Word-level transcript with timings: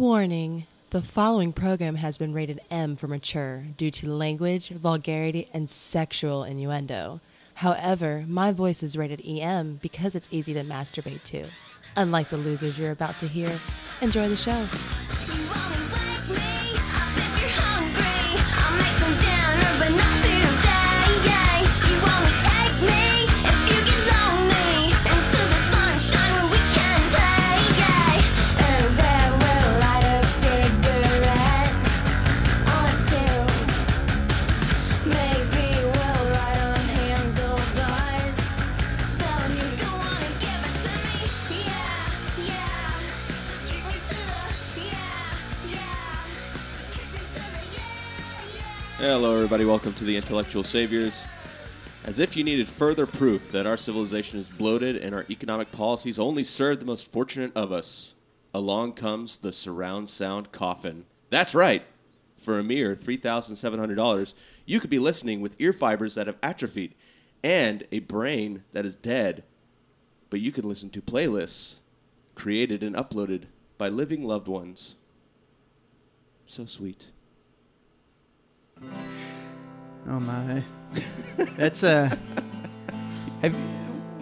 Warning 0.00 0.66
the 0.88 1.02
following 1.02 1.52
program 1.52 1.96
has 1.96 2.16
been 2.16 2.32
rated 2.32 2.62
M 2.70 2.96
for 2.96 3.06
mature 3.06 3.66
due 3.76 3.90
to 3.90 4.10
language, 4.10 4.70
vulgarity, 4.70 5.50
and 5.52 5.68
sexual 5.68 6.42
innuendo. 6.42 7.20
However, 7.56 8.24
my 8.26 8.50
voice 8.50 8.82
is 8.82 8.96
rated 8.96 9.20
EM 9.22 9.78
because 9.82 10.14
it's 10.14 10.30
easy 10.30 10.54
to 10.54 10.64
masturbate 10.64 11.22
to. 11.24 11.48
Unlike 11.96 12.30
the 12.30 12.38
losers 12.38 12.78
you're 12.78 12.92
about 12.92 13.18
to 13.18 13.28
hear, 13.28 13.60
enjoy 14.00 14.30
the 14.30 14.38
show. 14.38 14.66
Everybody. 49.50 49.68
Welcome 49.68 49.94
to 49.94 50.04
the 50.04 50.16
Intellectual 50.16 50.62
Saviors. 50.62 51.24
As 52.04 52.20
if 52.20 52.36
you 52.36 52.44
needed 52.44 52.68
further 52.68 53.04
proof 53.04 53.50
that 53.50 53.66
our 53.66 53.76
civilization 53.76 54.38
is 54.38 54.48
bloated 54.48 54.94
and 54.94 55.12
our 55.12 55.26
economic 55.28 55.72
policies 55.72 56.20
only 56.20 56.44
serve 56.44 56.78
the 56.78 56.86
most 56.86 57.10
fortunate 57.10 57.50
of 57.56 57.72
us, 57.72 58.14
along 58.54 58.92
comes 58.92 59.38
the 59.38 59.52
surround 59.52 60.08
sound 60.08 60.52
coffin. 60.52 61.04
That's 61.30 61.52
right. 61.52 61.82
For 62.38 62.60
a 62.60 62.62
mere 62.62 62.94
$3,700, 62.94 64.34
you 64.66 64.78
could 64.78 64.88
be 64.88 65.00
listening 65.00 65.40
with 65.40 65.56
ear 65.58 65.72
fibers 65.72 66.14
that 66.14 66.28
have 66.28 66.38
atrophied 66.44 66.94
and 67.42 67.82
a 67.90 67.98
brain 67.98 68.62
that 68.72 68.86
is 68.86 68.94
dead. 68.94 69.42
But 70.30 70.38
you 70.38 70.52
can 70.52 70.68
listen 70.68 70.90
to 70.90 71.02
playlists 71.02 71.78
created 72.36 72.84
and 72.84 72.94
uploaded 72.94 73.46
by 73.78 73.88
living 73.88 74.22
loved 74.22 74.46
ones. 74.46 74.94
So 76.46 76.66
sweet. 76.66 77.08
Oh 80.10 80.18
my, 80.18 80.62
that's 81.56 81.84
uh, 81.84 82.14
have, 83.42 83.54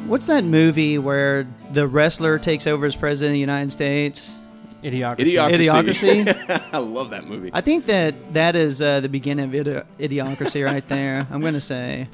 what's 0.06 0.26
that 0.26 0.44
movie 0.44 0.98
where 0.98 1.46
the 1.72 1.88
wrestler 1.88 2.38
takes 2.38 2.66
over 2.66 2.84
as 2.84 2.94
president 2.94 3.30
of 3.30 3.34
the 3.34 3.40
United 3.40 3.72
States? 3.72 4.38
Idiocracy. 4.82 5.18
Idiocracy. 5.34 6.24
Idiocracy? 6.26 6.68
I 6.72 6.78
love 6.78 7.10
that 7.10 7.26
movie. 7.26 7.50
I 7.52 7.62
think 7.62 7.86
that 7.86 8.34
that 8.34 8.54
is 8.54 8.80
uh, 8.82 9.00
the 9.00 9.08
beginning 9.08 9.46
of 9.46 9.66
idi- 9.66 9.84
idiocracy 9.98 10.64
right 10.64 10.86
there. 10.88 11.26
I'm 11.30 11.40
gonna 11.40 11.60
say. 11.60 12.06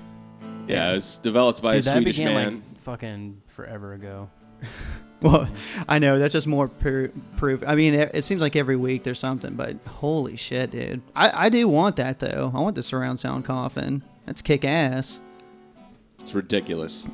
Yeah, 0.68 0.92
it's 0.92 1.16
developed 1.16 1.60
by 1.60 1.74
Dude, 1.74 1.82
a 1.82 1.84
that 1.86 1.96
Swedish 1.96 2.16
began 2.16 2.34
man. 2.34 2.54
like 2.54 2.78
fucking 2.80 3.42
forever 3.48 3.92
ago. 3.94 4.30
Well, 5.24 5.48
I 5.88 5.98
know 5.98 6.18
that's 6.18 6.34
just 6.34 6.46
more 6.46 6.68
pr- 6.68 7.06
proof. 7.36 7.64
I 7.66 7.74
mean, 7.74 7.94
it, 7.94 8.10
it 8.14 8.22
seems 8.22 8.42
like 8.42 8.54
every 8.54 8.76
week 8.76 9.04
there's 9.04 9.18
something, 9.18 9.54
but 9.54 9.76
holy 9.86 10.36
shit, 10.36 10.70
dude! 10.70 11.00
I, 11.16 11.46
I 11.46 11.48
do 11.48 11.66
want 11.66 11.96
that 11.96 12.20
though. 12.20 12.52
I 12.54 12.60
want 12.60 12.76
the 12.76 12.82
surround 12.82 13.18
sound 13.18 13.44
coffin. 13.44 14.04
That's 14.26 14.42
kick 14.42 14.64
ass. 14.64 15.20
It's 16.20 16.34
ridiculous. 16.34 17.04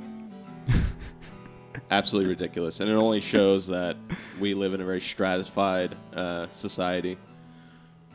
Absolutely 1.90 2.30
ridiculous. 2.30 2.80
And 2.80 2.90
it 2.90 2.94
only 2.94 3.20
shows 3.20 3.66
that 3.68 3.96
we 4.38 4.54
live 4.54 4.74
in 4.74 4.80
a 4.80 4.84
very 4.84 5.00
stratified 5.00 5.96
uh, 6.14 6.46
society 6.52 7.16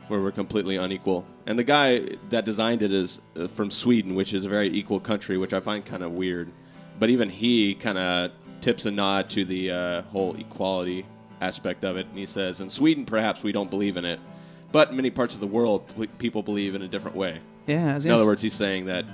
where 0.08 0.20
we're 0.20 0.30
completely 0.30 0.76
unequal. 0.76 1.26
And 1.46 1.58
the 1.58 1.64
guy 1.64 2.16
that 2.30 2.44
designed 2.44 2.82
it 2.82 2.92
is 2.92 3.20
uh, 3.34 3.48
from 3.48 3.70
Sweden, 3.70 4.14
which 4.14 4.32
is 4.32 4.44
a 4.44 4.48
very 4.48 4.68
equal 4.68 5.00
country, 5.00 5.36
which 5.36 5.52
I 5.52 5.60
find 5.60 5.84
kind 5.84 6.02
of 6.02 6.12
weird. 6.12 6.50
But 6.98 7.10
even 7.10 7.28
he 7.28 7.74
kind 7.74 7.98
of 7.98 8.30
tips 8.66 8.84
a 8.84 8.90
nod 8.90 9.30
to 9.30 9.44
the 9.44 9.70
uh, 9.70 10.02
whole 10.10 10.34
equality 10.34 11.06
aspect 11.40 11.84
of 11.84 11.96
it. 11.96 12.04
And 12.08 12.18
he 12.18 12.26
says, 12.26 12.58
in 12.58 12.68
Sweden, 12.68 13.06
perhaps 13.06 13.44
we 13.44 13.52
don't 13.52 13.70
believe 13.70 13.96
in 13.96 14.04
it. 14.04 14.18
But 14.72 14.90
in 14.90 14.96
many 14.96 15.08
parts 15.08 15.34
of 15.34 15.38
the 15.38 15.46
world, 15.46 15.88
p- 15.96 16.08
people 16.18 16.42
believe 16.42 16.74
in 16.74 16.82
a 16.82 16.88
different 16.88 17.16
way. 17.16 17.38
Yeah. 17.68 17.96
In 17.96 18.10
other 18.10 18.26
words, 18.26 18.42
he's 18.42 18.54
saying 18.54 18.86
that 18.86 19.04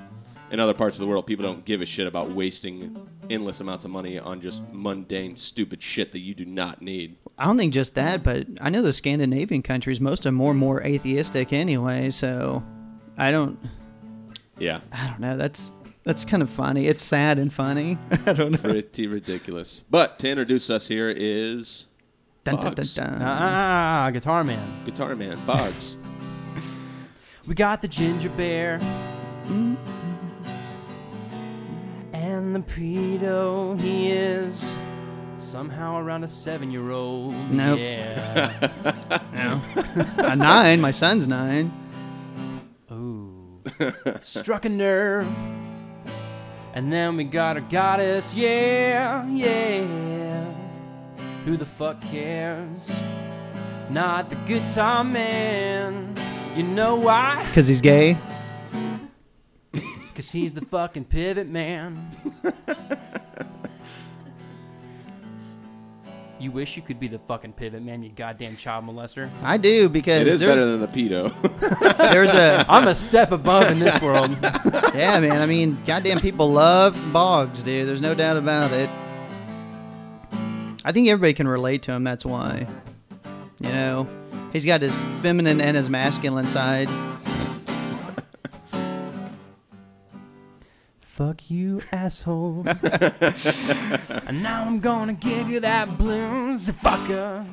in 0.51 0.59
other 0.59 0.73
parts 0.73 0.97
of 0.97 1.01
the 1.01 1.07
world, 1.07 1.27
people 1.27 1.45
don't 1.45 1.67
give 1.67 1.83
a 1.83 1.85
shit 1.85 2.07
about 2.07 2.31
wasting 2.31 2.97
endless 3.29 3.61
amounts 3.61 3.85
of 3.85 3.91
money 3.91 4.19
on 4.19 4.41
just 4.41 4.63
mundane, 4.73 5.37
stupid 5.37 5.83
shit 5.83 6.13
that 6.13 6.21
you 6.21 6.35
do 6.35 6.47
not 6.47 6.81
need. 6.81 7.19
I 7.37 7.45
don't 7.45 7.59
think 7.59 7.75
just 7.75 7.95
that, 7.97 8.23
but 8.23 8.47
I 8.59 8.71
know 8.71 8.81
the 8.81 8.95
Scandinavian 8.95 9.61
countries, 9.61 10.01
most 10.01 10.21
of 10.21 10.25
them 10.25 10.37
more 10.37 10.53
and 10.53 10.61
more 10.61 10.83
atheistic 10.83 11.53
anyway. 11.53 12.11
So 12.11 12.63
I 13.19 13.31
don't, 13.31 13.59
Yeah, 14.59 14.81
I 14.93 15.09
don't 15.09 15.21
know. 15.21 15.37
That's 15.37 15.73
that's 16.05 16.25
kind 16.25 16.43
of 16.43 16.51
funny. 16.51 16.87
It's 16.89 17.03
sad 17.05 17.39
and 17.39 17.53
funny. 17.53 17.99
I 18.27 18.33
don't 18.33 18.53
know. 18.53 18.59
pretty 18.59 19.07
ridiculous. 19.07 19.81
But 19.91 20.19
to 20.21 20.29
introduce 20.29 20.69
us 20.71 20.89
here 20.89 21.11
is 21.11 21.87
Dun, 22.45 22.57
dun, 22.57 22.65
dun, 22.65 22.75
Boggs. 22.75 22.95
dun. 22.95 23.19
Ah, 23.23 24.11
Guitar 24.13 24.43
Man. 24.45 24.85
Guitar 24.85 25.15
Man 25.17 25.39
Boggs. 25.47 25.97
We 27.45 27.57
got 27.57 27.83
the 27.83 27.89
ginger 27.89 28.29
bear. 28.29 28.79
And 32.13 32.55
the 32.55 32.61
pedo, 32.61 33.77
he 33.81 34.13
is 34.13 34.73
somehow 35.39 35.99
around 35.99 36.23
a 36.23 36.29
seven-year-old. 36.29 37.35
Nope. 37.51 37.81
Yeah. 37.81 38.71
A 40.19 40.37
nine. 40.37 40.81
My 40.81 40.93
son's 40.93 41.27
nine. 41.27 41.73
Ooh. 42.93 43.61
Struck 44.23 44.65
a 44.65 44.69
nerve. 44.69 45.27
And 46.75 46.91
then 46.91 47.17
we 47.17 47.25
got 47.25 47.57
our 47.57 47.63
goddess. 47.63 48.35
Yeah, 48.35 49.27
yeah. 49.29 50.53
Who 51.45 51.57
the 51.57 51.67
fuck 51.67 52.01
cares? 52.01 52.99
Not 53.91 54.31
the 54.31 54.37
guitar 54.37 55.05
man. 55.05 56.15
You 56.57 56.63
know 56.63 56.97
why? 56.97 57.47
Cause 57.53 57.69
he's 57.69 57.81
gay. 57.83 58.17
Cause 60.15 60.31
he's 60.31 60.55
the 60.55 60.65
fucking 60.65 61.05
pivot 61.05 61.49
man. 61.49 62.11
you 66.43 66.51
wish 66.51 66.77
you 66.77 66.83
could 66.83 66.99
be 66.99 67.07
the 67.07 67.21
fucking 67.21 67.53
pivot 67.53 67.83
man, 67.83 68.03
you 68.03 68.11
goddamn 68.11 68.57
child 68.57 68.85
molester. 68.85 69.31
I 69.45 69.57
do 69.57 69.89
because 69.89 70.23
it 70.23 70.27
is 70.27 70.41
there's 70.41 70.51
better 70.51 70.77
than 70.77 70.81
the 70.81 70.89
pedo. 70.89 71.33
there's 72.13 72.35
a 72.35 72.65
I'm 72.69 72.89
a 72.89 72.95
step 72.95 73.31
above 73.31 73.71
in 73.71 73.79
this 73.79 74.01
world. 74.03 74.37
yeah 74.95 75.21
man. 75.21 75.41
I 75.41 75.47
mean, 75.47 75.79
goddamn 75.87 76.21
people 76.21 76.51
love 76.51 76.99
Boggs, 77.13 77.63
dude. 77.63 77.87
There's 77.87 78.01
no 78.01 78.15
doubt 78.15 78.37
about 78.37 78.73
it. 78.73 78.91
I 80.85 80.91
think 80.91 81.09
everybody 81.09 81.33
can 81.33 81.47
relate 81.47 81.83
to 81.83 81.93
him. 81.93 82.03
That's 82.03 82.25
why. 82.25 82.67
You 83.61 83.69
know, 83.69 84.09
he's 84.53 84.67
got 84.67 84.83
his 84.83 85.05
feminine 85.21 85.61
and 85.61 85.77
his 85.77 85.89
masculine 85.89 86.49
side. 86.49 86.89
Fuck 91.13 91.51
you, 91.51 91.83
asshole. 91.93 92.65
and 92.67 94.43
now 94.43 94.65
I'm 94.65 94.81
gonna 94.81 95.13
give 95.13 95.51
you 95.51 95.61
that 95.61 95.99
blues, 95.99 96.71
fucker. 96.71 97.47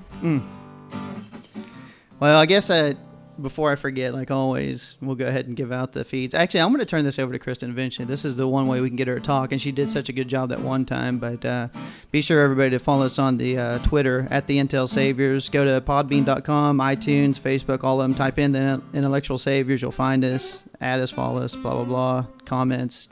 Well, 2.22 2.40
I 2.40 2.46
guess 2.46 2.70
I, 2.72 2.96
before 3.42 3.70
I 3.70 3.76
forget, 3.76 4.14
like 4.14 4.32
always, 4.32 4.96
we'll 5.02 5.18
go 5.18 5.28
ahead 5.28 5.48
and 5.48 5.58
give 5.58 5.74
out 5.74 5.92
the 5.92 6.06
feeds. 6.06 6.34
Actually, 6.34 6.62
I'm 6.62 6.70
going 6.70 6.80
to 6.80 6.86
turn 6.86 7.04
this 7.04 7.20
over 7.20 7.34
to 7.34 7.40
Kristen 7.40 7.70
eventually. 7.70 8.06
This 8.06 8.24
is 8.24 8.38
the 8.38 8.48
one 8.48 8.68
way 8.68 8.80
we 8.80 8.90
can 8.90 8.96
get 8.96 9.10
her 9.10 9.16
to 9.16 9.22
talk, 9.22 9.52
and 9.52 9.62
she 9.62 9.74
did 9.74 9.92
such 9.92 10.08
a 10.08 10.14
good 10.14 10.30
job 10.30 10.50
that 10.50 10.62
one 10.62 10.86
time. 10.86 11.18
But 11.18 11.44
uh, 11.44 11.68
be 12.12 12.22
sure, 12.22 12.42
everybody, 12.42 12.70
to 12.72 12.80
follow 12.80 13.06
us 13.06 13.20
on 13.20 13.36
the 13.38 13.58
uh, 13.58 13.80
Twitter 13.80 14.26
at 14.32 14.48
the 14.48 14.58
Intel 14.58 14.88
Saviors. 14.88 15.50
Go 15.50 15.66
to 15.66 15.82
podbean.com, 15.82 16.78
iTunes, 16.78 17.38
Facebook, 17.38 17.84
all 17.84 18.00
of 18.00 18.08
them. 18.08 18.16
Type 18.16 18.40
in 18.40 18.54
the 18.54 18.82
Intellectual 18.94 19.38
Saviors. 19.38 19.82
You'll 19.82 19.92
find 19.92 20.24
us. 20.24 20.64
Add 20.80 21.02
us, 21.02 21.12
follow 21.12 21.42
us, 21.42 21.56
blah, 21.56 21.76
blah, 21.76 21.84
blah. 21.84 22.26
Comments, 22.46 23.10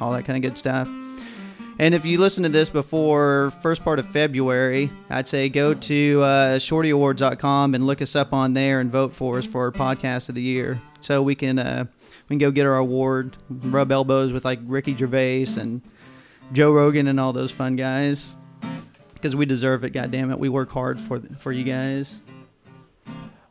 all 0.00 0.12
that 0.12 0.24
kind 0.24 0.36
of 0.36 0.42
good 0.48 0.58
stuff. 0.58 0.88
And 1.78 1.94
if 1.94 2.06
you 2.06 2.18
listen 2.18 2.42
to 2.44 2.48
this 2.48 2.70
before 2.70 3.52
first 3.62 3.84
part 3.84 3.98
of 3.98 4.06
February, 4.06 4.90
I'd 5.10 5.28
say 5.28 5.50
go 5.50 5.74
to 5.74 6.22
uh, 6.22 6.58
shortyawards.com 6.58 7.74
and 7.74 7.86
look 7.86 8.00
us 8.00 8.16
up 8.16 8.32
on 8.32 8.54
there 8.54 8.80
and 8.80 8.90
vote 8.90 9.14
for 9.14 9.38
us 9.38 9.44
for 9.44 9.64
our 9.64 9.72
podcast 9.72 10.30
of 10.30 10.34
the 10.34 10.42
year, 10.42 10.80
so 11.02 11.22
we 11.22 11.34
can 11.34 11.58
uh, 11.58 11.84
we 12.28 12.34
can 12.34 12.38
go 12.38 12.50
get 12.50 12.64
our 12.64 12.78
award, 12.78 13.36
rub 13.50 13.92
elbows 13.92 14.32
with 14.32 14.46
like 14.46 14.58
Ricky 14.64 14.96
Gervais 14.96 15.48
and 15.58 15.82
Joe 16.52 16.72
Rogan 16.72 17.08
and 17.08 17.20
all 17.20 17.34
those 17.34 17.52
fun 17.52 17.76
guys, 17.76 18.30
because 19.12 19.36
we 19.36 19.44
deserve 19.44 19.84
it. 19.84 19.90
God 19.90 20.10
damn 20.10 20.30
it, 20.30 20.38
we 20.38 20.48
work 20.48 20.70
hard 20.70 20.98
for 20.98 21.20
for 21.20 21.52
you 21.52 21.64
guys. 21.64 22.16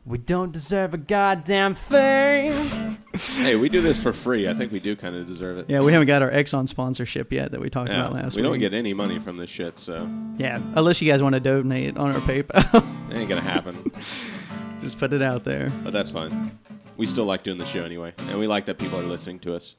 We 0.04 0.18
don't 0.18 0.52
deserve 0.52 0.94
a 0.94 0.98
goddamn 0.98 1.74
thing. 1.74 2.85
Hey, 3.16 3.56
we 3.56 3.68
do 3.68 3.80
this 3.80 4.00
for 4.00 4.12
free. 4.12 4.48
I 4.48 4.54
think 4.54 4.72
we 4.72 4.80
do 4.80 4.96
kind 4.96 5.16
of 5.16 5.26
deserve 5.26 5.58
it. 5.58 5.66
Yeah, 5.68 5.80
we 5.80 5.92
haven't 5.92 6.06
got 6.08 6.22
our 6.22 6.30
Exxon 6.30 6.68
sponsorship 6.68 7.32
yet 7.32 7.50
that 7.52 7.60
we 7.60 7.70
talked 7.70 7.90
Yeah, 7.90 8.00
about 8.06 8.12
last 8.14 8.36
we 8.36 8.42
week. 8.42 8.50
We 8.50 8.58
don't 8.58 8.60
get 8.70 8.74
any 8.76 8.94
money 8.94 9.18
from 9.18 9.36
this 9.36 9.50
shit, 9.50 9.78
so 9.78 10.08
Yeah, 10.36 10.60
unless 10.74 11.00
you 11.02 11.10
guys 11.10 11.22
want 11.22 11.34
to 11.34 11.40
donate 11.40 11.96
on 11.96 12.12
our 12.14 12.20
PayPal. 12.20 13.10
it 13.10 13.16
ain't 13.16 13.28
gonna 13.28 13.40
happen. 13.40 13.90
Just 14.80 14.98
put 14.98 15.12
it 15.12 15.22
out 15.22 15.44
there. 15.44 15.70
but 15.82 15.92
that's 15.92 16.10
fine. 16.10 16.58
We 16.96 17.06
still 17.06 17.24
like 17.24 17.42
doing 17.42 17.58
the 17.58 17.66
show 17.66 17.84
anyway, 17.84 18.12
and 18.28 18.38
we 18.38 18.46
like 18.46 18.66
that 18.66 18.78
people 18.78 18.98
are 18.98 19.02
listening 19.02 19.38
to 19.40 19.54
us. 19.54 19.74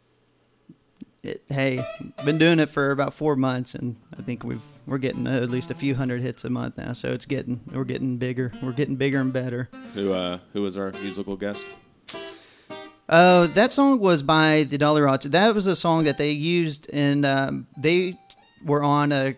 It, 1.24 1.44
hey, 1.50 1.80
been 2.26 2.38
doing 2.38 2.60
it 2.60 2.70
for 2.70 2.92
about 2.92 3.14
four 3.14 3.36
months, 3.36 3.74
and 3.74 3.96
I 4.18 4.22
think 4.22 4.44
we've 4.44 4.62
we're 4.86 5.00
getting 5.00 5.26
uh, 5.28 5.32
at 5.42 5.50
least 5.50 5.72
a 5.72 5.74
few 5.74 5.96
hundred 5.96 6.22
hits 6.22 6.46
a 6.46 6.50
month 6.50 6.78
now. 6.78 6.94
So 6.94 7.10
it's 7.12 7.26
getting 7.26 7.60
we're 7.74 7.84
getting 7.86 8.18
bigger. 8.18 8.52
We're 8.62 8.72
getting 8.72 8.96
bigger 8.96 9.20
and 9.20 9.34
better. 9.34 9.70
Who 9.96 10.14
uh, 10.14 10.40
who 10.54 10.62
was 10.62 10.78
our 10.78 10.92
musical 11.02 11.36
guest? 11.36 11.64
Uh, 13.10 13.48
that 13.48 13.72
song 13.72 14.00
was 14.00 14.22
by 14.22 14.64
the 14.64 14.78
Dollyrots. 14.78 15.24
That 15.32 15.56
was 15.56 15.66
a 15.66 15.76
song 15.76 16.04
that 16.04 16.18
they 16.18 16.32
used, 16.32 16.90
and 16.92 17.26
um, 17.26 17.68
they 17.78 18.20
were 18.66 18.84
on 18.84 19.12
a 19.12 19.36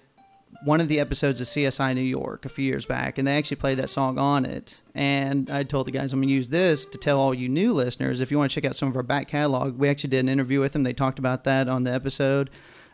one 0.66 0.82
of 0.82 0.90
the 0.90 1.00
episodes 1.00 1.40
of 1.40 1.48
CSI 1.48 1.96
New 1.96 2.02
York 2.02 2.46
a 2.46 2.50
few 2.50 2.66
years 2.66 2.86
back, 2.86 3.18
and 3.18 3.28
they 3.28 3.38
actually 3.38 3.58
played 3.58 3.78
that 3.78 3.90
song 3.90 4.18
on 4.18 4.44
it. 4.46 4.82
And 4.94 5.50
I 5.50 5.64
told 5.64 5.88
the 5.88 5.92
guys 5.92 6.12
I'm 6.12 6.20
going 6.20 6.28
to 6.28 6.34
use 6.34 6.50
this 6.50 6.86
to 6.88 6.98
tell 6.98 7.20
all 7.20 7.34
you 7.34 7.48
new 7.48 7.74
listeners 7.74 8.20
if 8.20 8.30
you 8.30 8.38
want 8.38 8.52
to 8.52 8.56
check 8.56 8.68
out 8.68 8.76
some 8.76 8.90
of 8.90 8.96
our 8.98 9.04
back 9.04 9.30
catalog. 9.30 9.78
We 9.78 9.88
actually 9.88 10.10
did 10.10 10.20
an 10.20 10.30
interview 10.30 10.60
with 10.60 10.74
them. 10.74 10.84
They 10.84 10.94
talked 10.94 11.20
about 11.20 11.46
that 11.46 11.70
on 11.70 11.84
the 11.84 11.94
episode. 11.94 12.50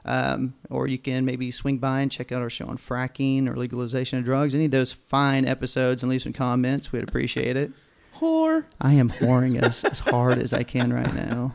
Um, 0.07 0.53
or 0.69 0.85
you 0.85 0.99
can 0.99 1.25
maybe 1.25 1.49
swing 1.49 1.79
by 1.79 2.01
and 2.01 2.11
check 2.11 2.31
out 2.31 2.43
our 2.43 2.49
show 2.51 2.67
on 2.67 2.77
fracking 2.77 3.47
or 3.49 3.55
legalization 3.55 4.19
of 4.19 4.25
drugs. 4.25 4.53
Any 4.53 4.65
of 4.65 4.71
those 4.71 4.91
fine 4.91 5.45
episodes 5.45 6.03
and 6.03 6.11
leave 6.11 6.21
some 6.21 6.33
comments. 6.33 6.91
We'd 6.91 7.03
appreciate 7.03 7.57
it. 7.57 7.71
Whore. 8.19 8.65
I 8.81 8.93
am 8.93 9.09
whoring 9.09 9.61
as, 9.61 9.83
as 9.83 9.99
hard 9.99 10.37
as 10.37 10.53
I 10.53 10.63
can 10.63 10.91
right 10.93 11.13
now. 11.13 11.53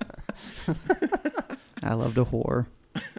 I 1.83 1.95
love 1.95 2.15
to 2.17 2.25
whore. 2.25 2.67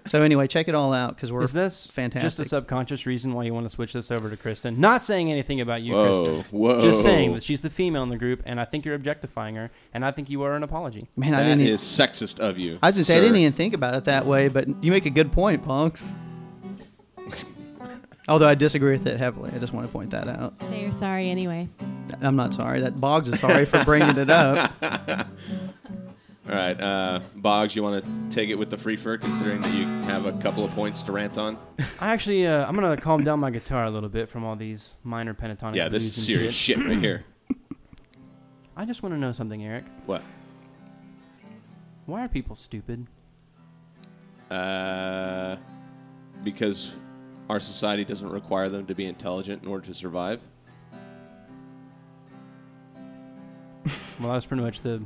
So 0.05 0.21
anyway, 0.21 0.47
check 0.47 0.67
it 0.67 0.75
all 0.75 0.93
out 0.93 1.15
because 1.15 1.31
we're 1.31 1.43
Is 1.43 1.53
this 1.53 1.87
fantastic. 1.87 2.23
just 2.25 2.39
a 2.39 2.45
subconscious 2.45 3.05
reason 3.05 3.33
why 3.33 3.43
you 3.45 3.53
want 3.53 3.65
to 3.65 3.69
switch 3.69 3.93
this 3.93 4.11
over 4.11 4.29
to 4.29 4.35
Kristen? 4.35 4.79
Not 4.81 5.03
saying 5.05 5.31
anything 5.31 5.61
about 5.61 5.81
you, 5.81 5.93
Whoa, 5.93 6.23
Kristen. 6.25 6.59
whoa. 6.59 6.81
Just 6.81 7.03
saying 7.03 7.33
that 7.33 7.43
she's 7.43 7.61
the 7.61 7.69
female 7.69 8.03
in 8.03 8.09
the 8.09 8.17
group, 8.17 8.41
and 8.45 8.59
I 8.59 8.65
think 8.65 8.83
you're 8.83 8.95
objectifying 8.95 9.55
her, 9.55 9.71
and 9.93 10.03
I 10.03 10.11
think 10.11 10.29
you 10.29 10.41
are 10.43 10.55
an 10.55 10.63
apology. 10.63 11.07
man. 11.15 11.33
I 11.33 11.43
That 11.43 11.49
didn't. 11.55 11.67
e- 11.67 11.71
is 11.71 11.81
sexist 11.81 12.39
of 12.39 12.57
you. 12.57 12.79
I 12.83 12.87
was 12.87 12.95
gonna 12.97 13.05
say 13.05 13.15
I 13.15 13.17
sir. 13.17 13.21
didn't 13.23 13.37
even 13.37 13.53
think 13.53 13.73
about 13.73 13.95
it 13.95 14.03
that 14.05 14.25
way, 14.25 14.49
but 14.49 14.67
you 14.83 14.91
make 14.91 15.05
a 15.05 15.09
good 15.11 15.31
point, 15.31 15.63
Punks. 15.63 16.03
Although 18.31 18.47
I 18.47 18.55
disagree 18.55 18.93
with 18.93 19.07
it 19.07 19.17
heavily, 19.17 19.51
I 19.53 19.59
just 19.59 19.73
want 19.73 19.85
to 19.85 19.91
point 19.91 20.11
that 20.11 20.29
out. 20.29 20.53
Say 20.61 20.83
you're 20.83 20.93
sorry 20.93 21.29
anyway. 21.29 21.67
I'm 22.21 22.37
not 22.37 22.53
sorry. 22.53 22.79
That 22.79 22.97
Boggs 23.01 23.27
is 23.27 23.41
sorry 23.41 23.65
for 23.65 23.83
bringing 23.83 24.17
it 24.17 24.29
up. 24.29 24.71
All 24.81 26.55
right, 26.55 26.79
uh, 26.79 27.19
Boggs, 27.35 27.75
you 27.75 27.83
want 27.83 28.05
to 28.05 28.11
take 28.33 28.49
it 28.49 28.55
with 28.55 28.69
the 28.69 28.77
free 28.77 28.95
fur, 28.95 29.17
considering 29.17 29.59
that 29.59 29.73
you 29.73 29.85
have 30.03 30.25
a 30.25 30.31
couple 30.39 30.63
of 30.63 30.71
points 30.71 31.03
to 31.03 31.11
rant 31.11 31.37
on? 31.37 31.57
I 31.99 32.13
actually, 32.13 32.47
uh, 32.47 32.65
I'm 32.65 32.73
gonna 32.75 32.95
calm 32.95 33.25
down 33.25 33.41
my 33.41 33.51
guitar 33.51 33.83
a 33.83 33.91
little 33.91 34.09
bit 34.09 34.29
from 34.29 34.45
all 34.45 34.55
these 34.55 34.93
minor 35.03 35.33
pentatonic. 35.33 35.75
yeah, 35.75 35.89
this 35.89 36.03
blues 36.03 36.11
is 36.11 36.17
and 36.17 36.25
serious 36.25 36.55
shit. 36.55 36.77
shit 36.77 36.87
right 36.87 36.99
here. 36.99 37.25
I 38.77 38.85
just 38.85 39.03
want 39.03 39.13
to 39.13 39.19
know 39.19 39.33
something, 39.33 39.61
Eric. 39.61 39.83
What? 40.05 40.21
Why 42.05 42.23
are 42.23 42.29
people 42.29 42.55
stupid? 42.55 43.07
Uh, 44.49 45.57
because 46.45 46.91
our 47.51 47.59
society 47.59 48.05
doesn't 48.05 48.29
require 48.29 48.69
them 48.69 48.85
to 48.85 48.95
be 48.95 49.05
intelligent 49.05 49.61
in 49.61 49.67
order 49.67 49.85
to 49.85 49.93
survive. 49.93 50.39
Well, 54.19 54.29
that 54.29 54.35
was 54.35 54.45
pretty 54.45 54.63
much 54.63 54.79
the 54.79 55.01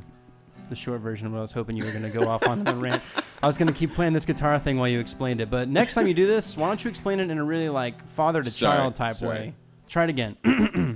the 0.69 0.75
short 0.75 1.01
version 1.01 1.25
of 1.27 1.33
what 1.33 1.39
I 1.39 1.41
was 1.43 1.51
hoping 1.51 1.75
you 1.75 1.85
were 1.85 1.91
going 1.91 2.03
to 2.03 2.09
go 2.09 2.27
off 2.27 2.47
on 2.47 2.63
the 2.63 2.75
rant. 2.75 3.01
I 3.41 3.47
was 3.47 3.57
going 3.57 3.67
to 3.67 3.73
keep 3.73 3.93
playing 3.93 4.13
this 4.13 4.25
guitar 4.25 4.59
thing 4.59 4.77
while 4.77 4.87
you 4.87 4.99
explained 4.99 5.41
it, 5.41 5.49
but 5.49 5.69
next 5.69 5.93
time 5.93 6.07
you 6.07 6.13
do 6.13 6.27
this, 6.27 6.57
why 6.57 6.67
don't 6.67 6.83
you 6.83 6.89
explain 6.89 7.19
it 7.19 7.29
in 7.29 7.37
a 7.37 7.43
really 7.43 7.69
like 7.69 8.05
father 8.07 8.43
to 8.43 8.51
child 8.51 8.95
type 8.95 9.17
sorry. 9.17 9.29
way? 9.29 9.53
Try 9.87 10.03
it 10.03 10.09
again. 10.09 10.37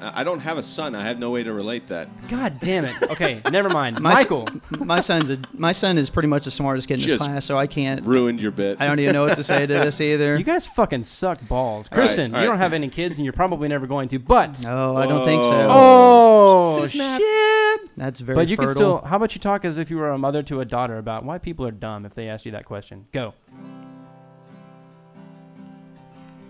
Uh, 0.00 0.12
I 0.14 0.22
don't 0.22 0.38
have 0.40 0.58
a 0.58 0.62
son. 0.62 0.94
I 0.94 1.02
have 1.04 1.18
no 1.18 1.30
way 1.30 1.42
to 1.42 1.52
relate 1.52 1.88
that. 1.88 2.08
God 2.28 2.60
damn 2.60 2.84
it. 2.84 2.94
Okay, 3.10 3.40
never 3.50 3.68
mind. 3.68 4.00
My 4.00 4.12
s- 4.12 4.18
Michael. 4.18 4.48
My 4.78 5.00
son's 5.00 5.28
a 5.30 5.38
my 5.54 5.72
son 5.72 5.98
is 5.98 6.08
pretty 6.08 6.28
much 6.28 6.44
the 6.44 6.50
smartest 6.52 6.86
kid 6.86 6.94
in 6.94 7.00
his 7.00 7.08
Just 7.10 7.22
class, 7.22 7.44
so 7.44 7.58
I 7.58 7.66
can't. 7.66 8.04
Ruined 8.06 8.40
your 8.40 8.52
bit. 8.52 8.80
I 8.80 8.86
don't 8.86 9.00
even 9.00 9.12
know 9.12 9.24
what 9.24 9.34
to 9.36 9.42
say 9.42 9.66
to 9.66 9.72
this 9.74 10.00
either. 10.00 10.36
You 10.38 10.44
guys 10.44 10.66
fucking 10.68 11.02
suck 11.02 11.40
balls. 11.48 11.88
All 11.90 11.98
right, 11.98 12.06
Kristen, 12.06 12.34
all 12.34 12.40
you 12.40 12.46
right. 12.46 12.52
don't 12.52 12.60
have 12.60 12.72
any 12.72 12.88
kids 12.88 13.18
and 13.18 13.24
you're 13.24 13.32
probably 13.32 13.68
never 13.68 13.86
going 13.88 14.08
to, 14.10 14.18
but. 14.18 14.62
No, 14.62 14.96
I 14.96 15.06
don't 15.06 15.24
think 15.24 15.42
so. 15.42 15.66
Oh, 15.70 16.86
Snap. 16.86 17.20
shit. 17.20 17.90
That's 17.96 18.20
very. 18.20 18.36
But 18.36 18.48
you 18.48 18.54
fertile. 18.56 18.68
can 18.68 18.76
still. 18.76 18.98
How 18.98 19.16
about 19.16 19.34
you 19.34 19.40
talk 19.40 19.64
as 19.64 19.78
if 19.78 19.90
you 19.90 19.96
were 19.96 20.10
a 20.10 20.18
mother 20.18 20.42
to 20.44 20.60
a 20.60 20.64
daughter 20.64 20.98
about 20.98 21.24
why 21.24 21.38
people 21.38 21.66
are 21.66 21.72
dumb 21.72 22.06
if 22.06 22.14
they 22.14 22.28
ask 22.28 22.46
you 22.46 22.52
that 22.52 22.64
question? 22.66 23.06
Go. 23.12 23.34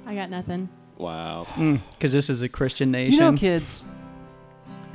I 0.07 0.15
got 0.15 0.29
nothing. 0.31 0.69
Wow. 0.99 1.47
because 1.93 2.13
this 2.13 2.29
is 2.29 2.43
a 2.43 2.49
Christian 2.49 2.91
nation. 2.91 3.15
You 3.15 3.21
know, 3.21 3.33
kids, 3.37 3.85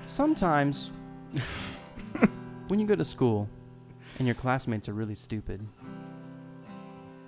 sometimes 0.06 0.92
when 2.68 2.80
you 2.80 2.86
go 2.86 2.96
to 2.96 3.06
school 3.06 3.48
and 4.20 4.28
your 4.28 4.36
classmates 4.36 4.90
are 4.90 4.94
really 4.94 5.16
stupid, 5.16 5.66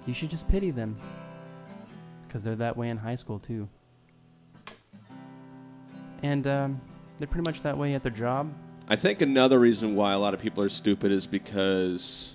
you 0.05 0.13
should 0.13 0.29
just 0.29 0.47
pity 0.47 0.71
them. 0.71 0.97
Because 2.27 2.43
they're 2.43 2.55
that 2.57 2.75
way 2.75 2.89
in 2.89 2.97
high 2.97 3.15
school, 3.15 3.39
too. 3.39 3.69
And 6.21 6.45
um, 6.45 6.81
they're 7.17 7.27
pretty 7.27 7.49
much 7.49 7.61
that 7.61 7.77
way 7.77 7.93
at 7.93 8.03
their 8.03 8.11
job. 8.11 8.53
I 8.89 8.97
think 8.97 9.21
another 9.21 9.57
reason 9.57 9.95
why 9.95 10.11
a 10.11 10.19
lot 10.19 10.33
of 10.33 10.41
people 10.41 10.61
are 10.61 10.69
stupid 10.69 11.11
is 11.13 11.25
because 11.25 12.33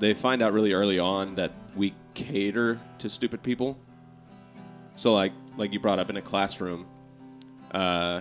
they 0.00 0.14
find 0.14 0.42
out 0.42 0.52
really 0.52 0.72
early 0.72 0.98
on 0.98 1.34
that 1.34 1.52
we 1.76 1.94
cater 2.14 2.80
to 2.98 3.10
stupid 3.10 3.42
people. 3.42 3.76
So, 4.96 5.12
like, 5.12 5.32
like 5.56 5.72
you 5.72 5.80
brought 5.80 5.98
up 5.98 6.10
in 6.10 6.16
a 6.16 6.22
classroom, 6.22 6.86
uh, 7.72 8.20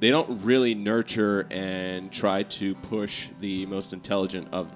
they 0.00 0.10
don't 0.10 0.42
really 0.42 0.74
nurture 0.74 1.46
and 1.50 2.12
try 2.12 2.42
to 2.44 2.74
push 2.76 3.28
the 3.40 3.64
most 3.66 3.92
intelligent 3.92 4.48
of 4.52 4.68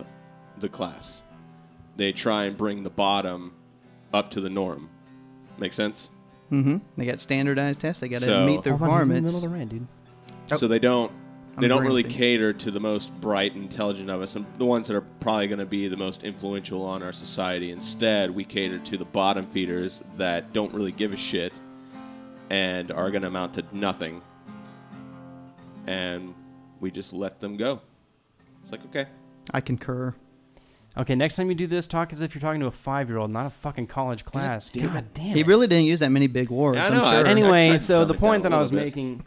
the 0.58 0.68
class. 0.68 1.22
They 1.96 2.12
try 2.12 2.44
and 2.44 2.56
bring 2.56 2.82
the 2.82 2.90
bottom 2.90 3.54
up 4.14 4.30
to 4.32 4.40
the 4.40 4.48
norm. 4.50 4.88
Make 5.58 5.72
sense? 5.72 6.10
Mm-hmm. 6.52 6.78
They 6.96 7.04
got 7.06 7.20
standardized 7.20 7.80
tests. 7.80 8.00
They 8.00 8.08
got 8.08 8.20
to 8.20 8.24
So- 8.24 8.46
meet 8.46 8.62
the 8.62 8.76
Hold 8.76 8.82
on, 8.90 9.08
he's 9.08 9.16
in 9.18 9.24
the 9.24 9.28
requirements. 9.28 9.32
middle 9.32 9.44
of 9.44 9.50
the 9.52 9.58
rant, 9.58 9.70
dude. 9.70 9.86
Oh. 10.52 10.56
So 10.56 10.68
they 10.68 10.78
don't 10.78 11.12
I'm 11.58 11.62
they 11.62 11.68
don't 11.68 11.82
really 11.84 12.02
ranting. 12.02 12.18
cater 12.18 12.52
to 12.52 12.70
the 12.70 12.80
most 12.80 13.12
bright, 13.20 13.52
and 13.54 13.62
intelligent 13.64 14.08
of 14.10 14.22
us, 14.22 14.36
and 14.36 14.46
the 14.58 14.64
ones 14.64 14.88
that 14.88 14.96
are 14.96 15.00
probably 15.20 15.48
going 15.48 15.58
to 15.58 15.66
be 15.66 15.88
the 15.88 15.96
most 15.96 16.22
influential 16.22 16.82
on 16.84 17.02
our 17.02 17.12
society. 17.12 17.70
Instead, 17.70 18.30
we 18.30 18.44
cater 18.44 18.78
to 18.78 18.96
the 18.96 19.04
bottom 19.04 19.46
feeders 19.48 20.02
that 20.16 20.52
don't 20.52 20.72
really 20.72 20.92
give 20.92 21.12
a 21.12 21.16
shit 21.16 21.58
and 22.50 22.90
are 22.92 23.10
going 23.10 23.22
to 23.22 23.28
amount 23.28 23.54
to 23.54 23.64
nothing, 23.72 24.22
and 25.86 26.34
we 26.80 26.90
just 26.90 27.12
let 27.12 27.40
them 27.40 27.56
go. 27.56 27.80
It's 28.62 28.72
like 28.72 28.84
okay, 28.86 29.06
I 29.52 29.60
concur. 29.60 30.14
Okay, 30.96 31.14
next 31.14 31.36
time 31.36 31.48
you 31.48 31.54
do 31.54 31.66
this, 31.68 31.86
talk 31.86 32.12
as 32.12 32.20
if 32.22 32.34
you're 32.34 32.40
talking 32.40 32.60
to 32.60 32.66
a 32.66 32.70
five 32.72 33.08
year 33.08 33.18
old, 33.18 33.30
not 33.30 33.46
a 33.46 33.50
fucking 33.50 33.86
college 33.86 34.24
class. 34.24 34.68
damn 34.70 34.92
God 34.92 35.04
damn 35.14 35.26
He 35.36 35.42
really 35.44 35.66
didn't 35.68 35.84
use 35.84 36.00
that 36.00 36.10
many 36.10 36.26
big 36.26 36.50
words. 36.50 36.76
Yeah, 36.78 36.84
I 36.84 36.86
I'm 36.88 36.94
know, 36.94 37.02
sure. 37.02 37.26
I- 37.26 37.30
anyway, 37.30 37.68
tried 37.68 37.82
so 37.82 38.04
the 38.04 38.14
point 38.14 38.42
that 38.42 38.52
I 38.52 38.60
was 38.60 38.70
bit. 38.72 38.84
making 38.84 39.22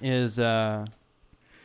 is 0.00 0.38
uh, 0.38 0.84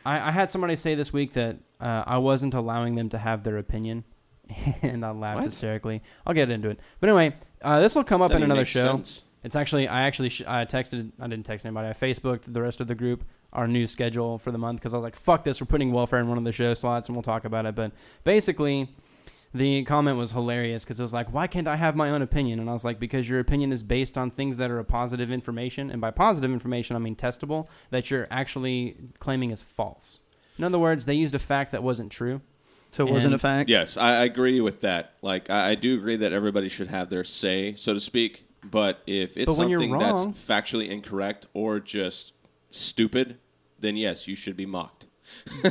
I, 0.04 0.28
I 0.28 0.30
had 0.30 0.50
somebody 0.50 0.76
say 0.76 0.94
this 0.94 1.12
week 1.12 1.32
that 1.34 1.56
uh, 1.80 2.04
I 2.06 2.18
wasn't 2.18 2.54
allowing 2.54 2.94
them 2.94 3.08
to 3.10 3.18
have 3.18 3.42
their 3.44 3.58
opinion, 3.58 4.04
and 4.82 5.04
I 5.04 5.10
laughed 5.10 5.36
What? 5.36 5.44
hysterically. 5.44 6.02
I'll 6.26 6.34
get 6.34 6.50
into 6.50 6.68
it. 6.70 6.78
But 7.00 7.08
anyway, 7.10 7.36
uh, 7.62 7.80
this 7.80 7.94
will 7.94 8.04
come 8.04 8.22
up 8.22 8.28
Doesn't 8.30 8.42
in 8.42 8.46
another 8.46 8.60
make 8.62 8.68
show. 8.68 8.82
sense. 8.82 9.22
It's 9.44 9.56
actually 9.56 9.88
I 9.88 10.02
actually 10.02 10.28
sh- 10.28 10.42
I 10.46 10.64
texted 10.64 11.10
I 11.20 11.26
didn't 11.26 11.44
text 11.46 11.66
anybody. 11.66 11.88
I 11.88 11.92
Facebooked 11.92 12.52
the 12.52 12.62
rest 12.62 12.80
of 12.80 12.86
the 12.86 12.94
group 12.94 13.24
our 13.52 13.66
new 13.66 13.86
schedule 13.88 14.38
for 14.38 14.50
the 14.52 14.58
month 14.58 14.78
because 14.80 14.94
I 14.94 14.98
was 14.98 15.02
like, 15.02 15.16
"Fuck 15.16 15.42
this! 15.44 15.60
We're 15.60 15.66
putting 15.66 15.92
welfare 15.92 16.20
in 16.20 16.28
one 16.28 16.38
of 16.38 16.44
the 16.44 16.52
show 16.52 16.74
slots, 16.74 17.08
and 17.08 17.16
we'll 17.16 17.22
talk 17.24 17.44
about 17.44 17.66
it." 17.66 17.74
But 17.74 17.90
basically, 18.22 18.94
the 19.54 19.84
comment 19.84 20.18
was 20.18 20.32
hilarious 20.32 20.84
because 20.84 20.98
it 20.98 21.02
was 21.02 21.12
like, 21.12 21.32
"Why 21.32 21.46
can't 21.46 21.68
I 21.68 21.76
have 21.76 21.94
my 21.94 22.10
own 22.10 22.22
opinion?" 22.22 22.58
And 22.58 22.70
I 22.70 22.72
was 22.72 22.84
like, 22.84 22.98
"Because 22.98 23.28
your 23.28 23.38
opinion 23.40 23.72
is 23.72 23.82
based 23.82 24.16
on 24.16 24.30
things 24.30 24.56
that 24.56 24.70
are 24.70 24.78
a 24.78 24.84
positive 24.84 25.30
information, 25.30 25.90
and 25.90 26.00
by 26.00 26.10
positive 26.10 26.50
information, 26.50 26.96
I 26.96 26.98
mean 26.98 27.16
testable 27.16 27.66
that 27.90 28.10
you're 28.10 28.26
actually 28.30 28.96
claiming 29.18 29.50
is 29.50 29.62
false." 29.62 30.20
In 30.58 30.64
other 30.64 30.78
words, 30.78 31.04
they 31.04 31.14
used 31.14 31.34
a 31.34 31.38
fact 31.38 31.72
that 31.72 31.82
wasn't 31.82 32.10
true. 32.12 32.40
so 32.90 33.06
it 33.06 33.10
wasn't 33.10 33.34
a 33.34 33.38
fact. 33.38 33.70
Yes, 33.70 33.96
I, 33.96 34.16
I 34.20 34.24
agree 34.24 34.60
with 34.60 34.80
that. 34.82 35.14
Like, 35.22 35.48
I, 35.48 35.70
I 35.70 35.74
do 35.74 35.94
agree 35.96 36.16
that 36.16 36.32
everybody 36.32 36.68
should 36.68 36.88
have 36.88 37.08
their 37.08 37.24
say, 37.24 37.74
so 37.74 37.94
to 37.94 38.00
speak. 38.00 38.44
But 38.64 39.00
if 39.06 39.36
it's 39.36 39.46
But 39.46 39.56
when 39.56 39.68
you're 39.70 39.80
something 39.80 39.98
that's 39.98 40.24
factually 40.26 40.88
incorrect 40.88 41.46
or 41.54 41.80
just 41.80 42.32
stupid, 42.70 43.38
then 43.80 43.96
yes, 43.96 44.28
you 44.28 44.36
should 44.36 44.56
be 44.56 44.66
mocked. 44.66 45.06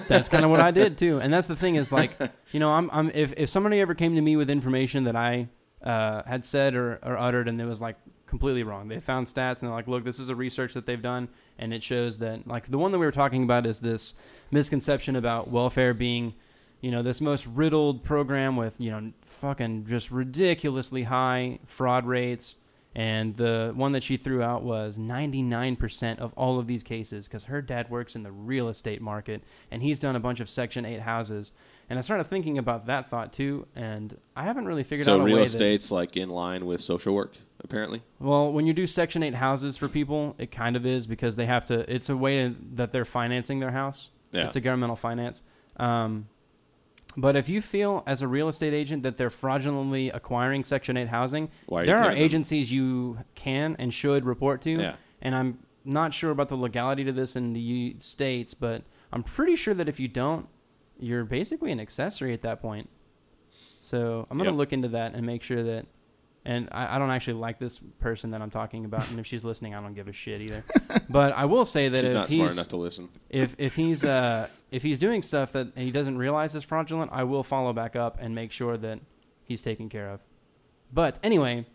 That's 0.08 0.30
kind 0.30 0.44
of 0.44 0.52
what 0.52 0.60
I 0.60 0.72
did 0.82 0.98
too. 0.98 1.20
And 1.20 1.34
that's 1.34 1.48
the 1.48 1.56
thing 1.56 1.76
is 1.76 1.92
like, 1.92 2.18
you 2.52 2.60
know, 2.60 2.72
I'm, 2.72 2.90
I'm 2.92 3.10
if, 3.12 3.34
if 3.38 3.50
somebody 3.50 3.80
ever 3.80 3.94
came 3.94 4.16
to 4.16 4.22
me 4.22 4.36
with 4.36 4.50
information 4.50 5.06
that 5.06 5.16
I 5.16 5.48
uh, 5.84 6.24
had 6.24 6.46
said 6.46 6.76
or, 6.76 7.00
or 7.04 7.18
uttered 7.18 7.48
and 7.48 7.60
it 7.60 7.66
was 7.66 7.82
like 7.82 7.98
completely 8.26 8.64
wrong, 8.64 8.88
they 8.88 9.00
found 9.00 9.28
stats 9.28 9.62
and 9.62 9.64
they're 9.64 9.72
like, 9.72 9.88
look, 9.88 10.04
this 10.04 10.20
is 10.20 10.30
a 10.30 10.36
research 10.36 10.74
that 10.74 10.86
they've 10.86 11.02
done 11.02 11.30
and 11.58 11.74
it 11.74 11.84
shows 11.84 12.18
that 12.20 12.48
like 12.48 12.68
the 12.68 12.78
one 12.78 12.92
that 12.92 13.00
we 13.00 13.06
were 13.06 13.12
talking 13.12 13.44
about 13.44 13.66
is 13.66 13.80
this 13.80 14.14
misconception 14.52 15.16
about 15.16 15.50
welfare 15.50 15.94
being, 15.94 16.34
you 16.82 16.92
know, 16.92 17.02
this 17.02 17.22
most 17.22 17.48
riddled 17.48 18.04
program 18.04 18.56
with 18.56 18.80
you 18.80 18.92
know 18.92 19.12
fucking 19.22 19.86
just 19.86 20.12
ridiculously 20.12 21.04
high 21.04 21.60
fraud 21.66 22.06
rates 22.06 22.56
And 22.94 23.38
the 23.38 23.72
one 23.74 23.94
that 23.94 24.04
she 24.04 24.18
threw 24.18 24.42
out 24.42 24.64
was 24.64 24.98
99% 24.98 26.20
of 26.20 26.34
all 26.34 26.60
of 26.60 26.68
these 26.68 26.84
cases 26.84 27.28
because 27.28 27.46
her 27.46 27.62
dad 27.62 27.90
works 27.90 28.16
in 28.16 28.24
the 28.24 28.32
real 28.32 28.68
estate 28.68 29.02
market 29.02 29.44
and 29.70 29.82
he's 29.82 29.98
done 29.98 30.16
a 30.16 30.20
bunch 30.20 30.42
of 30.42 30.50
Section 30.50 30.86
8 30.86 31.00
houses. 31.00 31.54
And 31.90 31.98
I 31.98 32.02
started 32.02 32.26
thinking 32.26 32.58
about 32.58 32.88
that 32.88 33.10
thought 33.10 33.32
too, 33.34 33.68
and 33.76 34.18
I 34.36 34.44
haven't 34.44 34.66
really 34.66 34.84
figured 34.84 35.06
So 35.06 35.16
out 35.16 35.22
a 35.22 35.24
real 35.24 35.40
estate's 35.40 35.92
like 35.92 36.18
in 36.18 36.30
line 36.30 36.66
with 36.66 36.82
social 36.82 37.14
work, 37.14 37.34
apparently. 37.64 38.02
Well, 38.20 38.52
when 38.52 38.66
you 38.66 38.74
do 38.74 38.88
Section 38.88 39.24
8 39.24 39.36
houses 39.36 39.78
for 39.78 39.88
people, 39.88 40.36
it 40.38 40.52
kind 40.52 40.76
of 40.76 40.86
is 40.86 41.08
because 41.08 41.36
they 41.36 41.46
have 41.46 41.66
to. 41.68 41.94
It's 41.94 42.10
a 42.10 42.18
way 42.18 42.54
that 42.74 42.92
they're 42.92 43.06
financing 43.06 43.60
their 43.60 43.72
house. 43.72 44.10
Yeah. 44.32 44.46
It's 44.46 44.56
a 44.56 44.62
governmental 44.62 44.96
finance. 44.96 45.44
Um, 45.78 46.28
but 47.18 47.36
if 47.36 47.50
you 47.50 47.62
feel 47.62 48.04
as 48.08 48.22
a 48.22 48.28
real 48.28 48.48
estate 48.50 48.74
agent 48.74 49.04
that 49.04 49.18
they're 49.18 49.30
fraudulently 49.30 50.10
acquiring 50.10 50.64
Section 50.64 50.98
8 50.98 51.08
housing, 51.10 51.50
Why 51.68 51.80
are 51.80 51.82
you 51.84 51.88
there 51.88 51.98
are 51.98 52.10
them- 52.10 52.18
agencies 52.18 52.72
you 52.72 53.20
can 53.36 53.76
and 53.80 53.94
should 53.94 54.26
report 54.26 54.62
to. 54.64 54.72
Yeah. 54.72 54.96
And 55.22 55.36
I'm 55.36 55.60
not 55.86 56.14
sure 56.14 56.32
about 56.32 56.50
the 56.50 56.56
legality 56.56 57.04
to 57.04 57.12
this 57.12 57.36
in 57.36 57.54
the 57.54 57.60
U- 57.60 57.96
states, 58.00 58.54
but 58.54 58.84
I'm 59.12 59.24
pretty 59.24 59.56
sure 59.56 59.74
that 59.74 59.90
if 59.90 60.00
you 60.00 60.08
don't, 60.08 60.48
you're 61.00 61.26
basically 61.26 61.72
an 61.72 61.80
accessory 61.80 62.34
at 62.34 62.42
that 62.44 62.62
point. 62.62 62.90
So 63.80 64.26
I'm 64.30 64.38
gonna 64.38 64.52
Yep. 64.52 64.58
look 64.58 64.74
into 64.74 64.88
that 64.90 65.14
and 65.16 65.26
make 65.26 65.44
sure 65.44 65.64
that. 65.64 65.86
And 66.44 66.70
I, 66.72 66.96
I 66.96 67.00
don't 67.00 67.12
actually 67.12 67.36
like 67.36 67.60
this 67.60 67.80
person 68.00 68.32
that 68.32 68.42
I'm 68.42 68.50
talking 68.50 68.84
about, 68.86 69.08
and 69.12 69.20
if 69.20 69.28
she's 69.28 69.44
listening, 69.44 69.76
I 69.76 69.80
don't 69.82 69.94
give 69.94 70.08
a 70.08 70.12
shit 70.14 70.42
either. 70.42 70.64
but 71.10 71.34
I 71.34 71.46
will 71.46 71.66
say 71.66 71.88
that 71.90 72.02
She's 72.02 72.10
if 72.10 72.14
not 72.16 72.30
he's 72.30 72.38
smart 72.40 72.52
enough 72.54 72.68
to 72.70 72.78
listen. 72.78 73.10
if 73.30 73.56
if 73.60 73.76
he's 73.76 74.04
uh 74.04 74.48
if 74.72 74.84
he's 74.84 75.00
doing 75.00 75.22
stuff 75.22 75.52
that 75.52 75.74
he 75.76 75.92
doesn't 75.92 76.18
realize 76.18 76.56
is 76.56 76.64
fraudulent, 76.64 77.12
I 77.14 77.24
will 77.24 77.44
follow 77.44 77.74
back 77.74 77.96
up 77.96 78.18
and 78.20 78.34
make 78.34 78.52
sure 78.52 78.78
that 78.78 79.00
he's 79.44 79.62
taken 79.62 79.90
care 79.90 80.10
of. 80.10 80.22
But 80.94 81.20
anyway, 81.22 81.66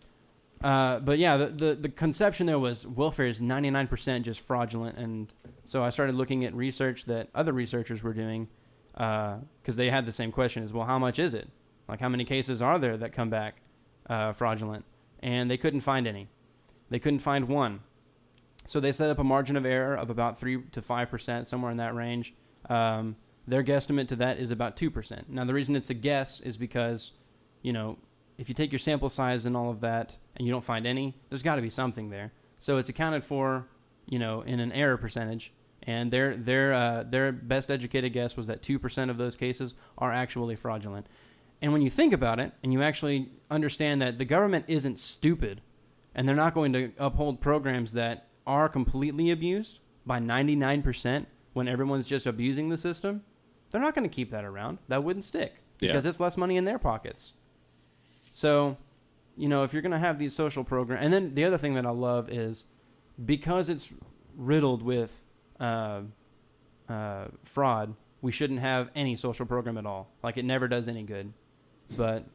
uh, 0.62 1.00
but 1.00 1.18
yeah, 1.18 1.36
the, 1.36 1.46
the 1.46 1.74
the 1.74 1.88
conception 1.88 2.46
there 2.46 2.58
was 2.58 2.86
welfare 2.86 3.26
is 3.26 3.40
99% 3.40 4.22
just 4.22 4.40
fraudulent, 4.40 4.98
and 4.98 5.32
so 5.64 5.84
I 5.84 5.90
started 5.90 6.14
looking 6.14 6.44
at 6.44 6.54
research 6.54 7.04
that 7.04 7.28
other 7.34 7.52
researchers 7.52 8.02
were 8.02 8.14
doing 8.14 8.48
because 8.92 9.76
they 9.76 9.90
had 9.90 10.06
the 10.06 10.12
same 10.12 10.32
question: 10.32 10.62
is 10.62 10.72
well, 10.72 10.86
how 10.86 10.98
much 10.98 11.18
is 11.18 11.34
it? 11.34 11.48
Like, 11.88 12.00
how 12.00 12.08
many 12.08 12.24
cases 12.24 12.62
are 12.62 12.78
there 12.78 12.96
that 12.96 13.12
come 13.12 13.30
back 13.30 13.60
uh, 14.08 14.32
fraudulent? 14.32 14.84
And 15.20 15.50
they 15.50 15.56
couldn't 15.56 15.80
find 15.80 16.06
any. 16.06 16.28
They 16.90 16.98
couldn't 16.98 17.20
find 17.20 17.48
one. 17.48 17.80
So 18.66 18.80
they 18.80 18.92
set 18.92 19.10
up 19.10 19.18
a 19.18 19.24
margin 19.24 19.56
of 19.56 19.64
error 19.64 19.94
of 19.94 20.10
about 20.10 20.38
three 20.38 20.62
to 20.72 20.82
five 20.82 21.10
percent, 21.10 21.48
somewhere 21.48 21.70
in 21.70 21.76
that 21.76 21.94
range. 21.94 22.34
Um, 22.68 23.16
their 23.46 23.62
guesstimate 23.62 24.08
to 24.08 24.16
that 24.16 24.38
is 24.38 24.50
about 24.50 24.76
two 24.76 24.90
percent. 24.90 25.30
Now 25.30 25.44
the 25.44 25.54
reason 25.54 25.76
it's 25.76 25.90
a 25.90 25.94
guess 25.94 26.40
is 26.40 26.56
because, 26.56 27.12
you 27.62 27.72
know, 27.72 27.98
if 28.38 28.48
you 28.48 28.54
take 28.54 28.72
your 28.72 28.78
sample 28.78 29.08
size 29.08 29.46
and 29.46 29.56
all 29.56 29.70
of 29.70 29.80
that, 29.80 30.18
and 30.36 30.46
you 30.46 30.52
don't 30.52 30.64
find 30.64 30.86
any, 30.86 31.14
there's 31.28 31.42
got 31.42 31.56
to 31.56 31.62
be 31.62 31.70
something 31.70 32.10
there. 32.10 32.32
So 32.58 32.78
it's 32.78 32.88
accounted 32.88 33.24
for, 33.24 33.66
you 34.06 34.18
know, 34.18 34.42
in 34.42 34.60
an 34.60 34.72
error 34.72 34.96
percentage. 34.96 35.52
And 35.82 36.10
their 36.10 36.36
their 36.36 36.74
uh, 36.74 37.04
their 37.04 37.32
best 37.32 37.70
educated 37.70 38.12
guess 38.12 38.36
was 38.36 38.48
that 38.48 38.62
two 38.62 38.78
percent 38.78 39.10
of 39.10 39.18
those 39.18 39.36
cases 39.36 39.74
are 39.96 40.12
actually 40.12 40.56
fraudulent. 40.56 41.06
And 41.62 41.72
when 41.72 41.82
you 41.82 41.90
think 41.90 42.12
about 42.12 42.40
it, 42.40 42.52
and 42.62 42.72
you 42.72 42.82
actually 42.82 43.30
understand 43.50 44.02
that 44.02 44.18
the 44.18 44.24
government 44.24 44.66
isn't 44.68 44.98
stupid, 44.98 45.62
and 46.14 46.28
they're 46.28 46.36
not 46.36 46.54
going 46.54 46.72
to 46.72 46.92
uphold 46.98 47.40
programs 47.40 47.92
that 47.92 48.28
are 48.46 48.68
completely 48.68 49.30
abused 49.30 49.80
by 50.04 50.18
99% 50.20 51.26
when 51.56 51.68
everyone's 51.68 52.06
just 52.06 52.26
abusing 52.26 52.68
the 52.68 52.76
system, 52.76 53.22
they're 53.70 53.80
not 53.80 53.94
going 53.94 54.06
to 54.06 54.14
keep 54.14 54.30
that 54.30 54.44
around. 54.44 54.76
That 54.88 55.02
wouldn't 55.02 55.24
stick 55.24 55.54
Yeah. 55.80 55.88
because 55.88 56.04
it's 56.04 56.20
less 56.20 56.36
money 56.36 56.58
in 56.58 56.66
their 56.66 56.78
pockets. 56.78 57.32
So, 58.34 58.76
you 59.38 59.48
know, 59.48 59.62
if 59.62 59.72
you're 59.72 59.80
going 59.80 59.92
to 59.92 59.98
have 59.98 60.18
these 60.18 60.34
social 60.34 60.64
programs, 60.64 61.02
and 61.02 61.10
then 61.14 61.34
the 61.34 61.44
other 61.44 61.56
thing 61.56 61.72
that 61.72 61.86
I 61.86 61.90
love 61.90 62.30
is 62.30 62.66
because 63.24 63.70
it's 63.70 63.90
riddled 64.36 64.82
with 64.82 65.24
uh, 65.58 66.02
uh, 66.90 67.28
fraud, 67.42 67.94
we 68.20 68.32
shouldn't 68.32 68.60
have 68.60 68.90
any 68.94 69.16
social 69.16 69.46
program 69.46 69.78
at 69.78 69.86
all. 69.86 70.10
Like 70.22 70.36
it 70.36 70.44
never 70.44 70.68
does 70.68 70.88
any 70.88 71.04
good. 71.04 71.32
But 71.96 72.26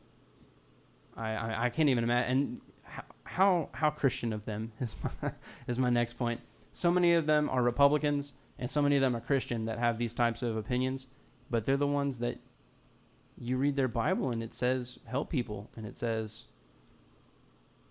I, 1.15 1.29
I, 1.33 1.65
I 1.65 1.69
can't 1.69 1.89
even 1.89 2.03
imagine. 2.03 2.31
And 2.31 2.61
how, 2.83 3.03
how 3.23 3.69
how 3.73 3.89
Christian 3.91 4.33
of 4.33 4.45
them 4.45 4.71
is 4.79 4.95
my, 5.21 5.31
is 5.67 5.77
my 5.77 5.91
next 5.91 6.13
point. 6.13 6.41
So 6.73 6.89
many 6.89 7.13
of 7.13 7.27
them 7.27 7.49
are 7.49 7.61
Republicans, 7.61 8.33
and 8.61 8.69
so 8.69 8.81
many 8.81 8.95
of 8.95 9.01
them 9.01 9.15
are 9.15 9.19
Christian 9.19 9.65
that 9.65 9.79
have 9.79 9.97
these 9.97 10.13
types 10.13 10.43
of 10.43 10.55
opinions. 10.55 11.07
But 11.49 11.65
they're 11.65 11.75
the 11.75 11.87
ones 11.87 12.19
that 12.19 12.37
you 13.37 13.57
read 13.57 13.75
their 13.75 13.87
Bible 13.87 14.29
and 14.29 14.43
it 14.43 14.53
says 14.53 14.99
help 15.05 15.29
people, 15.29 15.69
and 15.75 15.85
it 15.85 15.97
says, 15.97 16.45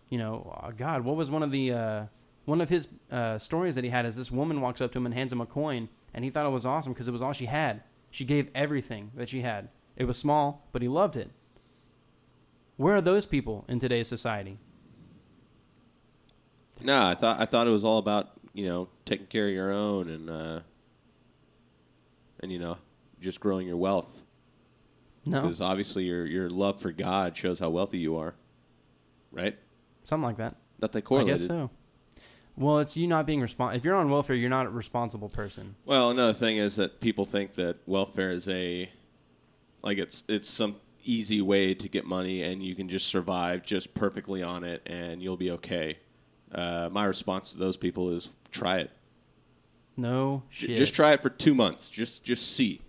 you 0.08 0.16
know, 0.16 0.56
uh, 0.62 0.70
God, 0.70 1.04
what 1.04 1.16
was 1.16 1.28
one 1.30 1.42
of 1.42 1.50
the 1.50 1.72
uh, 1.72 2.04
one 2.44 2.60
of 2.60 2.68
his 2.68 2.86
uh, 3.10 3.36
stories 3.36 3.74
that 3.74 3.84
he 3.84 3.90
had 3.90 4.06
is 4.06 4.16
this 4.16 4.30
woman 4.30 4.60
walks 4.60 4.80
up 4.80 4.92
to 4.92 4.98
him 4.98 5.06
and 5.06 5.14
hands 5.14 5.32
him 5.32 5.40
a 5.40 5.46
coin, 5.46 5.88
and 6.14 6.24
he 6.24 6.30
thought 6.30 6.46
it 6.46 6.50
was 6.50 6.64
awesome 6.64 6.92
because 6.92 7.08
it 7.08 7.12
was 7.12 7.20
all 7.20 7.32
she 7.32 7.46
had. 7.46 7.82
She 8.12 8.24
gave 8.24 8.48
everything 8.54 9.10
that 9.16 9.28
she 9.28 9.40
had. 9.40 9.68
It 9.96 10.04
was 10.04 10.18
small, 10.18 10.68
but 10.72 10.82
he 10.82 10.88
loved 10.88 11.16
it. 11.16 11.30
Where 12.76 12.94
are 12.94 13.00
those 13.00 13.26
people 13.26 13.64
in 13.68 13.80
today's 13.80 14.08
society? 14.08 14.58
No, 16.80 17.06
I 17.06 17.14
thought 17.16 17.40
I 17.40 17.44
thought 17.44 17.66
it 17.66 17.70
was 17.70 17.84
all 17.84 17.98
about 17.98 18.39
you 18.52 18.66
know 18.66 18.88
taking 19.04 19.26
care 19.26 19.46
of 19.48 19.54
your 19.54 19.72
own 19.72 20.08
and 20.08 20.30
uh, 20.30 20.60
and 22.40 22.50
you 22.52 22.58
know 22.58 22.76
just 23.20 23.40
growing 23.40 23.66
your 23.66 23.76
wealth 23.76 24.22
No, 25.26 25.42
because 25.42 25.60
obviously 25.60 26.04
your 26.04 26.26
your 26.26 26.50
love 26.50 26.80
for 26.80 26.92
God 26.92 27.36
shows 27.36 27.58
how 27.58 27.70
wealthy 27.70 27.98
you 27.98 28.16
are, 28.16 28.34
right? 29.30 29.56
something 30.04 30.24
like 30.24 30.38
that. 30.38 30.56
Not 30.80 30.92
they 30.92 31.02
I 31.08 31.24
guess 31.24 31.46
so. 31.46 31.70
Well, 32.56 32.78
it's 32.78 32.96
you 32.96 33.06
not 33.06 33.26
being 33.26 33.40
responsible. 33.40 33.76
If 33.78 33.84
you're 33.84 33.94
on 33.96 34.10
welfare, 34.10 34.34
you're 34.36 34.50
not 34.50 34.66
a 34.66 34.70
responsible 34.70 35.28
person. 35.28 35.76
Well, 35.84 36.10
another 36.10 36.32
thing 36.34 36.56
is 36.56 36.76
that 36.76 37.00
people 37.00 37.24
think 37.24 37.54
that 37.54 37.76
welfare 37.86 38.32
is 38.32 38.48
a 38.48 38.90
like 39.82 39.98
it's 39.98 40.24
it's 40.28 40.48
some 40.48 40.76
easy 41.02 41.40
way 41.40 41.72
to 41.74 41.88
get 41.88 42.04
money 42.04 42.42
and 42.42 42.62
you 42.62 42.74
can 42.74 42.88
just 42.88 43.06
survive 43.06 43.62
just 43.64 43.94
perfectly 43.94 44.42
on 44.42 44.64
it 44.64 44.82
and 44.86 45.22
you'll 45.22 45.36
be 45.36 45.50
okay. 45.52 45.98
Uh, 46.52 46.88
my 46.92 47.04
response 47.04 47.52
to 47.52 47.58
those 47.58 47.76
people 47.76 48.10
is 48.14 48.28
try 48.50 48.78
it. 48.78 48.90
No 49.96 50.42
shit. 50.48 50.76
Just 50.78 50.94
try 50.94 51.12
it 51.12 51.22
for 51.22 51.30
two 51.30 51.54
months. 51.54 51.90
Just 51.90 52.24
just 52.24 52.54
see. 52.54 52.80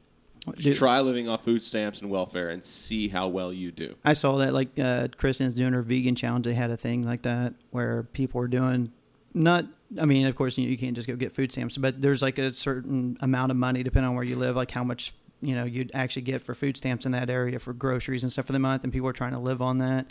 Just 0.56 0.62
Dude. 0.62 0.77
try 0.77 1.00
living 1.01 1.30
off 1.30 1.44
food 1.44 1.62
stamps 1.62 2.01
and 2.01 2.10
welfare 2.10 2.50
and 2.50 2.63
see 2.63 3.08
how 3.08 3.27
well 3.27 3.53
you 3.53 3.72
do. 3.72 3.96
I 4.03 4.13
saw 4.13 4.38
that 4.38 4.53
like 4.53 4.70
uh, 4.80 5.10
Kristen's 5.15 5.53
doing 5.53 5.74
her 5.74 5.84
vegan 5.84 6.15
challenge. 6.15 6.46
They 6.46 6.56
had 6.56 6.72
a 6.72 6.77
thing 6.77 7.03
like 7.03 7.22
that 7.24 7.53
where 7.70 8.03
people 8.03 8.39
were 8.39 8.48
doing 8.48 8.91
not. 9.34 9.65
I 10.00 10.06
mean, 10.06 10.25
of 10.25 10.36
course, 10.36 10.58
you, 10.58 10.68
you 10.68 10.77
can't 10.77 10.96
just 10.96 11.08
go 11.08 11.15
get 11.15 11.34
food 11.34 11.51
stamps, 11.51 11.77
but 11.77 12.01
there's 12.01 12.22
like 12.22 12.39
a 12.39 12.51
certain 12.53 13.18
amount 13.22 13.51
of 13.51 13.58
money 13.58 13.84
depending 13.84 14.10
on 14.10 14.15
where 14.15 14.24
you 14.24 14.36
live, 14.36 14.56
like 14.56 14.72
how 14.72 14.84
much 14.84 15.13
you 15.41 15.53
know 15.53 15.65
you'd 15.65 15.91
actually 15.94 16.24
get 16.24 16.41
for 16.41 16.56
food 16.56 16.77
stamps 16.77 17.06
in 17.06 17.12
that 17.12 17.30
area 17.30 17.60
for 17.60 17.74
groceries 17.74 18.24
and 18.24 18.32
stuff 18.32 18.46
for 18.48 18.53
the 18.53 18.60
month, 18.60 18.84
and 18.84 18.91
people 18.91 19.08
are 19.10 19.13
trying 19.13 19.34
to 19.34 19.39
live 19.39 19.62
on 19.62 19.77
that. 19.77 20.08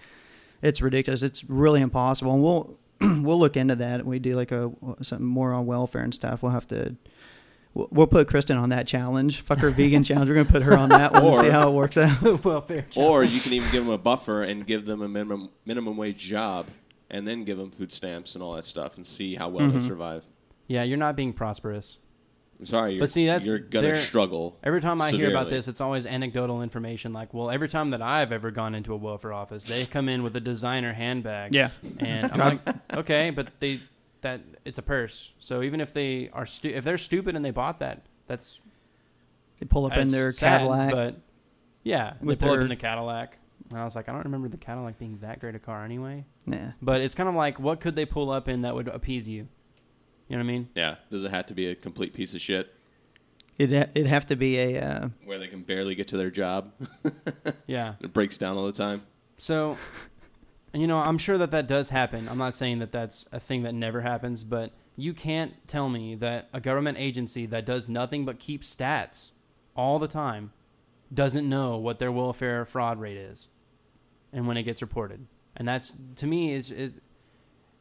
It's 0.62 0.80
ridiculous. 0.80 1.22
It's 1.22 1.42
really 1.44 1.80
impossible, 1.80 2.34
and 2.34 2.42
we'll 2.42 2.78
we'll 3.22 3.38
look 3.38 3.56
into 3.56 3.76
that. 3.76 4.04
We 4.04 4.18
do 4.18 4.32
like 4.34 4.52
a 4.52 4.70
something 5.02 5.26
more 5.26 5.52
on 5.52 5.66
welfare 5.66 6.02
and 6.02 6.14
stuff. 6.14 6.42
We'll 6.42 6.52
have 6.52 6.66
to. 6.68 6.96
We'll 7.72 7.88
we'll 7.90 8.06
put 8.08 8.26
Kristen 8.28 8.56
on 8.56 8.70
that 8.70 8.86
challenge. 8.86 9.42
Fuck 9.42 9.58
her 9.60 9.70
vegan 9.70 10.02
challenge. 10.04 10.28
We're 10.28 10.36
gonna 10.36 10.50
put 10.50 10.62
her 10.62 10.76
on 10.76 10.88
that 10.90 11.12
one 11.12 11.24
and 11.24 11.36
see 11.36 11.48
how 11.50 11.68
it 11.68 11.72
works 11.72 11.96
out. 11.96 12.44
welfare. 12.44 12.86
Or 12.96 13.22
you 13.24 13.40
can 13.40 13.52
even 13.52 13.70
give 13.70 13.84
them 13.84 13.92
a 13.92 13.98
buffer 13.98 14.42
and 14.42 14.66
give 14.66 14.86
them 14.86 15.02
a 15.02 15.08
minimum 15.08 15.50
minimum 15.64 15.96
wage 15.96 16.18
job 16.18 16.66
and 17.10 17.26
then 17.26 17.44
give 17.44 17.58
them 17.58 17.70
food 17.70 17.92
stamps 17.92 18.34
and 18.34 18.42
all 18.42 18.54
that 18.54 18.64
stuff 18.64 18.96
and 18.96 19.06
see 19.06 19.34
how 19.34 19.48
well 19.48 19.66
Mm-hmm. 19.68 19.78
they 19.80 19.86
survive. 19.86 20.24
Yeah, 20.66 20.82
you're 20.84 20.96
not 20.98 21.16
being 21.16 21.32
prosperous. 21.32 21.98
I'm 22.60 22.66
sorry, 22.66 22.98
But 23.00 23.10
see, 23.10 23.24
that's- 23.26 23.46
you're 23.46 23.58
gonna 23.58 23.86
they're- 23.88 23.96
struggle. 24.02 24.58
Every 24.62 24.80
time 24.82 25.00
I 25.00 25.10
hear 25.10 25.30
about 25.30 25.44
severely. 25.46 25.56
this, 25.56 25.68
it's 25.68 25.80
always 25.80 26.04
anecdotal 26.04 26.62
information. 26.62 27.12
Like, 27.14 27.32
well, 27.32 27.50
every 27.50 27.68
time 27.70 27.90
that 27.90 28.02
I've 28.02 28.32
ever 28.32 28.50
gone 28.50 28.74
into 28.74 28.92
a 28.92 28.96
welfare 28.96 29.32
office, 29.32 29.64
they 29.64 29.86
come 29.86 30.08
in 30.10 30.22
with 30.22 30.36
a 30.36 30.40
designer 30.40 30.92
handbag. 30.92 31.54
Yeah. 31.54 31.70
and 31.98 32.30
I'm 32.32 32.38
like, 32.38 32.60
okay, 32.98 33.30
but 33.30 33.48
they 33.60 33.80
that 34.20 34.42
it's 34.66 34.76
a 34.78 34.82
purse. 34.82 35.30
So 35.38 35.62
even 35.62 35.80
if 35.80 35.94
they 35.94 36.28
are 36.34 36.44
stu- 36.44 36.68
if 36.68 36.84
they're 36.84 36.98
stupid 36.98 37.34
and 37.34 37.42
they 37.42 37.50
bought 37.50 37.78
that, 37.78 38.02
that's 38.26 38.60
They 39.58 39.64
pull 39.66 39.86
up 39.86 39.92
in 39.92 39.98
that's 40.00 40.12
their 40.12 40.30
sad, 40.32 40.58
Cadillac. 40.58 40.90
But 40.92 41.14
yeah, 41.82 42.12
With 42.20 42.38
they 42.40 42.44
pull 42.44 42.52
up 42.52 42.56
their- 42.58 42.62
in 42.64 42.68
the 42.68 42.76
Cadillac. 42.76 43.38
And 43.70 43.78
I 43.78 43.84
was 43.84 43.96
like, 43.96 44.08
I 44.08 44.12
don't 44.12 44.24
remember 44.24 44.48
the 44.48 44.56
Cadillac 44.58 44.98
being 44.98 45.16
that 45.22 45.40
great 45.40 45.54
a 45.54 45.58
car 45.58 45.84
anyway. 45.84 46.24
Nah. 46.44 46.72
But 46.82 47.00
it's 47.00 47.14
kind 47.14 47.28
of 47.28 47.34
like, 47.36 47.58
what 47.60 47.80
could 47.80 47.94
they 47.96 48.04
pull 48.04 48.30
up 48.30 48.48
in 48.48 48.62
that 48.62 48.74
would 48.74 48.88
appease 48.88 49.28
you? 49.28 49.48
You 50.30 50.36
know 50.36 50.44
what 50.44 50.50
I 50.50 50.52
mean? 50.52 50.68
Yeah, 50.74 50.94
does 51.10 51.24
it 51.24 51.30
have 51.32 51.46
to 51.46 51.54
be 51.54 51.66
a 51.66 51.74
complete 51.74 52.14
piece 52.14 52.34
of 52.34 52.40
shit 52.40 52.72
It'd, 53.60 53.76
ha- 53.76 53.90
it'd 53.94 54.06
have 54.06 54.24
to 54.26 54.36
be 54.36 54.56
a. 54.58 54.80
Uh, 54.80 55.08
where 55.26 55.38
they 55.38 55.46
can 55.48 55.60
barely 55.60 55.94
get 55.94 56.08
to 56.08 56.16
their 56.16 56.30
job? 56.30 56.72
Yeah. 57.66 57.94
it 58.00 58.12
breaks 58.12 58.38
down 58.38 58.56
all 58.56 58.64
the 58.66 58.72
time. 58.72 59.02
So, 59.36 59.76
you 60.72 60.86
know, 60.86 60.96
I'm 60.98 61.18
sure 61.18 61.36
that 61.38 61.50
that 61.50 61.66
does 61.66 61.90
happen. 61.90 62.26
I'm 62.28 62.38
not 62.38 62.56
saying 62.56 62.78
that 62.78 62.90
that's 62.90 63.26
a 63.32 63.38
thing 63.38 63.62
that 63.64 63.74
never 63.74 64.00
happens, 64.00 64.44
but 64.44 64.72
you 64.96 65.12
can't 65.12 65.52
tell 65.68 65.88
me 65.88 66.14
that 66.16 66.48
a 66.54 66.60
government 66.60 66.96
agency 66.98 67.44
that 67.46 67.66
does 67.66 67.88
nothing 67.88 68.24
but 68.24 68.38
keep 68.38 68.62
stats 68.62 69.32
all 69.76 69.98
the 69.98 70.08
time 70.08 70.52
doesn't 71.12 71.46
know 71.48 71.76
what 71.76 71.98
their 71.98 72.10
welfare 72.10 72.64
fraud 72.64 72.98
rate 72.98 73.16
is 73.18 73.48
and 74.32 74.46
when 74.46 74.56
it 74.56 74.62
gets 74.62 74.80
reported. 74.80 75.26
And 75.54 75.68
that's 75.68 75.92
to 76.16 76.26
me 76.26 76.54
is 76.54 76.70
it 76.70 76.94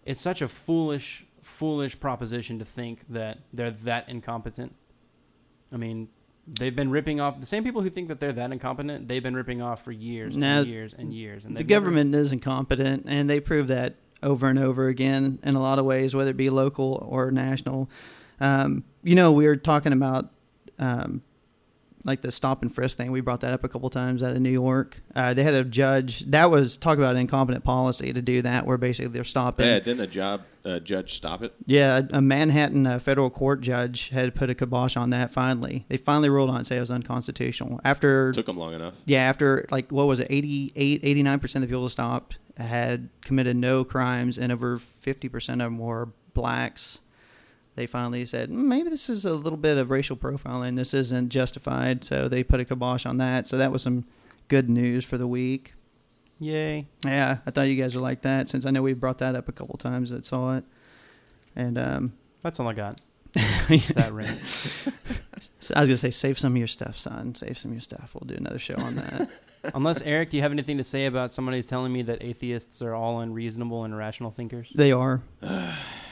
it's 0.06 0.22
such 0.22 0.42
a 0.42 0.48
foolish, 0.48 1.26
foolish 1.42 2.00
proposition 2.00 2.60
to 2.60 2.66
think 2.66 3.02
that 3.10 3.40
they're 3.54 3.72
that 3.72 4.10
incompetent. 4.10 4.76
I 5.72 5.78
mean, 5.78 6.10
they've 6.48 6.76
been 6.76 6.90
ripping 6.90 7.20
off 7.20 7.40
the 7.40 7.46
same 7.46 7.64
people 7.64 7.82
who 7.82 7.90
think 7.90 8.08
that 8.08 8.20
they're 8.20 8.34
that 8.34 8.52
incompetent. 8.52 9.08
They've 9.08 9.22
been 9.24 9.36
ripping 9.36 9.62
off 9.62 9.84
for 9.84 9.92
years 9.92 10.36
No, 10.36 10.60
and 10.62 10.68
years 10.68 10.94
and 10.98 11.14
years. 11.14 11.46
And 11.46 11.56
the 11.56 11.60
they've 11.60 11.70
never- 11.70 11.86
government 11.86 12.16
is 12.16 12.32
incompetent, 12.32 13.06
and 13.08 13.30
they 13.30 13.40
prove 13.40 13.68
that 13.68 13.96
over 14.22 14.48
and 14.48 14.60
over 14.60 14.88
again 14.88 15.40
in 15.44 15.56
a 15.56 15.62
lot 15.62 15.80
of 15.80 15.86
ways, 15.86 16.14
whether 16.16 16.32
it 16.32 16.38
be 16.38 16.50
local 16.50 17.06
or 17.08 17.32
national. 17.32 17.90
Um, 18.42 18.84
you 19.04 19.16
know, 19.16 19.32
we 19.32 19.46
were 19.48 19.56
talking 19.56 19.94
about 19.94 20.30
um, 20.80 21.22
like 22.06 22.22
the 22.22 22.32
stop 22.32 22.62
and 22.62 22.74
frisk 22.74 22.98
thing. 22.98 23.12
We 23.12 23.22
brought 23.22 23.42
that 23.42 23.54
up 23.54 23.64
a 23.64 23.68
couple 23.70 23.90
times 23.90 24.24
out 24.24 24.32
of 24.32 24.42
New 24.42 24.50
York. 24.50 25.02
Uh, 25.16 25.34
they 25.34 25.44
had 25.44 25.54
a 25.54 25.64
judge 25.64 26.20
that 26.32 26.50
was 26.50 26.78
talk 26.78 26.98
about 26.98 27.16
incompetent 27.16 27.64
policy 27.64 28.14
to 28.14 28.22
do 28.22 28.42
that, 28.42 28.66
where 28.66 28.78
basically 28.78 29.12
they're 29.12 29.24
stopping. 29.24 29.66
Yeah, 29.66 29.80
didn't 29.80 30.00
a 30.02 30.08
job 30.08 30.44
uh, 30.64 30.80
judge 30.80 31.16
stop 31.16 31.42
it? 31.44 31.54
Yeah, 31.66 32.02
a 32.12 32.22
Manhattan 32.22 32.88
uh, 32.88 33.00
federal 33.00 33.30
court 33.30 33.62
judge 33.62 34.10
had 34.10 34.34
put 34.36 34.50
a 34.50 34.56
kibosh 34.56 34.96
on 34.96 35.10
that. 35.10 35.34
Finally, 35.34 35.86
they 35.90 35.98
finally 35.98 36.30
ruled 36.30 36.50
on 36.50 36.62
it, 36.62 36.66
say 36.66 36.78
it 36.78 36.82
was 36.82 36.92
unconstitutional 36.92 37.80
after 37.84 38.32
Took 38.32 38.46
them 38.46 38.58
long 38.58 38.74
enough. 38.74 38.94
yeah, 39.06 39.22
after 39.24 39.66
like 39.72 39.92
what 39.92 40.06
was 40.08 40.20
it, 40.20 40.28
88, 40.30 41.02
89 41.04 41.40
percent 41.40 41.64
of 41.64 41.70
the 41.70 41.74
people 41.74 41.90
stopped 41.90 42.40
had 42.58 43.10
committed 43.22 43.56
no 43.56 43.84
crimes, 43.84 44.38
and 44.38 44.52
over 44.52 44.80
fifty 44.80 45.30
percent 45.30 45.62
of 45.62 45.66
them 45.68 45.78
were 45.80 46.10
blacks. 46.34 47.00
They 47.80 47.88
finally 47.88 48.26
said 48.26 48.50
"Mm, 48.50 48.66
maybe 48.66 48.90
this 48.90 49.10
is 49.10 49.24
a 49.24 49.34
little 49.34 49.56
bit 49.56 49.78
of 49.78 49.90
racial 49.90 50.18
profiling. 50.18 50.76
This 50.76 50.94
isn't 50.94 51.30
justified, 51.30 52.04
so 52.04 52.28
they 52.28 52.44
put 52.44 52.60
a 52.60 52.66
kibosh 52.66 53.06
on 53.06 53.20
that. 53.20 53.48
So 53.48 53.58
that 53.58 53.72
was 53.72 53.82
some 53.82 54.04
good 54.50 54.70
news 54.70 55.06
for 55.06 55.18
the 55.18 55.26
week. 55.28 55.76
Yay. 56.42 56.88
Yeah, 57.06 57.38
I 57.46 57.52
thought 57.52 57.70
you 57.70 57.82
guys 57.82 57.96
would 57.96 58.02
like 58.02 58.24
that 58.24 58.50
since 58.50 58.66
I 58.66 58.72
know 58.72 58.82
we 58.82 58.92
brought 58.92 59.20
that 59.20 59.34
up 59.34 59.48
a 59.48 59.54
couple 59.54 59.78
times 59.78 60.10
that 60.10 60.26
saw 60.26 60.58
it. 60.58 60.66
And 61.56 61.78
um, 61.78 62.14
That's 62.42 62.60
all 62.60 62.68
I 62.68 62.74
got. 62.74 63.00
that 63.34 64.10
rant. 64.12 64.46
so 65.62 65.74
I 65.74 65.80
was 65.80 65.90
gonna 65.90 65.96
say, 65.96 66.12
save 66.12 66.38
some 66.38 66.52
of 66.52 66.58
your 66.58 66.68
stuff, 66.68 66.98
son. 66.98 67.34
Save 67.34 67.58
some 67.58 67.72
of 67.72 67.76
your 67.76 67.82
stuff. 67.82 68.12
We'll 68.14 68.28
do 68.28 68.36
another 68.36 68.60
show 68.60 68.76
on 68.76 68.98
that. 68.98 69.30
Unless 69.74 70.02
Eric, 70.02 70.32
do 70.32 70.38
you 70.38 70.44
have 70.44 70.52
anything 70.52 70.80
to 70.80 70.84
say 70.84 71.06
about 71.06 71.32
somebody 71.32 71.64
telling 71.64 71.94
me 71.94 72.02
that 72.02 72.22
atheists 72.22 72.82
are 72.82 72.94
all 72.94 73.22
unreasonable 73.22 73.86
and 73.86 73.94
irrational 73.94 74.32
thinkers? 74.32 74.70
they 74.76 74.92
are. 74.92 75.22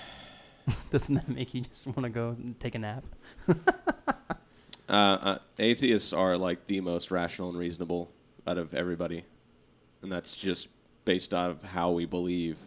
Doesn't 0.92 1.16
that 1.16 1.28
make 1.28 1.54
you 1.54 1.62
just 1.62 1.88
want 1.88 2.04
to 2.04 2.10
go 2.10 2.30
and 2.30 2.60
take 2.60 2.76
a 2.76 2.80
nap? 2.80 3.04
Uh, 4.90 4.94
uh, 4.94 5.38
atheists 5.60 6.14
are 6.14 6.38
like 6.38 6.66
the 6.68 6.80
most 6.80 7.12
rational 7.12 7.50
and 7.50 7.58
reasonable 7.58 8.10
out 8.48 8.58
of 8.58 8.74
everybody, 8.74 9.26
and 10.02 10.10
that's 10.10 10.34
just 10.34 10.70
based 11.04 11.34
out 11.34 11.52
of 11.52 11.62
how 11.62 11.92
we 11.92 12.06
believe. 12.06 12.58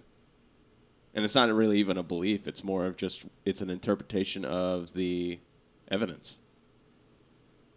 And 1.15 1.25
it's 1.25 1.35
not 1.35 1.51
really 1.51 1.79
even 1.79 1.97
a 1.97 2.03
belief; 2.03 2.47
it's 2.47 2.63
more 2.63 2.85
of 2.85 2.99
just 2.99 3.25
it's 3.47 3.63
an 3.63 3.71
interpretation 3.71 4.45
of 4.45 4.93
the 4.93 5.39
evidence. 5.91 6.37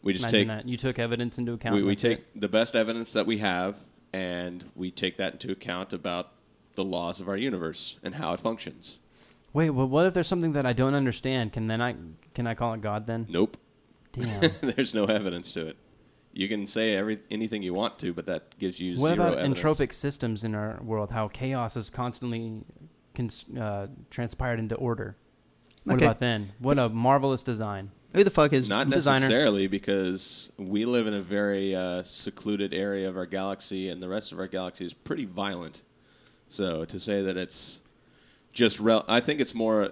We 0.02 0.12
just 0.12 0.24
Imagine 0.26 0.40
take 0.40 0.48
that 0.50 0.68
you 0.68 0.76
took 0.76 1.00
evidence 1.00 1.38
into 1.38 1.54
account. 1.54 1.76
we, 1.76 1.84
we 1.84 1.96
take 1.96 2.20
it. 2.20 2.42
the 2.42 2.50
best 2.50 2.76
evidence 2.76 3.14
that 3.14 3.26
we 3.26 3.38
have, 3.38 3.78
and 4.12 4.70
we 4.76 4.92
take 4.92 5.16
that 5.20 5.34
into 5.34 5.54
account 5.54 5.94
about 5.94 6.34
the 6.76 6.84
laws 6.84 7.22
of 7.22 7.30
our 7.30 7.38
universe 7.38 7.98
and 8.04 8.16
how 8.16 8.34
it 8.34 8.42
functions. 8.42 9.00
Wait, 9.54 9.70
well, 9.70 9.88
what 9.88 10.06
if 10.08 10.14
there's 10.14 10.28
something 10.28 10.54
that 10.54 10.66
I 10.66 10.74
don't 10.74 10.96
understand? 10.96 11.54
Can 11.54 11.68
then 11.68 11.82
I 11.82 11.96
can 12.34 12.48
I 12.48 12.56
call 12.56 12.74
it 12.74 12.82
God 12.82 13.06
then? 13.08 13.28
Nope, 13.30 13.58
Damn. 14.12 14.52
there's 14.62 14.94
no 14.94 15.06
evidence 15.06 15.54
to 15.54 15.68
it. 15.68 15.78
You 16.32 16.48
can 16.48 16.66
say 16.66 16.96
every 16.96 17.20
anything 17.30 17.62
you 17.62 17.74
want 17.76 18.00
to, 18.00 18.14
but 18.14 18.26
that 18.26 18.58
gives 18.58 18.80
you 18.80 18.98
what 19.00 19.14
zero 19.14 19.28
about 19.28 19.38
evidence. 19.40 19.60
entropic 19.60 19.94
systems 19.94 20.44
in 20.44 20.56
our 20.56 20.80
world? 20.82 21.12
How 21.12 21.28
chaos 21.28 21.78
is 21.78 21.92
constantly 21.92 22.62
cons- 23.16 23.46
uh, 23.56 23.88
transpired 24.10 24.58
into 24.60 24.76
order. 24.76 25.16
What 25.84 25.98
Okay. 25.98 26.06
about 26.06 26.20
then? 26.20 26.54
What 26.60 26.80
a 26.80 26.90
marvelous 26.90 27.44
design. 27.44 27.92
Who 28.16 28.24
the 28.24 28.30
fuck 28.32 28.54
is 28.54 28.70
Not 28.70 28.90
designer? 28.90 29.20
necessarily 29.22 29.68
because 29.68 30.52
we 30.58 30.86
live 30.86 31.08
in 31.08 31.14
a 31.14 31.22
very 31.22 31.76
uh, 31.76 32.04
secluded 32.04 32.74
area 32.74 33.10
of 33.10 33.18
our 33.18 33.26
galaxy, 33.26 33.90
and 33.90 34.02
the 34.02 34.08
rest 34.08 34.32
of 34.32 34.40
our 34.40 34.48
galaxy 34.48 34.86
is 34.86 34.94
pretty 34.94 35.26
violent. 35.26 35.82
So 36.50 36.86
to 36.86 37.00
say 37.00 37.22
that 37.24 37.38
it's 37.38 37.80
just, 38.54 38.80
rel- 38.80 39.06
I 39.08 39.20
think 39.20 39.42
it's 39.42 39.54
more. 39.54 39.92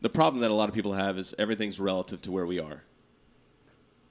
The 0.00 0.08
problem 0.08 0.40
that 0.42 0.50
a 0.50 0.54
lot 0.54 0.68
of 0.68 0.74
people 0.74 0.92
have 0.92 1.18
is 1.18 1.34
everything's 1.38 1.78
relative 1.80 2.22
to 2.22 2.32
where 2.32 2.46
we 2.46 2.58
are. 2.58 2.82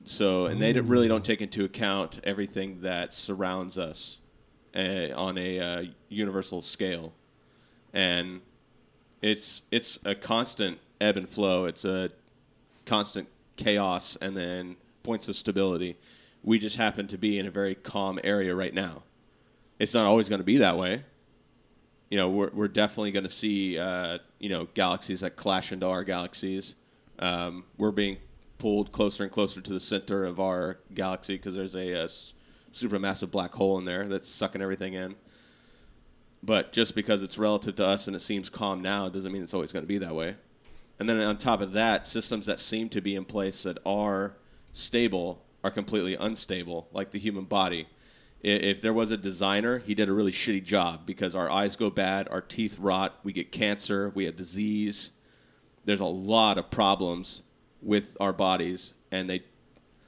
So, 0.06 0.46
and 0.46 0.62
they 0.62 0.72
don't- 0.74 0.88
really 0.88 1.08
don't 1.08 1.26
take 1.26 1.42
into 1.42 1.66
account 1.66 2.20
everything 2.24 2.82
that 2.82 3.14
surrounds 3.14 3.78
us 3.78 4.18
uh, 4.76 5.10
on 5.16 5.38
a 5.38 5.60
uh, 5.60 5.84
universal 6.10 6.62
scale, 6.62 7.14
and 7.94 8.42
it's 9.22 9.64
it's 9.72 9.98
a 10.06 10.14
constant 10.16 10.78
ebb 11.02 11.18
and 11.18 11.28
flow. 11.30 11.66
It's 11.66 11.84
a 11.84 12.10
constant 12.86 13.28
chaos 13.56 14.18
and 14.22 14.38
then 14.38 14.76
points 15.04 15.28
of 15.28 15.36
stability. 15.36 15.98
We 16.44 16.60
just 16.60 16.78
happen 16.78 17.08
to 17.08 17.18
be 17.18 17.40
in 17.40 17.48
a 17.48 17.52
very 17.52 17.76
calm 17.76 18.20
area 18.24 18.54
right 18.56 18.74
now. 18.74 19.04
It's 19.80 19.94
not 19.94 20.06
always 20.06 20.30
going 20.30 20.40
to 20.40 20.46
be 20.46 20.58
that 20.58 20.78
way. 20.78 21.04
You 22.10 22.18
know, 22.18 22.30
we're, 22.30 22.52
we're 22.52 22.68
definitely 22.68 23.12
going 23.12 23.26
to 23.26 23.30
see, 23.30 23.78
uh, 23.78 24.20
you 24.40 24.50
know, 24.50 24.68
galaxies 24.74 25.22
that 25.22 25.36
clash 25.36 25.72
into 25.72 25.86
our 25.86 26.04
galaxies. 26.04 26.76
Um, 27.20 27.66
we're 27.78 27.92
being 27.92 28.18
pulled 28.58 28.92
closer 28.92 29.24
and 29.24 29.32
closer 29.32 29.62
to 29.62 29.74
the 29.74 29.80
center 29.80 30.24
of 30.26 30.40
our 30.40 30.80
galaxy 30.94 31.36
because 31.36 31.56
there's 31.56 31.76
a, 31.76 32.04
s- 32.04 32.34
supermassive 32.74 33.32
black 33.32 33.54
hole 33.54 33.78
in 33.78 33.86
there 33.86 34.08
that's 34.08 34.30
sucking 34.30 34.62
everything 34.62 34.94
in. 34.94 35.16
But 36.44 36.72
just 36.72 36.96
because 36.96 37.24
it's 37.24 37.38
relative 37.38 37.76
to 37.76 37.86
us 37.86 38.08
and 38.08 38.16
it 38.16 38.22
seems 38.22 38.50
calm 38.50 38.82
now 38.82 39.10
doesn't 39.10 39.32
mean 39.32 39.44
it's 39.44 39.54
always 39.54 39.72
going 39.72 39.84
to 39.84 39.88
be 39.88 39.98
that 39.98 40.16
way. 40.16 40.36
And 41.00 41.10
then 41.10 41.20
on 41.20 41.38
top 41.38 41.62
of 41.62 41.74
that, 41.74 42.08
systems 42.08 42.46
that 42.46 42.60
seem 42.60 42.90
to 42.90 43.02
be 43.02 43.16
in 43.16 43.26
place 43.26 43.64
that 43.64 43.78
are 43.86 44.38
stable 44.74 45.44
are 45.64 45.72
completely 45.72 46.16
unstable, 46.16 46.88
like 46.92 47.12
the 47.12 47.20
human 47.20 47.46
body. 47.46 47.88
If 48.42 48.82
there 48.82 48.94
was 48.94 49.12
a 49.12 49.18
designer, 49.18 49.80
he 49.80 49.96
did 49.96 50.10
a 50.10 50.14
really 50.14 50.32
shitty 50.32 50.64
job 50.64 51.06
because 51.06 51.34
our 51.36 51.50
eyes 51.50 51.76
go 51.76 51.90
bad, 51.90 52.28
our 52.30 52.42
teeth 52.42 52.78
rot, 52.80 53.20
we 53.24 53.34
get 53.34 53.52
cancer, 53.52 54.12
we 54.14 54.26
have 54.26 54.36
disease. 54.36 55.12
There's 55.86 56.00
a 56.00 56.06
lot 56.06 56.58
of 56.58 56.70
problems 56.70 57.42
with 57.82 58.16
our 58.20 58.34
bodies, 58.34 58.94
and 59.12 59.30
they, 59.30 59.44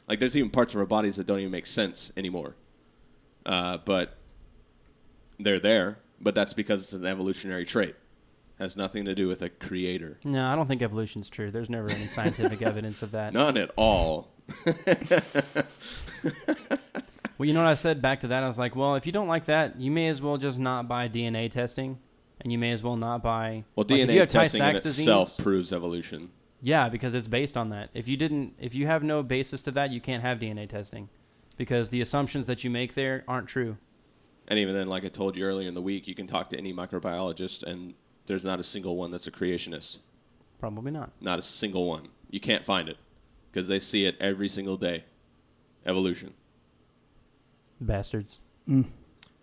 like, 0.08 0.20
there's 0.20 0.36
even 0.38 0.52
parts 0.52 0.74
of 0.74 0.80
our 0.80 0.86
bodies 0.86 1.16
that 1.16 1.26
don't 1.26 1.40
even 1.40 1.52
make 1.52 1.66
sense 1.66 2.12
anymore. 2.16 2.56
Uh, 3.46 3.78
but 3.84 4.18
they're 5.40 5.60
there, 5.60 5.98
but 6.22 6.36
that's 6.36 6.54
because 6.54 6.84
it's 6.84 6.94
an 6.94 7.06
evolutionary 7.06 7.66
trait. 7.66 7.96
Has 8.60 8.76
nothing 8.76 9.06
to 9.06 9.16
do 9.16 9.28
with 9.28 9.42
a 9.42 9.50
creator. 9.50 10.20
No, 10.26 10.46
I 10.46 10.56
don't 10.56 10.68
think 10.68 10.82
evolution's 10.82 11.30
true. 11.30 11.50
There's 11.50 11.70
never 11.70 11.90
any 11.90 12.08
scientific 12.08 12.62
evidence 12.66 13.02
of 13.02 13.12
that. 13.12 13.34
None 13.34 13.58
at 13.58 13.72
all. 13.78 14.28
Well, 17.40 17.48
you 17.48 17.54
know 17.54 17.64
what 17.64 17.70
I 17.70 17.76
said 17.76 18.02
back 18.02 18.20
to 18.20 18.28
that? 18.28 18.44
I 18.44 18.48
was 18.48 18.58
like, 18.58 18.76
well, 18.76 18.96
if 18.96 19.06
you 19.06 19.14
don't 19.14 19.30
like 19.30 19.46
that, 19.46 19.80
you 19.80 19.90
may 19.92 20.10
as 20.10 20.22
well 20.22 20.36
just 20.36 20.60
not 20.60 20.90
buy 20.90 21.08
DNA 21.08 21.50
testing, 21.50 21.98
and 22.42 22.52
you 22.52 22.58
may 22.58 22.72
as 22.74 22.84
well 22.84 22.98
not 22.98 23.24
buy. 23.24 23.64
Well, 23.78 23.86
like, 23.88 24.02
DNA 24.02 24.28
testing 24.28 24.62
in 24.62 24.74
Tay-Sachs 24.74 24.86
itself 24.86 25.38
proves 25.38 25.72
evolution. 25.72 26.32
Yeah, 26.62 26.90
because 26.90 27.14
it's 27.14 27.30
based 27.30 27.56
on 27.56 27.70
that. 27.70 27.92
If 27.94 28.10
you 28.10 28.18
didn't, 28.18 28.56
if 28.60 28.76
you 28.76 28.88
have 28.88 29.04
no 29.04 29.24
basis 29.24 29.62
to 29.62 29.72
that, 29.72 29.90
you 29.90 30.02
can't 30.02 30.22
have 30.22 30.40
DNA 30.40 30.68
testing, 30.68 31.08
because 31.56 31.90
the 31.90 32.02
assumptions 32.02 32.46
that 32.48 32.66
you 32.66 32.70
make 32.70 32.94
there 32.94 33.24
aren't 33.26 33.48
true. 33.48 33.78
And 34.50 34.60
even 34.60 34.76
then, 34.76 34.88
like 34.88 35.06
I 35.06 35.08
told 35.08 35.38
you 35.38 35.46
earlier 35.46 35.70
in 35.70 35.76
the 35.76 35.82
week, 35.82 36.10
you 36.10 36.16
can 36.16 36.28
talk 36.28 36.50
to 36.50 36.58
any 36.58 36.74
microbiologist, 36.74 37.64
and 37.64 37.94
there's 38.26 38.44
not 38.44 38.60
a 38.60 38.64
single 38.64 38.98
one 38.98 39.12
that's 39.12 39.28
a 39.28 39.32
creationist. 39.32 40.00
Probably 40.60 40.92
not. 40.92 41.14
Not 41.22 41.40
a 41.40 41.44
single 41.44 41.86
one. 41.86 42.10
You 42.30 42.42
can't 42.42 42.66
find 42.66 42.90
it 42.90 42.98
because 43.50 43.70
they 43.70 43.80
see 43.80 44.06
it 44.06 44.18
every 44.20 44.50
single 44.50 44.76
day. 44.76 45.06
Evolution. 45.86 46.34
Bastards. 47.82 48.40
Mm. 48.68 48.86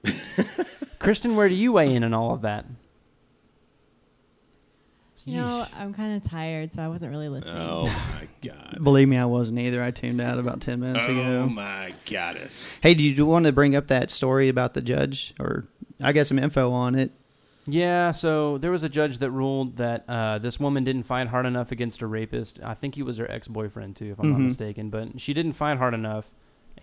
Kristen, 0.98 1.36
where 1.36 1.48
do 1.48 1.54
you 1.54 1.72
weigh 1.72 1.94
in 1.94 2.04
on 2.04 2.14
all 2.14 2.32
of 2.34 2.42
that? 2.42 2.64
You 5.24 5.38
know, 5.38 5.66
I'm 5.74 5.92
kind 5.92 6.14
of 6.16 6.22
tired, 6.22 6.72
so 6.72 6.82
I 6.82 6.86
wasn't 6.88 7.10
really 7.10 7.28
listening. 7.28 7.56
Oh 7.56 7.86
my 7.86 8.28
god. 8.48 8.78
Believe 8.80 9.08
me, 9.08 9.16
I 9.16 9.24
wasn't 9.24 9.58
either. 9.58 9.82
I 9.82 9.90
tuned 9.90 10.20
out 10.20 10.38
about 10.38 10.60
ten 10.60 10.78
minutes 10.78 11.06
Oh 11.08 11.10
ago. 11.10 11.40
Oh 11.42 11.48
my 11.48 11.94
goddess. 12.08 12.70
Hey, 12.80 12.94
do 12.94 13.02
you 13.02 13.26
want 13.26 13.44
to 13.46 13.50
bring 13.52 13.74
up 13.74 13.88
that 13.88 14.12
story 14.12 14.48
about 14.48 14.74
the 14.74 14.80
judge, 14.80 15.34
or 15.40 15.66
I 16.00 16.12
got 16.12 16.28
some 16.28 16.38
info 16.38 16.70
on 16.70 16.94
it? 16.94 17.10
Yeah, 17.66 18.12
so 18.12 18.58
there 18.58 18.70
was 18.70 18.84
a 18.84 18.88
judge 18.88 19.18
that 19.18 19.32
ruled 19.32 19.78
that 19.78 20.04
uh, 20.08 20.38
this 20.38 20.60
woman 20.60 20.84
didn't 20.84 21.02
fight 21.02 21.26
hard 21.26 21.44
enough 21.46 21.72
against 21.72 22.02
a 22.02 22.06
rapist. 22.06 22.60
I 22.62 22.74
think 22.74 22.94
he 22.94 23.02
was 23.02 23.16
her 23.16 23.28
ex 23.28 23.48
boyfriend, 23.48 23.96
too, 23.96 24.12
if 24.12 24.20
I'm 24.20 24.30
not 24.30 24.38
Mhm. 24.38 24.44
mistaken. 24.46 24.90
But 24.90 25.20
she 25.20 25.34
didn't 25.34 25.54
fight 25.54 25.78
hard 25.78 25.92
enough. 25.92 26.30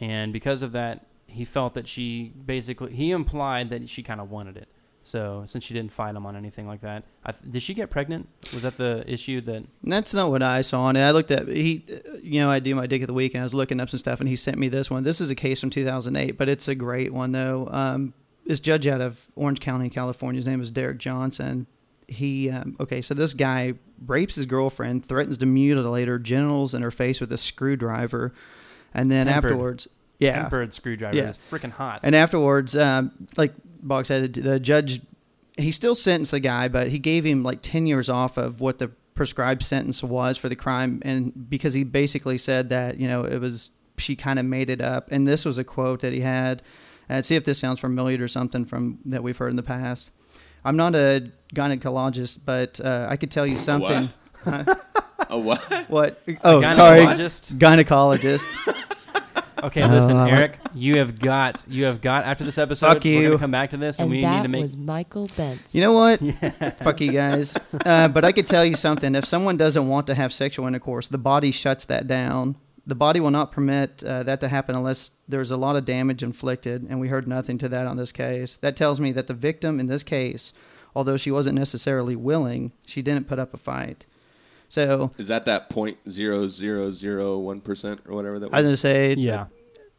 And 0.01 0.33
because 0.33 0.61
of 0.61 0.73
that, 0.73 1.05
he 1.33 1.45
felt 1.45 1.73
that 1.75 1.87
she 1.87 2.33
basically, 2.45 2.93
he 2.93 3.11
implied 3.11 3.69
that 3.71 3.89
she 3.89 4.03
kind 4.03 4.21
of 4.21 4.29
wanted 4.31 4.57
it. 4.57 4.67
So 5.05 5.43
since 5.47 5.65
she 5.65 5.73
didn't 5.73 5.91
fight 5.91 6.15
him 6.15 6.25
on 6.25 6.35
anything 6.37 6.65
like 6.65 6.79
that, 6.81 7.03
I 7.25 7.33
th- 7.33 7.51
did 7.51 7.61
she 7.61 7.73
get 7.73 7.89
pregnant? 7.89 8.29
Was 8.53 8.61
that 8.61 8.77
the 8.77 9.03
issue 9.05 9.41
that. 9.41 9.63
That's 9.83 10.13
not 10.13 10.31
what 10.31 10.41
I 10.41 10.61
saw 10.61 10.83
on 10.83 10.95
it. 10.95 11.01
I 11.01 11.11
looked 11.11 11.29
at 11.29 11.49
he, 11.49 11.83
you 12.21 12.39
know, 12.39 12.49
I 12.49 12.59
do 12.59 12.73
my 12.73 12.87
dick 12.87 13.01
of 13.01 13.07
the 13.07 13.13
week, 13.13 13.33
and 13.33 13.41
I 13.41 13.43
was 13.43 13.53
looking 13.53 13.81
up 13.81 13.89
some 13.89 13.97
stuff, 13.97 14.21
and 14.21 14.29
he 14.29 14.37
sent 14.37 14.57
me 14.57 14.69
this 14.69 14.89
one. 14.89 15.03
This 15.03 15.19
is 15.19 15.29
a 15.29 15.35
case 15.35 15.59
from 15.59 15.71
2008, 15.71 16.37
but 16.37 16.47
it's 16.47 16.69
a 16.69 16.75
great 16.75 17.11
one 17.11 17.33
though. 17.33 17.67
Um, 17.69 18.13
this 18.45 18.61
judge 18.61 18.87
out 18.87 19.01
of 19.01 19.19
Orange 19.35 19.59
County, 19.59 19.89
California, 19.89 20.39
his 20.39 20.47
name 20.47 20.61
is 20.61 20.71
Derek 20.71 20.99
Johnson. 20.99 21.67
he 22.07 22.49
um, 22.49 22.77
okay, 22.79 23.01
so 23.01 23.13
this 23.13 23.33
guy 23.33 23.73
rapes 24.05 24.35
his 24.35 24.45
girlfriend, 24.45 25.03
threatens 25.03 25.37
to 25.39 25.45
mutilate 25.45 26.07
her 26.07 26.19
genitals 26.19 26.73
and 26.73 26.81
her 26.81 26.91
face 26.91 27.19
with 27.19 27.31
a 27.33 27.37
screwdriver, 27.37 28.33
and 28.93 29.11
then 29.11 29.27
Tempered. 29.27 29.51
afterwards, 29.51 29.87
yeah, 30.19 30.41
Tempered 30.43 30.73
screwdriver 30.73 31.15
Yeah. 31.17 31.29
is 31.29 31.39
freaking 31.51 31.71
hot. 31.71 32.01
and 32.03 32.15
afterwards, 32.15 32.75
um, 32.75 33.11
like 33.37 33.53
Boggs 33.81 34.07
said, 34.07 34.33
the, 34.33 34.41
the 34.41 34.59
judge 34.59 35.01
he 35.57 35.71
still 35.71 35.93
sentenced 35.95 36.31
the 36.31 36.39
guy, 36.39 36.67
but 36.67 36.87
he 36.89 36.97
gave 36.99 37.23
him 37.25 37.43
like 37.43 37.59
ten 37.61 37.85
years 37.85 38.09
off 38.09 38.37
of 38.37 38.59
what 38.61 38.79
the 38.79 38.87
prescribed 39.15 39.61
sentence 39.63 40.01
was 40.01 40.37
for 40.37 40.49
the 40.49 40.55
crime, 40.55 40.99
and 41.03 41.49
because 41.49 41.73
he 41.75 41.83
basically 41.83 42.37
said 42.37 42.69
that 42.69 42.99
you 42.99 43.07
know 43.07 43.23
it 43.23 43.39
was 43.39 43.71
she 43.97 44.15
kind 44.15 44.39
of 44.39 44.45
made 44.45 44.69
it 44.69 44.81
up, 44.81 45.11
and 45.11 45.27
this 45.27 45.45
was 45.45 45.57
a 45.57 45.63
quote 45.63 45.99
that 46.01 46.13
he 46.13 46.21
had. 46.21 46.61
And 47.09 47.23
see 47.25 47.35
if 47.35 47.43
this 47.43 47.59
sounds 47.59 47.79
familiar 47.81 48.23
or 48.23 48.29
something 48.29 48.63
from 48.63 48.97
that 49.05 49.21
we've 49.21 49.37
heard 49.37 49.49
in 49.49 49.57
the 49.57 49.61
past. 49.61 50.09
I'm 50.63 50.77
not 50.77 50.95
a 50.95 51.29
gynecologist, 51.53 52.39
but 52.45 52.79
uh, 52.79 53.07
I 53.09 53.17
could 53.17 53.29
tell 53.29 53.45
you 53.45 53.57
something. 53.57 54.09
A 54.45 55.37
what? 55.37 55.59
What? 55.89 56.21
Oh, 56.45 56.61
sorry, 56.73 57.01
gynecologist? 57.01 57.57
gynecologist. 57.57 58.92
Okay, 59.63 59.87
listen, 59.87 60.17
Uh, 60.17 60.25
Eric, 60.25 60.59
you 60.75 60.97
have 60.97 61.19
got 61.19 61.63
you 61.69 61.85
have 61.85 62.01
got 62.01 62.25
after 62.25 62.43
this 62.43 62.57
episode. 62.57 62.87
Fuck 62.87 63.03
We're 63.05 63.21
you. 63.21 63.27
gonna 63.29 63.39
come 63.39 63.51
back 63.51 63.69
to 63.69 63.77
this, 63.77 63.97
and, 63.97 64.03
And 64.05 64.11
we 64.11 64.17
need 64.17 64.25
that 64.25 64.41
to 64.43 64.47
make. 64.49 64.61
was 64.61 64.75
Michael 64.75 65.27
Bentz. 65.29 65.73
You 65.73 65.81
know 65.81 65.93
what? 65.93 66.19
Fuck 66.79 66.99
you 66.99 67.11
guys. 67.13 67.55
Uh, 67.85 68.09
but 68.09 68.25
I 68.25 68.33
could 68.33 68.45
tell 68.47 68.65
you 68.65 68.75
something. 68.75 69.15
If 69.15 69.25
someone 69.25 69.55
doesn't 69.55 69.87
want 69.87 70.07
to 70.07 70.15
have 70.15 70.33
sexual 70.33 70.67
intercourse, 70.67 71.07
the 71.07 71.17
body 71.17 71.51
shuts 71.51 71.85
that 71.85 72.07
down. 72.07 72.57
The 72.85 72.95
body 72.95 73.21
will 73.21 73.31
not 73.31 73.53
permit 73.53 74.03
uh, 74.03 74.23
that 74.23 74.41
to 74.41 74.49
happen 74.49 74.75
unless 74.75 75.11
there's 75.29 75.51
a 75.51 75.55
lot 75.57 75.77
of 75.77 75.85
damage 75.85 76.21
inflicted, 76.21 76.85
and 76.89 76.99
we 76.99 77.07
heard 77.07 77.25
nothing 77.25 77.57
to 77.59 77.69
that 77.69 77.87
on 77.87 77.95
this 77.95 78.11
case. 78.11 78.57
That 78.57 78.75
tells 78.75 78.99
me 78.99 79.13
that 79.13 79.27
the 79.27 79.33
victim 79.33 79.79
in 79.79 79.87
this 79.87 80.03
case, 80.03 80.51
although 80.93 81.15
she 81.15 81.31
wasn't 81.31 81.57
necessarily 81.57 82.17
willing, 82.17 82.73
she 82.85 83.01
didn't 83.01 83.29
put 83.29 83.39
up 83.39 83.53
a 83.53 83.57
fight. 83.57 84.05
So 84.73 85.11
Is 85.19 85.27
that 85.27 85.45
that 85.45 85.69
point 85.69 85.99
zero 86.09 86.47
zero 86.47 86.89
zero 86.89 87.37
one 87.37 87.61
percent 87.61 88.01
or 88.07 88.15
whatever 88.15 88.39
that 88.39 88.49
Was? 88.49 88.57
I 88.57 88.61
was 88.63 88.71
was? 88.71 88.81
gonna 88.81 88.93
say, 88.95 89.13
yeah, 89.13 89.45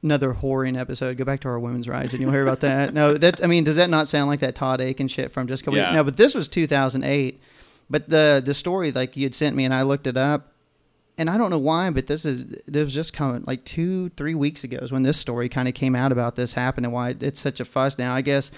another 0.02 0.34
whoring 0.34 0.76
episode. 0.76 1.16
Go 1.16 1.24
back 1.24 1.40
to 1.42 1.48
our 1.48 1.60
women's 1.60 1.88
rights 1.88 2.12
and 2.12 2.20
you'll 2.20 2.32
hear 2.32 2.42
about 2.42 2.58
that. 2.62 2.92
No, 2.92 3.16
that 3.16 3.44
I 3.44 3.46
mean, 3.46 3.62
does 3.62 3.76
that 3.76 3.88
not 3.88 4.08
sound 4.08 4.28
like 4.28 4.40
that 4.40 4.56
Todd 4.56 4.80
Akin 4.80 5.06
shit 5.06 5.30
from 5.30 5.46
just 5.46 5.62
a 5.62 5.66
couple? 5.66 5.78
Yeah. 5.78 5.92
No, 5.92 6.02
but 6.02 6.16
this 6.16 6.34
was 6.34 6.48
2008. 6.48 7.40
But 7.88 8.08
the 8.08 8.42
the 8.44 8.52
story 8.52 8.90
like 8.90 9.16
you 9.16 9.22
had 9.22 9.34
sent 9.37 9.54
me 9.54 9.64
and 9.64 9.72
I 9.72 9.82
looked 9.82 10.08
it 10.08 10.16
up, 10.16 10.52
and 11.18 11.30
I 11.30 11.38
don't 11.38 11.50
know 11.50 11.58
why, 11.58 11.90
but 11.90 12.08
this 12.08 12.24
is 12.24 12.52
it 12.52 12.74
was 12.74 12.92
just 12.92 13.12
coming 13.12 13.44
like 13.46 13.64
two 13.64 14.08
three 14.16 14.34
weeks 14.34 14.64
ago 14.64 14.78
is 14.78 14.90
when 14.90 15.04
this 15.04 15.18
story 15.18 15.48
kind 15.48 15.68
of 15.68 15.74
came 15.74 15.94
out 15.94 16.10
about 16.10 16.34
this 16.34 16.52
happening. 16.54 16.90
Why 16.90 17.14
it's 17.20 17.40
such 17.40 17.60
a 17.60 17.64
fuss 17.64 17.96
now, 17.96 18.12
I 18.12 18.22
guess. 18.22 18.50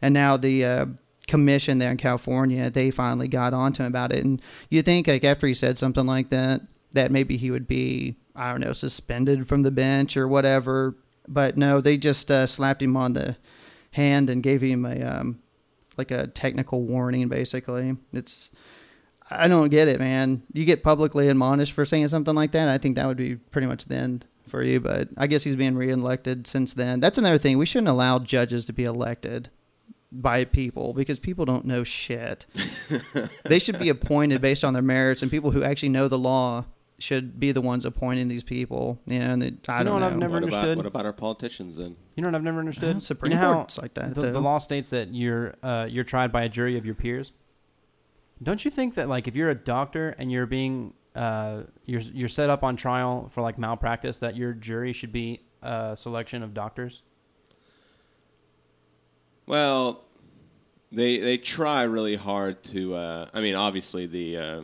And 0.00 0.14
now 0.14 0.38
the 0.38 0.64
uh, 0.64 0.86
commission 1.30 1.78
there 1.78 1.92
in 1.92 1.96
California, 1.96 2.68
they 2.70 2.90
finally 2.90 3.28
got 3.28 3.54
onto 3.54 3.84
him 3.84 3.88
about 3.88 4.12
it. 4.12 4.24
And 4.24 4.42
you 4.68 4.82
think 4.82 5.06
like 5.06 5.24
after 5.24 5.46
he 5.46 5.54
said 5.54 5.78
something 5.78 6.04
like 6.04 6.28
that, 6.30 6.60
that 6.92 7.12
maybe 7.12 7.36
he 7.36 7.50
would 7.50 7.68
be 7.68 8.16
I 8.34 8.50
don't 8.50 8.60
know 8.60 8.72
suspended 8.72 9.48
from 9.48 9.62
the 9.62 9.70
bench 9.70 10.16
or 10.16 10.26
whatever. 10.26 10.96
But 11.28 11.56
no, 11.56 11.80
they 11.80 11.96
just 11.96 12.30
uh, 12.30 12.46
slapped 12.46 12.82
him 12.82 12.96
on 12.96 13.12
the 13.12 13.36
hand 13.92 14.28
and 14.28 14.42
gave 14.42 14.60
him 14.60 14.84
a 14.84 15.00
um, 15.02 15.40
like 15.96 16.10
a 16.10 16.26
technical 16.26 16.82
warning. 16.82 17.28
Basically, 17.28 17.96
it's 18.12 18.50
I 19.30 19.46
don't 19.46 19.68
get 19.68 19.86
it, 19.86 20.00
man. 20.00 20.42
You 20.52 20.64
get 20.64 20.82
publicly 20.82 21.28
admonished 21.28 21.72
for 21.72 21.84
saying 21.84 22.08
something 22.08 22.34
like 22.34 22.50
that. 22.52 22.68
I 22.68 22.78
think 22.78 22.96
that 22.96 23.06
would 23.06 23.16
be 23.16 23.36
pretty 23.36 23.68
much 23.68 23.84
the 23.84 23.96
end 23.96 24.26
for 24.48 24.64
you. 24.64 24.80
But 24.80 25.10
I 25.16 25.28
guess 25.28 25.44
he's 25.44 25.54
being 25.54 25.76
reelected 25.76 26.48
since 26.48 26.74
then. 26.74 26.98
That's 26.98 27.18
another 27.18 27.38
thing. 27.38 27.56
We 27.56 27.66
shouldn't 27.66 27.88
allow 27.88 28.18
judges 28.18 28.64
to 28.64 28.72
be 28.72 28.82
elected 28.82 29.48
by 30.12 30.44
people 30.44 30.92
because 30.92 31.18
people 31.18 31.44
don't 31.44 31.64
know 31.64 31.84
shit. 31.84 32.46
they 33.44 33.58
should 33.58 33.78
be 33.78 33.88
appointed 33.88 34.40
based 34.40 34.64
on 34.64 34.72
their 34.72 34.82
merits, 34.82 35.22
and 35.22 35.30
people 35.30 35.50
who 35.52 35.62
actually 35.62 35.90
know 35.90 36.08
the 36.08 36.18
law 36.18 36.64
should 36.98 37.40
be 37.40 37.50
the 37.52 37.60
ones 37.62 37.84
appointing 37.86 38.28
these 38.28 38.42
people. 38.42 39.00
You 39.06 39.20
know, 39.20 39.26
and 39.26 39.40
they, 39.42 39.52
I 39.68 39.78
You 39.78 39.84
know 39.84 39.90
don't 39.92 39.92
what 39.92 39.98
know. 40.00 40.06
I've 40.08 40.16
never 40.18 40.34
what 40.40 40.44
about 40.48 40.76
what 40.76 40.86
about 40.86 41.06
our 41.06 41.12
politicians 41.12 41.76
then? 41.76 41.96
you 42.16 42.22
know 42.22 42.28
what 42.28 42.34
I've 42.34 42.42
never 42.42 42.58
understood. 42.58 42.94
Well, 42.96 43.00
Supreme 43.00 43.32
you 43.32 43.38
know 43.38 43.54
Court's 43.54 43.78
like 43.78 43.94
that. 43.94 44.14
the, 44.14 44.32
the 44.32 44.40
law 44.40 44.58
states 44.58 44.90
that 44.90 45.14
you're 45.14 45.54
uh, 45.62 45.86
you're 45.88 46.04
tried 46.04 46.32
by 46.32 46.42
a 46.42 46.48
jury 46.48 46.76
of 46.76 46.84
your 46.84 46.94
peers. 46.94 47.32
Don't 48.42 48.64
you 48.64 48.70
think 48.70 48.94
that 48.94 49.08
like 49.08 49.28
if 49.28 49.36
you're 49.36 49.50
a 49.50 49.54
doctor 49.54 50.14
and 50.18 50.32
you're 50.32 50.46
being 50.46 50.94
uh, 51.14 51.62
you're 51.84 52.00
you're 52.00 52.28
set 52.28 52.50
up 52.50 52.62
on 52.64 52.76
trial 52.76 53.28
for 53.32 53.42
like 53.42 53.58
malpractice, 53.58 54.18
that 54.18 54.36
your 54.36 54.52
jury 54.54 54.92
should 54.92 55.12
be 55.12 55.42
a 55.62 55.94
selection 55.96 56.42
of 56.42 56.52
doctors? 56.54 57.02
Well, 59.50 60.04
they 60.92 61.18
they 61.18 61.36
try 61.36 61.82
really 61.82 62.14
hard 62.14 62.62
to. 62.64 62.94
Uh, 62.94 63.28
I 63.34 63.40
mean, 63.40 63.56
obviously 63.56 64.06
the 64.06 64.36
uh, 64.36 64.62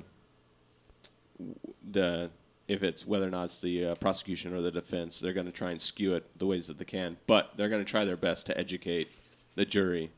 the 1.91 2.31
if 2.69 2.85
it's 2.85 3.05
whether 3.05 3.27
or 3.27 3.31
not 3.31 3.47
it's 3.47 3.61
the 3.61 3.87
uh, 3.87 3.95
prosecution 3.97 4.55
or 4.55 4.61
the 4.61 4.71
defense, 4.71 5.19
they're 5.19 5.33
going 5.33 5.47
to 5.47 5.53
try 5.53 5.73
and 5.73 5.83
skew 5.83 6.15
it 6.15 6.39
the 6.39 6.47
ways 6.47 6.69
that 6.69 6.79
they 6.79 6.85
can. 6.85 7.17
But 7.27 7.51
they're 7.57 7.69
going 7.69 7.85
to 7.85 7.91
try 7.91 8.05
their 8.05 8.17
best 8.17 8.47
to 8.47 8.57
educate 8.57 9.11
the 9.57 9.65
jury 9.65 10.13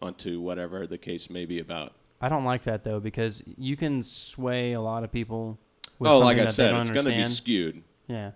onto 0.00 0.38
whatever 0.38 0.86
the 0.86 0.98
case 0.98 1.28
may 1.28 1.44
be 1.44 1.58
about. 1.58 1.92
I 2.20 2.28
don't 2.28 2.44
like 2.44 2.62
that 2.62 2.84
though 2.84 3.00
because 3.00 3.42
you 3.58 3.76
can 3.76 4.00
sway 4.04 4.74
a 4.74 4.80
lot 4.80 5.02
of 5.02 5.10
people. 5.10 5.58
With 5.98 6.08
oh, 6.08 6.20
like 6.20 6.38
I 6.38 6.44
that 6.44 6.54
said, 6.54 6.72
it's 6.76 6.92
going 6.92 7.06
to 7.06 7.10
be 7.10 7.24
skewed. 7.24 7.82
Yeah. 8.06 8.30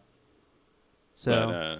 So 1.14 1.31
but, 1.31 1.55
uh, 1.55 1.79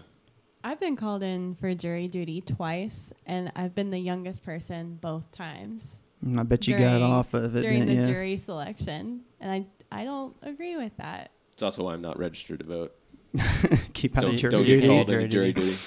I've 0.69 0.79
been 0.81 0.97
called 0.97 1.23
in 1.23 1.55
for 1.55 1.75
jury 1.75 2.09
duty 2.09 2.43
twice, 2.43 3.11
and 3.25 3.51
I've 3.57 3.75
been 3.75 3.89
the 3.91 3.99
youngest 3.99 4.45
person 4.45 4.99
both 5.01 5.33
times 5.33 6.03
I 6.37 6.43
bet 6.43 6.67
you 6.67 6.77
got 6.77 7.01
off 7.01 7.33
of 7.33 7.57
it. 7.57 7.63
during 7.63 7.87
the 7.87 7.95
didn't 7.95 8.09
jury 8.13 8.37
selection, 8.37 9.23
and 9.41 9.51
I 9.51 9.67
I 9.91 10.05
don't 10.05 10.37
agree 10.43 10.77
with 10.77 10.95
that. 10.99 11.31
it's 11.55 11.63
also 11.63 11.85
why 11.85 11.95
I'm 11.95 12.03
not 12.03 12.19
registered 12.19 12.59
to 12.59 12.67
vote. 12.67 12.95
Keep 13.95 14.19
out 14.19 14.23
So 14.25 14.29
of 14.29 14.33
you- 14.35 14.39
jury 14.41 14.51
Don't 14.53 14.67
you 14.67 14.81
get 14.83 14.87
called 14.89 15.09
jury 15.09 15.23
any 15.25 15.31
jury 15.33 15.53
duty. 15.55 15.67
duty. 15.69 15.79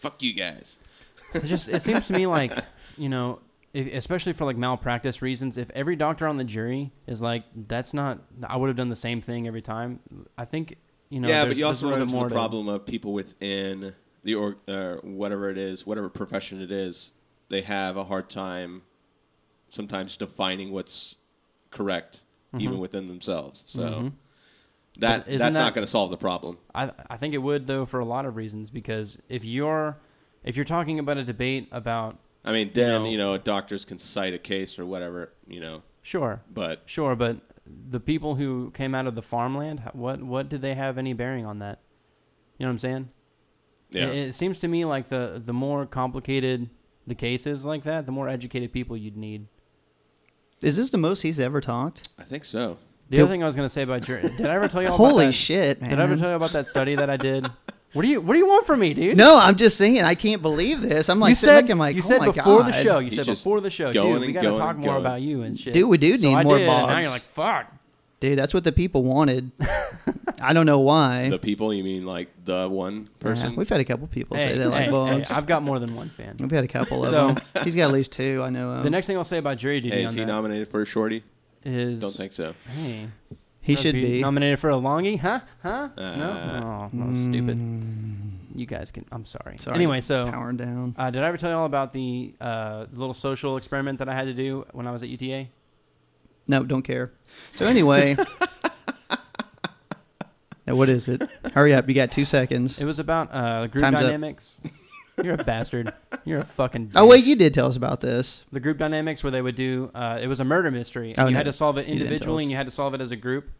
Fuck 0.00 0.20
you 0.22 0.32
guys. 0.32 0.76
it 1.34 1.44
just 1.44 1.68
it 1.68 1.84
seems 1.84 2.08
to 2.08 2.12
me 2.12 2.26
like 2.26 2.52
you 2.96 3.08
know 3.08 3.38
if, 3.72 3.86
especially 3.94 4.32
for 4.32 4.46
like 4.46 4.56
malpractice 4.56 5.22
reasons 5.22 5.58
if 5.58 5.70
every 5.70 5.94
doctor 5.94 6.26
on 6.26 6.38
the 6.38 6.44
jury 6.44 6.90
is 7.06 7.20
like 7.22 7.44
that's 7.68 7.92
not 7.94 8.18
i 8.48 8.56
would 8.56 8.66
have 8.68 8.76
done 8.76 8.88
the 8.88 8.96
same 8.96 9.20
thing 9.20 9.46
every 9.46 9.60
time 9.60 10.00
i 10.38 10.44
think 10.46 10.76
you 11.10 11.20
know 11.20 11.28
yeah, 11.28 11.44
but 11.44 11.54
you 11.56 11.66
also 11.66 11.90
run 11.90 12.00
into 12.00 12.16
the 12.18 12.28
problem 12.28 12.66
of 12.68 12.86
people 12.86 13.12
within 13.12 13.92
the 14.22 14.34
or 14.34 14.56
uh, 14.66 14.96
whatever 15.02 15.50
it 15.50 15.58
is, 15.58 15.86
whatever 15.86 16.08
profession 16.08 16.60
it 16.60 16.70
is, 16.72 17.12
they 17.48 17.62
have 17.62 17.96
a 17.96 18.04
hard 18.04 18.28
time 18.30 18.82
sometimes 19.70 20.16
defining 20.16 20.72
what's 20.72 21.14
correct, 21.70 22.22
even 22.58 22.78
within 22.78 23.08
themselves. 23.08 23.62
So 23.66 23.80
Mhm. 23.82 24.12
that 24.98 25.26
that's 25.26 25.42
that- 25.42 25.52
not 25.52 25.74
going 25.74 25.84
to 25.84 25.90
solve 25.90 26.10
the 26.10 26.16
problem. 26.16 26.58
I, 26.74 26.90
I 27.10 27.16
think 27.16 27.34
it 27.34 27.38
would 27.38 27.66
though 27.66 27.84
for 27.86 28.00
a 28.00 28.04
lot 28.04 28.24
of 28.24 28.36
reasons 28.36 28.70
because 28.70 29.18
if 29.28 29.44
you're 29.44 29.98
if 30.44 30.56
you're 30.56 30.64
talking 30.64 30.98
about 30.98 31.18
a 31.18 31.24
debate 31.24 31.68
about 31.70 32.18
I 32.44 32.52
mean, 32.52 32.70
then 32.72 33.02
know- 33.02 33.08
you 33.10 33.18
know, 33.18 33.36
doctors 33.36 33.84
can 33.84 33.98
cite 33.98 34.32
a 34.32 34.38
case 34.38 34.78
or 34.78 34.86
whatever, 34.86 35.32
you 35.46 35.60
know, 35.60 35.82
sure 36.02 36.40
but 36.50 36.80
sure 36.86 37.14
but 37.14 37.36
the 37.90 38.00
people 38.00 38.36
who 38.36 38.70
came 38.70 38.94
out 38.94 39.06
of 39.06 39.14
the 39.14 39.20
farmland 39.20 39.80
what 39.92 40.22
what 40.22 40.48
did 40.48 40.62
they 40.62 40.74
have 40.74 40.96
any 40.96 41.12
bearing 41.12 41.44
on 41.44 41.58
that 41.58 41.80
you 42.56 42.64
know 42.64 42.70
what 42.70 42.72
i'm 42.72 42.78
saying 42.78 43.10
yeah, 43.90 44.06
It, 44.06 44.28
it 44.28 44.34
seems 44.34 44.58
to 44.60 44.68
me 44.68 44.84
like 44.84 45.08
the 45.08 45.40
the 45.44 45.52
more 45.52 45.86
complicated 45.86 46.68
the 47.06 47.14
case 47.14 47.46
is 47.46 47.64
like 47.64 47.84
that, 47.84 48.06
the 48.06 48.12
more 48.12 48.28
educated 48.28 48.72
people 48.72 48.96
you'd 48.96 49.16
need. 49.16 49.46
Is 50.60 50.76
this 50.76 50.90
the 50.90 50.98
most 50.98 51.22
he's 51.22 51.38
ever 51.40 51.60
talked? 51.60 52.08
I 52.18 52.24
think 52.24 52.44
so. 52.44 52.78
The 53.08 53.16
Did- 53.16 53.22
other 53.22 53.30
thing 53.32 53.42
I 53.42 53.46
was 53.46 53.56
going 53.56 53.64
to 53.66 53.72
say 53.72 53.82
about 53.82 54.02
jury, 54.02 54.22
did 54.36 54.46
I 54.46 54.54
ever 54.56 54.68
tell 54.68 54.82
you 54.82 54.88
all 54.88 54.96
about 54.96 55.08
Holy 55.10 55.26
that? 55.26 55.32
shit, 55.32 55.80
man! 55.80 55.90
Did 55.90 56.00
I 56.00 56.02
ever 56.02 56.16
tell 56.16 56.28
you 56.30 56.36
about 56.36 56.52
that 56.52 56.68
study 56.68 56.94
that 56.96 57.08
I 57.08 57.16
did? 57.16 57.48
What 57.94 58.02
do 58.02 58.08
you 58.08 58.20
What 58.20 58.34
do 58.34 58.38
you 58.38 58.46
want 58.46 58.66
from 58.66 58.80
me, 58.80 58.92
dude? 58.92 59.16
no, 59.16 59.38
I'm 59.38 59.56
just 59.56 59.78
saying. 59.78 60.02
I 60.02 60.14
can't 60.14 60.42
believe 60.42 60.82
this. 60.82 61.08
I'm 61.08 61.18
like 61.20 61.30
you 61.30 61.34
sitting 61.36 61.54
said 61.54 61.62
back, 61.62 61.70
I'm 61.70 61.78
like, 61.78 61.96
you 61.96 62.02
oh 62.04 62.06
said 62.06 62.20
my 62.20 62.26
before 62.32 62.62
the 62.64 62.72
show. 62.72 62.98
You 62.98 63.06
He's 63.10 63.14
said 63.16 63.24
before 63.26 63.62
the 63.62 63.70
show, 63.70 63.92
going 63.94 64.14
dude. 64.20 64.26
We 64.26 64.32
got 64.34 64.42
to 64.42 64.56
talk 64.58 64.74
and 64.74 64.80
more 64.80 64.94
going. 64.96 65.06
about 65.06 65.22
you 65.22 65.40
and 65.42 65.56
shit. 65.58 65.72
Dude, 65.72 65.88
we 65.88 65.96
do 65.96 66.18
so 66.18 66.28
need 66.28 66.34
I 66.34 66.42
more 66.42 66.58
did, 66.58 66.68
and 66.68 66.86
now 66.86 66.98
you're 66.98 67.08
like, 67.08 67.22
fuck. 67.22 67.72
Dude, 68.20 68.38
that's 68.38 68.52
what 68.52 68.64
the 68.64 68.72
people 68.72 69.04
wanted. 69.04 69.52
I 70.40 70.52
don't 70.52 70.66
know 70.66 70.80
why. 70.80 71.28
The 71.28 71.38
people, 71.38 71.72
you 71.72 71.84
mean 71.84 72.04
like 72.04 72.28
the 72.44 72.68
one 72.68 73.08
person? 73.20 73.52
Yeah, 73.52 73.56
we've 73.56 73.68
had 73.68 73.80
a 73.80 73.84
couple 73.84 74.06
people 74.08 74.36
Hey, 74.36 74.52
say 74.52 74.58
they 74.58 74.66
like 74.66 74.86
hey, 74.90 75.18
hey, 75.20 75.24
I've 75.34 75.46
got 75.46 75.62
more 75.62 75.78
than 75.78 75.94
one 75.94 76.08
fan. 76.10 76.36
We've 76.38 76.50
had 76.50 76.64
a 76.64 76.68
couple 76.68 77.04
of 77.04 77.10
So- 77.10 77.28
them. 77.34 77.64
He's 77.64 77.76
got 77.76 77.84
at 77.88 77.92
least 77.92 78.10
two. 78.12 78.40
I 78.42 78.50
know. 78.50 78.70
Of. 78.72 78.82
The 78.84 78.90
next 78.90 79.06
thing 79.06 79.16
I'll 79.16 79.24
say 79.24 79.38
about 79.38 79.58
jury 79.58 79.80
duty 79.80 79.96
hey, 79.96 80.02
on 80.04 80.08
is 80.08 80.14
he 80.14 80.20
that 80.20 80.26
nominated 80.26 80.68
for 80.68 80.82
a 80.82 80.86
shorty? 80.86 81.22
is 81.64 82.00
Don't 82.00 82.14
think 82.14 82.32
so. 82.32 82.54
Hey, 82.76 83.08
he 83.60 83.76
should 83.76 83.94
be. 83.94 84.20
nominated 84.20 84.58
for 84.60 84.70
a 84.70 84.74
longie, 84.74 85.18
huh? 85.18 85.40
Huh? 85.62 85.88
Uh, 85.96 86.16
no, 86.16 86.90
oh, 86.92 86.96
no, 86.96 87.14
stupid. 87.14 87.58
You 88.54 88.66
guys 88.66 88.90
can. 88.90 89.04
I'm 89.12 89.24
sorry. 89.26 89.54
Mm. 89.56 89.60
Sorry. 89.60 89.74
Anyway, 89.76 90.00
so 90.00 90.24
powering 90.30 90.56
down. 90.56 90.94
uh, 90.98 91.10
did 91.10 91.22
I 91.22 91.26
ever 91.28 91.36
tell 91.36 91.50
you 91.50 91.56
all 91.56 91.66
about 91.66 91.92
the 91.92 92.34
uh, 92.40 92.86
little 92.92 93.14
social 93.14 93.56
experiment 93.56 93.98
that 93.98 94.08
I 94.08 94.14
had 94.14 94.24
to 94.26 94.34
do 94.34 94.64
when 94.72 94.86
I 94.86 94.92
was 94.92 95.02
at 95.02 95.08
UTA? 95.08 95.48
No, 96.48 96.64
don't 96.64 96.82
care. 96.82 97.12
So 97.56 97.66
anyway, 97.66 98.16
now 100.66 100.74
what 100.74 100.88
is 100.88 101.08
it? 101.08 101.22
Hurry 101.54 101.74
up! 101.74 101.88
You 101.88 101.94
got 101.94 102.10
two 102.12 102.24
seconds. 102.24 102.80
It 102.80 102.84
was 102.84 102.98
about 102.98 103.28
uh, 103.32 103.66
group 103.68 103.82
Time's 103.82 103.96
up. 103.96 104.02
dynamics. 104.02 104.60
You're 105.22 105.34
a 105.34 105.44
bastard. 105.44 105.92
You're 106.24 106.38
a 106.40 106.44
fucking. 106.44 106.92
Oh 106.94 107.06
wait, 107.06 107.24
you 107.24 107.34
did 107.34 107.52
tell 107.52 107.66
us 107.66 107.76
about 107.76 108.00
this. 108.00 108.44
the 108.52 108.60
group 108.60 108.78
dynamics 108.78 109.24
where 109.24 109.30
they 109.32 109.42
would 109.42 109.56
do 109.56 109.90
uh, 109.94 110.18
it 110.22 110.28
was 110.28 110.40
a 110.40 110.44
murder 110.44 110.70
mystery 110.70 111.10
and 111.10 111.18
Oh, 111.18 111.24
you 111.26 111.32
no. 111.32 111.38
had 111.38 111.46
to 111.46 111.52
solve 111.52 111.76
it 111.78 111.86
You 111.86 111.94
didn't 111.94 111.98
tell 111.98 112.06
individually 112.12 112.44
and 112.44 112.50
you 112.52 112.56
had 112.56 112.66
to 112.66 112.70
solve 112.72 112.94
it 112.94 113.00
as 113.00 113.10
a 113.10 113.16
group 113.16 113.50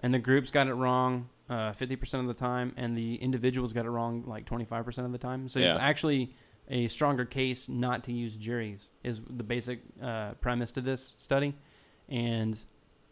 and 0.00 0.12
the 0.12 0.18
groups 0.18 0.50
got 0.50 0.66
it 0.66 0.74
wrong 0.74 1.28
uh, 1.48 1.70
50% 1.72 2.14
of 2.20 2.26
the 2.26 2.34
time 2.34 2.72
and 2.76 2.98
the 2.98 3.14
individuals 3.16 3.72
got 3.72 3.86
it 3.86 3.90
wrong 3.90 4.24
like 4.26 4.46
25% 4.46 4.98
of 5.04 5.12
the 5.12 5.18
time 5.18 5.48
so 5.48 5.60
it's 5.60 5.76
Yeah. 5.76 5.80
actually 5.80 6.34
a 6.68 6.88
stronger 6.88 7.24
case 7.24 7.68
not 7.68 8.02
to 8.04 8.12
use 8.12 8.34
juries 8.34 8.88
is 9.04 9.20
the 9.30 9.44
basic 9.44 9.78
uh, 10.02 10.32
premise 10.40 10.72
to 10.72 10.80
this 10.80 11.14
study 11.18 11.54
and 12.08 12.64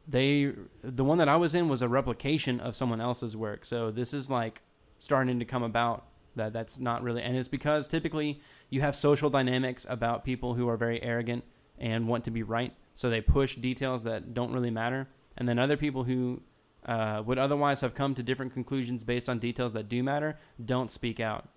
they 0.07 0.52
the 0.83 1.04
one 1.04 1.18
that 1.18 1.28
i 1.28 1.37
was 1.37 1.54
in 1.54 1.68
was 1.68 1.83
a 1.83 1.88
replication 1.88 2.61
of 2.61 2.76
someone 2.76 3.00
else's 3.00 3.37
work. 3.37 3.64
So 3.64 3.90
this 3.90 4.12
is 4.12 4.30
like 4.30 4.62
starting 4.98 5.38
to 5.38 5.44
come 5.44 5.62
about 5.62 6.07
that 6.37 6.52
that's 6.52 6.78
not 6.78 7.02
really 7.02 7.22
and 7.22 7.37
it's 7.37 7.48
because 7.48 7.87
typically 7.87 8.40
you 8.68 8.80
have 8.80 8.96
social 8.96 9.30
dynamics 9.30 9.87
about 9.88 10.24
people 10.24 10.54
who 10.54 10.68
are 10.68 10.76
very 10.76 11.02
arrogant 11.02 11.44
and 11.78 12.09
want 12.09 12.24
to 12.24 12.30
be 12.30 12.42
right. 12.42 12.72
So 12.96 13.11
they 13.11 13.20
push 13.20 13.57
details 13.57 14.04
that 14.04 14.35
don't 14.35 14.52
really 14.52 14.70
matter. 14.70 15.09
And 15.37 15.48
then 15.48 15.59
other 15.59 15.76
people 15.76 16.04
who 16.04 16.42
uh, 16.87 17.22
would 17.26 17.38
otherwise 17.38 17.80
have 17.80 17.94
come 17.94 18.14
to 18.14 18.22
different 18.22 18.52
conclusions 18.52 19.02
based 19.02 19.28
on 19.28 19.38
details 19.38 19.72
that 19.72 19.88
do 19.88 20.02
matter 20.02 20.38
don't 20.64 20.90
speak 20.92 21.18
out. 21.18 21.48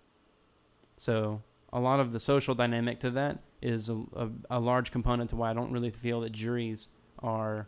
So 0.98 1.44
a 1.72 1.80
lot 1.80 2.00
of 2.00 2.12
the 2.12 2.20
social 2.20 2.56
dynamic 2.56 3.00
to 3.02 3.12
that 3.12 3.40
is 3.62 3.90
a, 3.90 3.96
a, 4.16 4.30
a 4.52 4.60
large 4.60 4.92
component 4.92 5.30
to 5.30 5.36
why 5.36 5.50
i 5.50 5.54
don't 5.54 5.72
really 5.72 5.90
feel 5.90 6.22
that 6.22 6.32
juries 6.32 6.88
are 7.20 7.68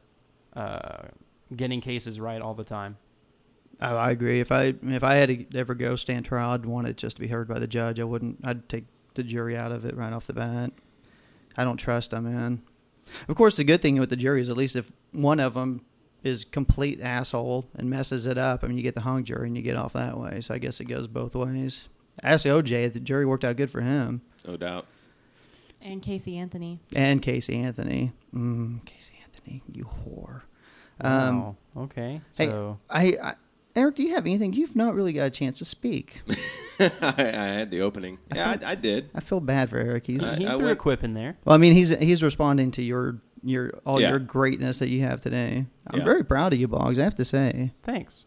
uh, 0.55 1.03
getting 1.55 1.81
cases 1.81 2.19
right 2.19 2.41
all 2.41 2.53
the 2.53 2.63
time 2.63 2.97
Oh, 3.81 3.95
I 3.95 4.11
agree. 4.11 4.41
If 4.41 4.51
I 4.51 4.73
if 4.83 5.05
I 5.05 5.15
had 5.15 5.29
to 5.51 5.57
ever 5.57 5.73
go 5.73 5.95
stand 5.95 6.25
trial, 6.25 6.49
I'd 6.49 6.65
want 6.65 6.89
it 6.89 6.97
just 6.97 7.15
to 7.15 7.21
be 7.21 7.29
heard 7.29 7.47
by 7.47 7.59
the 7.59 7.67
judge. 7.67 7.97
I 8.01 8.03
wouldn't. 8.03 8.39
I'd 8.43 8.67
take 8.67 8.83
the 9.13 9.23
jury 9.23 9.55
out 9.55 9.71
of 9.71 9.85
it 9.85 9.95
right 9.95 10.11
off 10.11 10.27
the 10.27 10.33
bat. 10.33 10.73
I 11.55 11.63
don't 11.63 11.77
trust 11.77 12.11
them, 12.11 12.25
man. 12.25 12.61
Of 13.29 13.37
course, 13.37 13.55
the 13.55 13.63
good 13.63 13.81
thing 13.81 13.97
with 13.97 14.09
the 14.09 14.17
jury 14.17 14.41
is 14.41 14.49
at 14.49 14.57
least 14.57 14.75
if 14.75 14.91
one 15.13 15.39
of 15.39 15.53
them 15.53 15.85
is 16.23 16.43
complete 16.43 16.99
asshole 16.99 17.69
and 17.73 17.89
messes 17.89 18.25
it 18.25 18.37
up, 18.37 18.65
I 18.65 18.67
mean, 18.67 18.75
you 18.75 18.83
get 18.83 18.95
the 18.95 19.01
hung 19.01 19.23
jury 19.23 19.47
and 19.47 19.55
you 19.55 19.63
get 19.63 19.77
off 19.77 19.93
that 19.93 20.19
way. 20.19 20.41
So 20.41 20.53
I 20.53 20.57
guess 20.57 20.81
it 20.81 20.85
goes 20.89 21.07
both 21.07 21.33
ways. 21.33 21.87
Ask 22.21 22.45
OJ. 22.45 22.91
The 22.91 22.99
jury 22.99 23.25
worked 23.25 23.45
out 23.45 23.55
good 23.55 23.71
for 23.71 23.79
him 23.79 24.21
No 24.45 24.57
doubt. 24.57 24.87
And 25.83 26.01
Casey 26.01 26.35
Anthony. 26.37 26.81
and 26.97 27.21
Casey 27.21 27.55
Anthony. 27.57 28.11
Mm, 28.35 28.83
Casey 28.83 29.13
Anthony, 29.18 29.18
you 29.71 29.85
whore. 29.85 30.41
Um, 31.01 31.39
wow. 31.41 31.55
okay 31.77 32.19
hey, 32.35 32.49
I, 32.89 33.03
I 33.29 33.35
Eric, 33.75 33.95
do 33.95 34.03
you 34.03 34.15
have 34.15 34.25
anything? 34.25 34.51
You've 34.51 34.75
not 34.75 34.93
really 34.95 35.13
got 35.13 35.25
a 35.27 35.29
chance 35.29 35.59
to 35.59 35.65
speak. 35.65 36.21
I, 36.79 36.91
I 37.17 37.47
had 37.47 37.71
the 37.71 37.81
opening. 37.81 38.17
I 38.31 38.35
Yeah, 38.35 38.51
think- 38.51 38.63
I, 38.65 38.71
I 38.71 38.75
did. 38.75 39.09
I 39.15 39.19
feel 39.21 39.39
bad 39.39 39.69
for 39.69 39.77
Eric. 39.77 40.07
He's 40.07 40.37
he 40.37 40.45
I 40.47 40.57
threw 40.57 40.69
a 40.69 40.75
quip 40.75 41.03
in 41.03 41.13
there 41.13 41.37
well. 41.45 41.53
I 41.55 41.57
mean, 41.57 41.73
he's 41.73 41.89
he's 41.97 42.21
responding 42.23 42.71
to 42.71 42.81
your 42.83 43.21
your 43.43 43.71
all 43.85 44.01
Yeah. 44.01 44.09
your 44.09 44.19
greatness 44.19 44.79
that 44.79 44.89
you 44.89 45.01
have 45.01 45.21
today. 45.21 45.65
I'm 45.87 45.99
Yeah. 45.99 46.05
very 46.05 46.25
proud 46.25 46.51
of 46.53 46.59
you, 46.59 46.67
Boggs. 46.67 46.99
I 46.99 47.03
have 47.03 47.15
to 47.15 47.25
say. 47.25 47.71
thanks 47.83 48.25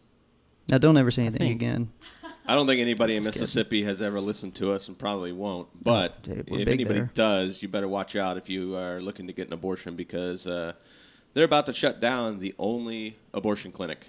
Now, 0.69 0.77
don't 0.79 0.97
ever 0.97 1.11
say 1.11 1.23
anything 1.23 1.39
think- 1.49 1.61
again. 1.61 1.91
I 2.47 2.55
don't 2.55 2.65
think 2.67 2.81
anybody 2.81 3.15
in 3.17 3.23
Just 3.23 3.33
kidding. 3.35 3.43
Mississippi 3.43 3.83
has 3.83 4.01
ever 4.01 4.19
listened 4.19 4.55
to 4.55 4.71
us 4.71 4.87
and 4.87 4.97
probably 4.97 5.31
won't. 5.31 5.67
But 5.81 6.23
dude, 6.23 6.47
if 6.49 6.67
anybody 6.67 6.99
there. 6.99 7.11
does, 7.13 7.61
you 7.61 7.67
better 7.69 7.87
watch 7.87 8.15
out 8.15 8.37
if 8.37 8.49
you 8.49 8.75
are 8.75 8.99
looking 8.99 9.27
to 9.27 9.33
get 9.33 9.47
an 9.47 9.53
abortion 9.53 9.95
because 9.95 10.45
uh, 10.47 10.73
they're 11.33 11.45
about 11.45 11.65
to 11.65 11.73
shut 11.73 11.99
down 11.99 12.39
the 12.39 12.53
only 12.59 13.17
abortion 13.33 13.71
clinic. 13.71 14.07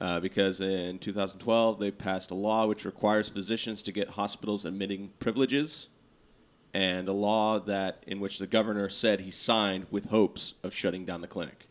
Uh, 0.00 0.18
because 0.18 0.62
in 0.62 0.98
2012, 0.98 1.78
they 1.78 1.90
passed 1.90 2.30
a 2.30 2.34
law 2.34 2.66
which 2.66 2.86
requires 2.86 3.28
physicians 3.28 3.82
to 3.82 3.92
get 3.92 4.08
hospitals 4.08 4.64
admitting 4.64 5.10
privileges, 5.18 5.88
and 6.72 7.06
a 7.06 7.12
law 7.12 7.60
that 7.60 8.02
in 8.06 8.18
which 8.18 8.38
the 8.38 8.46
governor 8.46 8.88
said 8.88 9.20
he 9.20 9.30
signed 9.30 9.86
with 9.90 10.06
hopes 10.06 10.54
of 10.62 10.72
shutting 10.72 11.04
down 11.04 11.20
the 11.20 11.26
clinic. 11.26 11.66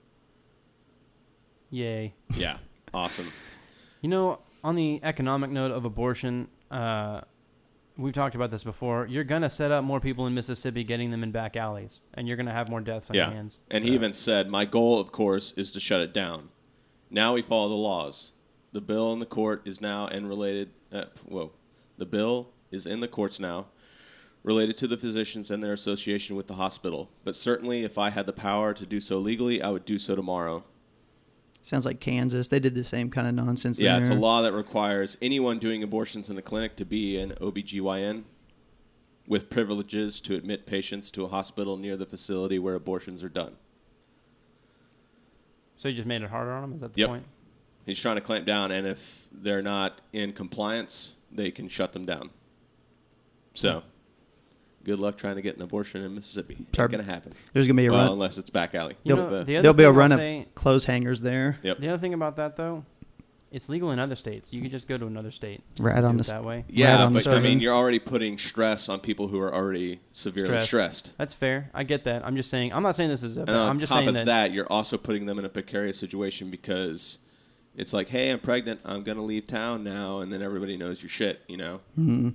yay 1.71 2.13
Yeah, 2.35 2.57
awesome. 2.93 3.31
You 4.01 4.09
know, 4.09 4.39
on 4.63 4.75
the 4.75 4.99
economic 5.01 5.49
note 5.49 5.71
of 5.71 5.85
abortion, 5.85 6.49
uh, 6.69 7.21
we've 7.99 8.13
talked 8.13 8.35
about 8.35 8.49
this 8.49 8.63
before. 8.63 9.05
You're 9.07 9.23
gonna 9.23 9.49
set 9.49 9.71
up 9.71 9.83
more 9.83 9.99
people 9.99 10.25
in 10.25 10.33
Mississippi, 10.33 10.83
getting 10.83 11.11
them 11.11 11.23
in 11.23 11.31
back 11.31 11.55
alleys, 11.55 12.01
and 12.13 12.27
you're 12.27 12.37
gonna 12.37 12.53
have 12.53 12.69
more 12.69 12.81
deaths 12.81 13.09
on 13.09 13.15
yeah. 13.15 13.25
your 13.25 13.35
hands. 13.35 13.59
And 13.69 13.83
he 13.83 13.91
even 13.91 14.13
said, 14.13 14.49
"My 14.49 14.65
goal, 14.65 14.99
of 14.99 15.11
course, 15.11 15.53
is 15.55 15.71
to 15.73 15.79
shut 15.79 16.01
it 16.01 16.13
down. 16.13 16.49
Now 17.11 17.33
we 17.33 17.41
follow 17.41 17.69
the 17.69 17.75
laws. 17.75 18.31
The 18.71 18.81
bill 18.81 19.11
in 19.13 19.19
the 19.19 19.25
court 19.25 19.63
is 19.65 19.81
now 19.81 20.07
and 20.07 20.29
related. 20.29 20.69
Uh, 20.91 21.05
whoa, 21.25 21.51
the 21.97 22.05
bill 22.05 22.49
is 22.71 22.85
in 22.85 22.99
the 22.99 23.07
courts 23.07 23.39
now, 23.39 23.67
related 24.43 24.77
to 24.77 24.87
the 24.87 24.97
physicians 24.97 25.51
and 25.51 25.61
their 25.61 25.73
association 25.73 26.35
with 26.35 26.47
the 26.47 26.53
hospital. 26.53 27.09
But 27.23 27.35
certainly, 27.35 27.83
if 27.83 27.97
I 27.97 28.11
had 28.11 28.25
the 28.25 28.33
power 28.33 28.73
to 28.73 28.85
do 28.85 29.01
so 29.01 29.17
legally, 29.17 29.61
I 29.61 29.69
would 29.69 29.85
do 29.85 29.99
so 29.99 30.15
tomorrow. 30.15 30.63
Sounds 31.69 31.85
like 31.85 31.99
Kansas. 31.99 32.47
They 32.47 32.59
did 32.59 32.73
the 32.73 32.83
same 32.83 33.11
kind 33.11 33.27
of 33.27 33.35
nonsense. 33.35 33.79
yeah, 33.79 33.93
there. 33.93 34.01
it's 34.01 34.09
a 34.09 34.15
law 34.15 34.41
that 34.41 34.53
requires 34.53 35.17
anyone 35.21 35.59
doing 35.59 35.83
abortions 35.83 36.27
in 36.27 36.35
the 36.35 36.41
clinic 36.41 36.75
to 36.77 36.83
be 36.85 37.19
an 37.19 37.33
OBGYN." 37.39 38.23
With 39.27 39.51
privileges 39.51 40.19
to 40.21 40.33
admit 40.35 40.65
patients 40.65 41.11
to 41.11 41.25
a 41.25 41.27
hospital 41.27 41.77
near 41.77 41.95
the 41.95 42.07
facility 42.07 42.57
where 42.57 42.73
abortions 42.73 43.23
are 43.23 43.29
done. 43.29 43.57
So 45.77 45.89
you 45.89 45.95
just 45.95 46.07
made 46.07 46.23
it 46.23 46.31
harder 46.31 46.51
on 46.53 46.61
them. 46.63 46.73
Is 46.73 46.81
that 46.81 46.93
the 46.93 47.01
Yep. 47.01 47.09
point? 47.09 47.25
He's 47.85 47.99
trying 47.99 48.15
to 48.15 48.21
clamp 48.21 48.47
down, 48.47 48.71
and 48.71 48.87
if 48.87 49.27
they're 49.31 49.61
not 49.61 50.01
in 50.11 50.33
compliance, 50.33 51.13
they 51.31 51.51
can 51.51 51.67
shut 51.67 51.93
them 51.93 52.05
down. 52.07 52.31
So, 53.53 53.83
good 54.89 54.99
luck 54.99 55.17
trying 55.17 55.35
to 55.35 55.41
get 55.41 55.55
an 55.55 55.61
abortion 55.61 56.03
in 56.03 56.15
Mississippi. 56.15 56.57
It's 56.67 56.75
Sorry. 56.77 56.89
gonna 56.89 57.03
happen. 57.03 57.31
There's 57.53 57.67
gonna 57.67 57.77
be 57.77 57.85
a 57.85 57.91
Well, 57.91 58.03
run. 58.05 58.11
unless 58.13 58.37
it's 58.37 58.49
back 58.49 58.73
alley. 58.73 58.95
You 59.03 59.15
know, 59.15 59.29
the- 59.29 59.43
the 59.43 59.53
There'll 59.61 59.73
be 59.73 59.83
a 59.83 59.87
thing 59.87 59.93
I'll 59.93 59.99
run 59.99 60.11
of 60.11 60.19
say- 60.19 60.47
clothes 60.55 60.85
hangers 60.85 61.21
there. 61.21 61.57
yep. 61.63 61.79
The 61.79 61.89
other 61.89 61.97
thing 61.99 62.13
about 62.13 62.35
that 62.37 62.55
though, 62.57 62.85
it's 63.51 63.67
legal 63.69 63.91
in 63.91 63.99
other 63.99 64.15
states. 64.15 64.51
You 64.53 64.61
could 64.61 64.71
just 64.71 64.87
go 64.87 64.97
to 64.97 65.05
another 65.07 65.31
state. 65.31 65.61
Right 65.79 66.03
on 66.03 66.17
the 66.17 66.23
that 66.23 66.43
way. 66.43 66.65
Yeah, 66.69 66.93
Right 66.95 67.01
on 67.01 67.13
the 67.13 67.21
but 67.23 67.35
I 67.35 67.39
mean, 67.39 67.59
you're 67.59 67.73
already 67.73 67.97
putting 67.99 68.37
stress 68.37 68.89
on 68.89 68.99
people 68.99 69.27
who 69.27 69.39
are 69.39 69.53
already 69.53 69.99
severely 70.13 70.49
Stressed. 70.49 70.67
stressed. 70.67 71.13
That's 71.17 71.35
fair. 71.35 71.69
I 71.73 71.83
get 71.83 72.03
that. 72.05 72.25
I'm 72.25 72.35
just 72.35 72.49
saying. 72.49 72.73
I'm 72.73 72.83
not 72.83 72.95
saying 72.95 73.09
this 73.09 73.23
is 73.23 73.37
a. 73.37 73.41
And 73.41 73.49
on 73.51 73.69
I'm 73.69 73.79
just 73.79 73.91
top 73.91 73.99
saying 73.99 74.09
of 74.09 74.13
that. 74.15 74.25
that, 74.25 74.51
you're 74.53 74.67
also 74.71 74.97
putting 74.97 75.25
them 75.25 75.37
in 75.39 75.45
a 75.45 75.49
precarious 75.49 75.97
situation 75.99 76.49
because 76.51 77.19
it's 77.75 77.93
like, 77.93 78.09
hey, 78.09 78.29
I'm 78.31 78.39
pregnant. 78.39 78.81
I'm 78.85 79.03
gonna 79.03 79.23
leave 79.23 79.45
town 79.47 79.83
now, 79.83 80.19
and 80.19 80.31
then 80.33 80.41
everybody 80.41 80.77
knows 80.77 81.01
your 81.01 81.09
shit. 81.09 81.41
You 81.47 81.57
know. 81.57 81.79
Mm-hmm. 81.97 82.29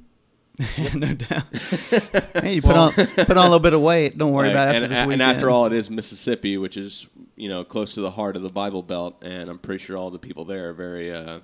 Mhm. 0.58 0.94
no 0.94 1.14
doubt. 1.14 2.42
hey, 2.44 2.54
you 2.54 2.62
put 2.62 2.76
on 2.76 2.92
put 2.92 3.30
on 3.30 3.36
a 3.38 3.42
little 3.42 3.58
bit 3.58 3.72
of 3.74 3.80
weight. 3.80 4.16
Don't 4.16 4.32
worry 4.32 4.46
Right, 4.46 4.52
about 4.52 4.68
it 4.68 4.82
after 4.82 4.84
and, 4.84 4.92
this 4.92 5.12
and 5.14 5.22
after 5.22 5.50
all, 5.50 5.66
it 5.66 5.72
is 5.72 5.90
Mississippi, 5.90 6.56
which 6.58 6.76
is 6.76 7.06
you 7.34 7.48
know 7.48 7.64
close 7.64 7.94
to 7.94 8.00
the 8.00 8.12
heart 8.12 8.36
of 8.36 8.42
the 8.42 8.48
Bible 8.50 8.82
Belt, 8.82 9.16
and 9.22 9.48
I'm 9.50 9.58
pretty 9.58 9.82
sure 9.84 9.96
all 9.96 10.10
the 10.10 10.18
people 10.18 10.44
there 10.44 10.70
are 10.70 10.72
very. 10.72 11.12
Uh, 11.12 11.40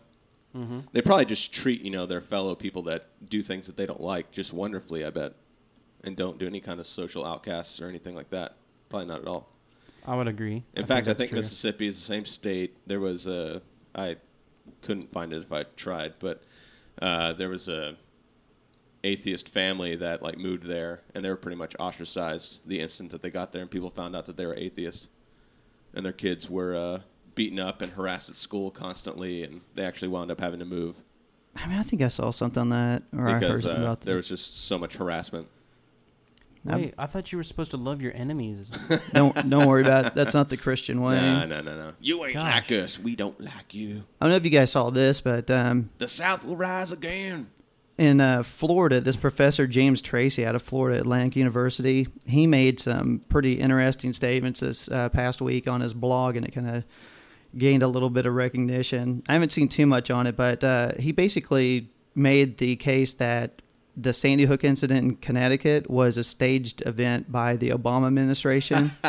Mhm. 0.56 0.86
They 0.92 1.00
probably 1.00 1.26
just 1.26 1.52
treat 1.52 1.80
you 1.82 1.90
know 1.90 2.06
their 2.06 2.20
fellow 2.20 2.56
people 2.56 2.82
that 2.84 3.06
do 3.24 3.40
things 3.40 3.66
that 3.66 3.76
they 3.76 3.86
don't 3.86 4.00
like 4.00 4.32
just 4.32 4.52
wonderfully, 4.52 5.04
I 5.04 5.10
bet, 5.10 5.34
and 6.02 6.16
don't 6.16 6.38
do 6.38 6.46
any 6.48 6.58
kind 6.60 6.80
of 6.80 6.88
social 6.88 7.24
outcasts 7.24 7.80
or 7.80 7.88
anything 7.88 8.16
like 8.16 8.30
that. 8.30 8.56
Probably 8.88 9.06
not 9.06 9.20
at 9.20 9.28
all. 9.28 9.48
I 10.06 10.16
would 10.16 10.26
agree. 10.26 10.64
In 10.74 10.86
fact, 10.86 11.06
I 11.06 11.14
think 11.14 11.30
true. 11.30 11.38
Mississippi 11.38 11.86
is 11.86 11.96
the 12.00 12.04
same 12.04 12.24
state. 12.24 12.76
There 12.86 12.98
was 12.98 13.28
a 13.28 13.62
I 13.94 14.16
couldn't 14.82 15.12
find 15.12 15.32
it 15.32 15.42
if 15.42 15.52
I 15.52 15.64
tried, 15.76 16.14
but 16.18 16.42
uh, 17.00 17.32
there 17.34 17.48
was 17.48 17.68
a 17.68 17.94
atheist 19.04 19.48
family 19.48 19.96
that 19.96 20.22
like 20.22 20.38
moved 20.38 20.64
there, 20.64 21.00
and 21.14 21.24
they 21.24 21.28
were 21.28 21.36
pretty 21.36 21.56
much 21.56 21.74
ostracized 21.78 22.60
the 22.66 22.80
instant 22.80 23.10
that 23.12 23.22
they 23.22 23.30
got 23.30 23.52
there, 23.52 23.62
and 23.62 23.70
people 23.70 23.90
found 23.90 24.14
out 24.14 24.26
that 24.26 24.36
they 24.36 24.46
were 24.46 24.56
atheist, 24.56 25.08
and 25.94 26.04
their 26.04 26.12
kids 26.12 26.48
were 26.50 26.74
uh, 26.74 27.00
beaten 27.34 27.58
up 27.58 27.82
and 27.82 27.92
harassed 27.92 28.28
at 28.28 28.36
school 28.36 28.70
constantly, 28.70 29.42
and 29.44 29.60
they 29.74 29.84
actually 29.84 30.08
wound 30.08 30.30
up 30.30 30.40
having 30.40 30.58
to 30.58 30.66
move 30.66 30.96
I 31.56 31.66
mean, 31.66 31.78
I 31.78 31.82
think 31.82 32.02
I 32.02 32.08
saw 32.08 32.30
something 32.30 32.60
on 32.60 32.68
that, 32.70 33.02
or 33.16 33.28
I 33.28 33.32
heard 33.32 33.40
because 33.40 33.62
something 33.62 33.82
uh, 33.82 33.86
about 33.86 34.00
there 34.02 34.16
was 34.16 34.28
just 34.28 34.66
so 34.66 34.78
much 34.78 34.96
harassment. 34.96 35.48
Wait, 36.62 36.92
I 36.98 37.06
thought 37.06 37.32
you 37.32 37.38
were 37.38 37.44
supposed 37.44 37.70
to 37.70 37.78
love 37.78 38.02
your 38.02 38.14
enemies. 38.14 38.68
don't 39.12 39.34
don't 39.48 39.66
worry 39.66 39.82
about 39.82 40.06
it. 40.06 40.14
That's 40.14 40.34
not 40.34 40.50
the 40.50 40.58
Christian 40.58 41.00
way. 41.00 41.18
No, 41.18 41.46
no, 41.46 41.60
no, 41.62 41.76
no. 41.76 41.92
You 42.00 42.24
ain't 42.24 42.34
Gosh. 42.34 42.70
like 42.70 42.82
us. 42.82 42.98
We 42.98 43.16
don't 43.16 43.40
like 43.40 43.72
you. 43.72 44.04
I 44.20 44.26
don't 44.26 44.30
know 44.30 44.36
if 44.36 44.44
you 44.44 44.50
guys 44.50 44.70
saw 44.70 44.90
this, 44.90 45.20
but 45.20 45.50
um, 45.50 45.90
The 45.98 46.08
South 46.08 46.44
will 46.44 46.56
rise 46.56 46.92
again. 46.92 47.50
In 48.00 48.18
uh, 48.18 48.42
Florida, 48.42 48.98
this 48.98 49.16
professor 49.16 49.66
James 49.66 50.00
Tracy 50.00 50.46
out 50.46 50.54
of 50.54 50.62
Florida 50.62 50.98
Atlantic 50.98 51.36
University, 51.36 52.08
he 52.24 52.46
made 52.46 52.80
some 52.80 53.20
pretty 53.28 53.60
interesting 53.60 54.14
statements 54.14 54.60
this 54.60 54.90
uh, 54.90 55.10
past 55.10 55.42
week 55.42 55.68
on 55.68 55.82
his 55.82 55.92
blog, 55.92 56.34
and 56.34 56.46
it 56.46 56.52
kind 56.52 56.70
of 56.76 56.84
gained 57.58 57.82
a 57.82 57.86
little 57.86 58.08
bit 58.08 58.24
of 58.24 58.32
recognition. 58.34 59.22
I 59.28 59.34
haven't 59.34 59.52
seen 59.52 59.68
too 59.68 59.84
much 59.84 60.10
on 60.10 60.26
it, 60.26 60.34
but 60.34 60.64
uh, 60.64 60.92
he 60.98 61.12
basically 61.12 61.90
made 62.14 62.56
the 62.56 62.76
case 62.76 63.12
that 63.14 63.60
the 63.98 64.14
Sandy 64.14 64.44
Hook 64.46 64.64
incident 64.64 65.04
in 65.04 65.16
Connecticut 65.16 65.90
was 65.90 66.16
a 66.16 66.24
staged 66.24 66.82
event 66.86 67.30
by 67.30 67.56
the 67.56 67.68
Obama 67.68 68.06
administration. 68.06 68.92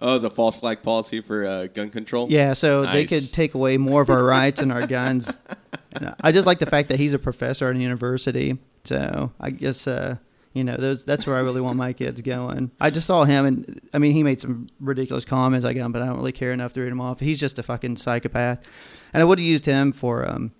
Oh, 0.00 0.14
it's 0.14 0.22
a 0.22 0.30
false 0.30 0.56
flag 0.56 0.82
policy 0.82 1.20
for 1.20 1.44
uh, 1.44 1.66
gun 1.66 1.90
control. 1.90 2.28
Yeah, 2.30 2.52
so 2.52 2.86
they 2.86 3.04
could 3.04 3.32
take 3.32 3.54
away 3.54 3.78
more 3.78 4.00
of 4.00 4.10
our 4.10 4.22
rights 4.22 4.60
and 4.60 4.70
our 4.70 4.86
guns. 4.86 5.36
I 6.20 6.32
just 6.32 6.46
like 6.46 6.58
the 6.58 6.66
fact 6.66 6.88
that 6.88 6.98
he's 6.98 7.14
a 7.14 7.18
professor 7.18 7.68
at 7.68 7.76
a 7.76 7.78
university. 7.78 8.58
So 8.84 9.32
I 9.40 9.50
guess 9.50 9.86
uh, 9.86 10.16
You 10.54 10.64
know, 10.64 10.76
those 10.76 11.04
that's 11.04 11.26
where 11.26 11.36
I 11.36 11.40
really 11.40 11.60
want 11.60 11.76
my 11.76 11.92
kids 11.92 12.20
going. 12.22 12.70
I 12.80 12.90
just 12.90 13.06
saw 13.06 13.24
him, 13.24 13.44
and 13.46 13.80
I 13.92 13.98
mean, 13.98 14.12
he 14.12 14.22
made 14.22 14.40
some 14.40 14.66
ridiculous 14.80 15.24
comments 15.24 15.64
I 15.64 15.72
got, 15.72 15.92
but 15.92 16.02
I 16.02 16.06
don't 16.06 16.16
really 16.16 16.32
care 16.32 16.52
enough 16.52 16.72
to 16.72 16.80
read 16.80 16.90
them 16.90 17.00
off. 17.00 17.20
He's 17.20 17.38
just 17.38 17.58
a 17.58 17.62
fucking 17.62 17.96
psychopath, 17.96 18.66
and 19.12 19.22
I 19.22 19.24
would 19.24 19.38
have 19.38 19.46
used 19.46 19.66
him 19.66 19.92
for 19.92 20.28
um, 20.28 20.52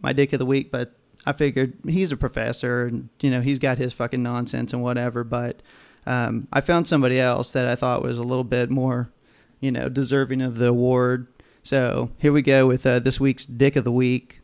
my 0.00 0.12
dick 0.12 0.32
of 0.32 0.38
the 0.38 0.46
week, 0.46 0.70
but 0.70 0.94
I 1.26 1.32
figured 1.32 1.78
he's 1.88 2.12
a 2.12 2.16
professor, 2.16 2.86
and 2.86 3.08
you 3.20 3.30
know, 3.30 3.40
he's 3.40 3.58
got 3.58 3.78
his 3.78 3.92
fucking 3.92 4.22
nonsense 4.22 4.72
and 4.72 4.82
whatever. 4.82 5.24
But 5.24 5.62
um, 6.06 6.46
I 6.52 6.60
found 6.60 6.86
somebody 6.86 7.18
else 7.18 7.52
that 7.52 7.66
I 7.66 7.74
thought 7.74 8.02
was 8.02 8.18
a 8.18 8.22
little 8.22 8.44
bit 8.44 8.70
more, 8.70 9.10
you 9.60 9.72
know, 9.72 9.88
deserving 9.88 10.42
of 10.42 10.58
the 10.58 10.68
award. 10.68 11.26
So 11.62 12.10
here 12.18 12.32
we 12.32 12.42
go 12.42 12.66
with 12.66 12.86
uh, 12.86 13.00
this 13.00 13.18
week's 13.18 13.46
dick 13.46 13.76
of 13.76 13.84
the 13.84 13.92
week. 13.92 14.39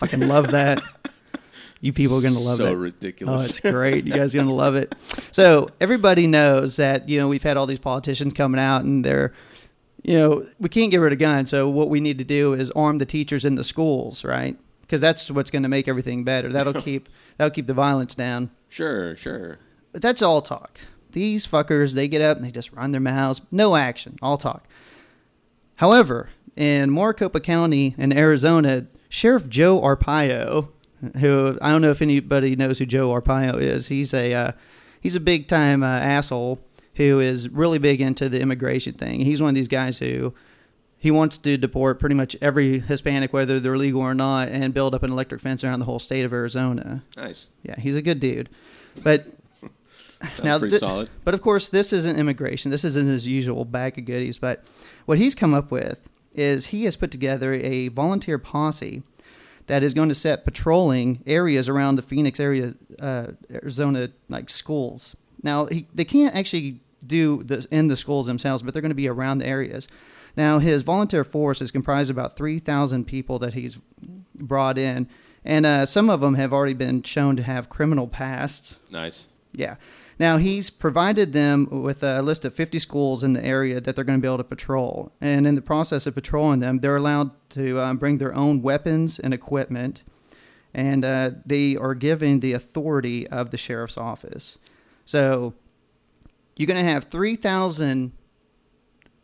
Fucking 0.00 0.26
love 0.26 0.50
that. 0.52 0.82
You 1.82 1.92
people 1.92 2.18
are 2.18 2.22
gonna 2.22 2.38
love 2.38 2.60
it. 2.60 2.64
so 2.64 2.70
it. 2.70 2.72
Oh, 2.72 2.74
ridiculous. 2.74 3.48
it's 3.50 3.60
great. 3.60 4.04
You 4.04 4.12
guys 4.12 4.34
are 4.34 4.38
gonna 4.38 4.52
love 4.52 4.74
it. 4.74 4.94
So 5.32 5.70
everybody 5.80 6.26
knows 6.26 6.76
that 6.76 7.08
you 7.08 7.18
know 7.18 7.28
we've 7.28 7.42
had 7.42 7.56
all 7.56 7.66
these 7.66 7.78
politicians 7.78 8.34
coming 8.34 8.60
out 8.60 8.84
and 8.84 9.04
they're, 9.04 9.32
you 10.02 10.14
know, 10.14 10.46
we 10.58 10.68
can't 10.68 10.90
get 10.90 10.98
rid 10.98 11.12
of 11.12 11.18
guns. 11.18 11.50
So 11.50 11.68
what 11.70 11.88
we 11.88 12.00
need 12.00 12.18
to 12.18 12.24
do 12.24 12.52
is 12.52 12.70
arm 12.72 12.98
the 12.98 13.06
teachers 13.06 13.44
in 13.44 13.54
the 13.54 13.64
schools, 13.64 14.24
right? 14.24 14.58
Because 14.82 15.00
that's 15.00 15.30
what's 15.30 15.50
going 15.50 15.62
to 15.62 15.68
make 15.68 15.88
everything 15.88 16.24
better. 16.24 16.50
That'll 16.50 16.74
keep 16.82 17.08
that'll 17.38 17.54
keep 17.54 17.66
the 17.66 17.74
violence 17.74 18.14
down. 18.14 18.50
sure, 18.68 19.16
sure. 19.16 19.58
But 19.92 20.02
that's 20.02 20.22
all 20.22 20.42
talk. 20.42 20.80
These 21.12 21.46
fuckers, 21.46 21.94
they 21.94 22.06
get 22.08 22.22
up 22.22 22.36
and 22.36 22.46
they 22.46 22.52
just 22.52 22.72
run 22.72 22.92
their 22.92 23.00
mouths. 23.00 23.40
No 23.50 23.74
action, 23.74 24.18
all 24.22 24.36
talk. 24.36 24.68
However, 25.76 26.28
in 26.56 26.90
Maricopa 26.92 27.40
County 27.40 27.94
in 27.96 28.12
Arizona, 28.16 28.86
Sheriff 29.10 29.48
Joe 29.48 29.80
Arpaio, 29.82 30.68
who 31.18 31.58
I 31.60 31.70
don't 31.70 31.82
know 31.82 31.90
if 31.90 32.00
anybody 32.00 32.56
knows 32.56 32.78
who 32.78 32.86
Joe 32.86 33.10
Arpaio 33.10 33.60
is. 33.60 33.88
He's 33.88 34.14
a 34.14 34.32
uh, 34.32 34.52
he's 35.00 35.14
a 35.14 35.20
big 35.20 35.46
time 35.48 35.82
uh, 35.82 35.86
asshole 35.86 36.60
who 36.94 37.20
is 37.20 37.48
really 37.50 37.78
big 37.78 38.00
into 38.00 38.28
the 38.30 38.40
immigration 38.40 38.94
thing. 38.94 39.20
He's 39.20 39.42
one 39.42 39.48
of 39.50 39.54
these 39.54 39.68
guys 39.68 39.98
who 39.98 40.32
he 40.96 41.10
wants 41.10 41.38
to 41.38 41.56
deport 41.56 41.98
pretty 41.98 42.14
much 42.14 42.36
every 42.42 42.78
Hispanic, 42.78 43.32
whether 43.32 43.58
they're 43.58 43.76
legal 43.78 44.00
or 44.02 44.14
not, 44.14 44.48
and 44.48 44.72
build 44.74 44.94
up 44.94 45.02
an 45.02 45.10
electric 45.10 45.40
fence 45.40 45.64
around 45.64 45.80
the 45.80 45.86
whole 45.86 45.98
state 45.98 46.24
of 46.24 46.32
Arizona. 46.32 47.02
Nice. 47.16 47.48
Yeah, 47.62 47.78
he's 47.80 47.96
a 47.96 48.02
good 48.02 48.20
dude. 48.20 48.48
But 49.02 49.26
Sounds 50.36 50.58
pretty 50.58 50.74
thi- 50.74 50.78
solid. 50.78 51.08
But 51.24 51.32
of 51.34 51.40
course, 51.40 51.68
this 51.68 51.92
isn't 51.94 52.18
immigration. 52.18 52.70
This 52.70 52.84
isn't 52.84 53.06
his 53.06 53.26
usual 53.26 53.64
bag 53.64 53.98
of 53.98 54.04
goodies. 54.04 54.36
But 54.36 54.62
what 55.06 55.16
he's 55.18 55.34
come 55.34 55.54
up 55.54 55.70
with 55.70 56.10
is 56.40 56.66
he 56.66 56.84
has 56.84 56.96
put 56.96 57.10
together 57.10 57.52
a 57.52 57.88
volunteer 57.88 58.38
posse 58.38 59.02
that 59.66 59.82
is 59.82 59.94
going 59.94 60.08
to 60.08 60.14
set 60.14 60.44
patrolling 60.44 61.22
areas 61.26 61.68
around 61.68 61.96
the 61.96 62.02
Phoenix 62.02 62.40
area, 62.40 62.74
uh, 62.98 63.28
Arizona, 63.52 64.10
like 64.28 64.50
schools. 64.50 65.14
Now, 65.42 65.66
he, 65.66 65.86
they 65.94 66.04
can't 66.04 66.34
actually 66.34 66.80
do 67.06 67.42
this 67.44 67.66
in 67.66 67.88
the 67.88 67.96
schools 67.96 68.26
themselves, 68.26 68.62
but 68.62 68.74
they're 68.74 68.82
going 68.82 68.90
to 68.90 68.96
be 68.96 69.08
around 69.08 69.38
the 69.38 69.46
areas. 69.46 69.86
Now, 70.36 70.58
his 70.58 70.82
volunteer 70.82 71.24
force 71.24 71.60
is 71.60 71.70
comprised 71.70 72.10
of 72.10 72.16
about 72.16 72.36
3,000 72.36 73.04
people 73.06 73.38
that 73.38 73.54
he's 73.54 73.78
brought 74.34 74.78
in, 74.78 75.08
and 75.44 75.64
uh, 75.64 75.86
some 75.86 76.10
of 76.10 76.20
them 76.20 76.34
have 76.34 76.52
already 76.52 76.74
been 76.74 77.02
shown 77.02 77.36
to 77.36 77.42
have 77.42 77.68
criminal 77.68 78.08
pasts. 78.08 78.80
Nice. 78.90 79.26
Yeah. 79.52 79.76
Now 80.20 80.36
he's 80.36 80.68
provided 80.68 81.32
them 81.32 81.66
with 81.70 82.02
a 82.02 82.20
list 82.20 82.44
of 82.44 82.54
50 82.54 82.78
schools 82.78 83.22
in 83.22 83.32
the 83.32 83.42
area 83.42 83.80
that 83.80 83.96
they're 83.96 84.04
going 84.04 84.18
to 84.18 84.22
be 84.22 84.28
able 84.28 84.36
to 84.36 84.44
patrol. 84.44 85.12
And 85.18 85.46
in 85.46 85.54
the 85.54 85.62
process 85.62 86.06
of 86.06 86.14
patrolling 86.14 86.60
them, 86.60 86.80
they're 86.80 86.96
allowed 86.96 87.30
to 87.52 87.80
um, 87.80 87.96
bring 87.96 88.18
their 88.18 88.34
own 88.34 88.60
weapons 88.60 89.18
and 89.18 89.32
equipment, 89.32 90.02
and 90.74 91.06
uh, 91.06 91.30
they 91.46 91.74
are 91.74 91.94
given 91.94 92.40
the 92.40 92.52
authority 92.52 93.26
of 93.28 93.50
the 93.50 93.56
sheriff's 93.56 93.96
office. 93.96 94.58
So 95.06 95.54
you're 96.54 96.66
going 96.66 96.84
to 96.84 96.92
have 96.92 97.04
3,000 97.04 98.12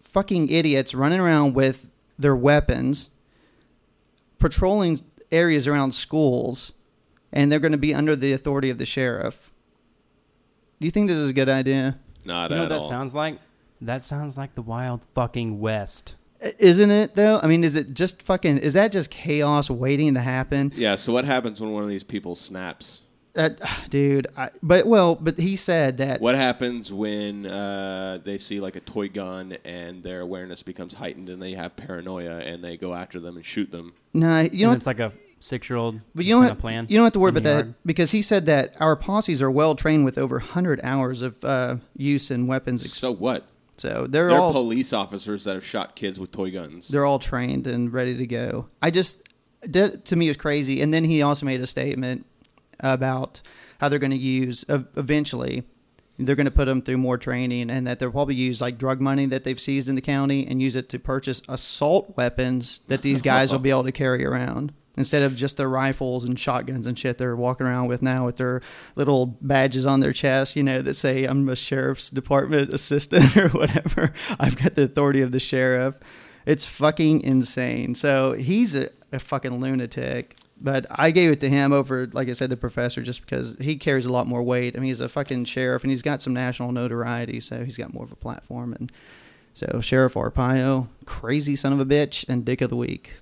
fucking 0.01 0.49
idiots 0.49 0.95
running 0.95 1.21
around 1.21 1.53
with 1.53 1.91
their 2.19 2.35
weapons, 2.35 3.11
patrolling 4.39 5.03
areas 5.31 5.69
around 5.69 5.93
schools, 5.93 6.73
and 7.31 7.53
they're 7.53 7.61
going 7.61 7.73
to 7.73 7.77
be 7.77 7.93
under 7.93 8.17
the 8.17 8.33
authority 8.33 8.71
of 8.71 8.79
the 8.79 8.87
sheriff. 8.87 9.53
Do 10.81 10.87
you 10.87 10.91
think 10.91 11.09
this 11.09 11.17
is 11.17 11.31
a 11.31 11.33
good 11.33 11.49
idea? 11.49 11.99
Not 12.25 12.51
You 12.51 12.57
know 12.57 12.63
at 12.63 12.65
what 12.65 12.69
that 12.71 12.81
all. 12.83 12.89
sounds 12.89 13.15
like? 13.15 13.39
That 13.81 14.05
sounds 14.05 14.37
like 14.37 14.55
the 14.55 14.63
wild 14.63 15.05
fucking 15.05 15.59
west. 15.61 16.17
Isn't 16.59 16.91
it 16.91 17.15
though? 17.15 17.41
I 17.43 17.47
mean, 17.47 17.65
is 17.65 17.77
it 17.77 17.95
just 17.95 18.23
fucking? 18.23 18.59
Is 18.59 18.75
that 18.75 18.93
just 18.93 19.11
chaos 19.11 19.71
waiting 19.71 20.15
to 20.15 20.21
happen? 20.21 20.73
yeah. 20.77 20.95
So 20.97 21.13
what 21.13 21.25
happens 21.25 21.61
when 21.61 21.73
one 21.73 21.83
of 21.83 21.89
these 21.89 22.05
people 22.05 22.37
snaps? 22.37 23.01
That, 23.35 23.59
dude. 23.91 24.27
I, 24.37 24.51
but 24.63 24.87
well, 24.87 25.15
but 25.15 25.39
he 25.39 25.57
said 25.57 25.97
that. 25.99 26.21
What 26.21 26.35
happens 26.35 26.93
when 26.93 27.47
uh, 27.47 28.19
they 28.23 28.37
see 28.39 28.61
like 28.61 28.77
a 28.77 28.81
toy 28.81 29.09
gun 29.09 29.57
and 29.65 30.03
their 30.03 30.21
awareness 30.21 30.63
becomes 30.63 30.93
heightened 30.95 31.29
and 31.31 31.41
they 31.41 31.53
have 31.53 31.75
paranoia 31.77 32.39
and 32.39 32.63
they 32.63 32.77
go 32.77 32.93
after 32.95 33.19
them 33.19 33.37
and 33.37 33.45
shoot 33.45 33.71
them? 33.71 33.95
No, 34.13 34.41
you 34.41 34.51
know 34.51 34.53
and 34.65 34.69
what? 34.71 34.77
it's 34.77 34.87
like 34.87 35.01
a 35.01 35.13
six-year-old. 35.47 36.01
But 36.15 36.25
you 36.25 36.35
don't 36.35 36.45
have, 36.45 36.59
plan. 36.59 36.87
you 36.89 36.97
don't 36.97 37.05
have 37.05 37.13
to 37.15 37.19
worry 37.19 37.31
about 37.31 37.45
that 37.45 37.87
because 37.87 38.11
he 38.11 38.23
said 38.23 38.47
that 38.47 38.75
our 38.81 38.97
posses 38.97 39.41
are 39.41 39.51
well 39.51 39.75
trained 39.75 40.05
with 40.05 40.19
over 40.19 40.37
100 40.37 40.81
hours 40.83 41.23
of 41.23 41.43
uh, 41.45 41.77
use 41.97 42.31
in 42.31 42.47
weapons. 42.47 42.93
So 42.93 43.13
what? 43.13 43.47
So 43.77 44.07
they're, 44.09 44.29
They're 44.29 44.39
all 44.39 44.53
police 44.53 44.93
officers 44.93 45.45
that 45.45 45.55
have 45.55 45.65
shot 45.65 45.97
kids 45.97 46.19
with 46.19 46.33
toy 46.33 46.51
guns. 46.51 46.89
they're 46.89 47.05
all 47.05 47.19
trained 47.19 47.67
and 47.67 47.93
ready 47.93 48.17
to 48.17 48.27
go. 48.27 48.69
I 48.81 48.91
just 48.91 49.23
that 49.63 50.05
to 50.07 50.17
me 50.17 50.29
was 50.29 50.37
crazy. 50.37 50.81
And 50.81 50.93
then 50.93 51.05
he 51.05 51.23
also 51.23 51.47
made 51.47 51.61
a 51.61 51.67
statement 51.67 52.27
about 52.81 53.43
how 53.81 53.89
they're 53.89 53.99
going 53.99 54.13
to 54.13 54.17
use 54.17 54.65
uh, 54.69 54.81
eventually. 54.97 55.65
They're 56.19 56.37
going 56.37 56.47
to 56.47 56.51
put 56.51 56.65
them 56.65 56.81
through 56.81 56.97
more 56.97 57.19
training, 57.19 57.69
and 57.69 57.87
that 57.87 57.99
they'll 57.99 58.11
probably 58.11 58.37
use 58.37 58.59
like 58.59 58.79
drug 58.79 59.03
money 59.03 59.27
that 59.27 59.45
they've 59.45 59.61
seized 59.61 59.87
in 59.87 59.97
the 59.97 60.01
county 60.01 60.47
and 60.47 60.63
use 60.63 60.75
it 60.75 60.89
to 60.89 60.99
purchase 60.99 61.43
assault 61.47 62.17
weapons 62.17 62.81
that 62.89 63.03
these 63.03 63.21
guys 63.21 63.53
will 63.53 63.59
be 63.59 63.69
able 63.77 63.85
to 63.85 63.93
carry 63.93 64.25
around 64.25 64.73
instead 64.97 65.23
of 65.23 65.35
just 65.35 65.57
their 65.57 65.69
rifles 65.69 66.25
and 66.25 66.39
shotguns 66.39 66.87
and 66.87 66.99
shit 66.99 67.19
they're 67.19 67.37
walking 67.37 67.67
around 67.67 67.89
with 67.89 68.03
now 68.03 68.27
with 68.27 68.37
their 68.37 68.63
little 68.95 69.27
badges 69.41 69.87
on 69.87 70.01
their 70.01 70.13
chest, 70.13 70.57
you 70.57 70.63
know, 70.63 70.83
that 70.83 70.95
say 70.95 71.25
I'm 71.25 71.49
a 71.49 71.57
sheriff's 71.57 72.11
department 72.11 72.73
assistant 72.73 73.37
or 73.37 73.49
whatever. 73.51 74.13
I've 74.39 74.57
got 74.57 74.75
the 74.75 74.85
authority 74.85 75.21
of 75.21 75.33
the 75.33 75.41
sheriff. 75.41 75.97
It's 76.45 76.65
fucking 76.65 77.23
insane. 77.23 77.95
So 77.95 78.33
he's 78.33 78.77
a, 78.77 78.91
a 79.13 79.19
fucking 79.19 79.61
lunatic. 79.61 80.37
But 80.59 80.87
I 80.91 81.11
gave 81.11 81.31
it 81.31 81.41
to 81.41 81.51
him 81.51 81.73
over, 81.73 82.07
like 82.13 82.31
I 82.31 82.33
said, 82.33 82.49
the 82.49 82.57
professor, 82.57 83.03
just 83.03 83.21
because 83.21 83.57
he 83.61 83.77
carries 83.77 84.07
a 84.07 84.13
lot 84.13 84.27
more 84.27 84.43
weight. 84.43 84.75
I 84.75 84.79
mean, 84.79 84.89
he's 84.89 85.01
a 85.01 85.09
fucking 85.09 85.45
sheriff 85.45 85.85
and 85.85 85.91
he's 85.91 86.01
got 86.01 86.23
some 86.23 86.33
national 86.33 86.73
notoriety, 86.73 87.41
so 87.41 87.63
he's 87.63 87.77
got 87.77 87.93
more 87.93 88.05
of 88.05 88.13
a 88.13 88.17
platform. 88.17 88.73
And 88.73 88.91
so 89.53 89.81
Sheriff 89.81 90.15
Arpaio, 90.15 90.89
crazy 91.05 91.57
son 91.57 91.75
of 91.75 91.81
a 91.81 91.85
bitch, 91.85 92.25
and 92.29 92.45
dick 92.45 92.63
of 92.63 92.71
the 92.71 92.77
week. 92.77 93.13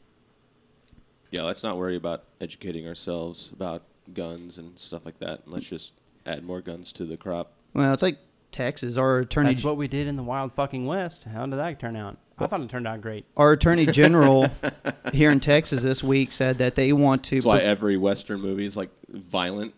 Yeah, 1.34 1.42
let's 1.42 1.64
not 1.64 1.76
worry 1.76 1.96
about 1.96 2.22
educating 2.40 2.86
ourselves 2.86 3.50
about 3.52 3.82
guns 4.14 4.56
and 4.56 4.78
stuff 4.78 5.04
like 5.04 5.18
that. 5.18 5.48
Let's 5.48 5.66
just 5.66 5.92
add 6.24 6.44
more 6.44 6.60
guns 6.60 6.92
to 6.92 7.04
the 7.04 7.16
crop. 7.16 7.54
Well, 7.72 7.92
it's 7.92 8.04
like 8.04 8.18
Texas. 8.52 8.96
Our 8.96 9.18
attorney, 9.18 9.52
That's 9.52 9.64
what 9.64 9.76
we 9.76 9.88
did 9.88 10.06
in 10.06 10.14
the 10.14 10.22
wild 10.22 10.52
fucking 10.52 10.86
west. 10.86 11.24
How 11.24 11.44
did 11.46 11.58
that 11.58 11.80
turn 11.80 11.96
out? 11.96 12.18
I 12.38 12.46
thought 12.46 12.60
it 12.60 12.70
turned 12.70 12.86
out 12.86 13.00
great. 13.00 13.24
our 13.36 13.50
attorney 13.50 13.86
general 13.86 14.46
here 15.12 15.32
in 15.32 15.40
Texas 15.40 15.82
this 15.82 16.04
week 16.04 16.30
said 16.30 16.58
that 16.58 16.76
they 16.76 16.92
want 16.92 17.24
to. 17.24 17.36
That's 17.36 17.46
why 17.46 17.58
put- 17.58 17.66
every 17.66 17.96
Western 17.96 18.40
movie 18.40 18.66
is 18.66 18.76
like 18.76 18.90
violent. 19.08 19.74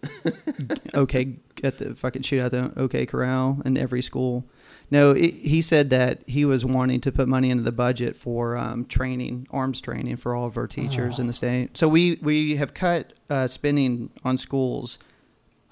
okay 0.94 1.36
at 1.62 1.78
the 1.78 1.94
fucking 1.94 2.20
shoot 2.20 2.40
out 2.42 2.50
the 2.50 2.70
OK 2.76 3.06
Corral 3.06 3.62
in 3.64 3.78
every 3.78 4.02
school. 4.02 4.44
No, 4.90 5.10
it, 5.10 5.34
he 5.34 5.62
said 5.62 5.90
that 5.90 6.22
he 6.28 6.44
was 6.44 6.64
wanting 6.64 7.00
to 7.00 7.12
put 7.12 7.26
money 7.26 7.50
into 7.50 7.64
the 7.64 7.72
budget 7.72 8.16
for 8.16 8.56
um, 8.56 8.84
training, 8.84 9.48
arms 9.50 9.80
training 9.80 10.16
for 10.16 10.34
all 10.34 10.46
of 10.46 10.56
our 10.56 10.68
teachers 10.68 11.18
in 11.18 11.26
the 11.26 11.32
state. 11.32 11.76
So 11.76 11.88
we 11.88 12.18
we 12.22 12.56
have 12.56 12.72
cut 12.72 13.12
uh, 13.28 13.48
spending 13.48 14.10
on 14.24 14.38
schools. 14.38 14.98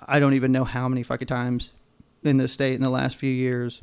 I 0.06 0.18
don't 0.18 0.34
even 0.34 0.50
know 0.50 0.64
how 0.64 0.88
many 0.88 1.02
fucking 1.02 1.28
times 1.28 1.70
in 2.24 2.38
the 2.38 2.48
state 2.48 2.74
in 2.74 2.82
the 2.82 2.90
last 2.90 3.16
few 3.16 3.30
years. 3.30 3.82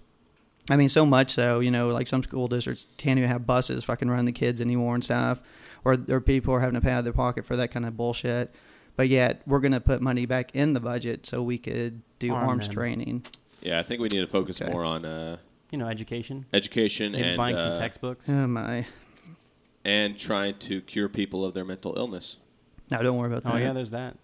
I 0.69 0.75
mean, 0.75 0.89
so 0.89 1.05
much 1.05 1.31
so, 1.31 1.59
you 1.59 1.71
know, 1.71 1.87
like 1.89 2.07
some 2.07 2.23
school 2.23 2.47
districts 2.47 2.87
can't 2.97 3.17
even 3.17 3.29
have 3.29 3.47
buses 3.47 3.83
fucking 3.83 4.09
run 4.09 4.25
the 4.25 4.31
kids 4.31 4.61
anymore 4.61 4.95
and 4.95 5.03
stuff, 5.03 5.41
or 5.85 5.97
or 6.09 6.19
people 6.19 6.53
are 6.53 6.59
having 6.59 6.75
to 6.75 6.81
pay 6.81 6.91
out 6.91 6.99
of 6.99 7.03
their 7.05 7.13
pocket 7.13 7.45
for 7.45 7.55
that 7.55 7.71
kind 7.71 7.85
of 7.85 7.95
bullshit. 7.95 8.53
But 8.97 9.07
yet, 9.07 9.41
we're 9.47 9.61
going 9.61 9.71
to 9.71 9.79
put 9.79 10.01
money 10.01 10.25
back 10.25 10.53
in 10.53 10.73
the 10.73 10.81
budget 10.81 11.25
so 11.25 11.41
we 11.41 11.57
could 11.57 12.01
do 12.19 12.33
Arm 12.33 12.49
arms 12.49 12.67
them. 12.67 12.73
training. 12.73 13.23
Yeah, 13.61 13.79
I 13.79 13.83
think 13.83 14.01
we 14.01 14.07
need 14.09 14.21
to 14.21 14.27
focus 14.27 14.61
Okay. 14.61 14.71
more 14.71 14.83
on 14.83 15.05
uh, 15.05 15.37
You 15.71 15.77
know, 15.77 15.87
education. 15.87 16.45
education 16.53 17.11
Maybe 17.13 17.23
and 17.29 17.37
buying 17.37 17.55
uh, 17.55 17.71
some 17.71 17.79
textbooks. 17.79 18.29
Oh 18.29 18.47
my! 18.47 18.85
and 19.83 20.17
trying 20.19 20.57
to 20.59 20.81
cure 20.81 21.09
people 21.09 21.43
of 21.43 21.53
their 21.53 21.65
mental 21.65 21.97
illness, 21.97 22.37
No, 22.91 23.01
don't 23.01 23.17
worry 23.17 23.31
about 23.31 23.43
that. 23.43 23.53
oh 23.53 23.57
yeah, 23.57 23.73
there's 23.73 23.89
that. 23.91 24.15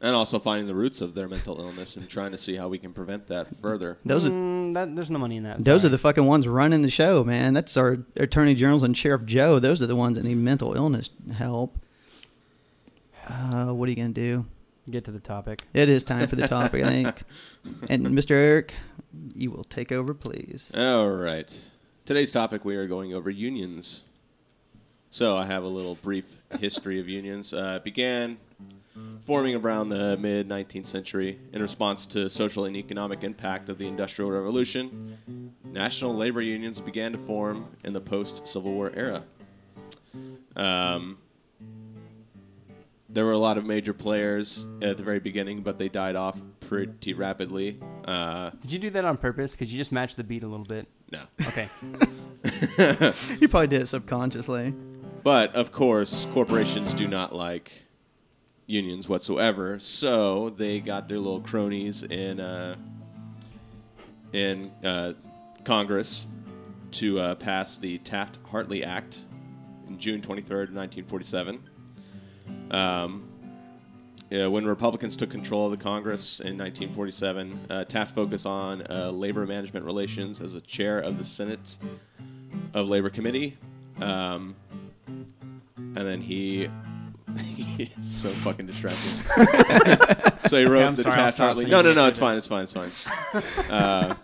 and 0.00 0.14
also 0.14 0.38
finding 0.38 0.66
the 0.66 0.74
roots 0.74 1.00
of 1.00 1.14
their 1.14 1.28
mental 1.28 1.58
illness 1.60 1.96
and 1.96 2.08
trying 2.08 2.30
to 2.32 2.38
see 2.38 2.56
how 2.56 2.68
we 2.68 2.78
can 2.78 2.92
prevent 2.92 3.26
that 3.26 3.56
further. 3.60 3.98
those 4.04 4.24
are 4.26 4.30
Mm, 4.30 4.56
Mm, 4.66 4.74
that, 4.74 4.96
there's 4.96 5.10
no 5.12 5.18
money 5.18 5.36
in 5.36 5.44
that. 5.44 5.62
Those 5.62 5.82
sorry. 5.82 5.88
are 5.88 5.92
the 5.92 5.98
fucking 5.98 6.24
ones 6.26 6.48
running 6.48 6.82
the 6.82 6.90
show, 6.90 7.22
man. 7.22 7.54
That's 7.54 7.76
our 7.76 7.98
attorney 8.16 8.54
generals 8.54 8.82
and 8.82 8.96
sheriff 8.96 9.24
Joe. 9.24 9.58
Those 9.60 9.80
are 9.80 9.86
the 9.86 9.94
ones 9.94 10.16
that 10.18 10.24
need 10.24 10.38
mental 10.38 10.74
illness 10.74 11.08
help. 11.34 11.78
Uh, 13.28 13.72
what 13.72 13.86
are 13.88 13.90
you 13.90 13.96
gonna 13.96 14.08
do? 14.10 14.46
Get 14.88 15.04
to 15.06 15.10
the 15.10 15.20
topic. 15.20 15.62
It 15.74 15.88
is 15.88 16.02
time 16.02 16.28
for 16.28 16.36
the 16.36 16.46
topic, 16.46 16.84
I 16.84 16.90
think. 16.90 17.22
And 17.90 18.06
Mr. 18.06 18.30
Eric, 18.30 18.72
you 19.34 19.50
will 19.50 19.64
take 19.64 19.90
over, 19.90 20.14
please. 20.14 20.70
All 20.74 21.10
right. 21.10 21.56
Today's 22.04 22.30
topic 22.30 22.64
we 22.64 22.76
are 22.76 22.86
going 22.86 23.12
over 23.12 23.28
unions. 23.28 24.02
So 25.10 25.36
I 25.36 25.46
have 25.46 25.64
a 25.64 25.68
little 25.68 25.96
brief 25.96 26.24
history 26.60 27.00
of 27.00 27.08
unions. 27.08 27.52
Uh, 27.52 27.74
it 27.76 27.84
began 27.84 28.38
forming 29.24 29.56
around 29.56 29.88
the 29.88 30.16
mid 30.16 30.48
19th 30.48 30.86
century 30.86 31.38
in 31.52 31.60
response 31.60 32.06
to 32.06 32.30
social 32.30 32.64
and 32.66 32.76
economic 32.76 33.24
impact 33.24 33.68
of 33.68 33.78
the 33.78 33.86
Industrial 33.86 34.30
Revolution. 34.30 35.52
National 35.64 36.14
labor 36.14 36.40
unions 36.40 36.80
began 36.80 37.12
to 37.12 37.18
form 37.18 37.66
in 37.84 37.92
the 37.92 38.00
post 38.00 38.46
Civil 38.46 38.72
War 38.72 38.92
era. 38.94 39.24
Um, 40.54 41.18
there 43.16 43.24
were 43.24 43.32
a 43.32 43.38
lot 43.38 43.56
of 43.56 43.64
major 43.64 43.94
players 43.94 44.66
at 44.82 44.98
the 44.98 45.02
very 45.02 45.20
beginning, 45.20 45.62
but 45.62 45.78
they 45.78 45.88
died 45.88 46.16
off 46.16 46.38
pretty 46.60 47.14
rapidly. 47.14 47.80
Uh, 48.04 48.50
Did 48.60 48.72
you 48.72 48.78
do 48.78 48.90
that 48.90 49.06
on 49.06 49.16
purpose? 49.16 49.52
Because 49.52 49.72
you 49.72 49.78
just 49.78 49.90
matched 49.90 50.18
the 50.18 50.22
beat 50.22 50.42
a 50.42 50.46
little 50.46 50.66
bit. 50.66 50.86
no. 51.10 51.22
Okay. 51.46 51.68
You 53.40 53.48
probably 53.48 53.68
did 53.68 53.82
it 53.82 53.86
subconsciously. 53.86 54.74
But 55.24 55.54
of 55.54 55.72
course, 55.72 56.26
corporations 56.34 56.92
do 56.92 57.08
not 57.08 57.34
like 57.34 57.72
unions 58.66 59.08
whatsoever, 59.08 59.80
so 59.80 60.50
they 60.50 60.78
got 60.78 61.08
their 61.08 61.18
little 61.18 61.40
cronies 61.40 62.02
in 62.04 62.38
uh, 62.38 62.76
in 64.32 64.70
uh, 64.84 65.14
Congress 65.64 66.26
to 66.92 67.18
uh, 67.18 67.34
pass 67.34 67.78
the 67.78 67.98
Taft-Hartley 67.98 68.84
Act 68.84 69.20
in 69.88 69.98
June 69.98 70.20
23rd, 70.20 70.70
1947. 70.70 71.60
Um, 72.70 73.28
yeah, 74.30 74.48
when 74.48 74.64
Republicans 74.66 75.14
took 75.14 75.30
control 75.30 75.66
of 75.66 75.70
the 75.70 75.82
Congress 75.82 76.40
in 76.40 76.58
1947, 76.58 77.66
uh, 77.70 77.84
Taft 77.84 78.14
focused 78.14 78.44
on 78.44 78.84
uh, 78.90 79.10
labor 79.10 79.46
management 79.46 79.84
relations 79.84 80.40
as 80.40 80.54
a 80.54 80.60
chair 80.62 80.98
of 80.98 81.16
the 81.16 81.24
Senate 81.24 81.76
of 82.74 82.88
Labor 82.88 83.08
Committee. 83.08 83.56
Um, 84.00 84.56
and 85.76 85.96
then 85.96 86.20
he, 86.20 86.68
he's 87.38 87.88
so 88.02 88.28
fucking 88.30 88.66
distracting. 88.66 89.24
so 90.48 90.58
he 90.58 90.64
wrote 90.64 90.86
I'm 90.86 90.96
the 90.96 91.04
sorry, 91.04 91.14
Taft 91.14 91.38
Hartley. 91.38 91.66
No, 91.66 91.80
no, 91.80 91.94
no, 91.94 92.08
it's 92.08 92.18
fine, 92.18 92.36
it's 92.36 92.48
fine, 92.48 92.64
it's 92.64 92.72
fine. 92.72 93.42
Uh, 93.70 94.16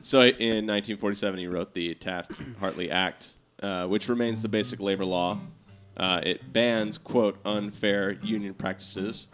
so 0.00 0.20
in 0.20 0.66
1947, 0.66 1.40
he 1.40 1.46
wrote 1.48 1.74
the 1.74 1.94
Taft 1.96 2.40
Hartley 2.60 2.90
Act, 2.90 3.30
uh, 3.62 3.86
which 3.86 4.08
remains 4.08 4.42
the 4.42 4.48
basic 4.48 4.78
labor 4.78 5.04
law. 5.04 5.38
Uh, 5.96 6.20
it 6.22 6.52
bans 6.52 6.98
quote 6.98 7.38
unfair 7.44 8.12
union 8.22 8.54
practices, 8.54 9.28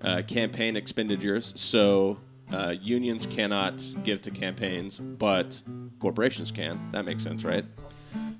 uh, 0.00 0.22
campaign 0.26 0.76
expenditures. 0.76 1.52
So 1.56 2.18
uh, 2.52 2.74
unions 2.80 3.26
cannot 3.26 3.82
give 4.04 4.20
to 4.22 4.30
campaigns, 4.30 4.98
but 4.98 5.60
corporations 6.00 6.50
can. 6.50 6.78
That 6.92 7.04
makes 7.04 7.22
sense, 7.22 7.44
right? 7.44 7.64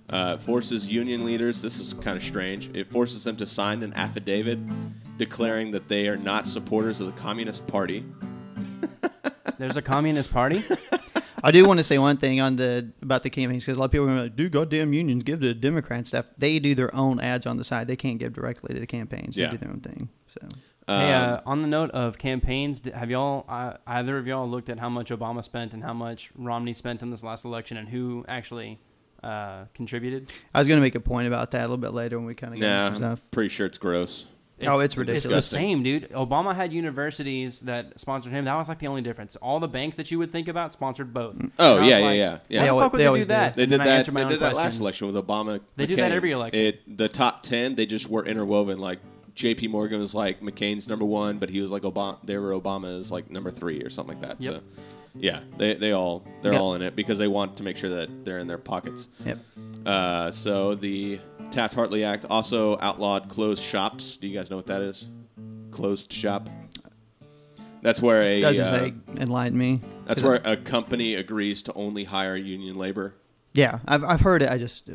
Uh, 0.09 0.37
forces 0.37 0.91
union 0.91 1.25
leaders. 1.25 1.63
This 1.63 1.79
is 1.79 1.95
kind 1.95 2.17
of 2.17 2.23
strange. 2.23 2.71
It 2.75 2.91
forces 2.91 3.25
them 3.25 3.37
to 3.37 3.47
sign 3.47 3.83
an 3.83 3.95
affidavit 3.95 4.59
declaring 5.17 5.71
that 5.71 5.89
they 5.89 6.09
are 6.09 6.17
not 6.17 6.47
supporters 6.47 7.01
of 7.01 7.07
the 7.07 7.21
Communist 7.21 7.67
Party. 7.67 8.05
There's 9.59 9.77
a 9.77 9.83
communist 9.83 10.33
party. 10.33 10.65
I 11.45 11.51
do 11.51 11.67
want 11.67 11.79
to 11.79 11.85
say 11.85 11.99
one 11.99 12.17
thing 12.17 12.41
on 12.41 12.57
the 12.57 12.91
about 13.03 13.23
the 13.23 13.31
campaigns 13.31 13.65
because 13.65 13.77
a 13.77 13.81
lot 13.81 13.87
of 13.87 13.93
people 13.93 14.05
are 14.07 14.09
going 14.09 14.17
to 14.19 14.23
like, 14.25 14.37
"Do 14.37 14.49
goddamn 14.49 14.93
unions 14.95 15.23
give 15.25 15.41
to 15.41 15.49
the 15.49 15.55
Democrat 15.55 16.07
stuff?" 16.07 16.25
They 16.39 16.59
do 16.59 16.75
their 16.75 16.95
own 16.97 17.21
ads 17.21 17.47
on 17.47 17.59
the 17.59 17.65
side. 17.65 17.87
They 17.87 17.97
can't 17.97 18.19
give 18.19 18.33
directly 18.33 18.73
to 18.75 18.81
the 18.81 18.87
campaigns. 18.87 19.37
Yeah. 19.37 19.47
They 19.47 19.53
do 19.53 19.59
their 19.59 19.71
own 19.71 19.81
thing. 19.81 20.09
So 20.27 20.41
hey, 20.89 21.13
uh, 21.13 21.37
Um, 21.37 21.41
on 21.47 21.63
the 21.63 21.69
note 21.69 21.91
of 21.91 22.17
campaigns, 22.19 22.81
have 22.95 23.11
y'all 23.11 23.45
uh, 23.49 23.75
either 23.87 24.17
of 24.17 24.27
y'all 24.27 24.49
looked 24.49 24.71
at 24.71 24.79
how 24.79 24.89
much 24.89 25.11
Obama 25.11 25.45
spent 25.45 25.75
and 25.75 25.83
how 25.85 25.93
much 25.93 26.31
Romney 26.35 26.73
spent 26.75 27.03
in 27.03 27.11
this 27.11 27.23
last 27.23 27.45
election 27.45 27.77
and 27.77 27.91
who 27.91 28.25
actually 28.27 28.81
uh, 29.23 29.65
contributed? 29.75 30.33
I 30.55 30.59
was 30.61 30.67
going 30.69 30.79
to 30.79 30.83
make 30.83 30.95
a 30.95 31.01
point 31.01 31.27
about 31.29 31.51
that 31.51 31.61
a 31.61 31.69
little 31.69 31.77
bit 31.77 31.93
later 31.93 32.17
when 32.19 32.27
we 32.27 32.35
kind 32.35 32.55
of 32.55 32.61
get 32.61 32.67
into 32.71 32.79
Nah, 32.85 32.87
some 32.87 32.97
stuff. 32.97 33.23
pretty 33.31 33.49
sure 33.51 33.67
it's 33.67 33.79
gross. 33.79 34.25
Oh, 34.67 34.79
it's 34.81 34.97
ridiculous. 34.97 35.25
It's 35.25 35.27
ridiculous. 35.27 35.51
the 35.51 35.57
same, 35.57 35.83
dude. 35.83 36.11
Obama 36.13 36.55
had 36.55 36.73
universities 36.73 37.61
that 37.61 37.99
sponsored 37.99 38.33
him. 38.33 38.45
That 38.45 38.55
was 38.55 38.69
like 38.69 38.79
the 38.79 38.87
only 38.87 39.03
difference. 39.03 39.35
All 39.37 39.59
the 39.61 39.69
banks 39.69 39.97
that 39.97 40.11
you 40.11 40.19
would 40.19 40.31
think 40.31 40.47
about 40.49 40.73
sponsored 40.73 41.13
both. 41.13 41.37
Oh, 41.59 41.77
And 41.77 41.81
I 41.81 41.81
was 41.81 41.89
yeah, 41.91 41.99
yeah, 41.99 42.05
like, 42.05 42.17
yeah, 42.17 42.17
yeah. 42.17 42.29
Why 42.31 42.39
They 42.39 42.59
the 42.59 42.67
al- 42.69 42.79
fuck 42.81 42.93
would 42.93 42.99
they 42.99 43.03
they, 43.03 43.07
always 43.09 43.25
do 43.27 43.29
that? 43.29 43.57
They 43.57 43.67
did 43.67 43.81
that. 43.81 44.07
They 44.07 44.25
did 44.29 44.41
that 44.41 44.55
last 44.55 44.81
election 44.81 45.07
with 45.13 45.17
Obama. 45.17 45.61
They 45.77 45.87
do 45.87 45.97
that 45.97 46.13
every 46.13 46.31
election. 46.33 46.61
It, 46.61 46.97
the 46.99 47.09
top 47.09 47.43
ten, 47.43 47.75
they 47.75 47.87
just 47.87 48.09
were 48.09 48.25
interwoven. 48.25 48.79
Like 48.79 49.01
J.P. 49.35 49.67
Morgan 49.69 50.01
was 50.01 50.15
like 50.15 50.41
McCain's 50.41 50.87
number 50.89 51.05
one, 51.05 51.39
but 51.39 51.51
he 51.51 51.61
was 51.61 51.71
like 51.73 51.83
Obama. 51.83 52.19
They 52.23 52.39
were 52.39 52.53
Obama's 52.53 53.11
like 53.11 53.31
number 53.31 53.51
three 53.51 53.83
or 53.83 53.91
something 53.91 54.21
like 54.21 54.29
that. 54.29 54.41
Yep. 54.41 54.55
So, 54.55 54.81
yeah, 55.17 55.41
they 55.59 55.75
they 55.75 55.91
all 55.93 56.25
they're 56.43 56.53
Yep. 56.53 56.61
all 56.61 56.75
in 56.75 56.83
it 56.83 56.95
because 56.97 57.19
they 57.19 57.29
want 57.29 57.57
to 57.57 57.63
make 57.65 57.77
sure 57.77 57.91
that 57.91 58.25
they're 58.25 58.39
in 58.39 58.47
their 58.47 58.59
pockets. 58.59 59.09
Yep. 59.25 59.39
Uh, 59.87 60.31
so 60.31 60.75
the 60.75 61.19
Taft 61.55 61.75
Hartley 61.75 62.03
Act 62.03 62.27
also 62.29 62.77
outlawed 62.81 63.29
closed 63.29 63.63
shops. 63.63 64.17
Do 64.17 64.27
you 64.27 64.37
guys 64.37 64.51
know 64.51 64.57
what 64.57 64.67
that 64.67 64.83
is? 64.83 65.07
Closed 65.71 66.13
shop. 66.13 66.49
That's 67.81 68.03
where 68.03 68.23
a 68.23 68.41
Doesn't 68.41 68.65
uh, 68.65 68.79
say 68.79 68.95
enlighten 69.17 69.57
me. 69.57 69.81
that's 70.05 70.21
where 70.21 70.41
a 70.45 70.57
company 70.57 71.15
agrees 71.15 71.63
to 71.63 71.73
only 71.75 72.03
hire 72.03 72.35
union 72.35 72.77
labor. 72.77 73.15
Yeah, 73.53 73.79
I've 73.87 74.03
I've 74.03 74.21
heard 74.21 74.43
it. 74.43 74.51
I 74.51 74.59
just 74.59 74.89
uh, 74.89 74.95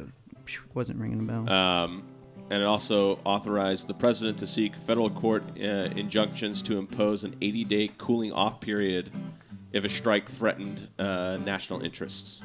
wasn't 0.74 1.00
ringing 1.00 1.20
a 1.20 1.24
bell. 1.24 1.50
Um, 1.50 2.04
and 2.50 2.62
it 2.62 2.66
also 2.66 3.20
authorized 3.24 3.88
the 3.88 3.94
president 3.94 4.38
to 4.40 4.48
seek 4.48 4.76
federal 4.86 5.10
court 5.10 5.44
uh, 5.58 5.64
injunctions 5.96 6.62
to 6.64 6.78
impose 6.78 7.24
an 7.24 7.38
80 7.42 7.64
day 7.64 7.92
cooling 7.98 8.34
off 8.34 8.60
period 8.60 9.12
if 9.72 9.86
a 9.86 9.90
strike 9.90 10.28
threatened 10.28 10.90
uh, 11.00 11.38
national 11.46 11.84
interests. 11.84 12.42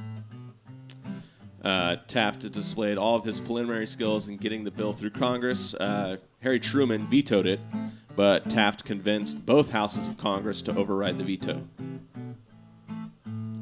Uh, 1.64 1.96
Taft 2.08 2.50
displayed 2.52 2.98
all 2.98 3.16
of 3.16 3.24
his 3.24 3.40
preliminary 3.40 3.86
skills 3.86 4.28
in 4.28 4.36
getting 4.36 4.64
the 4.64 4.70
bill 4.70 4.92
through 4.92 5.10
Congress. 5.10 5.72
Uh, 5.74 6.18
Harry 6.40 6.60
Truman 6.60 7.06
vetoed 7.06 7.46
it, 7.46 7.58
but 8.14 8.48
Taft 8.50 8.84
convinced 8.84 9.46
both 9.46 9.70
houses 9.70 10.06
of 10.06 10.18
Congress 10.18 10.60
to 10.62 10.76
override 10.76 11.16
the 11.16 11.24
veto. 11.24 11.66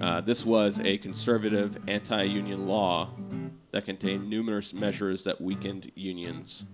Uh, 0.01 0.21
this 0.21 0.45
was 0.45 0.81
a 0.81 0.99
conservative 0.99 1.79
anti 1.87 2.25
union 2.25 2.67
law 2.67 3.09
that 3.71 3.85
contained 3.85 4.29
numerous 4.29 4.75
measures 4.75 5.23
that 5.23 5.41
weakened 5.41 5.93
unions. 5.95 6.65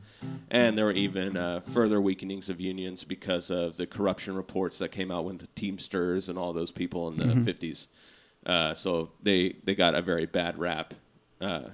And 0.50 0.76
there 0.78 0.86
were 0.86 0.92
even 0.92 1.36
uh, 1.36 1.60
further 1.60 2.00
weakenings 2.00 2.48
of 2.48 2.58
unions 2.58 3.04
because 3.04 3.50
of 3.50 3.76
the 3.76 3.86
corruption 3.86 4.34
reports 4.34 4.78
that 4.78 4.92
came 4.92 5.10
out 5.10 5.26
with 5.26 5.40
the 5.40 5.46
Teamsters 5.54 6.30
and 6.30 6.38
all 6.38 6.54
those 6.54 6.72
people 6.72 7.08
in 7.08 7.18
the 7.18 7.52
50s. 7.52 7.86
Uh, 8.46 8.72
so 8.72 9.10
they, 9.22 9.56
they 9.64 9.74
got 9.74 9.94
a 9.94 10.00
very 10.00 10.24
bad 10.24 10.58
rap 10.58 10.94
uh, 11.40 11.68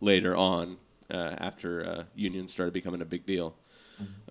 later 0.00 0.36
on 0.36 0.76
uh, 1.10 1.14
after 1.38 1.86
uh, 1.86 2.02
unions 2.14 2.52
started 2.52 2.72
becoming 2.72 3.00
a 3.02 3.04
big 3.06 3.26
deal. 3.26 3.54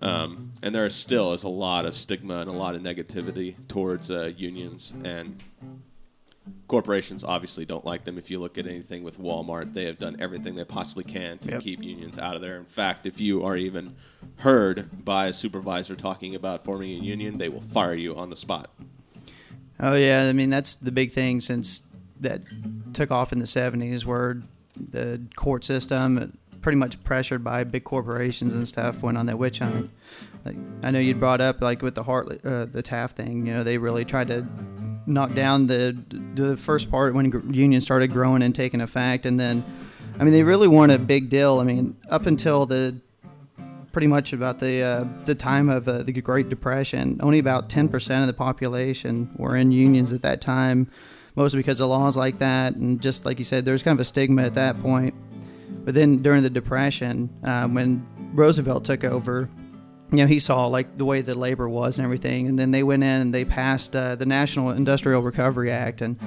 Um, 0.00 0.52
and 0.62 0.72
there 0.74 0.88
still 0.90 1.32
is 1.32 1.42
a 1.42 1.48
lot 1.48 1.86
of 1.86 1.96
stigma 1.96 2.36
and 2.38 2.48
a 2.48 2.52
lot 2.52 2.74
of 2.76 2.82
negativity 2.82 3.56
towards 3.66 4.10
uh, 4.10 4.30
unions. 4.36 4.92
And 5.02 5.42
corporations 6.68 7.24
obviously 7.24 7.64
don't 7.64 7.84
like 7.84 8.04
them. 8.04 8.18
If 8.18 8.30
you 8.30 8.38
look 8.38 8.58
at 8.58 8.66
anything 8.66 9.02
with 9.02 9.18
Walmart, 9.20 9.74
they 9.74 9.84
have 9.86 9.98
done 9.98 10.16
everything 10.20 10.54
they 10.54 10.64
possibly 10.64 11.02
can 11.04 11.38
to 11.38 11.52
Yep. 11.52 11.60
keep 11.62 11.82
unions 11.82 12.18
out 12.18 12.36
of 12.36 12.42
there. 12.42 12.56
In 12.56 12.64
fact, 12.64 13.06
if 13.06 13.20
you 13.20 13.44
are 13.44 13.56
even 13.56 13.96
heard 14.36 15.04
by 15.04 15.26
a 15.28 15.32
supervisor 15.32 15.96
talking 15.96 16.34
about 16.36 16.64
forming 16.64 16.90
a 16.90 17.02
union, 17.02 17.38
they 17.38 17.48
will 17.48 17.62
fire 17.62 17.94
you 17.94 18.14
on 18.16 18.30
the 18.30 18.36
spot. 18.36 18.70
Oh 19.80 19.94
yeah, 19.94 20.26
I 20.28 20.32
mean 20.32 20.48
that's 20.48 20.76
the 20.76 20.92
big 20.92 21.12
thing 21.12 21.40
since 21.40 21.82
that 22.20 22.42
took 22.94 23.10
off 23.10 23.32
in 23.32 23.40
the 23.40 23.44
'70s, 23.46 24.04
where 24.06 24.42
the 24.76 25.20
court 25.36 25.64
system, 25.64 26.36
pretty 26.60 26.76
much 26.76 27.02
pressured 27.04 27.44
by 27.44 27.64
big 27.64 27.84
corporations 27.84 28.52
and 28.52 28.66
stuff, 28.66 29.02
went 29.02 29.16
on 29.18 29.26
that 29.26 29.38
witch 29.38 29.60
hunt. 29.60 29.90
Like 30.44 30.56
I 30.82 30.90
know 30.90 30.98
you'd 30.98 31.20
brought 31.20 31.40
up 31.40 31.60
like 31.60 31.82
with 31.82 31.94
the 31.94 32.02
Hartley, 32.02 32.38
uh, 32.44 32.66
the 32.66 32.82
Taft 32.82 33.16
thing. 33.16 33.46
You 33.46 33.54
know, 33.54 33.62
they 33.62 33.78
really 33.78 34.04
tried 34.04 34.28
to 34.28 34.46
knock 35.06 35.34
down 35.34 35.66
the 35.66 35.96
the 36.34 36.56
first 36.56 36.90
part 36.90 37.14
when 37.14 37.52
unions 37.52 37.84
started 37.84 38.10
growing 38.12 38.42
and 38.42 38.54
taking 38.54 38.80
effect, 38.80 39.26
and 39.26 39.38
then, 39.38 39.64
I 40.18 40.24
mean, 40.24 40.32
they 40.32 40.42
really 40.42 40.68
weren't 40.68 40.92
a 40.92 40.98
big 40.98 41.28
deal. 41.28 41.58
I 41.60 41.64
mean, 41.64 41.96
up 42.10 42.26
until 42.26 42.66
the 42.66 42.96
pretty 43.96 44.06
much 44.08 44.34
about 44.34 44.58
the 44.58 44.82
uh, 44.82 45.04
the 45.24 45.34
time 45.34 45.70
of 45.70 45.88
uh, 45.88 46.02
the 46.02 46.12
Great 46.12 46.50
Depression. 46.50 47.18
Only 47.22 47.38
about 47.38 47.70
ten 47.70 47.88
percent 47.88 48.20
of 48.20 48.26
the 48.26 48.34
population 48.34 49.30
were 49.36 49.56
in 49.56 49.72
unions 49.72 50.12
at 50.12 50.20
that 50.20 50.42
time, 50.42 50.90
mostly 51.36 51.58
because 51.58 51.80
of 51.80 51.88
laws 51.88 52.16
like 52.16 52.38
that, 52.38 52.74
and 52.74 53.00
just 53.00 53.24
like 53.24 53.38
you 53.38 53.44
said, 53.44 53.64
there 53.64 53.72
was 53.72 53.82
kind 53.82 53.96
of 53.96 54.00
a 54.00 54.04
stigma 54.04 54.42
at 54.42 54.54
that 54.54 54.80
point. 54.82 55.14
But 55.84 55.94
then 55.94 56.22
during 56.22 56.42
the 56.42 56.50
Depression, 56.50 57.30
uh, 57.44 57.68
when 57.68 58.04
Roosevelt 58.32 58.84
took 58.84 59.04
over, 59.04 59.48
you 60.10 60.18
know, 60.18 60.26
he 60.26 60.38
saw 60.38 60.66
like 60.66 60.98
the 60.98 61.04
way 61.04 61.20
the 61.20 61.34
labor 61.34 61.68
was 61.68 61.98
and 61.98 62.04
everything, 62.04 62.48
and 62.48 62.58
then 62.58 62.70
they 62.70 62.82
went 62.82 63.02
in 63.02 63.20
and 63.20 63.34
they 63.34 63.44
passed 63.44 63.94
uh, 63.94 64.14
the 64.16 64.26
National 64.26 64.70
Industrial 64.70 65.22
Recovery 65.22 65.70
Act, 65.70 66.00
and 66.00 66.18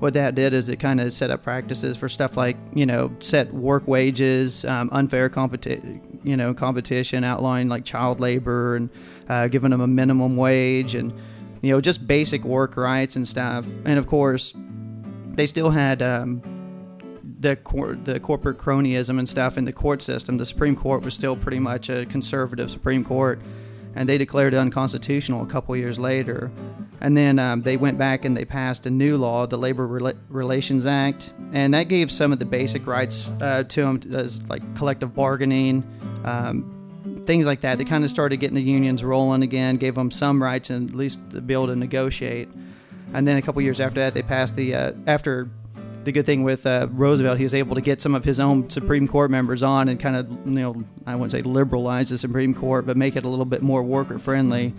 what 0.00 0.14
that 0.14 0.34
did 0.34 0.52
is 0.52 0.68
it 0.68 0.80
kind 0.80 1.00
of 1.00 1.12
set 1.12 1.30
up 1.30 1.42
practices 1.42 1.96
for 1.96 2.08
stuff 2.08 2.36
like 2.36 2.56
you 2.74 2.86
know 2.86 3.14
set 3.20 3.52
work 3.54 3.86
wages, 3.86 4.64
um, 4.64 4.88
unfair 4.92 5.28
competi- 5.28 6.00
you 6.24 6.36
know 6.36 6.54
competition, 6.54 7.24
outlawing 7.24 7.68
like 7.68 7.84
child 7.84 8.20
labor 8.20 8.76
and 8.76 8.90
uh, 9.28 9.48
giving 9.48 9.70
them 9.70 9.80
a 9.80 9.86
minimum 9.86 10.36
wage. 10.36 10.94
And 10.94 11.12
you 11.64 11.70
know 11.70 11.80
just 11.80 12.06
basic 12.06 12.44
work 12.44 12.76
rights 12.76 13.16
and 13.16 13.26
stuff. 13.26 13.64
And 13.86 13.98
of 13.98 14.06
course, 14.06 14.52
they 15.32 15.46
still 15.46 15.70
had 15.70 16.02
um, 16.02 16.42
the 17.40 17.56
cor- 17.56 17.94
the 17.94 18.20
corporate 18.20 18.58
cronyism 18.58 19.18
and 19.18 19.26
stuff 19.26 19.56
in 19.56 19.64
the 19.64 19.72
court 19.72 20.02
system. 20.02 20.36
The 20.36 20.44
Supreme 20.44 20.76
Court 20.76 21.02
was 21.02 21.14
still 21.14 21.36
pretty 21.36 21.60
much 21.60 21.88
a 21.88 22.04
conservative 22.04 22.70
Supreme 22.70 23.02
Court, 23.02 23.40
and 23.94 24.06
they 24.06 24.18
declared 24.18 24.52
it 24.52 24.58
unconstitutional 24.58 25.42
a 25.42 25.46
couple 25.46 25.74
years 25.74 25.98
later. 25.98 26.50
And 27.00 27.16
then 27.16 27.38
um, 27.38 27.62
they 27.62 27.76
went 27.76 27.98
back 27.98 28.24
and 28.24 28.36
they 28.36 28.44
passed 28.44 28.86
a 28.86 28.90
new 28.90 29.16
law, 29.16 29.46
the 29.46 29.58
Labor 29.58 29.86
Rela- 29.86 30.16
Relations 30.28 30.86
Act, 30.86 31.32
and 31.52 31.72
that 31.74 31.88
gave 31.88 32.10
some 32.10 32.32
of 32.32 32.38
the 32.38 32.46
basic 32.46 32.86
rights 32.86 33.30
uh, 33.40 33.64
to 33.64 33.80
them, 33.82 34.00
as 34.14 34.46
like 34.48 34.62
collective 34.76 35.14
bargaining, 35.14 35.82
um, 36.24 36.73
things 37.26 37.46
like 37.46 37.60
that. 37.62 37.78
They 37.78 37.84
kind 37.84 38.04
of 38.04 38.10
started 38.10 38.38
getting 38.38 38.54
the 38.54 38.62
unions 38.62 39.02
rolling 39.02 39.42
again, 39.42 39.76
gave 39.76 39.94
them 39.94 40.10
some 40.10 40.42
rights 40.42 40.70
and 40.70 40.90
at 40.90 40.96
least 40.96 41.20
to 41.30 41.40
be 41.40 41.54
able 41.54 41.68
to 41.68 41.76
negotiate. 41.76 42.48
And 43.12 43.26
then 43.26 43.36
a 43.36 43.42
couple 43.42 43.62
years 43.62 43.80
after 43.80 44.00
that, 44.00 44.14
they 44.14 44.22
passed 44.22 44.56
the 44.56 44.74
uh, 44.74 44.92
after 45.06 45.48
the 46.04 46.12
good 46.12 46.26
thing 46.26 46.42
with 46.42 46.66
uh, 46.66 46.86
Roosevelt, 46.90 47.38
he 47.38 47.44
was 47.44 47.54
able 47.54 47.74
to 47.74 47.80
get 47.80 48.00
some 48.00 48.14
of 48.14 48.24
his 48.24 48.38
own 48.38 48.68
Supreme 48.70 49.08
Court 49.08 49.30
members 49.30 49.62
on 49.62 49.88
and 49.88 49.98
kind 49.98 50.16
of, 50.16 50.30
you 50.46 50.60
know, 50.60 50.84
I 51.06 51.14
wouldn't 51.14 51.32
say 51.32 51.40
liberalize 51.40 52.10
the 52.10 52.18
Supreme 52.18 52.54
Court, 52.54 52.86
but 52.86 52.96
make 52.96 53.16
it 53.16 53.24
a 53.24 53.28
little 53.28 53.44
bit 53.44 53.62
more 53.62 53.82
worker 53.82 54.18
friendly. 54.18 54.74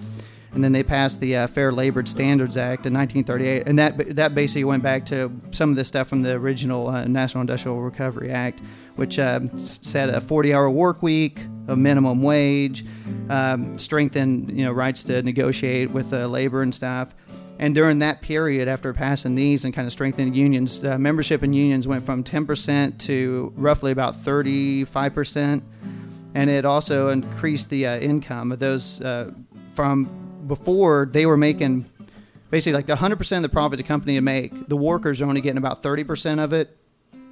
And 0.53 0.63
then 0.63 0.71
they 0.71 0.83
passed 0.83 1.19
the 1.19 1.35
uh, 1.35 1.47
Fair 1.47 1.73
Labor 1.73 2.05
Standards 2.05 2.55
Act 2.55 2.85
in 2.85 2.93
1938, 2.93 3.67
and 3.67 3.77
that 3.77 4.15
that 4.15 4.33
basically 4.33 4.63
went 4.63 4.83
back 4.83 5.05
to 5.07 5.29
some 5.51 5.69
of 5.69 5.75
the 5.75 5.83
stuff 5.83 6.07
from 6.07 6.21
the 6.21 6.31
original 6.31 6.87
uh, 6.87 7.05
National 7.05 7.41
Industrial 7.41 7.77
Recovery 7.81 8.31
Act, 8.31 8.61
which 8.95 9.19
uh, 9.19 9.41
set 9.57 10.07
a 10.07 10.21
40-hour 10.21 10.69
work 10.69 11.03
week, 11.03 11.41
a 11.67 11.75
minimum 11.75 12.21
wage, 12.21 12.85
um, 13.29 13.77
strengthened 13.77 14.51
you 14.57 14.63
know 14.63 14.71
rights 14.71 15.03
to 15.03 15.21
negotiate 15.21 15.91
with 15.91 16.13
uh, 16.13 16.27
labor 16.27 16.61
and 16.61 16.73
stuff. 16.73 17.13
And 17.57 17.73
during 17.73 17.99
that 17.99 18.21
period, 18.21 18.67
after 18.67 18.93
passing 18.93 19.35
these 19.35 19.63
and 19.63 19.73
kind 19.73 19.85
of 19.85 19.91
strengthening 19.93 20.31
the 20.33 20.37
unions, 20.37 20.83
uh, 20.83 20.97
membership 20.97 21.41
in 21.41 21.53
unions 21.53 21.87
went 21.87 22.05
from 22.05 22.21
10% 22.21 22.97
to 22.99 23.53
roughly 23.55 23.93
about 23.93 24.15
35%. 24.15 25.61
And 26.33 26.49
it 26.49 26.65
also 26.65 27.09
increased 27.09 27.69
the 27.69 27.87
uh, 27.87 27.97
income 27.99 28.51
of 28.51 28.59
those 28.59 28.99
uh, 28.99 29.31
from 29.71 30.43
before 30.47 31.07
they 31.09 31.25
were 31.25 31.37
making 31.37 31.89
basically 32.49 32.73
like 32.73 32.85
the 32.85 32.95
100% 32.95 33.37
of 33.37 33.41
the 33.43 33.49
profit 33.49 33.77
the 33.77 33.83
company 33.83 34.15
would 34.15 34.23
make. 34.23 34.67
The 34.67 34.77
workers 34.77 35.21
are 35.21 35.25
only 35.25 35.41
getting 35.41 35.57
about 35.57 35.81
30% 35.81 36.43
of 36.43 36.53
it. 36.53 36.77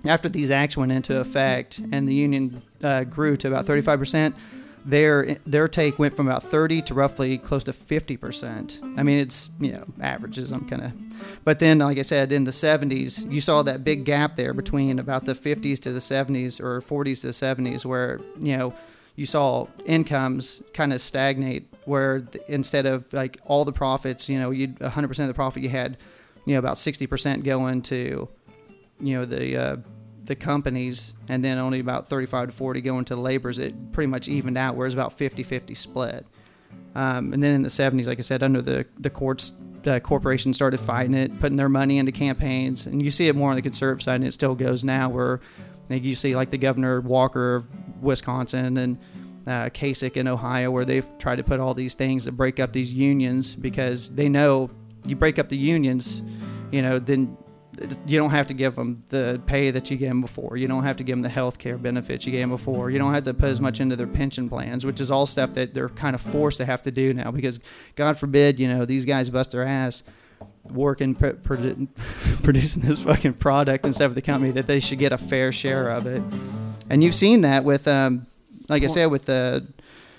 After 0.05 0.29
these 0.29 0.51
acts 0.51 0.75
went 0.75 0.91
into 0.91 1.19
effect 1.19 1.79
and 1.91 2.07
the 2.07 2.13
union 2.13 2.61
uh, 2.83 3.05
grew 3.05 3.37
to 3.37 3.47
about 3.47 3.65
35%, 3.65 4.33
their 4.85 5.35
their 5.45 5.67
take 5.67 5.97
went 5.97 6.15
from 6.15 6.27
about 6.27 6.43
30 6.43 6.81
to 6.83 6.93
roughly 6.93 7.37
close 7.37 7.63
to 7.63 7.73
50%. 7.73 8.97
I 8.99 9.03
mean, 9.03 9.19
it's, 9.19 9.49
you 9.59 9.71
know, 9.71 9.85
averages. 10.01 10.51
I'm 10.51 10.67
kind 10.67 10.83
of. 10.83 10.91
But 11.45 11.59
then, 11.59 11.79
like 11.79 11.97
I 11.97 12.01
said, 12.01 12.33
in 12.33 12.43
the 12.43 12.51
70s, 12.51 13.29
you 13.31 13.39
saw 13.39 13.63
that 13.63 13.83
big 13.83 14.03
gap 14.03 14.35
there 14.35 14.53
between 14.53 14.99
about 14.99 15.25
the 15.25 15.33
50s 15.33 15.79
to 15.83 15.91
the 15.93 15.99
70s 15.99 16.59
or 16.59 16.81
40s 16.81 17.21
to 17.21 17.27
the 17.27 17.33
70s 17.33 17.85
where, 17.85 18.19
you 18.39 18.57
know, 18.57 18.73
you 19.15 19.25
saw 19.25 19.67
incomes 19.85 20.61
kind 20.73 20.91
of 20.91 20.99
stagnate 20.99 21.71
where 21.85 22.23
instead 22.47 22.85
of 22.85 23.11
like 23.13 23.39
all 23.45 23.63
the 23.63 23.71
profits, 23.71 24.27
you 24.27 24.39
know, 24.39 24.51
you 24.51 24.69
100% 24.69 25.19
of 25.19 25.27
the 25.27 25.33
profit 25.33 25.63
you 25.63 25.69
had, 25.69 25.97
you 26.45 26.53
know, 26.53 26.59
about 26.59 26.77
60% 26.77 27.43
going 27.43 27.81
to, 27.83 28.27
you 29.05 29.17
know, 29.17 29.25
the 29.25 29.57
uh, 29.57 29.75
the 30.25 30.35
companies 30.35 31.13
and 31.27 31.43
then 31.43 31.57
only 31.57 31.79
about 31.79 32.07
35 32.07 32.49
to 32.49 32.53
40 32.53 32.81
going 32.81 33.05
to 33.05 33.15
the 33.15 33.21
laborers 33.21 33.59
it 33.59 33.91
pretty 33.91 34.07
much 34.07 34.27
evened 34.27 34.57
out 34.57 34.75
where 34.75 34.87
it's 34.87 34.93
about 34.93 35.17
50-50 35.17 35.75
split. 35.75 36.25
Um, 36.95 37.33
and 37.33 37.43
then 37.43 37.55
in 37.55 37.61
the 37.63 37.69
70s 37.69 38.05
like 38.05 38.19
i 38.19 38.21
said 38.21 38.43
under 38.43 38.61
the 38.61 38.85
the 38.99 39.09
courts 39.09 39.53
uh, 39.87 39.99
corporations 39.99 40.55
started 40.55 40.79
fighting 40.79 41.15
it 41.15 41.39
putting 41.39 41.57
their 41.57 41.67
money 41.67 41.97
into 41.97 42.11
campaigns 42.11 42.85
and 42.85 43.01
you 43.01 43.09
see 43.09 43.27
it 43.27 43.35
more 43.35 43.49
on 43.49 43.55
the 43.55 43.63
conservative 43.63 44.03
side 44.03 44.15
and 44.15 44.25
it 44.25 44.31
still 44.31 44.53
goes 44.53 44.83
now 44.83 45.09
where 45.09 45.41
like, 45.89 46.03
you 46.03 46.13
see 46.13 46.35
like 46.35 46.51
the 46.51 46.57
governor 46.57 47.01
walker 47.01 47.55
of 47.55 47.67
wisconsin 48.01 48.77
and 48.77 48.97
uh, 49.45 49.69
Kasich 49.69 50.15
in 50.15 50.27
Ohio, 50.27 50.71
where 50.71 50.85
they've 50.85 51.05
tried 51.19 51.37
to 51.37 51.43
put 51.43 51.59
all 51.59 51.73
these 51.73 51.95
things 51.95 52.25
to 52.25 52.31
break 52.31 52.59
up 52.59 52.71
these 52.71 52.93
unions 52.93 53.53
because 53.55 54.13
they 54.15 54.29
know 54.29 54.69
you 55.05 55.15
break 55.15 55.37
up 55.37 55.49
the 55.49 55.57
unions, 55.57 56.21
you 56.71 56.81
know, 56.81 56.99
then 56.99 57.37
you 58.05 58.19
don't 58.19 58.29
have 58.29 58.47
to 58.47 58.53
give 58.53 58.75
them 58.75 59.03
the 59.09 59.41
pay 59.45 59.71
that 59.71 59.89
you 59.89 59.97
gave 59.97 60.09
them 60.09 60.21
before. 60.21 60.57
You 60.57 60.67
don't 60.67 60.83
have 60.83 60.97
to 60.97 61.03
give 61.03 61.15
them 61.15 61.21
the 61.23 61.29
health 61.29 61.57
care 61.57 61.77
benefits 61.77 62.25
you 62.25 62.31
gave 62.31 62.41
them 62.41 62.51
before. 62.51 62.89
You 62.91 62.99
don't 62.99 63.13
have 63.13 63.23
to 63.23 63.33
put 63.33 63.49
as 63.49 63.59
much 63.59 63.79
into 63.79 63.95
their 63.95 64.07
pension 64.07 64.47
plans, 64.49 64.85
which 64.85 65.01
is 65.01 65.09
all 65.09 65.25
stuff 65.25 65.53
that 65.53 65.73
they're 65.73 65.89
kind 65.89 66.13
of 66.15 66.21
forced 66.21 66.57
to 66.57 66.65
have 66.65 66.81
to 66.83 66.91
do 66.91 67.13
now 67.13 67.31
because, 67.31 67.59
God 67.95 68.17
forbid, 68.19 68.59
you 68.59 68.67
know, 68.67 68.85
these 68.85 69.05
guys 69.05 69.29
bust 69.29 69.51
their 69.51 69.63
ass 69.63 70.03
working, 70.63 71.15
pr- 71.15 71.27
produ- 71.29 71.87
producing 72.43 72.83
this 72.83 72.99
fucking 73.01 73.33
product 73.33 73.85
and 73.85 73.93
stuff 73.95 74.11
for 74.11 74.15
the 74.15 74.21
company 74.21 74.51
that 74.51 74.67
they 74.67 74.79
should 74.79 74.99
get 74.99 75.11
a 75.11 75.17
fair 75.17 75.51
share 75.51 75.89
of 75.89 76.05
it. 76.05 76.21
And 76.89 77.03
you've 77.03 77.15
seen 77.15 77.41
that 77.41 77.63
with, 77.63 77.87
um, 77.87 78.27
like 78.69 78.83
I 78.83 78.87
said, 78.87 79.07
with 79.07 79.25
the, 79.25 79.65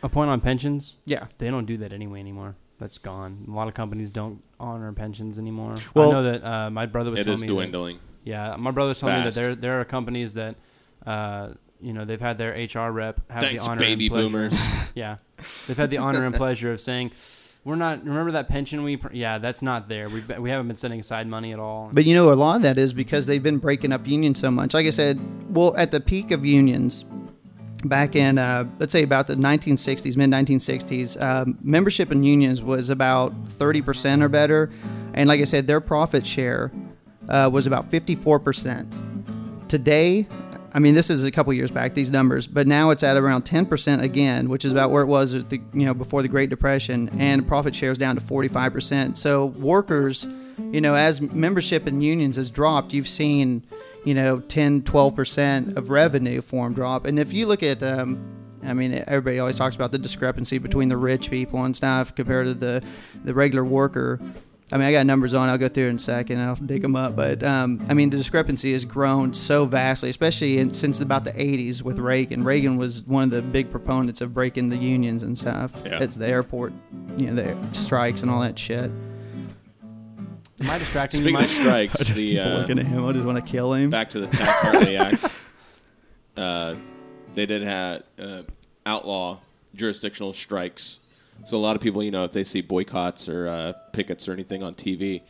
A 0.02 0.08
point 0.08 0.28
on 0.30 0.40
pensions. 0.40 0.96
yeah. 1.04 1.26
They 1.38 1.50
don't 1.50 1.66
do 1.66 1.76
that 1.78 1.92
anyway 1.92 2.20
anymore. 2.20 2.56
That's 2.78 2.98
gone. 2.98 3.44
A 3.48 3.52
lot 3.52 3.68
of 3.68 3.74
companies 3.74 4.10
don't 4.10 4.42
honor 4.58 4.92
pensions 4.92 5.38
anymore. 5.38 5.74
Well- 5.94 6.10
I 6.10 6.12
know 6.12 6.22
that 6.32 6.44
uh, 6.44 6.70
my 6.70 6.86
brother 6.86 7.10
was 7.10 7.20
It 7.20 7.24
telling 7.24 7.36
is 7.36 7.42
me. 7.42 7.46
that- 7.48 7.52
dwindling. 7.54 7.98
yeah, 8.24 8.56
my 8.58 8.70
brother 8.72 8.88
was 8.88 9.00
telling 9.00 9.18
me 9.18 9.24
that 9.24 9.34
there 9.34 9.54
there 9.54 9.80
are 9.80 9.84
companies 9.84 10.34
that, 10.34 10.56
uh, 11.06 11.50
you 11.80 11.92
know, 11.92 12.04
they've 12.04 12.20
had 12.20 12.38
their 12.38 12.50
HR 12.52 12.90
rep 12.90 13.20
have 13.30 13.42
Thanks, 13.42 13.62
the 13.64 13.70
honor 13.70 13.78
baby 13.78 14.06
and 14.06 14.12
pleasure. 14.12 14.28
boomers. 14.28 14.54
yeah, 14.94 15.16
they've 15.66 15.76
had 15.76 15.90
the 15.90 15.98
honor 15.98 16.24
and 16.26 16.34
pleasure 16.44 16.72
of 16.72 16.80
saying, 16.80 17.12
"We're 17.64 17.76
not. 17.76 18.04
Remember 18.04 18.32
that 18.32 18.48
pension 18.48 18.82
we? 18.82 18.96
Pr- 18.96 19.12
yeah, 19.12 19.38
that's 19.38 19.60
not 19.62 19.88
there. 19.88 20.08
We 20.08 20.20
we 20.38 20.50
haven't 20.50 20.66
been 20.68 20.76
setting 20.76 20.98
aside 21.00 21.26
money 21.28 21.52
at 21.52 21.58
all." 21.60 21.90
But 21.92 22.06
you 22.06 22.14
know, 22.14 22.32
a 22.32 22.34
lot 22.34 22.56
of 22.56 22.62
that 22.62 22.78
is 22.78 22.92
because 22.92 23.26
they've 23.26 23.42
been 23.42 23.58
breaking 23.58 23.92
up 23.92 24.06
unions 24.06 24.40
so 24.40 24.50
much. 24.50 24.72
Like 24.74 24.86
I 24.86 24.90
said, 24.90 25.20
well, 25.54 25.76
at 25.76 25.90
the 25.92 26.00
peak 26.00 26.30
of 26.32 26.44
unions, 26.44 27.04
back 27.84 28.16
in 28.16 28.38
uh, 28.38 28.66
let's 28.78 28.92
say 28.92 29.02
about 29.02 29.26
the 29.26 29.34
1960s, 29.34 30.16
mid 30.16 30.30
1960s, 30.30 31.20
um, 31.20 31.58
membership 31.62 32.10
in 32.10 32.24
unions 32.24 32.62
was 32.62 32.88
about 32.88 33.32
30% 33.48 34.22
or 34.22 34.28
better, 34.28 34.70
and 35.14 35.28
like 35.28 35.40
I 35.40 35.44
said, 35.44 35.66
their 35.66 35.80
profit 35.80 36.26
share 36.26 36.72
uh, 37.28 37.48
was 37.52 37.66
about 37.66 37.90
54%. 37.90 39.68
Today, 39.68 40.26
I 40.72 40.80
mean, 40.80 40.94
this 40.94 41.08
is 41.08 41.24
a 41.24 41.30
couple 41.30 41.52
years 41.52 41.70
back 41.70 41.94
these 41.94 42.10
numbers, 42.10 42.46
but 42.46 42.66
now 42.66 42.90
it's 42.90 43.04
at 43.04 43.16
around 43.16 43.44
10% 43.44 44.02
again, 44.02 44.48
which 44.48 44.64
is 44.64 44.72
about 44.72 44.90
where 44.90 45.02
it 45.02 45.06
was 45.06 45.32
the 45.32 45.60
you 45.72 45.86
know 45.86 45.94
before 45.94 46.20
the 46.22 46.28
Great 46.28 46.50
Depression, 46.50 47.08
and 47.18 47.46
profit 47.46 47.74
share 47.74 47.92
is 47.92 47.98
down 47.98 48.16
to 48.16 48.20
45%. 48.20 49.16
So 49.16 49.46
workers, 49.46 50.26
you 50.58 50.80
know, 50.80 50.94
as 50.94 51.20
membership 51.20 51.86
in 51.86 52.00
unions 52.00 52.36
has 52.36 52.50
dropped, 52.50 52.92
you've 52.92 53.08
seen, 53.08 53.64
you 54.04 54.14
know, 54.14 54.40
10, 54.40 54.82
12% 54.82 55.76
of 55.76 55.90
revenue 55.90 56.40
form 56.40 56.74
drop. 56.74 57.06
And 57.06 57.18
if 57.18 57.32
you 57.32 57.46
look 57.46 57.62
at, 57.62 57.82
um, 57.82 58.18
I 58.62 58.72
mean, 58.72 59.04
everybody 59.06 59.38
always 59.38 59.56
talks 59.56 59.76
about 59.76 59.92
the 59.92 59.98
discrepancy 59.98 60.58
between 60.58 60.88
the 60.88 60.96
rich 60.96 61.30
people 61.30 61.64
and 61.64 61.76
stuff 61.76 62.14
compared 62.14 62.46
to 62.46 62.54
the 62.54 62.82
the 63.24 63.34
regular 63.34 63.64
worker. 63.64 64.20
I 64.72 64.78
mean, 64.78 64.86
I 64.86 64.92
got 64.92 65.04
numbers 65.04 65.34
on. 65.34 65.48
I'll 65.48 65.58
go 65.58 65.68
through 65.68 65.88
in 65.88 65.96
a 65.96 65.98
second. 65.98 66.40
I'll 66.40 66.56
dig 66.56 66.80
them 66.80 66.96
up. 66.96 67.14
But 67.14 67.42
um, 67.42 67.84
I 67.88 67.94
mean, 67.94 68.08
the 68.08 68.16
discrepancy 68.16 68.72
has 68.72 68.84
grown 68.84 69.34
so 69.34 69.66
vastly, 69.66 70.08
especially 70.08 70.58
in, 70.58 70.72
since 70.72 71.00
about 71.00 71.24
the 71.24 71.32
'80s 71.32 71.82
with 71.82 71.98
Reagan. 71.98 72.42
Reagan 72.44 72.78
was 72.78 73.02
one 73.04 73.24
of 73.24 73.30
the 73.30 73.42
big 73.42 73.70
proponents 73.70 74.20
of 74.20 74.32
breaking 74.32 74.70
the 74.70 74.78
unions 74.78 75.22
and 75.22 75.38
stuff. 75.38 75.82
Yeah. 75.84 76.02
It's 76.02 76.16
the 76.16 76.26
airport, 76.26 76.72
you 77.16 77.30
know, 77.30 77.34
the 77.34 77.74
strikes 77.74 78.22
and 78.22 78.30
all 78.30 78.40
that 78.40 78.58
shit. 78.58 78.90
Am 80.60 80.70
I 80.70 80.78
distracting 80.78 81.20
you, 81.20 81.24
Speaking 81.28 81.42
of 81.42 81.48
strikes, 81.50 81.94
I 82.00 82.04
just 82.04 82.14
the 82.14 82.22
keep 82.34 82.42
uh, 82.44 82.48
looking 82.58 82.78
at 82.78 82.86
him. 82.86 83.04
I 83.06 83.12
just 83.12 83.26
want 83.26 83.44
to 83.44 83.50
kill 83.52 83.72
him. 83.74 83.90
back 83.90 84.10
to 84.10 84.20
the 84.20 84.26
Taft 84.28 84.62
Hartley 84.64 84.96
Act. 84.98 85.24
Uh, 86.36 86.74
they 87.34 87.46
did 87.46 87.62
have 87.62 88.02
uh, 88.18 88.42
outlaw 88.86 89.38
jurisdictional 89.74 90.32
strikes. 90.32 90.98
So 91.46 91.56
a 91.56 91.58
lot 91.58 91.74
of 91.74 91.82
people, 91.82 92.00
you 92.02 92.12
know, 92.12 92.22
if 92.22 92.30
they 92.32 92.44
see 92.44 92.60
boycotts 92.60 93.28
or 93.28 93.48
uh, 93.48 93.72
pickets 93.92 94.28
or 94.28 94.32
anything 94.32 94.62
on 94.62 94.74
TV, 94.76 95.22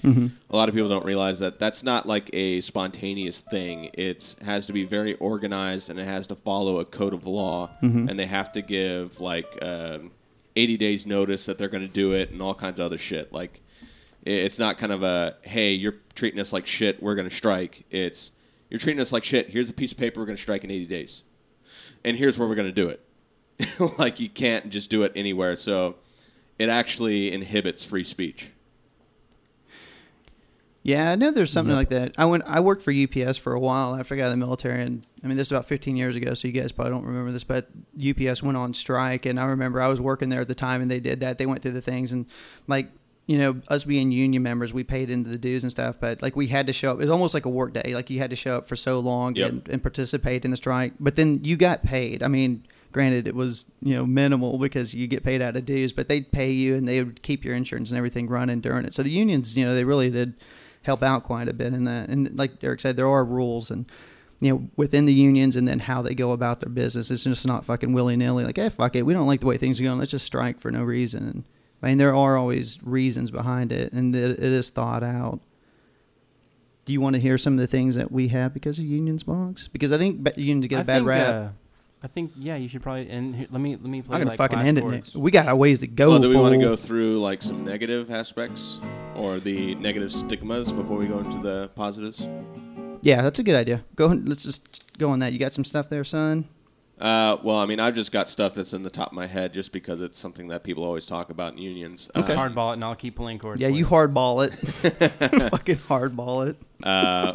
a 0.50 0.54
lot 0.56 0.68
of 0.68 0.74
people 0.74 0.90
don't 0.90 1.04
realize 1.04 1.38
that 1.38 1.58
that's 1.58 1.82
not 1.82 2.06
like 2.06 2.28
a 2.34 2.60
spontaneous 2.60 3.40
thing. 3.40 3.88
It 3.94 4.36
has 4.44 4.66
to 4.66 4.74
be 4.74 4.84
very 4.84 5.14
organized 5.14 5.88
and 5.88 5.98
it 5.98 6.04
has 6.04 6.26
to 6.26 6.34
follow 6.34 6.78
a 6.78 6.84
code 6.84 7.14
of 7.14 7.26
law, 7.26 7.70
and 7.80 8.18
they 8.18 8.26
have 8.26 8.52
to 8.52 8.60
give 8.60 9.18
like 9.18 9.46
um, 9.62 10.10
80 10.54 10.76
days 10.76 11.06
notice 11.06 11.46
that 11.46 11.56
they're 11.56 11.68
going 11.68 11.86
to 11.86 11.92
do 11.92 12.12
it 12.12 12.30
and 12.30 12.42
all 12.42 12.54
kinds 12.54 12.78
of 12.78 12.84
other 12.84 12.98
shit. 12.98 13.32
Like 13.32 13.52
i- 13.54 13.63
it's 14.24 14.58
not 14.58 14.78
kind 14.78 14.90
of 14.92 15.02
a 15.02 15.36
hey, 15.42 15.72
you're 15.72 15.96
treating 16.14 16.40
us 16.40 16.52
like 16.52 16.66
shit, 16.66 17.02
we're 17.02 17.14
going 17.14 17.28
to 17.28 17.34
strike. 17.34 17.84
It's 17.90 18.30
you're 18.70 18.80
treating 18.80 19.00
us 19.00 19.12
like 19.12 19.22
shit. 19.24 19.50
Here's 19.50 19.68
a 19.68 19.72
piece 19.74 19.92
of 19.92 19.98
paper 19.98 20.18
we're 20.20 20.26
going 20.26 20.36
to 20.36 20.42
strike 20.42 20.64
in 20.64 20.70
80 20.70 20.86
days, 20.86 21.22
and 22.04 22.16
here's 22.16 22.38
where 22.38 22.48
we're 22.48 22.54
going 22.54 22.66
to 22.66 22.72
do 22.72 22.88
it. 22.88 23.00
like 23.98 24.18
you 24.20 24.28
can't 24.28 24.70
just 24.70 24.90
do 24.90 25.02
it 25.04 25.12
anywhere. 25.14 25.54
So 25.56 25.96
it 26.58 26.68
actually 26.68 27.32
inhibits 27.32 27.84
free 27.84 28.02
speech. 28.04 28.50
Yeah, 30.82 31.10
I 31.10 31.14
know 31.14 31.30
there's 31.30 31.50
something 31.50 31.70
Yep. 31.74 31.78
like 31.78 31.88
that. 31.90 32.14
I 32.18 32.26
went. 32.26 32.42
I 32.46 32.60
worked 32.60 32.82
for 32.82 32.92
UPS 32.92 33.38
for 33.38 33.54
a 33.54 33.58
while 33.60 33.94
after 33.94 34.14
I 34.14 34.18
got 34.18 34.24
out 34.24 34.26
of 34.26 34.32
the 34.32 34.36
military, 34.36 34.82
and 34.82 35.06
I 35.22 35.26
mean 35.28 35.38
this 35.38 35.48
is 35.48 35.52
about 35.52 35.66
15 35.66 35.96
years 35.96 36.14
ago, 36.14 36.34
so 36.34 36.46
you 36.46 36.52
guys 36.52 36.72
probably 36.72 36.92
don't 36.92 37.06
remember 37.06 37.32
this, 37.32 37.44
but 37.44 37.68
UPS 37.98 38.42
went 38.42 38.58
on 38.58 38.74
strike, 38.74 39.24
and 39.24 39.40
I 39.40 39.46
remember 39.46 39.80
I 39.80 39.88
was 39.88 39.98
working 40.00 40.28
there 40.28 40.42
at 40.42 40.48
the 40.48 40.54
time, 40.54 40.82
and 40.82 40.90
they 40.90 41.00
did 41.00 41.20
that. 41.20 41.38
They 41.38 41.46
went 41.46 41.62
through 41.62 41.72
the 41.72 41.80
things, 41.80 42.12
and 42.12 42.26
like 42.66 42.88
you 43.26 43.38
know, 43.38 43.60
us 43.68 43.84
being 43.84 44.12
union 44.12 44.42
members, 44.42 44.72
we 44.72 44.84
paid 44.84 45.08
into 45.10 45.30
the 45.30 45.38
dues 45.38 45.62
and 45.64 45.70
stuff, 45.70 45.96
but 45.98 46.20
like 46.22 46.36
we 46.36 46.46
had 46.48 46.66
to 46.66 46.72
show 46.72 46.90
up. 46.90 46.98
It 46.98 47.00
was 47.00 47.10
almost 47.10 47.32
like 47.34 47.46
a 47.46 47.50
work 47.50 47.72
day. 47.72 47.94
Like 47.94 48.10
you 48.10 48.18
had 48.18 48.30
to 48.30 48.36
show 48.36 48.56
up 48.56 48.66
for 48.68 48.76
so 48.76 49.00
long 49.00 49.34
Yep. 49.34 49.50
and, 49.50 49.68
and 49.68 49.82
participate 49.82 50.44
in 50.44 50.50
the 50.50 50.56
strike, 50.58 50.92
but 51.00 51.16
then 51.16 51.42
you 51.44 51.56
got 51.56 51.82
paid. 51.82 52.22
I 52.22 52.28
mean. 52.28 52.66
Granted, 52.92 53.26
it 53.26 53.34
was 53.34 53.66
you 53.82 53.92
know 53.92 54.06
minimal 54.06 54.56
because 54.56 54.94
you 54.94 55.08
get 55.08 55.24
paid 55.24 55.42
out 55.42 55.56
of 55.56 55.66
dues, 55.66 55.92
but 55.92 56.08
they'd 56.08 56.30
pay 56.30 56.52
you 56.52 56.76
and 56.76 56.86
they 56.86 57.02
would 57.02 57.24
keep 57.24 57.44
your 57.44 57.56
insurance 57.56 57.90
and 57.90 57.98
everything 57.98 58.28
running 58.28 58.60
during 58.60 58.84
it. 58.84 58.94
So 58.94 59.02
the 59.02 59.10
unions, 59.10 59.56
you 59.56 59.64
know, 59.64 59.74
they 59.74 59.82
really 59.82 60.10
did 60.12 60.34
help 60.82 61.02
out 61.02 61.24
quite 61.24 61.48
a 61.48 61.52
bit 61.52 61.74
in 61.74 61.82
that. 61.86 62.08
And 62.08 62.38
like 62.38 62.60
Derek 62.60 62.80
said, 62.80 62.96
there 62.96 63.08
are 63.08 63.24
rules 63.24 63.68
and 63.72 63.86
you 64.38 64.48
know 64.52 64.68
within 64.76 65.06
the 65.06 65.12
unions 65.12 65.56
and 65.56 65.66
then 65.66 65.80
how 65.80 66.02
they 66.02 66.14
go 66.14 66.30
about 66.30 66.60
their 66.60 66.70
business. 66.70 67.10
It's 67.10 67.24
just 67.24 67.44
not 67.44 67.64
fucking 67.64 67.92
willy 67.92 68.16
nilly. 68.16 68.44
Like, 68.44 68.58
hey, 68.58 68.68
fuck 68.68 68.94
it, 68.94 69.02
we 69.02 69.12
don't 69.12 69.26
like 69.26 69.40
the 69.40 69.46
way 69.46 69.56
things 69.58 69.80
are 69.80 69.82
going. 69.82 69.98
Let's 69.98 70.12
just 70.12 70.24
strike 70.26 70.60
for 70.60 70.70
no 70.70 70.84
reason. 70.84 71.24
And 71.28 71.44
I 71.84 71.88
mean, 71.88 71.98
there 71.98 72.14
are 72.14 72.38
always 72.38 72.82
reasons 72.82 73.30
behind 73.30 73.70
it, 73.70 73.92
and 73.92 74.16
it, 74.16 74.30
it 74.30 74.40
is 74.40 74.70
thought 74.70 75.02
out. 75.02 75.40
Do 76.86 76.94
you 76.94 77.00
want 77.00 77.14
to 77.14 77.20
hear 77.20 77.36
some 77.36 77.52
of 77.52 77.58
the 77.58 77.66
things 77.66 77.94
that 77.96 78.10
we 78.10 78.28
have 78.28 78.54
because 78.54 78.78
of 78.78 78.86
unions, 78.86 79.22
Boggs? 79.22 79.68
Because 79.68 79.92
I 79.92 79.98
think 79.98 80.20
ba- 80.20 80.32
unions 80.36 80.66
get 80.66 80.76
a 80.76 80.80
I 80.80 80.82
bad 80.84 80.96
think, 80.96 81.08
rap. 81.08 81.34
Uh, 81.34 81.48
I 82.02 82.06
think 82.06 82.32
yeah, 82.36 82.56
you 82.56 82.68
should 82.68 82.82
probably 82.82 83.10
and 83.10 83.34
here, 83.34 83.46
let 83.50 83.60
me 83.60 83.76
let 83.76 83.84
me 83.84 84.00
play 84.00 84.14
I'm 84.14 84.20
gonna 84.20 84.30
like 84.30 84.38
fucking 84.38 84.56
Clash 84.56 84.66
end 84.66 84.78
it. 84.78 84.80
chords. 84.80 84.94
Next. 84.94 85.16
We 85.16 85.30
got 85.30 85.48
a 85.48 85.56
ways 85.56 85.80
to 85.80 85.86
go. 85.86 86.10
well, 86.10 86.20
do 86.20 86.28
we 86.30 86.36
want 86.36 86.54
to 86.54 86.60
fool. 86.60 86.70
go 86.70 86.76
through 86.76 87.20
like 87.20 87.42
some 87.42 87.64
negative 87.64 88.10
aspects 88.10 88.78
or 89.14 89.38
the 89.38 89.74
negative 89.74 90.10
stigmas 90.10 90.72
before 90.72 90.96
we 90.96 91.06
go 91.06 91.18
into 91.18 91.42
the 91.42 91.70
positives? 91.74 92.22
Yeah, 93.02 93.20
that's 93.20 93.38
a 93.38 93.42
good 93.42 93.56
idea. 93.56 93.84
Go. 93.94 94.06
Let's 94.06 94.42
just 94.42 94.84
go 94.96 95.10
on 95.10 95.18
that. 95.18 95.34
You 95.34 95.38
got 95.38 95.52
some 95.52 95.64
stuff 95.64 95.90
there, 95.90 96.04
son. 96.04 96.48
Uh, 97.00 97.36
well, 97.42 97.56
I 97.56 97.66
mean, 97.66 97.80
I've 97.80 97.94
just 97.94 98.12
got 98.12 98.28
stuff 98.28 98.54
that's 98.54 98.72
in 98.72 98.82
the 98.84 98.90
top 98.90 99.08
of 99.08 99.14
my 99.14 99.26
head 99.26 99.52
just 99.52 99.72
because 99.72 100.00
it's 100.00 100.18
something 100.18 100.48
that 100.48 100.62
people 100.62 100.84
always 100.84 101.06
talk 101.06 101.30
about 101.30 101.52
in 101.54 101.58
unions. 101.58 102.08
Just 102.14 102.30
Uh, 102.30 102.36
hardball 102.36 102.70
it, 102.70 102.74
and 102.74 102.84
I'll 102.84 102.94
keep 102.94 103.16
playing 103.16 103.40
chords. 103.40 103.60
Yeah, 103.60 103.68
for 103.68 103.74
you 103.74 103.86
hardball 103.86 104.46
it. 104.46 104.52
fucking 105.50 105.76
hardball 105.76 106.48
it. 106.48 106.56
Uh, 106.86 107.34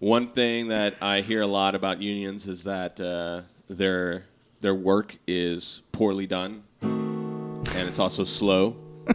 one 0.00 0.28
thing 0.28 0.68
that 0.68 0.94
I 1.00 1.20
hear 1.20 1.42
a 1.42 1.46
lot 1.46 1.74
about 1.74 2.02
unions 2.02 2.48
is 2.48 2.64
that 2.64 3.00
uh, 3.00 3.42
their 3.68 4.24
their 4.60 4.74
work 4.74 5.18
is 5.26 5.82
poorly 5.92 6.26
done, 6.26 6.64
and 6.82 7.88
it's 7.88 7.98
also 8.00 8.24
slow. 8.24 8.76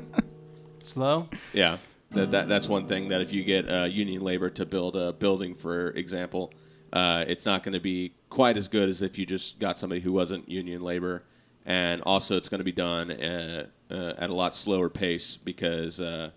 slow. 0.82 1.28
Yeah, 1.54 1.78
that, 2.12 2.32
that 2.32 2.48
that's 2.48 2.70
one 2.70 2.88
thing 2.88 3.10
that 3.10 3.22
if 3.22 3.34
you 3.34 3.44
get 3.44 3.70
uh, 3.70 3.84
union 3.86 4.22
labor 4.22 4.50
to 4.52 4.66
build 4.66 4.96
a 4.96 5.12
building, 5.12 5.54
for 5.54 5.90
example, 5.90 6.54
uh, 6.94 7.26
it's 7.28 7.46
not 7.46 7.64
going 7.64 7.74
to 7.74 7.80
be 7.80 8.14
quite 8.30 8.58
as 8.58 8.68
good 8.68 8.90
as 8.90 9.02
if 9.02 9.18
you 9.18 9.26
just 9.26 9.60
got 9.60 9.78
somebody 9.78 10.02
who 10.02 10.12
wasn't 10.12 10.48
union 10.50 10.82
labor, 10.82 11.24
and 11.66 12.02
also 12.04 12.38
it's 12.38 12.50
going 12.50 12.60
to 12.60 12.66
be 12.66 12.72
done 12.72 13.12
uh, 13.12 13.66
uh, 13.92 14.14
at 14.18 14.30
a 14.30 14.34
lot 14.34 14.56
slower 14.56 14.90
pace 14.90 15.38
because. 15.44 16.00
Uh, 16.00 16.32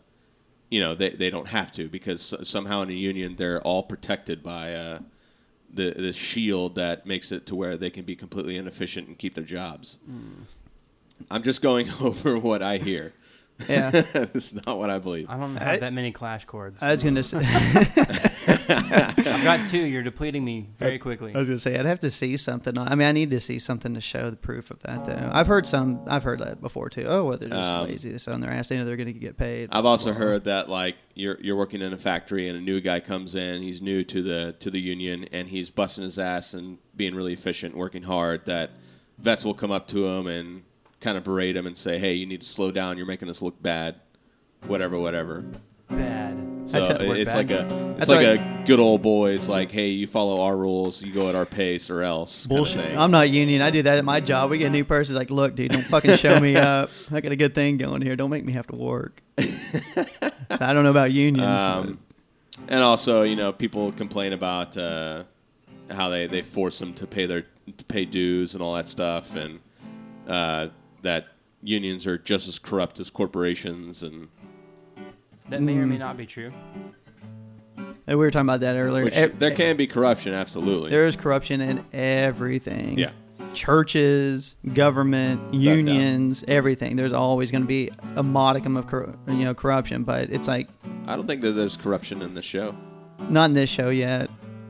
you 0.70 0.80
know 0.80 0.94
they, 0.94 1.11
they 1.11 1.28
don't 1.28 1.48
have 1.48 1.70
to 1.70 1.86
because 1.86 2.32
somehow 2.44 2.80
in 2.80 2.88
a 2.88 2.94
union 2.94 3.36
they're 3.36 3.61
all 3.61 3.82
protected 3.82 4.42
by 4.42 4.72
uh, 4.72 5.00
the 5.72 5.90
the 5.90 6.14
shield 6.14 6.76
that 6.76 7.05
makes 7.05 7.30
it 7.30 7.44
to 7.46 7.55
where 7.55 7.76
they 7.76 7.90
can 7.90 8.07
be 8.07 8.16
completely 8.16 8.57
inefficient 8.57 9.07
and 9.07 9.18
keep 9.18 9.34
their 9.34 9.44
jobs. 9.44 9.98
I'm 11.30 11.42
just 11.42 11.61
going 11.61 11.90
over 12.00 12.38
what 12.38 12.62
I 12.62 12.78
hear. 12.78 13.12
Yeah. 13.68 13.90
it's 14.34 14.52
not 14.66 14.78
what 14.78 14.90
I 14.90 14.98
believe. 14.98 15.28
I 15.30 15.36
don't 15.36 15.56
have 15.56 15.68
I- 15.68 15.78
that 15.78 15.92
many 15.92 16.12
Clash 16.12 16.44
chords. 16.44 16.82
I 16.82 16.88
was 16.92 17.02
gonna 17.04 17.22
say. 17.22 17.40
I've 18.68 19.44
got 19.44 19.68
two. 19.68 19.78
You're 19.84 20.02
depleting 20.02 20.44
me 20.44 20.68
very 20.78 20.98
quickly. 20.98 21.34
I 21.34 21.38
was 21.38 21.48
gonna 21.48 21.58
say 21.58 21.78
I'd 21.78 21.86
have 21.86 22.00
to 22.00 22.10
see 22.10 22.36
something. 22.36 22.76
I 22.78 22.94
mean, 22.94 23.06
I 23.08 23.12
need 23.12 23.30
to 23.30 23.40
see 23.40 23.58
something 23.58 23.94
to 23.94 24.00
show 24.00 24.30
the 24.30 24.36
proof 24.36 24.70
of 24.70 24.80
that, 24.82 25.04
though. 25.04 25.30
I've 25.32 25.46
heard 25.46 25.66
some. 25.66 26.02
I've 26.06 26.22
heard 26.24 26.40
that 26.40 26.60
before 26.60 26.88
too. 26.90 27.04
Oh, 27.06 27.24
well, 27.24 27.38
they're 27.38 27.48
just 27.48 27.72
Um, 27.72 27.86
lazy. 27.86 28.10
They 28.10 28.18
sit 28.18 28.32
on 28.32 28.40
their 28.40 28.50
ass. 28.50 28.68
They 28.68 28.76
know 28.76 28.84
they're 28.84 28.96
gonna 28.96 29.12
get 29.12 29.36
paid. 29.36 29.68
I've 29.72 29.86
also 29.86 30.12
heard 30.12 30.44
that 30.44 30.68
like 30.68 30.96
you're 31.14 31.38
you're 31.40 31.56
working 31.56 31.82
in 31.82 31.92
a 31.92 31.98
factory 31.98 32.48
and 32.48 32.56
a 32.56 32.60
new 32.60 32.80
guy 32.80 33.00
comes 33.00 33.34
in, 33.34 33.62
he's 33.62 33.82
new 33.82 34.04
to 34.04 34.22
the 34.22 34.54
to 34.60 34.70
the 34.70 34.80
union 34.80 35.28
and 35.32 35.48
he's 35.48 35.70
busting 35.70 36.04
his 36.04 36.18
ass 36.18 36.54
and 36.54 36.78
being 36.96 37.14
really 37.14 37.32
efficient, 37.32 37.76
working 37.76 38.02
hard. 38.02 38.44
That 38.46 38.70
vets 39.18 39.44
will 39.44 39.54
come 39.54 39.70
up 39.70 39.88
to 39.88 40.06
him 40.06 40.26
and 40.26 40.62
kind 41.03 41.18
of 41.18 41.24
berate 41.24 41.57
him 41.57 41.66
and 41.66 41.76
say, 41.76 41.98
"Hey, 41.98 42.14
you 42.14 42.24
need 42.26 42.40
to 42.40 42.46
slow 42.46 42.70
down. 42.70 42.96
You're 42.96 43.07
making 43.07 43.28
us 43.28 43.42
look 43.42 43.61
bad." 43.62 43.96
Whatever, 44.66 44.98
whatever. 44.98 45.44
Bad. 45.90 46.38
So 46.66 46.72
That's 46.78 46.88
how 46.88 46.94
it 47.05 47.09
worked 47.09 47.20
it's 47.20 47.32
back. 47.32 47.50
like 47.50 47.50
a 47.50 47.90
it's 47.90 47.98
That's 47.98 48.11
like 48.11 48.26
like- 48.26 48.40
a 48.40 48.64
good 48.66 48.78
old 48.78 49.03
boys 49.03 49.48
like, 49.48 49.70
"Hey, 49.72 49.88
you 49.88 50.07
follow 50.07 50.40
our 50.40 50.57
rules, 50.57 51.03
you 51.03 51.12
go 51.12 51.28
at 51.28 51.34
our 51.34 51.44
pace, 51.44 51.90
or 51.90 52.03
else." 52.03 52.46
kinda 52.46 52.55
Bullshit. 52.57 52.80
thing. 52.84 52.96
I'm 52.98 53.11
not 53.11 53.28
union. 53.30 53.61
I 53.61 53.70
do 53.70 53.82
that 53.82 53.98
at 53.98 54.05
my 54.05 54.20
job. 54.20 54.50
We 54.50 54.59
get 54.59 54.66
a 54.68 54.70
new 54.70 54.84
person. 54.84 55.16
Like, 55.16 55.30
look, 55.30 55.55
dude, 55.57 55.72
don't 55.72 55.82
fucking 55.82 56.16
show 56.16 56.38
me 56.40 56.57
up. 56.72 56.90
I 57.11 57.20
got 57.20 57.32
a 57.32 57.36
good 57.36 57.55
thing 57.55 57.76
going 57.76 58.00
here. 58.03 58.14
Don't 58.16 58.30
make 58.30 58.44
me 58.44 58.53
have 58.53 58.68
to 58.68 58.76
work. 58.76 59.20
I 59.38 60.72
don't 60.72 60.84
know 60.84 60.90
about 60.90 61.12
unions. 61.12 61.61
Um, 61.61 61.98
and 62.68 62.82
also, 62.82 63.22
you 63.22 63.34
know, 63.36 63.53
people 63.53 63.90
complain 63.92 64.32
about 64.32 64.76
uh, 64.76 65.24
how 65.90 66.09
they, 66.11 66.26
they 66.28 66.42
force 66.42 66.78
them 66.78 66.94
to 66.94 67.07
pay 67.07 67.26
their 67.26 67.42
to 67.76 67.84
pay 67.86 68.05
dues 68.05 68.55
and 68.55 68.62
all 68.62 68.74
that 68.74 68.88
stuff, 68.88 69.34
and 69.34 69.59
uh, 70.28 70.68
that 71.03 71.26
unions 71.62 72.07
are 72.07 72.18
just 72.18 72.48
as 72.48 72.59
corrupt 72.59 72.98
as 73.00 73.11
corporations. 73.11 74.03
And 74.03 74.28
That 75.48 75.61
may 75.62 75.76
or 75.76 75.84
Mm. 75.84 75.88
may 75.90 75.98
not 75.98 76.16
be 76.16 76.26
true. 76.26 76.50
and 77.76 78.18
we 78.18 78.24
were 78.24 78.30
talking 78.30 78.46
about 78.48 78.61
that 78.61 78.76
earlier. 78.76 79.05
which, 79.05 79.14
Ev- 79.14 79.38
there 79.38 79.53
can 79.55 79.76
be 79.76 79.86
corruption, 79.86 80.32
absolutely. 80.34 80.90
there 80.90 81.07
is 81.07 81.14
corruption 81.16 81.61
in 81.61 81.82
everything. 81.92 82.98
yeah, 82.98 83.11
churches, 83.55 84.57
government, 84.74 85.55
unions, 85.55 86.44
everything. 86.48 86.96
There's 86.96 87.12
always 87.12 87.50
going 87.53 87.62
to 87.62 87.68
be 87.68 87.90
a 88.16 88.22
modicum 88.22 88.76
of 88.76 88.86
cor- 88.88 89.14
you 89.28 89.44
know 89.44 89.55
corruption, 89.55 90.03
but 90.05 90.30
it's 90.30 90.48
like 90.48 90.68
I 91.07 91.14
don't 91.16 91.26
think 91.26 91.42
that 91.42 91.53
there's 91.53 91.76
corruption 91.76 92.22
in 92.22 92.34
this 92.34 92.44
show. 92.44 92.74
not 93.30 93.46
in 93.50 93.55
this 93.55 93.70
show 93.70 93.90
yet. 93.90 94.28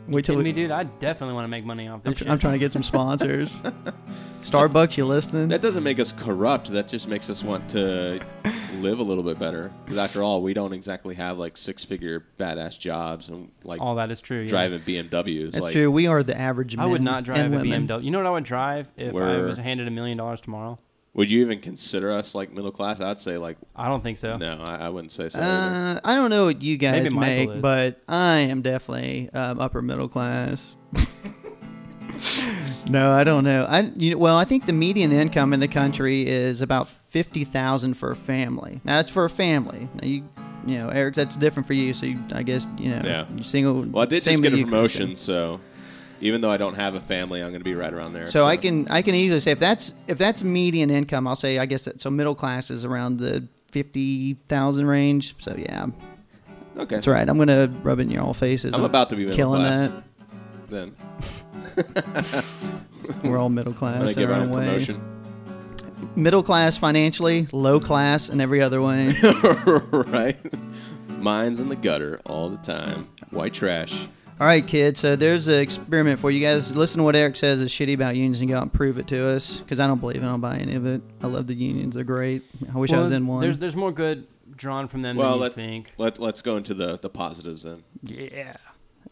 Wait 0.08 0.24
till 0.24 0.34
Kidding 0.34 0.38
we, 0.38 0.52
me, 0.52 0.62
dude? 0.64 0.70
I 0.72 0.84
definitely 0.84 1.34
want 1.34 1.44
to 1.44 1.48
make 1.48 1.64
money 1.64 1.88
off 1.88 2.00
I'm, 2.04 2.10
this 2.12 2.18
tr- 2.18 2.24
shit. 2.24 2.32
I'm 2.32 2.38
trying 2.38 2.54
to 2.54 2.58
get 2.58 2.72
some 2.72 2.82
sponsors. 2.82 3.60
Starbucks, 4.42 4.96
you 4.96 5.06
listening? 5.06 5.48
That 5.48 5.62
doesn't 5.62 5.82
make 5.84 6.00
us 6.00 6.12
corrupt. 6.12 6.72
That 6.72 6.88
just 6.88 7.06
makes 7.06 7.30
us 7.30 7.42
want 7.44 7.68
to 7.70 8.20
live 8.80 8.98
a 8.98 9.02
little 9.02 9.22
bit 9.22 9.38
better. 9.38 9.70
Because 9.84 9.98
after 9.98 10.22
all, 10.22 10.42
we 10.42 10.52
don't 10.52 10.72
exactly 10.72 11.14
have 11.14 11.38
like 11.38 11.56
six 11.56 11.84
figure 11.84 12.24
badass 12.38 12.78
jobs 12.78 13.28
and 13.28 13.50
like 13.62 13.80
All 13.80 13.94
that 13.94 14.10
is 14.10 14.20
true. 14.20 14.42
Yeah. 14.42 14.48
driving 14.48 14.80
BMWs. 14.80 15.52
That's 15.52 15.62
like, 15.62 15.72
true. 15.72 15.90
We 15.90 16.06
are 16.08 16.22
the 16.24 16.36
average. 16.38 16.76
I 16.76 16.86
would 16.86 17.02
not 17.02 17.22
drive 17.24 17.38
and 17.38 17.54
a 17.54 17.58
women. 17.58 17.86
BMW. 17.86 18.04
You 18.04 18.10
know 18.10 18.18
what 18.18 18.26
I 18.26 18.30
would 18.30 18.44
drive 18.44 18.88
if 18.96 19.10
I 19.10 19.14
Where- 19.14 19.46
was 19.46 19.58
handed 19.58 19.86
a 19.86 19.90
million 19.92 20.18
dollars 20.18 20.40
tomorrow? 20.40 20.78
Would 21.14 21.30
you 21.30 21.42
even 21.42 21.60
consider 21.60 22.10
us 22.10 22.34
like 22.34 22.52
middle 22.52 22.72
class? 22.72 22.98
I'd 22.98 23.20
say 23.20 23.36
like 23.36 23.58
I 23.76 23.86
don't 23.88 24.02
think 24.02 24.16
so. 24.16 24.38
no, 24.38 24.62
I, 24.64 24.86
I 24.86 24.88
wouldn't 24.88 25.12
say 25.12 25.28
so. 25.28 25.38
either. 25.38 25.46
Uh, 25.46 26.00
I 26.04 26.14
don't 26.14 26.30
know 26.30 26.46
what 26.46 26.62
you 26.62 26.78
guys 26.78 27.02
Maybe 27.02 27.14
Michael 27.14 27.46
make, 27.48 27.56
is. 27.56 27.62
but 27.62 28.00
I 28.08 28.38
am 28.38 28.62
definitely 28.62 29.28
um, 29.34 29.60
upper 29.60 29.82
middle 29.82 30.08
class. 30.08 30.74
no, 32.88 33.12
I 33.12 33.24
don't 33.24 33.44
know. 33.44 33.64
I 33.68 33.90
you 33.96 34.12
know, 34.12 34.18
well, 34.18 34.36
I 34.36 34.44
think 34.44 34.66
the 34.66 34.72
median 34.72 35.12
income 35.12 35.52
in 35.52 35.60
the 35.60 35.68
country 35.68 36.26
is 36.26 36.60
about 36.60 36.88
fifty 36.88 37.44
thousand 37.44 37.94
for 37.94 38.10
a 38.10 38.16
family. 38.16 38.80
Now 38.84 38.96
that's 38.96 39.10
for 39.10 39.24
a 39.24 39.30
family. 39.30 39.88
Now 39.94 40.06
you, 40.06 40.28
you 40.66 40.78
know, 40.78 40.88
Eric, 40.88 41.14
that's 41.14 41.36
different 41.36 41.66
for 41.66 41.74
you. 41.74 41.94
So 41.94 42.06
you, 42.06 42.22
I 42.32 42.42
guess 42.42 42.66
you 42.78 42.90
know, 42.90 43.02
Yeah. 43.04 43.26
you 43.34 43.42
single. 43.42 43.82
Well, 43.82 44.02
I 44.02 44.06
did 44.06 44.22
just 44.22 44.26
get 44.26 44.36
a 44.36 44.40
Christian. 44.40 44.64
promotion, 44.64 45.16
so 45.16 45.60
even 46.20 46.40
though 46.40 46.50
I 46.50 46.56
don't 46.56 46.74
have 46.74 46.94
a 46.94 47.00
family, 47.00 47.42
I'm 47.42 47.50
going 47.50 47.60
to 47.60 47.64
be 47.64 47.74
right 47.74 47.92
around 47.92 48.12
there. 48.12 48.26
So 48.26 48.46
I 48.46 48.56
can 48.56 48.86
I 48.88 49.02
can 49.02 49.14
easily 49.14 49.40
say 49.40 49.50
if 49.50 49.58
that's 49.58 49.94
if 50.06 50.18
that's 50.18 50.44
median 50.44 50.88
income, 50.90 51.26
I'll 51.26 51.36
say 51.36 51.58
I 51.58 51.66
guess 51.66 51.84
that 51.86 52.00
so 52.00 52.10
middle 52.10 52.34
class 52.36 52.70
is 52.70 52.84
around 52.84 53.18
the 53.18 53.46
fifty 53.72 54.34
thousand 54.48 54.86
range. 54.86 55.34
So 55.38 55.54
yeah, 55.58 55.86
okay. 56.76 56.94
that's 56.96 57.08
right. 57.08 57.28
I'm 57.28 57.38
gonna 57.38 57.68
rub 57.82 57.98
it 57.98 58.02
in 58.02 58.10
your 58.10 58.22
all 58.22 58.34
faces. 58.34 58.72
I'm 58.72 58.84
about 58.84 59.10
to 59.10 59.16
be 59.16 59.22
middle 59.24 59.36
killing 59.36 59.62
class. 59.62 59.90
that. 59.90 60.02
Then 60.68 60.94
We're 63.24 63.38
all 63.38 63.48
middle 63.48 63.72
class 63.72 64.14
going 64.14 64.28
to 64.28 64.34
our 64.34 64.40
own 64.40 64.50
way. 64.50 64.86
Middle 66.16 66.42
class 66.42 66.76
financially, 66.76 67.46
low 67.52 67.80
class 67.80 68.28
in 68.28 68.40
every 68.40 68.60
other 68.60 68.82
way. 68.82 69.14
right? 69.90 70.36
Mine's 71.08 71.60
in 71.60 71.68
the 71.68 71.76
gutter 71.76 72.20
all 72.26 72.48
the 72.50 72.56
time. 72.58 73.08
White 73.30 73.54
trash. 73.54 73.94
all 74.40 74.46
right, 74.46 74.66
kids. 74.66 75.00
So 75.00 75.14
there's 75.16 75.46
an 75.48 75.60
experiment 75.60 76.18
for 76.18 76.30
you 76.30 76.40
guys. 76.40 76.74
Listen 76.76 76.98
to 76.98 77.04
what 77.04 77.14
Eric 77.16 77.36
says 77.36 77.60
is 77.62 77.70
shitty 77.70 77.94
about 77.94 78.16
unions 78.16 78.40
and 78.40 78.50
go 78.50 78.56
out 78.56 78.62
and 78.62 78.72
prove 78.72 78.98
it 78.98 79.06
to 79.08 79.28
us. 79.28 79.58
Because 79.58 79.78
I 79.80 79.86
don't 79.86 80.00
believe 80.00 80.16
it. 80.22 80.26
I 80.26 80.30
don't 80.30 80.40
buy 80.40 80.56
any 80.58 80.74
of 80.74 80.84
it. 80.86 81.00
I 81.22 81.28
love 81.28 81.46
the 81.46 81.54
unions. 81.54 81.94
They're 81.94 82.04
great. 82.04 82.42
I 82.72 82.76
wish 82.76 82.92
I 82.92 83.00
was 83.00 83.12
in 83.12 83.26
one. 83.26 83.40
There's 83.40 83.58
there's 83.58 83.76
more 83.76 83.92
good 83.92 84.26
drawn 84.56 84.88
from 84.88 85.02
them 85.02 85.16
Well, 85.16 85.30
than 85.30 85.36
you 85.38 85.42
let- 85.42 85.54
think. 85.54 85.92
Let, 85.96 86.18
let's 86.18 86.42
go 86.42 86.56
into 86.56 86.74
the, 86.74 86.98
the 86.98 87.08
positives 87.08 87.62
then. 87.62 87.84
Yeah. 88.02 88.56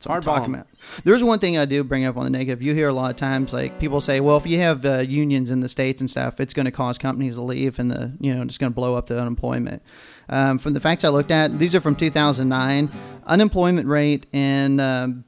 That's 0.01 0.07
what 0.07 0.15
I'm 0.15 0.23
Hardball 0.23 0.39
talking 0.39 0.55
about. 0.55 0.67
There's 1.05 1.23
one 1.23 1.41
thing 1.41 1.59
I 1.59 1.67
do 1.67 1.85
bring 1.85 2.07
up 2.07 2.17
on 2.17 2.25
the 2.25 2.31
negative. 2.31 2.63
You 2.63 2.73
hear 2.73 2.89
a 2.89 2.93
lot 2.93 3.11
of 3.11 3.19
times, 3.19 3.53
like 3.53 3.79
people 3.79 4.01
say, 4.01 4.21
"Well, 4.21 4.39
if 4.39 4.47
you 4.47 4.59
have 4.59 4.87
uh, 4.87 5.01
unions 5.01 5.51
in 5.51 5.61
the 5.61 5.69
states 5.69 6.01
and 6.01 6.09
stuff, 6.09 6.41
it's 6.41 6.55
going 6.55 6.65
to 6.65 6.71
cause 6.71 6.97
companies 6.97 7.35
to 7.35 7.43
leave, 7.43 7.79
and 7.79 7.91
the 7.91 8.17
you 8.19 8.35
know 8.35 8.41
it's 8.41 8.57
going 8.57 8.73
to 8.73 8.75
blow 8.75 8.95
up 8.95 9.09
the 9.09 9.21
unemployment." 9.21 9.83
Um, 10.31 10.57
from 10.57 10.73
the 10.73 10.81
facts 10.81 11.05
I 11.05 11.11
looked 11.11 11.31
at, 11.31 11.59
these 11.59 11.75
are 11.75 11.83
from 11.83 11.97
2009. 11.97 12.91
Unemployment 13.27 13.89
rate 13.89 14.25
in 14.33 14.81
um, 14.81 15.25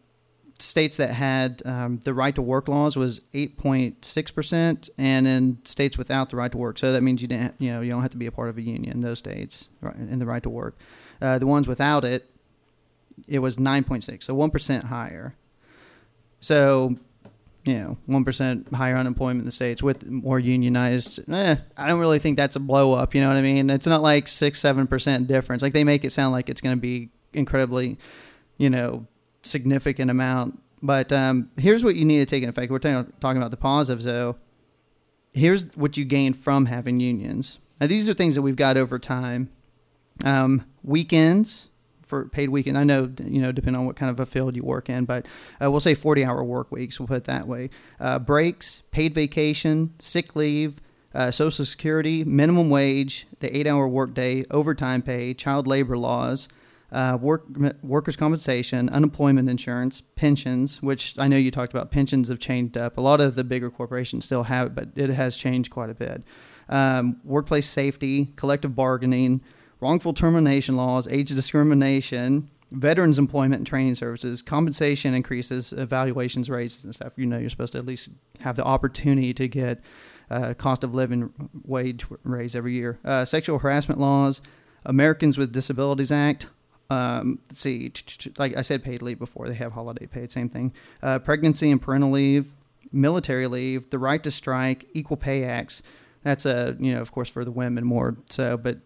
states 0.59 0.97
that 0.97 1.11
had 1.11 1.61
um, 1.67 2.01
the 2.05 2.15
right 2.15 2.35
to 2.35 2.41
work 2.41 2.67
laws 2.67 2.97
was 2.97 3.21
8.6 3.35 4.35
percent, 4.35 4.89
and 4.97 5.27
in 5.27 5.59
states 5.65 5.99
without 5.99 6.31
the 6.31 6.37
right 6.39 6.51
to 6.51 6.57
work, 6.57 6.79
so 6.79 6.93
that 6.95 7.03
means 7.03 7.21
you 7.21 7.29
didn't, 7.29 7.57
you 7.59 7.71
know, 7.71 7.83
you 7.83 7.91
don't 7.91 8.01
have 8.01 8.13
to 8.13 8.17
be 8.17 8.27
a 8.27 8.33
part 8.33 8.49
of 8.49 8.57
a 8.57 8.63
union 8.63 8.95
in 8.95 9.01
those 9.03 9.19
states, 9.19 9.69
right, 9.83 9.97
in 9.97 10.19
the 10.19 10.25
right 10.25 10.43
to 10.43 10.51
work. 10.51 10.79
Uh, 11.21 11.39
the 11.39 11.47
ones 11.47 11.69
without 11.69 12.07
it, 12.07 12.32
it 13.29 13.39
was 13.41 13.57
9.6, 13.57 14.23
so 14.23 14.35
1% 14.35 14.85
higher. 14.85 15.35
So, 16.41 16.97
you 17.65 17.75
know, 17.75 17.99
1% 18.09 18.73
higher 18.73 18.97
unemployment 18.97 19.41
in 19.41 19.47
the 19.47 19.53
States 19.53 19.83
with 19.83 20.07
more 20.09 20.39
unionized. 20.39 21.21
Eh, 21.31 21.57
I 21.77 21.89
don't 21.89 22.01
really 22.01 22.19
think 22.19 22.37
that's 22.37 22.57
a 22.57 22.61
blow 22.61 22.93
up. 22.93 23.15
You 23.15 23.21
know 23.21 23.29
what 23.29 23.37
I 23.37 23.43
mean? 23.43 23.71
It's 23.71 23.87
not 23.87 24.03
like 24.03 24.29
6 24.29 24.61
7% 24.61 25.27
difference. 25.27 25.63
Like 25.63 25.73
they 25.73 25.85
make 25.85 26.05
it 26.05 26.11
sound 26.11 26.33
like 26.33 26.49
it's 26.49 26.61
going 26.61 26.77
to 26.77 26.81
be 26.81 27.11
incredibly, 27.33 27.99
you 28.59 28.71
know, 28.71 29.07
significant 29.43 30.11
amount. 30.11 30.61
But 30.83 31.13
um, 31.13 31.51
here's 31.57 31.85
what 31.85 31.95
you 31.95 32.05
need 32.05 32.19
to 32.19 32.27
take 32.27 32.43
into 32.43 32.51
effect. 32.51 32.73
We're 32.73 32.81
talking 32.81 33.13
talking 33.21 33.39
about 33.41 33.53
the 33.53 33.57
positives, 33.57 34.05
though. 34.05 34.37
Here's 35.33 35.77
what 35.77 35.97
you 35.97 36.05
gain 36.05 36.35
from 36.35 36.67
having 36.67 37.01
unions. 37.01 37.61
Now, 37.81 37.87
these 37.87 38.09
are 38.09 38.15
things 38.15 38.35
that 38.35 38.43
we've 38.43 38.57
got 38.57 38.77
over 38.77 38.99
time. 38.99 39.51
Um, 40.25 40.67
weekends 40.83 41.69
for 42.13 42.27
paid 42.27 42.51
weekend. 42.51 42.77
I 42.77 42.85
know, 42.85 43.11
you 43.25 43.41
know, 43.41 43.53
depending 43.53 43.81
on 43.81 43.87
what 43.87 43.97
kind 43.97 44.11
of 44.11 44.21
a 44.21 44.27
field 44.27 44.55
you 44.55 44.63
work 44.63 44.91
in, 44.91 45.07
but 45.07 45.25
uh, 45.63 45.71
we'll 45.71 45.81
say 45.81 45.95
40 45.95 46.27
hour 46.27 46.45
work 46.45 46.71
weeks. 46.71 47.01
We'll 47.01 47.07
put 47.07 47.17
it 47.17 47.25
that 47.25 47.49
way. 47.49 47.71
Uh, 47.99 48.19
breaks, 48.19 48.83
paid 48.91 49.15
vacation, 49.15 49.95
sick 49.99 50.37
leave, 50.37 50.83
uh, 51.15 51.31
social 51.31 51.65
security, 51.65 52.23
minimum 52.23 52.69
wage, 52.69 53.27
the 53.41 53.57
eight 53.57 53.67
hour 53.67 53.89
workday, 53.89 54.45
overtime 54.51 55.01
pay, 55.01 55.33
child 55.33 55.67
labor 55.67 55.97
laws, 55.97 56.49
uh, 56.91 57.17
work, 57.19 57.47
workers' 57.83 58.17
compensation, 58.17 58.91
unemployment 58.91 59.49
insurance, 59.49 60.03
pensions, 60.15 60.83
which 60.83 61.15
I 61.17 61.29
know 61.29 61.39
you 61.39 61.51
talked 61.51 61.73
about. 61.73 61.91
Pensions 61.91 62.29
have 62.29 62.41
changed 62.41 62.77
up. 62.77 62.99
A 62.99 63.01
lot 63.01 63.23
of 63.23 63.37
the 63.37 63.45
bigger 63.45 63.71
corporations 63.71 64.27
still 64.27 64.43
have 64.43 64.67
it, 64.67 64.75
but 64.75 64.89
it 64.97 65.09
has 65.09 65.39
changed 65.39 65.71
quite 65.71 65.89
a 65.89 65.95
bit. 65.95 66.23
Um, 66.69 67.23
workplace 67.25 67.71
safety, 67.71 68.35
collective 68.37 68.77
bargaining, 68.77 69.41
wrongful 69.83 70.15
termination 70.15 70.77
laws, 70.77 71.09
age 71.09 71.35
discrimination, 71.35 72.49
veterans 72.71 73.19
employment 73.19 73.61
and 73.61 73.67
training 73.67 73.97
services, 73.97 74.41
compensation 74.41 75.13
increases, 75.13 75.73
evaluations 75.73 76.49
raises 76.49 76.85
and 76.85 76.95
stuff. 76.95 77.13
You 77.17 77.27
know, 77.27 77.37
you're 77.37 77.51
supposed 77.51 77.73
to 77.73 77.79
at 77.79 77.87
least 77.87 78.11
have 78.41 78.57
the 78.57 78.65
opportunity 78.65 79.35
to 79.35 79.49
get 79.49 79.81
uh, 80.31 80.55
cost 80.55 80.85
of 80.85 80.95
living 80.95 81.33
wage 81.65 82.07
raise 82.23 82.55
every 82.55 82.75
year. 82.75 82.99
Uh, 83.05 83.25
sexual 83.25 83.59
harassment 83.59 84.01
laws, 84.01 84.41
Americans 84.87 85.37
with 85.37 85.53
Disabilities 85.53 86.13
Act. 86.13 86.47
Um, 86.89 87.41
let's 87.49 87.61
see, 87.61 87.93
like 88.39 88.57
I 88.57 88.63
said, 88.63 88.85
paid 88.85 89.03
leave 89.03 89.19
before 89.19 89.49
they 89.49 89.55
have 89.55 89.73
holiday 89.73 90.07
paid, 90.07 90.31
same 90.31 90.49
thing. 90.49 90.73
Uh, 91.03 91.19
pregnancy 91.19 91.71
and 91.71 91.81
parental 91.81 92.11
leave, 92.11 92.55
military 92.93 93.47
leave, 93.47 93.91
the 93.91 93.99
right 93.99 94.23
to 94.23 94.31
strike, 94.31 94.87
equal 94.93 95.17
pay 95.17 95.45
acts. 95.45 95.83
That's 96.23 96.47
a 96.47 96.77
you 96.79 96.95
know, 96.95 97.01
of 97.01 97.11
course, 97.11 97.29
for 97.29 97.45
the 97.45 97.51
women 97.51 97.85
more 97.85 98.17
so, 98.31 98.57
but 98.57 98.79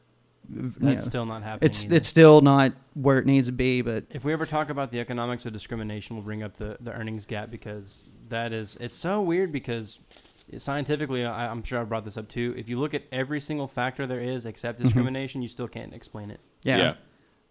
you 0.53 0.72
know, 0.78 0.99
still 0.99 1.26
not 1.26 1.42
happening. 1.42 1.68
it's 1.68 1.84
either. 1.84 1.97
it's 1.97 2.09
still 2.09 2.40
not 2.40 2.72
where 2.94 3.18
it 3.18 3.26
needs 3.26 3.47
to 3.47 3.53
be. 3.53 3.82
But 3.82 4.05
if 4.11 4.24
we 4.24 4.32
ever 4.32 4.47
talk 4.47 4.70
about 4.70 4.90
the 4.90 5.01
economics 5.01 5.47
of 5.47 5.53
discrimination, 5.53 6.16
we'll 6.16 6.24
bring 6.24 6.42
up 6.42 6.57
the, 6.57 6.76
the 6.80 6.92
earnings 6.92 7.26
gap 7.26 7.51
because 7.51 8.03
that 8.28 8.53
is 8.53 8.76
it's 8.80 8.97
so 8.97 9.20
weird 9.20 9.53
because 9.53 9.99
scientifically, 10.59 11.24
I, 11.24 11.51
I'm 11.51 11.62
sure 11.62 11.80
I 11.80 11.84
brought 11.84 12.05
this 12.05 12.16
up 12.16 12.28
too. 12.28 12.55
If 12.57 12.68
you 12.68 12.78
look 12.78 12.94
at 12.94 13.03
every 13.12 13.40
single 13.40 13.66
factor 13.68 14.07
there 14.07 14.20
is 14.20 14.47
except 14.47 14.78
mm-hmm. 14.78 14.88
discrimination, 14.88 15.42
you 15.42 15.49
still 15.49 15.68
can't 15.68 15.94
explain 15.94 16.30
it. 16.30 16.40
yeah. 16.62 16.76
Yeah. 16.76 16.94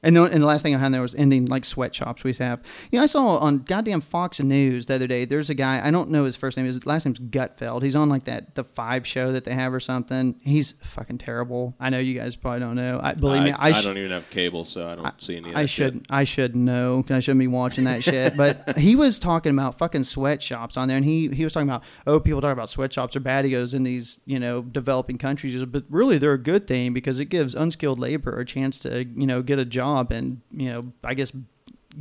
And 0.06 0.16
the, 0.16 0.24
and 0.26 0.40
the 0.40 0.46
last 0.46 0.62
thing 0.62 0.76
I 0.76 0.78
had 0.78 0.94
there 0.94 1.02
was 1.02 1.16
ending 1.16 1.46
like 1.46 1.66
sweatshops 1.66 2.24
we 2.24 2.32
have. 2.34 2.62
You 2.92 3.00
know, 3.00 3.04
I 3.04 3.08
saw 3.08 3.38
on 3.38 3.60
goddamn 3.60 4.02
Fox 4.02 4.40
News 4.40 4.86
the 4.86 4.96
other 4.96 5.08
day. 5.08 5.26
There's 5.26 5.50
a 5.50 5.56
guy 5.56 5.86
I 5.86 5.90
don't 5.90 6.12
know 6.12 6.26
his 6.26 6.36
first 6.36 6.58
name. 6.58 6.68
His 6.68 6.86
last 6.86 7.06
name's 7.06 7.18
Gutfeld. 7.18 7.82
He's 7.82 7.96
on 7.96 8.08
like 8.08 8.26
that 8.26 8.54
the 8.54 8.64
Five 8.64 9.08
show 9.08 9.32
that 9.32 9.46
they 9.46 9.54
have 9.54 9.74
or 9.74 9.80
something. 9.80 10.40
He's 10.44 10.74
fucking 10.84 11.18
terrible. 11.18 11.76
I 11.80 11.90
know 11.90 11.98
you 11.98 12.14
guys 12.14 12.36
probably 12.36 12.60
don't 12.60 12.76
know. 12.76 13.00
I 13.02 13.14
believe 13.14 13.44
me. 13.44 13.52
I, 13.52 13.70
I, 13.70 13.72
I 13.72 13.82
don't 13.82 13.98
even 13.98 14.12
have 14.12 14.30
cable, 14.30 14.66
so 14.66 14.88
I 14.88 14.96
don't 14.96 15.22
see 15.22 15.38
any 15.38 15.50
of 15.50 15.56
that 15.56 15.60
I 15.60 15.66
shit. 15.66 15.94
should 15.94 16.06
I 16.10 16.24
should 16.24 16.56
know. 16.56 17.04
I 17.10 17.20
shouldn't 17.20 17.40
be 17.40 17.48
watching 17.48 17.86
that 17.86 18.04
shit. 18.04 18.38
But 18.38 18.78
he 18.78 18.96
was 18.96 19.18
talking 19.18 19.54
about 19.54 19.80
fucking 19.80 20.04
sweatshops 20.04 20.78
on 20.78 20.88
there, 20.88 20.98
and 20.98 21.06
he 21.06 21.30
he 21.30 21.44
was 21.44 21.54
talking 21.54 21.70
about 21.70 21.84
oh 22.06 22.20
people 22.20 22.42
talk 22.42 22.54
about 22.54 22.70
sweatshops 22.70 23.16
are 23.16 23.22
bad. 23.22 23.46
He 23.46 23.52
goes 23.52 23.74
in 23.74 23.84
these 23.84 24.20
you 24.26 24.40
know 24.40 24.62
developing 24.62 25.18
countries, 25.18 25.64
but 25.66 25.84
really 25.90 26.20
they're 26.20 26.34
a 26.34 26.38
good 26.38 26.68
thing 26.68 26.94
because 26.94 27.20
it 27.20 27.26
gives 27.26 27.56
unskilled 27.56 27.98
labor 27.98 28.40
a 28.40 28.46
chance 28.46 28.78
to 28.80 29.06
you 29.06 29.26
know 29.26 29.42
get 29.42 29.58
a 29.58 29.66
job 29.66 29.85
and 29.94 30.42
you 30.52 30.72
know 30.72 30.92
I 31.04 31.14
guess 31.14 31.32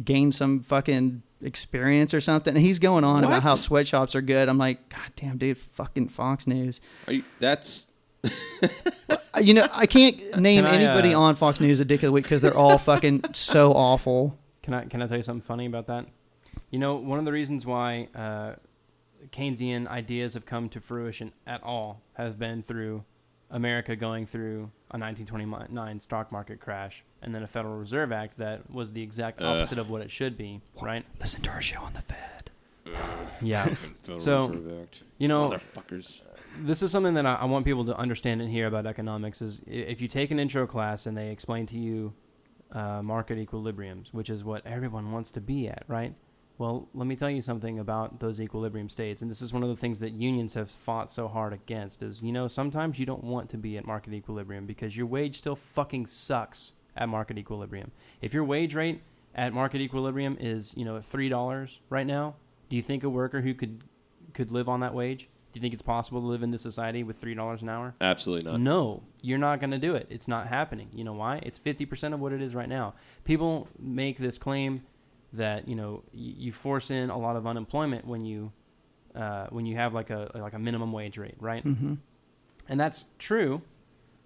gain 0.03 0.33
some 0.33 0.61
fucking 0.61 1.23
experience 1.43 2.15
or 2.15 2.21
something. 2.21 2.55
And 2.55 2.65
he's 2.65 2.79
going 2.79 3.05
on 3.05 3.25
about 3.25 3.43
how 3.43 3.55
sweatshops 3.57 4.15
are 4.15 4.23
good. 4.23 4.49
I'm 4.49 4.59
like, 4.59 4.89
God 4.89 5.13
damn, 5.17 5.39
dude, 5.39 5.59
fucking 5.59 6.09
Fox 6.09 6.47
News. 6.47 6.81
Are 7.07 7.13
you, 7.13 7.25
that's 7.39 7.87
You 9.41 9.55
know, 9.55 9.67
I 9.73 9.87
can't 9.87 10.17
name 10.39 10.65
Can 10.65 10.73
I, 10.73 10.77
anybody 10.77 11.15
uh, 11.15 11.21
on 11.21 11.35
Fox 11.35 11.61
News 11.61 11.81
a 11.81 11.85
dick 11.85 12.03
of 12.03 12.09
the 12.09 12.13
week 12.13 12.25
because 12.25 12.41
they're 12.41 12.57
all 12.57 12.79
fucking 12.79 13.25
so 13.33 13.73
awful. 13.75 14.39
Can 14.63 14.75
I 14.75 14.85
can 14.85 15.03
I 15.03 15.07
tell 15.07 15.17
you 15.17 15.23
something 15.23 15.47
funny 15.47 15.67
about 15.67 15.87
that? 15.89 16.07
You 16.71 16.79
know, 16.79 16.95
one 16.95 17.19
of 17.19 17.25
the 17.25 17.33
reasons 17.33 17.67
why 17.67 18.09
uh, 18.15 18.55
Keynesian 19.33 19.89
ideas 19.89 20.35
have 20.35 20.47
come 20.47 20.69
to 20.71 20.81
fruition 20.81 21.33
at 21.47 21.63
all 21.63 22.01
has 22.15 22.35
been 22.35 22.63
through 22.63 23.05
America 23.51 23.97
going 23.97 24.27
through 24.27 24.71
a 24.91 24.99
1929 24.99 26.01
stock 26.01 26.31
market 26.33 26.61
crash 26.61 27.05
and 27.25 27.35
then 27.35 27.43
a 27.43 27.47
Federal 27.47 27.77
Reserve 27.77 28.13
Act 28.13 28.39
that 28.39 28.71
was 28.71 28.93
the 28.93 29.03
exact 29.03 29.41
Uh. 29.43 29.47
opposite 29.47 29.79
of 29.79 29.91
what 29.91 30.03
it 30.03 30.11
should 30.11 30.37
be, 30.37 30.61
right? 30.81 31.05
Listen 31.21 31.43
to 31.43 31.51
our 31.51 31.61
show 31.63 31.81
on 31.81 31.93
the 31.95 32.03
Fed. 32.03 32.51
Yeah. 33.41 33.75
So, 34.17 34.81
Act. 34.83 35.03
You 35.19 35.29
know, 35.29 35.51
motherfuckers. 35.51 36.21
this 36.61 36.83
is 36.83 36.91
something 36.91 37.15
that 37.15 37.27
I, 37.27 37.35
I 37.37 37.45
want 37.47 37.65
people 37.65 37.85
to 37.87 37.97
understand 37.97 38.43
and 38.43 38.51
hear 38.51 38.67
about 38.67 38.87
economics 38.87 39.41
is 39.43 39.61
if 39.67 40.01
you 40.03 40.09
take 40.09 40.31
an 40.31 40.39
intro 40.39 40.67
class 40.67 41.07
and 41.07 41.17
they 41.17 41.31
explain 41.31 41.67
to 41.67 41.79
you 41.79 42.13
uh, 42.73 43.03
market 43.03 43.39
equilibriums, 43.39 44.13
which 44.13 44.29
is 44.31 44.45
what 44.45 44.65
everyone 44.67 45.11
wants 45.13 45.31
to 45.33 45.41
be 45.41 45.69
at, 45.69 45.85
right? 45.89 46.15
Well, 46.59 46.89
let 46.95 47.07
me 47.09 47.17
tell 47.17 47.31
you 47.31 47.43
something 47.43 47.79
about 47.81 48.21
those 48.21 48.41
equilibrium 48.41 48.89
states, 48.89 49.23
and 49.23 49.31
this 49.31 49.43
is 49.43 49.53
one 49.53 49.63
of 49.65 49.69
the 49.71 49.77
things 49.77 49.99
that 50.01 50.11
unions 50.13 50.55
have 50.55 50.71
fought 50.71 51.11
so 51.11 51.27
hard 51.27 51.53
against. 51.53 52.01
Is 52.03 52.23
you 52.23 52.31
know 52.31 52.47
sometimes 52.47 53.01
you 53.01 53.07
don't 53.07 53.25
want 53.25 53.49
to 53.51 53.57
be 53.59 53.77
at 53.77 53.85
market 53.87 54.13
equilibrium 54.13 54.65
because 54.67 54.97
your 54.97 55.07
wage 55.07 55.39
still 55.39 55.57
fucking 55.57 56.07
sucks 56.07 56.75
at 56.97 57.09
market 57.09 57.39
equilibrium. 57.39 57.91
If 58.21 58.35
your 58.35 58.45
wage 58.45 58.75
rate 58.75 59.03
at 59.35 59.53
market 59.53 59.81
equilibrium 59.81 60.37
is 60.41 60.73
you 60.77 60.85
know 60.85 61.01
three 61.01 61.29
dollars 61.29 61.81
right 61.91 62.07
now, 62.07 62.37
do 62.69 62.77
you 62.77 62.83
think 62.83 63.05
a 63.05 63.11
worker 63.11 63.41
who 63.41 63.55
could 63.55 63.85
could 64.33 64.51
live 64.51 64.69
on 64.69 64.81
that 64.81 64.95
wage? 64.95 65.29
Do 65.53 65.59
you 65.59 65.63
think 65.63 65.73
it's 65.73 65.83
possible 65.83 66.21
to 66.21 66.27
live 66.27 66.43
in 66.43 66.51
this 66.51 66.63
society 66.63 67.05
with 67.05 67.19
three 67.19 67.35
dollars 67.35 67.63
an 67.63 67.69
hour? 67.69 67.95
Absolutely 68.01 68.51
not. 68.51 68.61
No, 68.61 69.05
you're 69.23 69.39
not 69.39 69.61
going 69.61 69.71
to 69.71 69.79
do 69.79 69.95
it. 69.95 70.09
It's 70.11 70.27
not 70.27 70.49
happening. 70.49 70.89
You 70.93 71.05
know 71.05 71.13
why? 71.13 71.37
It's 71.45 71.61
50% 71.61 72.13
of 72.13 72.19
what 72.19 72.33
it 72.33 72.43
is 72.43 72.57
right 72.57 72.69
now. 72.69 72.95
People 73.23 73.69
make 73.79 74.19
this 74.19 74.37
claim 74.37 74.83
that, 75.33 75.69
you 75.69 75.77
know, 75.77 76.03
you 76.13 76.51
force 76.51 76.91
in 76.91 77.09
a 77.09 77.17
lot 77.17 77.37
of 77.37 77.47
unemployment 77.47 78.05
when 78.05 78.25
you 78.25 78.53
uh, 79.15 79.47
when 79.51 79.65
you 79.65 79.77
have 79.77 79.95
like 79.95 80.11
a 80.11 80.29
like 80.35 80.55
a 80.55 80.59
minimum 80.59 80.91
wage 80.91 81.19
rate, 81.19 81.37
right? 81.39 81.65
Mm-hmm. 81.65 81.95
And 82.69 82.81
that's 82.81 83.05
true, 83.19 83.63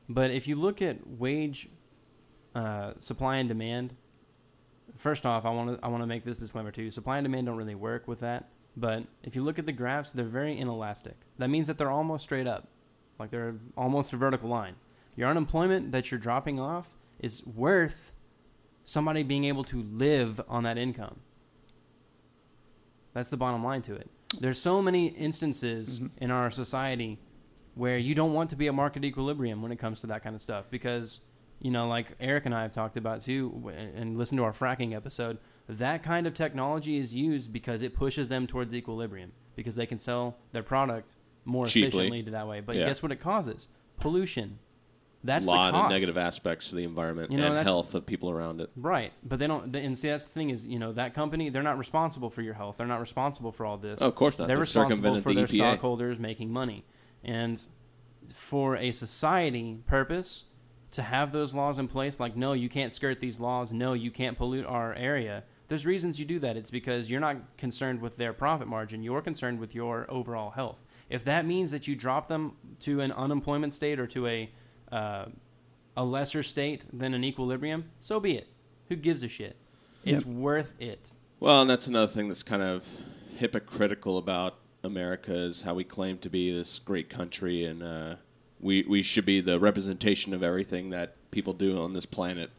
but 0.09 0.31
if 0.31 0.49
you 0.49 0.57
look 0.57 0.81
at 0.81 1.07
wage 1.07 1.69
uh, 2.59 2.93
supply 2.99 3.37
and 3.37 3.49
demand, 3.49 3.95
first 4.97 5.25
off, 5.27 5.45
I 5.45 5.51
want 5.51 5.79
to 5.79 5.85
I 5.85 5.89
want 5.89 6.03
to 6.03 6.07
make 6.07 6.25
this 6.25 6.39
disclaimer 6.39 6.71
too. 6.73 6.91
Supply 6.91 7.19
and 7.19 7.25
demand 7.25 7.47
don't 7.47 7.57
really 7.57 7.75
work 7.75 8.09
with 8.09 8.21
that. 8.21 8.49
But 8.77 9.05
if 9.23 9.35
you 9.37 9.43
look 9.43 9.59
at 9.59 9.67
the 9.67 9.73
graphs, 9.73 10.13
they're 10.13 10.25
very 10.25 10.57
inelastic. 10.59 11.17
That 11.39 11.51
means 11.51 11.67
that 11.67 11.79
they're 11.79 11.91
almost 11.91 12.25
straight 12.25 12.47
up, 12.47 12.69
like 13.19 13.31
they're 13.31 13.57
almost 13.77 14.13
a 14.13 14.17
vertical 14.17 14.49
line. 14.49 14.75
Your 15.17 15.29
unemployment 15.29 15.91
that 15.93 16.11
you're 16.11 16.21
dropping 16.21 16.61
off 16.61 16.89
is 17.19 17.45
worth 17.47 18.13
somebody 18.85 19.23
being 19.23 19.45
able 19.45 19.65
to 19.65 19.83
live 19.83 20.41
on 20.49 20.63
that 20.65 20.79
income. 20.79 21.17
That's 23.15 23.29
the 23.31 23.37
bottom 23.37 23.65
line 23.65 23.83
to 23.83 23.95
it. 23.95 24.09
There's 24.41 24.61
so 24.61 24.81
many 24.83 25.07
instances 25.09 26.01
Mhm. 26.01 26.11
in 26.19 26.31
our 26.31 26.51
society 26.51 27.19
where 27.75 27.99
you 27.99 28.15
don't 28.15 28.33
want 28.33 28.51
to 28.51 28.57
be 28.57 28.69
at 28.69 28.75
market 28.75 29.05
equilibrium 29.05 29.63
when 29.63 29.73
it 29.73 29.77
comes 29.77 30.01
to 30.01 30.07
that 30.09 30.23
kind 30.23 30.35
of 30.37 30.43
stuff 30.43 30.67
because 30.71 31.21
you 31.61 31.71
know 31.71 31.89
like 31.89 32.13
Eric 32.21 32.47
and 32.47 32.55
I 32.55 32.63
have 32.63 32.73
talked 32.73 32.97
about 32.97 33.23
too 33.23 33.73
and 33.77 34.17
listen 34.17 34.37
to 34.39 34.45
our 34.45 34.53
fracking 34.53 34.95
episode 34.95 35.39
that 35.69 36.03
kind 36.03 36.27
of 36.27 36.35
technology 36.35 36.97
is 36.99 37.15
used 37.15 37.53
because 37.53 37.83
it 37.83 37.95
pushes 37.95 38.29
them 38.29 38.47
towards 38.47 38.75
equilibrium 38.75 39.33
because 39.57 39.75
they 39.77 39.87
can 39.87 39.99
sell 39.99 40.37
their 40.53 40.63
product 40.63 41.15
more 41.45 41.67
Cheaply. 41.67 41.89
efficiently 41.89 42.23
to 42.25 42.31
that 42.33 42.47
way 42.47 42.61
but 42.61 42.77
Yeah. 42.77 42.87
guess 42.87 43.03
what 43.03 43.13
it 43.13 43.21
causes 43.21 43.69
pollution 43.99 44.59
That's 45.25 45.47
a 45.47 45.51
lot 45.51 45.75
of 45.75 45.91
negative 45.91 46.17
aspects 46.17 46.69
to 46.69 46.77
the 46.77 46.85
environment 46.85 47.33
You 47.33 47.39
know, 47.39 47.53
and 47.53 47.67
health 47.67 47.93
of 47.95 48.07
people 48.07 48.31
around 48.31 48.61
it. 48.61 48.71
Right, 48.77 49.13
but 49.25 49.41
they 49.41 49.49
don't. 49.49 49.73
They, 49.73 49.85
and 49.85 49.99
see, 49.99 50.07
that's 50.09 50.23
the 50.25 50.31
thing 50.31 50.51
is, 50.51 50.65
you 50.65 50.79
know, 50.79 50.93
that 50.93 51.13
company 51.13 51.51
they're 51.51 51.65
not 51.65 51.77
responsible 51.77 52.31
for 52.31 52.41
your 52.41 52.55
health. 52.55 52.77
They're 52.77 52.87
not 52.87 53.01
responsible 53.01 53.51
for 53.51 53.67
all 53.67 53.77
this. 53.79 53.99
Oh, 54.01 54.07
of 54.07 54.15
course 54.15 54.39
not. 54.39 54.47
They're 54.47 54.55
They're 54.57 54.61
responsible 54.61 55.21
for 55.21 55.31
the 55.31 55.41
their 55.41 55.47
EPA. 55.49 55.57
stockholders 55.57 56.21
making 56.21 56.53
money, 56.53 56.85
and 57.25 57.61
for 58.33 58.77
a 58.77 58.93
society 58.93 59.81
purpose 59.87 60.45
to 60.93 61.03
have 61.03 61.33
those 61.33 61.55
laws 61.55 61.79
in 61.79 61.89
place, 61.89 62.19
like 62.19 62.37
no, 62.37 62.53
you 62.53 62.69
can't 62.69 62.95
skirt 62.95 63.21
these 63.21 63.41
laws. 63.41 63.73
No, 63.73 63.93
you 63.93 64.11
can't 64.11 64.37
pollute 64.37 64.67
our 64.67 64.95
area. 64.95 65.45
There's 65.69 65.85
reasons 65.85 66.19
you 66.19 66.25
do 66.25 66.39
that. 66.41 66.57
It's 66.57 66.71
because 66.71 67.11
you're 67.11 67.21
not 67.21 67.57
concerned 67.59 68.01
with 68.01 68.17
their 68.17 68.33
profit 68.33 68.69
margin. 68.69 69.03
You're 69.03 69.21
concerned 69.21 69.61
with 69.61 69.75
your 69.75 70.07
overall 70.11 70.51
health. 70.51 70.81
If 71.11 71.25
that 71.25 71.45
means 71.45 71.71
that 71.71 71.87
you 71.87 71.95
drop 71.95 72.29
them 72.29 72.57
to 72.81 73.01
an 73.01 73.13
unemployment 73.13 73.75
state 73.75 74.01
or 74.01 74.07
to 74.09 74.27
a 74.27 74.51
uh, 74.91 75.27
a 75.97 76.05
lesser 76.05 76.43
state 76.43 76.85
than 76.93 77.13
an 77.13 77.25
equilibrium, 77.25 77.91
so 78.01 78.21
be 78.21 78.37
it. 78.37 78.49
Who 78.89 78.97
gives 78.97 79.23
a 79.23 79.29
shit? 79.29 79.57
It's 80.05 80.25
worth 80.25 80.75
it. 80.81 81.11
Well, 81.41 81.61
and 81.61 81.69
that's 81.69 81.87
another 81.87 82.11
thing 82.11 82.29
that's 82.29 82.43
kind 82.43 82.63
of 82.63 82.85
hypocritical 83.37 84.17
about 84.17 84.59
America 84.83 85.35
is 85.35 85.63
how 85.63 85.75
we 85.75 85.85
claim 85.85 86.19
to 86.19 86.31
be 86.31 86.53
this 86.53 86.79
great 86.79 87.11
country, 87.11 87.65
and 87.65 87.83
uh, 87.83 88.15
we 88.61 88.85
we 88.89 89.03
should 89.03 89.25
be 89.25 89.41
the 89.41 89.59
representation 89.59 90.35
of 90.35 90.43
everything 90.43 90.91
that 90.91 91.15
people 91.31 91.53
do 91.53 91.81
on 91.81 91.93
this 91.93 92.07
planet. 92.07 92.51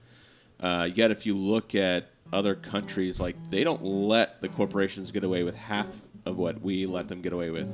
Uh, 0.59 0.89
yet, 0.93 1.11
if 1.11 1.25
you 1.25 1.35
look 1.37 1.73
at 1.75 2.09
other 2.31 2.55
countries, 2.55 3.19
like 3.19 3.35
they 3.49 3.63
don't 3.63 3.83
let 3.83 4.41
the 4.41 4.49
corporations 4.49 5.11
get 5.11 5.23
away 5.23 5.43
with 5.43 5.55
half 5.55 5.87
of 6.25 6.37
what 6.37 6.61
we 6.61 6.85
let 6.85 7.07
them 7.07 7.21
get 7.21 7.33
away 7.33 7.49
with. 7.49 7.73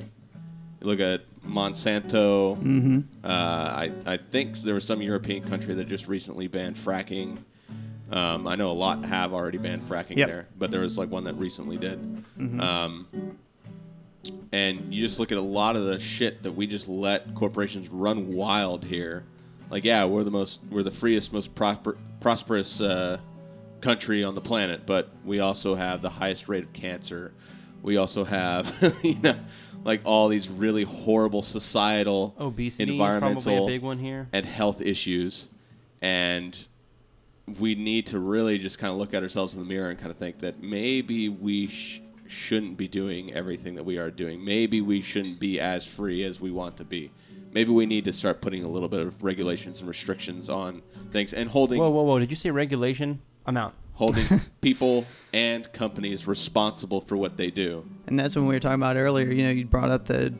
You 0.80 0.86
look 0.86 1.00
at 1.00 1.22
Monsanto. 1.44 2.56
Mm-hmm. 2.56 3.00
Uh, 3.24 3.28
I 3.28 3.92
I 4.04 4.16
think 4.16 4.58
there 4.58 4.74
was 4.74 4.84
some 4.84 5.02
European 5.02 5.42
country 5.48 5.74
that 5.74 5.88
just 5.88 6.06
recently 6.06 6.48
banned 6.48 6.76
fracking. 6.76 7.38
Um, 8.10 8.46
I 8.46 8.54
know 8.54 8.70
a 8.70 8.72
lot 8.72 9.04
have 9.04 9.32
already 9.32 9.58
banned 9.58 9.88
fracking 9.88 10.16
Yep. 10.16 10.28
there, 10.28 10.46
but 10.56 10.70
there 10.70 10.80
was 10.80 10.96
like 10.96 11.10
one 11.10 11.24
that 11.24 11.34
recently 11.34 11.76
did. 11.76 11.98
Mm-hmm. 12.38 12.60
Um, 12.60 13.08
and 14.52 14.92
you 14.94 15.06
just 15.06 15.18
look 15.18 15.32
at 15.32 15.38
a 15.38 15.40
lot 15.40 15.76
of 15.76 15.84
the 15.84 15.98
shit 15.98 16.42
that 16.42 16.52
we 16.52 16.66
just 16.66 16.88
let 16.88 17.34
corporations 17.34 17.88
run 17.88 18.32
wild 18.32 18.84
here. 18.84 19.24
Like, 19.70 19.84
yeah, 19.84 20.04
we're 20.04 20.24
the 20.24 20.30
most, 20.30 20.60
we're 20.70 20.82
the 20.82 20.90
freest, 20.90 21.32
most 21.32 21.54
prosper, 21.54 21.96
prosperous 22.20 22.80
uh, 22.80 23.18
country 23.80 24.22
on 24.24 24.34
the 24.34 24.40
planet, 24.40 24.86
but 24.86 25.10
we 25.24 25.40
also 25.40 25.74
have 25.74 26.02
the 26.02 26.10
highest 26.10 26.48
rate 26.48 26.64
of 26.64 26.72
cancer. 26.72 27.32
We 27.82 27.96
also 27.96 28.24
have, 28.24 28.96
you 29.02 29.18
know, 29.20 29.38
like 29.84 30.02
all 30.04 30.28
these 30.28 30.48
really 30.48 30.84
horrible 30.84 31.42
societal, 31.42 32.34
Obesity 32.38 32.92
is 32.92 32.98
probably 32.98 33.12
a 33.12 33.18
environmental, 33.20 33.66
big 33.66 33.82
one 33.82 33.98
here. 33.98 34.28
and 34.32 34.44
health 34.46 34.80
issues, 34.80 35.48
and 36.00 36.56
we 37.60 37.74
need 37.76 38.06
to 38.06 38.18
really 38.18 38.58
just 38.58 38.78
kind 38.78 38.92
of 38.92 38.98
look 38.98 39.14
at 39.14 39.22
ourselves 39.22 39.54
in 39.54 39.60
the 39.60 39.66
mirror 39.66 39.90
and 39.90 39.98
kind 39.98 40.10
of 40.10 40.16
think 40.16 40.40
that 40.40 40.60
maybe 40.60 41.28
we 41.28 41.68
sh- 41.68 42.00
shouldn't 42.28 42.76
be 42.76 42.88
doing 42.88 43.32
everything 43.32 43.74
that 43.76 43.84
we 43.84 43.98
are 43.98 44.10
doing. 44.10 44.44
Maybe 44.44 44.80
we 44.80 45.02
shouldn't 45.02 45.38
be 45.40 45.58
as 45.60 45.86
free 45.86 46.24
as 46.24 46.40
we 46.40 46.50
want 46.50 46.76
to 46.78 46.84
be. 46.84 47.10
Maybe 47.52 47.70
we 47.70 47.86
need 47.86 48.04
to 48.04 48.12
start 48.12 48.40
putting 48.40 48.64
a 48.64 48.68
little 48.68 48.88
bit 48.88 49.00
of 49.00 49.22
regulations 49.24 49.80
and 49.80 49.88
restrictions 49.88 50.48
on 50.48 50.82
things 51.10 51.32
and 51.32 51.48
holding 51.48 51.78
Whoa, 51.78 51.88
whoa, 51.90 52.02
whoa! 52.02 52.18
Did 52.18 52.30
you 52.30 52.36
say 52.36 52.50
regulation? 52.50 53.20
I'm 53.46 53.56
out. 53.56 53.74
holding 53.94 54.26
people 54.60 55.06
and 55.32 55.72
companies 55.72 56.26
responsible 56.26 57.00
for 57.00 57.16
what 57.16 57.36
they 57.36 57.50
do. 57.50 57.86
And 58.06 58.18
that's 58.18 58.34
when 58.36 58.46
we 58.46 58.54
were 58.54 58.60
talking 58.60 58.74
about 58.74 58.96
earlier. 58.96 59.30
You 59.32 59.44
know, 59.44 59.50
you 59.50 59.64
brought 59.64 59.88
up 59.90 60.06
the 60.06 60.34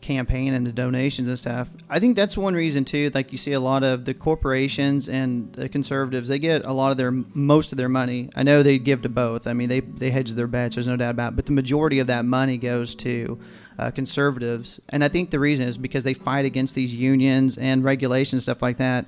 campaign 0.00 0.54
and 0.54 0.66
the 0.66 0.72
donations 0.72 1.28
and 1.28 1.38
stuff. 1.38 1.70
I 1.88 1.98
think 1.98 2.16
that's 2.16 2.36
one 2.36 2.54
reason 2.54 2.84
too. 2.84 3.10
Like 3.14 3.32
you 3.32 3.38
see 3.38 3.52
a 3.52 3.60
lot 3.60 3.82
of 3.82 4.04
the 4.04 4.14
corporations 4.14 5.08
and 5.08 5.52
the 5.52 5.68
conservatives, 5.68 6.28
they 6.28 6.38
get 6.38 6.64
a 6.66 6.72
lot 6.72 6.90
of 6.90 6.96
their 6.96 7.10
most 7.10 7.72
of 7.72 7.78
their 7.78 7.88
money. 7.88 8.30
I 8.34 8.42
know 8.42 8.62
they 8.62 8.78
give 8.78 9.02
to 9.02 9.08
both. 9.08 9.46
I 9.46 9.52
mean, 9.52 9.68
they 9.68 9.80
they 9.80 10.10
hedge 10.10 10.32
their 10.32 10.46
bets. 10.46 10.76
There's 10.76 10.86
no 10.86 10.96
doubt 10.96 11.10
about. 11.10 11.32
it. 11.32 11.36
But 11.36 11.46
the 11.46 11.52
majority 11.52 11.98
of 11.98 12.06
that 12.08 12.24
money 12.24 12.56
goes 12.56 12.94
to 12.96 13.38
uh, 13.78 13.90
conservatives, 13.90 14.80
and 14.88 15.04
I 15.04 15.08
think 15.08 15.30
the 15.30 15.40
reason 15.40 15.66
is 15.66 15.78
because 15.78 16.04
they 16.04 16.14
fight 16.14 16.44
against 16.44 16.74
these 16.74 16.94
unions 16.94 17.56
and 17.56 17.84
regulations 17.84 18.42
stuff 18.42 18.62
like 18.62 18.78
that. 18.78 19.06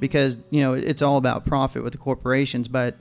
Because 0.00 0.38
you 0.50 0.60
know 0.62 0.72
it's 0.72 1.02
all 1.02 1.16
about 1.16 1.46
profit 1.46 1.84
with 1.84 1.92
the 1.92 1.98
corporations, 1.98 2.66
but 2.66 2.96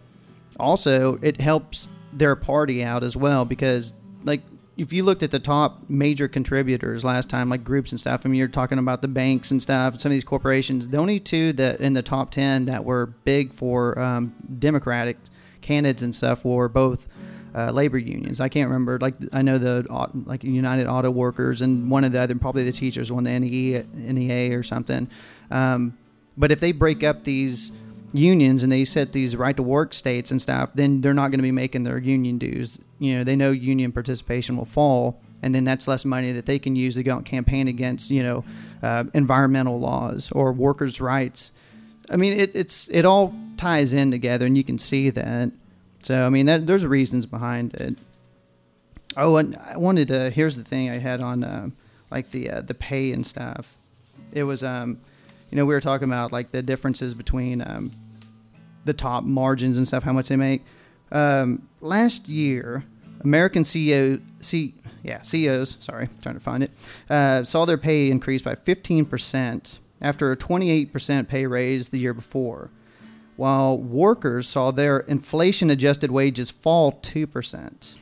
also 0.60 1.18
it 1.22 1.42
helps 1.42 1.90
their 2.14 2.36
party 2.36 2.84
out 2.84 3.04
as 3.04 3.16
well 3.16 3.46
because 3.46 3.94
like 4.24 4.42
if 4.78 4.94
you 4.94 5.04
looked 5.04 5.22
at 5.22 5.32
the 5.32 5.40
top 5.40 5.90
major 5.90 6.28
contributors 6.28 7.04
last 7.04 7.30
time 7.30 7.50
like 7.50 7.64
groups 7.64 7.92
and 7.92 8.00
stuff 8.00 8.22
i 8.26 8.30
mean 8.30 8.40
you're 8.40 8.48
talking 8.48 8.80
about 8.80 9.02
the 9.02 9.08
banks 9.08 9.52
and 9.52 9.62
stuff 9.62 10.00
some 10.00 10.10
of 10.10 10.14
these 10.14 10.24
corporations 10.24 10.90
the 10.90 10.98
only 10.98 11.20
two 11.20 11.54
that 11.54 11.80
in 11.80 11.94
the 11.94 12.02
top 12.02 12.32
10 12.32 12.66
that 12.66 12.84
were 12.84 13.08
big 13.24 13.54
for 13.54 13.98
um, 14.00 14.34
democratic 14.60 15.18
candidates 15.62 16.02
and 16.02 16.14
stuff 16.16 16.44
were 16.46 16.70
both 16.70 17.08
uh, 17.54 17.72
labor 17.72 17.98
unions. 17.98 18.40
I 18.40 18.50
can't 18.50 18.70
remember 18.70 18.98
like 19.00 19.16
i 19.34 19.42
know 19.42 19.58
the 19.58 19.86
like 20.26 20.44
united 20.44 20.88
auto 20.88 21.12
workers 21.12 21.62
and 21.62 21.90
one 21.90 22.04
of 22.04 22.12
the 22.12 22.20
other 22.20 22.36
probably 22.36 22.64
the 22.64 22.72
teachers 22.72 23.12
one 23.12 23.24
the 23.24 23.40
NEA, 23.40 23.86
nea 23.94 24.58
or 24.58 24.64
something. 24.64 25.10
Um, 25.50 25.98
but 26.38 26.52
if 26.52 26.60
they 26.60 26.72
break 26.72 27.04
up 27.04 27.24
these 27.24 27.72
unions 28.14 28.64
and 28.64 28.72
they 28.72 28.86
set 28.86 29.12
these 29.12 29.36
right 29.36 29.56
to 29.56 29.64
work 29.64 29.94
states 29.94 30.32
and 30.32 30.42
stuff, 30.42 30.72
then 30.74 31.02
they're 31.02 31.14
not 31.14 31.32
going 31.32 31.40
to 31.40 31.44
be 31.44 31.52
making 31.52 31.84
their 31.84 31.98
union 31.98 32.38
dues. 32.38 32.80
You 33.00 33.18
know, 33.18 33.24
they 33.24 33.36
know 33.36 33.52
union 33.52 33.92
participation 33.92 34.58
will 34.58 34.66
fall, 34.66 35.22
and 35.42 35.56
then 35.56 35.64
that's 35.64 35.88
less 35.88 36.06
money 36.06 36.32
that 36.32 36.46
they 36.46 36.60
can 36.60 36.76
use 36.76 36.96
to 36.96 37.04
go 37.04 37.18
and 37.18 37.26
campaign 37.26 37.68
against, 37.68 38.12
you 38.12 38.24
know, 38.24 38.44
uh, 38.84 39.06
environmental 39.14 39.80
laws 39.80 40.32
or 40.32 40.52
workers' 40.52 41.00
rights. 41.00 41.52
I 42.10 42.18
mean, 42.18 42.38
it, 42.38 42.56
it's 42.56 42.90
it 42.90 43.06
all 43.06 43.34
ties 43.58 43.94
in 43.94 44.12
together, 44.12 44.46
and 44.46 44.58
you 44.58 44.64
can 44.64 44.78
see 44.78 45.10
that. 45.12 45.52
So, 46.04 46.26
I 46.26 46.30
mean, 46.30 46.48
that, 46.48 46.68
there's 46.68 46.86
reasons 46.86 47.26
behind 47.26 47.74
it. 47.76 47.98
Oh, 49.16 49.38
and 49.38 49.56
I 49.56 49.78
wanted 49.78 50.08
to. 50.10 50.30
Here's 50.30 50.58
the 50.58 50.64
thing 50.64 50.90
I 50.90 50.98
had 50.98 51.22
on, 51.22 51.44
uh, 51.44 51.70
like 52.10 52.32
the 52.32 52.50
uh, 52.50 52.62
the 52.62 52.74
pay 52.74 53.12
and 53.12 53.26
stuff. 53.26 53.78
It 54.32 54.44
was 54.44 54.64
um, 54.64 55.00
you 55.52 55.58
know, 55.58 55.66
we 55.66 55.74
were 55.74 55.82
talking 55.82 56.08
about 56.08 56.32
like 56.32 56.52
the 56.52 56.62
differences 56.62 57.14
between 57.14 57.62
um, 57.62 57.92
the 58.86 58.94
top 58.94 59.24
margins 59.24 59.78
and 59.78 59.86
stuff, 59.86 60.04
how 60.04 60.14
much 60.14 60.30
they 60.30 60.38
make. 60.38 60.64
Um, 61.12 61.68
last 61.82 62.30
year, 62.30 62.86
American 63.24 63.64
CEO, 63.64 64.22
C, 64.40 64.74
yeah, 65.04 65.22
CEOs, 65.22 65.78
sorry, 65.80 66.10
trying 66.22 66.36
to 66.36 66.42
find 66.42 66.64
it, 66.64 66.72
uh, 67.10 67.44
saw 67.44 67.66
their 67.66 67.78
pay 67.78 68.10
increase 68.10 68.42
by 68.42 68.56
15% 68.56 69.80
after 70.02 70.32
a 70.32 70.38
28% 70.38 71.28
pay 71.28 71.46
raise 71.46 71.90
the 71.90 72.00
year 72.00 72.14
before, 72.14 72.70
while 73.36 73.78
workers 73.78 74.48
saw 74.48 74.72
their 74.72 75.00
inflation 75.02 75.70
adjusted 75.70 76.12
wages 76.12 76.50
fall 76.50 76.94
2%. 76.94 77.96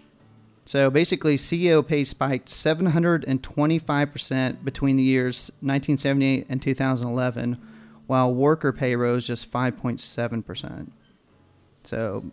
So 0.69 0.91
basically, 0.91 1.35
CEO 1.35 1.81
pay 1.81 2.03
spiked 2.03 2.47
725% 2.47 4.63
between 4.63 4.97
the 4.97 5.03
years 5.03 5.49
1978 5.61 6.45
and 6.47 6.61
2011, 6.61 7.57
while 8.05 8.35
worker 8.35 8.71
pay 8.71 8.95
rose 8.95 9.25
just 9.25 9.51
5.7%. 9.51 10.91
So 11.85 12.23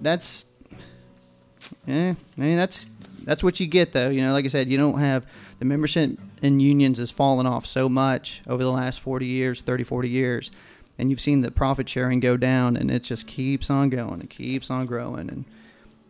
that's, 0.00 0.46
eh, 1.86 2.14
I 2.14 2.40
mean, 2.40 2.56
that's 2.56 2.88
that's 3.22 3.44
what 3.44 3.60
you 3.60 3.66
get 3.66 3.92
though. 3.92 4.08
You 4.08 4.22
know, 4.22 4.32
like 4.32 4.46
I 4.46 4.48
said, 4.48 4.70
you 4.70 4.78
don't 4.78 4.98
have 4.98 5.26
the 5.58 5.66
membership 5.66 6.18
in 6.40 6.60
unions 6.60 6.96
has 6.96 7.10
fallen 7.10 7.44
off 7.44 7.66
so 7.66 7.90
much 7.90 8.40
over 8.46 8.62
the 8.62 8.72
last 8.72 9.00
40 9.00 9.26
years, 9.26 9.60
30, 9.60 9.84
40 9.84 10.08
years. 10.08 10.50
And 10.96 11.10
you've 11.10 11.20
seen 11.20 11.42
the 11.42 11.50
profit 11.50 11.86
sharing 11.90 12.20
go 12.20 12.38
down, 12.38 12.78
and 12.78 12.90
it 12.90 13.02
just 13.02 13.26
keeps 13.26 13.68
on 13.68 13.90
going. 13.90 14.22
It 14.22 14.30
keeps 14.30 14.70
on 14.70 14.86
growing, 14.86 15.28
and 15.28 15.44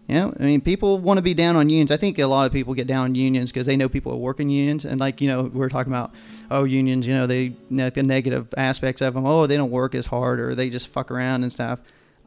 yeah, 0.09 0.30
I 0.38 0.42
mean, 0.42 0.61
people 0.61 0.98
want 0.98 1.16
to 1.16 1.22
be 1.22 1.32
down 1.32 1.57
on 1.57 1.70
unions. 1.70 1.90
I 1.90 1.96
think 1.96 2.18
a 2.18 2.26
lot 2.26 2.44
of 2.44 2.52
people 2.52 2.74
get 2.74 2.86
down 2.86 3.05
on 3.05 3.14
unions 3.14 3.50
because 3.50 3.66
they 3.66 3.76
know 3.76 3.88
people 3.88 4.12
who 4.12 4.18
work 4.18 4.38
in 4.38 4.50
unions, 4.50 4.84
and 4.84 5.00
like 5.00 5.20
you 5.20 5.28
know, 5.28 5.44
we 5.44 5.64
are 5.64 5.70
talking 5.70 5.92
about 5.92 6.12
oh, 6.50 6.64
unions. 6.64 7.07
You 7.07 7.14
know, 7.14 7.26
they 7.26 7.57
like 7.70 7.94
the 7.94 8.02
negative 8.02 8.52
aspects 8.57 9.00
of 9.00 9.14
them. 9.14 9.24
Oh, 9.24 9.46
they 9.46 9.57
don't 9.57 9.70
work 9.70 9.94
as 9.94 10.07
hard, 10.07 10.40
or 10.40 10.55
they 10.55 10.68
just 10.68 10.88
fuck 10.88 11.11
around 11.11 11.42
and 11.42 11.50
stuff. 11.50 11.80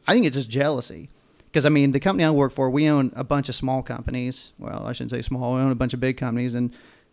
I 0.08 0.14
think 0.14 0.26
it's 0.26 0.36
just 0.36 0.50
jealousy. 0.50 1.08
Because 1.46 1.64
I 1.64 1.68
mean, 1.68 1.92
the 1.92 2.00
company 2.00 2.24
I 2.24 2.30
work 2.30 2.52
for, 2.52 2.68
we 2.68 2.88
own 2.88 3.12
a 3.14 3.24
bunch 3.24 3.48
of 3.48 3.54
small 3.54 3.82
companies. 3.82 4.52
Well, 4.58 4.84
I 4.84 4.92
shouldn't 4.92 5.12
say 5.12 5.22
small. 5.22 5.54
We 5.54 5.60
own 5.60 5.72
a 5.72 5.76
bunch 5.76 5.94
of 5.94 6.00
big 6.00 6.16
companies, 6.16 6.56
and 6.56 6.72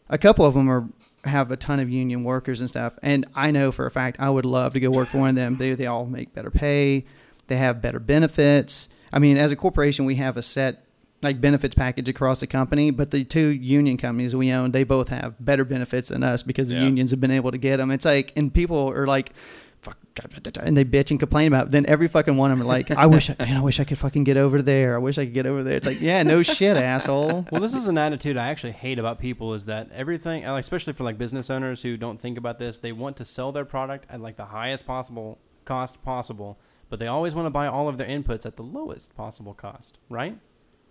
a 0.10 0.18
couple 0.18 0.46
of 0.46 0.56
them 0.56 0.70
are 0.70 0.88
have 1.26 1.52
a 1.52 1.58
ton 1.58 1.80
of 1.80 1.90
union 1.90 2.24
workers 2.24 2.60
and 2.60 2.70
stuff. 2.70 2.94
And 3.04 3.26
I 3.36 3.52
know 3.52 3.72
for 3.72 3.86
a 3.86 3.92
fact 3.92 4.20
I 4.20 4.30
would 4.30 4.46
love 4.46 4.74
to 4.74 4.80
go 4.80 4.90
work 4.90 5.10
for 5.10 5.20
one 5.20 5.30
of 5.30 5.36
them. 5.36 5.58
They 5.58 5.74
they 5.76 5.86
all 5.86 6.06
make 6.06 6.34
better 6.34 6.52
pay. 6.52 7.06
They 7.48 7.58
have 7.58 7.82
better 7.82 8.00
benefits. 8.00 8.90
I 9.16 9.20
mean, 9.20 9.38
as 9.38 9.52
a 9.52 9.56
corporation, 9.56 10.06
we 10.06 10.16
have 10.16 10.38
a 10.38 10.42
set 10.44 10.84
like 11.22 11.42
benefits 11.42 11.74
package 11.74 12.10
across 12.10 12.42
the 12.42 12.48
company, 12.48 12.92
but 12.92 13.10
the 13.10 13.24
two 13.24 13.48
union 13.48 13.98
companies 13.98 14.36
we 14.36 14.52
own, 14.52 14.72
they 14.72 14.84
both 14.84 15.10
have 15.10 15.34
better 15.44 15.64
benefits 15.66 16.10
than 16.10 16.22
us 16.24 16.44
because 16.44 16.70
the 16.70 16.76
Yeah. 16.76 16.84
unions 16.84 17.10
have 17.12 17.22
been 17.22 17.32
able 17.32 17.52
to 17.52 17.58
get 17.58 17.78
them. 17.78 17.90
It's 17.90 18.06
like, 18.06 18.34
and 18.36 18.54
people 18.54 18.92
are 18.92 19.08
like, 19.08 19.32
fuck, 19.82 19.98
and 20.62 20.76
they 20.78 20.86
bitch 20.86 21.12
and 21.12 21.20
complain 21.20 21.48
about. 21.48 21.68
It. 21.68 21.72
Then 21.72 21.86
every 21.88 22.08
fucking 22.08 22.36
one 22.36 22.52
of 22.52 22.58
them 22.58 22.68
are 22.68 22.70
like, 22.70 22.92
I 22.92 23.06
wish, 23.06 23.30
I, 23.30 23.36
man, 23.40 23.58
I 23.58 23.62
wish 23.62 23.80
I 23.80 23.86
could 23.86 23.98
fucking 23.98 24.24
get 24.24 24.38
over 24.38 24.62
there. 24.62 24.96
I 24.96 24.98
wish 25.00 25.18
I 25.18 25.26
could 25.26 25.34
get 25.34 25.46
over 25.46 25.64
there. 25.64 25.76
It's 25.78 25.88
like, 25.88 26.02
yeah, 26.02 26.22
no 26.24 26.44
shit, 26.44 26.76
asshole. 26.78 27.48
Well, 27.52 27.62
this 27.62 27.74
is 27.74 27.88
an 27.88 27.98
attitude 27.98 28.38
I 28.38 28.50
actually 28.50 28.74
hate 28.74 29.00
about 29.00 29.18
people 29.20 29.54
is 29.54 29.66
that 29.66 29.90
everything, 29.94 30.46
uh, 30.46 30.56
especially 30.58 30.94
for 30.94 31.04
like 31.06 31.18
business 31.18 31.50
owners 31.50 31.82
who 31.82 31.98
don't 31.98 32.20
think 32.20 32.38
about 32.38 32.60
this, 32.60 32.78
they 32.78 32.92
want 32.92 33.16
to 33.18 33.26
sell 33.26 33.52
their 33.52 33.66
product 33.66 34.06
at 34.10 34.22
like 34.22 34.36
the 34.38 34.46
highest 34.46 34.86
possible 34.86 35.38
cost 35.64 36.02
possible, 36.04 36.58
but 36.90 37.00
they 37.00 37.08
always 37.08 37.34
want 37.34 37.46
to 37.46 37.50
buy 37.50 37.68
all 37.68 37.88
of 37.88 37.98
their 37.98 38.08
inputs 38.08 38.46
at 38.46 38.56
the 38.56 38.64
lowest 38.64 39.16
possible 39.16 39.54
cost, 39.54 39.98
right? 40.10 40.38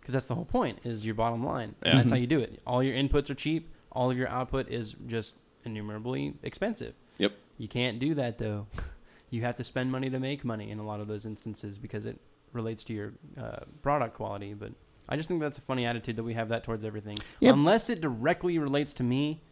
Because 0.01 0.13
that's 0.13 0.27
the 0.27 0.35
whole 0.35 0.45
point 0.45 0.81
is 0.85 1.07
your 1.07 1.15
bottom 1.15 1.45
line. 1.45 1.75
And 1.83 1.99
that's 1.99 2.11
how 2.11 2.17
you 2.17 2.27
do 2.27 2.41
it. 2.41 2.61
All 2.67 2.83
your 2.83 2.95
inputs 2.95 3.31
are 3.31 3.35
cheap. 3.35 3.73
All 3.93 4.11
of 4.11 4.17
your 4.17 4.29
output 4.29 4.69
is 4.69 4.95
just 5.07 5.35
innumerably 5.65 6.35
expensive. 6.43 6.95
Yep. 7.19 7.33
You 7.59 7.69
can't 7.69 7.99
do 7.99 8.15
that 8.15 8.39
though. 8.39 8.67
you 9.31 9.43
have 9.43 9.55
to 9.57 9.65
spend 9.65 9.91
money 9.91 10.11
to 10.11 10.19
make 10.19 10.45
money 10.45 10.71
in 10.71 10.79
a 10.79 10.85
lot 10.85 11.01
of 11.01 11.09
those 11.09 11.25
instances 11.27 11.79
because 11.79 12.05
it 12.05 12.21
relates 12.53 12.85
to 12.85 12.93
your 12.93 13.13
uh, 13.41 13.61
product 13.83 14.15
quality. 14.15 14.53
But 14.55 14.73
I 15.09 15.17
just 15.17 15.29
think 15.29 15.41
that's 15.41 15.59
a 15.59 15.63
funny 15.63 15.87
attitude 15.87 16.17
that 16.17 16.23
we 16.23 16.35
have 16.35 16.49
that 16.51 16.65
towards 16.65 16.85
everything. 16.85 17.19
Yep. 17.41 17.55
Unless 17.55 17.89
it 17.89 18.01
directly 18.01 18.59
relates 18.59 18.93
to 18.95 19.03
me, 19.03 19.43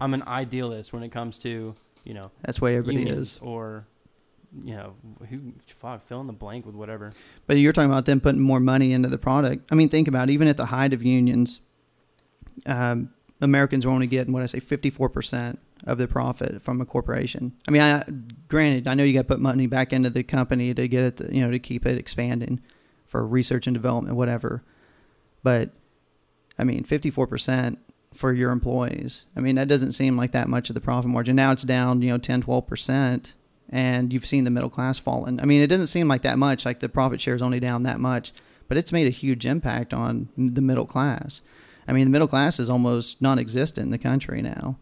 I'm 0.00 0.14
an 0.14 0.22
idealist 0.22 0.92
when 0.92 1.02
it 1.02 1.10
comes 1.10 1.38
to 1.40 1.74
you 2.04 2.14
know 2.14 2.30
That's 2.42 2.60
why 2.60 2.72
everybody 2.72 3.08
is. 3.08 3.38
or 3.42 3.86
you 4.64 4.74
know 4.74 4.94
who 5.28 5.52
fuck 5.66 6.02
fill 6.02 6.20
in 6.20 6.26
the 6.26 6.32
blank 6.32 6.66
with 6.66 6.74
whatever. 6.74 7.12
But 7.46 7.58
you're 7.58 7.72
talking 7.72 7.90
about 7.90 8.06
them 8.06 8.20
putting 8.20 8.40
more 8.40 8.60
money 8.60 8.92
into 8.92 9.08
the 9.08 9.18
product. 9.18 9.70
I 9.70 9.74
mean, 9.74 9.88
think 9.88 10.08
about 10.08 10.28
it. 10.28 10.32
Even 10.32 10.48
at 10.48 10.56
the 10.56 10.66
height 10.66 10.92
of 10.92 11.02
unions, 11.02 11.60
um, 12.66 13.10
Americans 13.40 13.86
were 13.86 13.92
only 13.92 14.06
getting 14.06 14.32
what 14.32 14.42
I 14.42 14.46
say, 14.46 14.60
54 14.60 15.08
percent 15.08 15.58
of 15.84 15.98
the 15.98 16.08
profit 16.08 16.62
from 16.62 16.80
a 16.80 16.86
corporation. 16.86 17.52
I 17.68 17.70
mean, 17.70 17.82
I, 17.82 18.04
granted, 18.48 18.88
I 18.88 18.94
know 18.94 19.04
you 19.04 19.12
got 19.12 19.20
to 19.20 19.28
put 19.28 19.40
money 19.40 19.66
back 19.66 19.92
into 19.92 20.10
the 20.10 20.22
company 20.22 20.74
to 20.74 20.88
get 20.88 21.04
it, 21.04 21.16
to, 21.18 21.34
you 21.34 21.44
know, 21.44 21.50
to 21.50 21.58
keep 21.58 21.86
it 21.86 21.98
expanding 21.98 22.60
for 23.06 23.26
research 23.26 23.66
and 23.66 23.74
development, 23.74 24.16
whatever. 24.16 24.64
But 25.42 25.70
I 26.58 26.64
mean, 26.64 26.84
54 26.84 27.26
percent 27.26 27.78
for 28.14 28.32
your 28.32 28.50
employees. 28.50 29.26
I 29.36 29.40
mean, 29.40 29.56
that 29.56 29.68
doesn't 29.68 29.92
seem 29.92 30.16
like 30.16 30.32
that 30.32 30.48
much 30.48 30.70
of 30.70 30.74
the 30.74 30.80
profit 30.80 31.10
margin. 31.10 31.36
Now 31.36 31.52
it's 31.52 31.62
down, 31.62 32.02
you 32.02 32.10
know, 32.10 32.18
10, 32.18 32.42
12 32.42 32.66
percent 32.66 33.34
and 33.70 34.12
you've 34.12 34.26
seen 34.26 34.44
the 34.44 34.50
middle 34.50 34.70
class 34.70 34.98
fallen. 34.98 35.40
I 35.40 35.44
mean, 35.44 35.62
it 35.62 35.66
doesn't 35.66 35.88
seem 35.88 36.08
like 36.08 36.22
that 36.22 36.38
much, 36.38 36.64
like 36.64 36.80
the 36.80 36.88
profit 36.88 37.20
share 37.20 37.34
is 37.34 37.42
only 37.42 37.60
down 37.60 37.82
that 37.84 38.00
much, 38.00 38.32
but 38.66 38.76
it's 38.76 38.92
made 38.92 39.06
a 39.06 39.10
huge 39.10 39.46
impact 39.46 39.92
on 39.92 40.28
the 40.36 40.62
middle 40.62 40.86
class. 40.86 41.42
I 41.86 41.92
mean, 41.92 42.04
the 42.04 42.10
middle 42.10 42.28
class 42.28 42.58
is 42.60 42.68
almost 42.68 43.22
non-existent 43.22 43.84
in 43.84 43.90
the 43.90 43.98
country 43.98 44.42
now. 44.42 44.78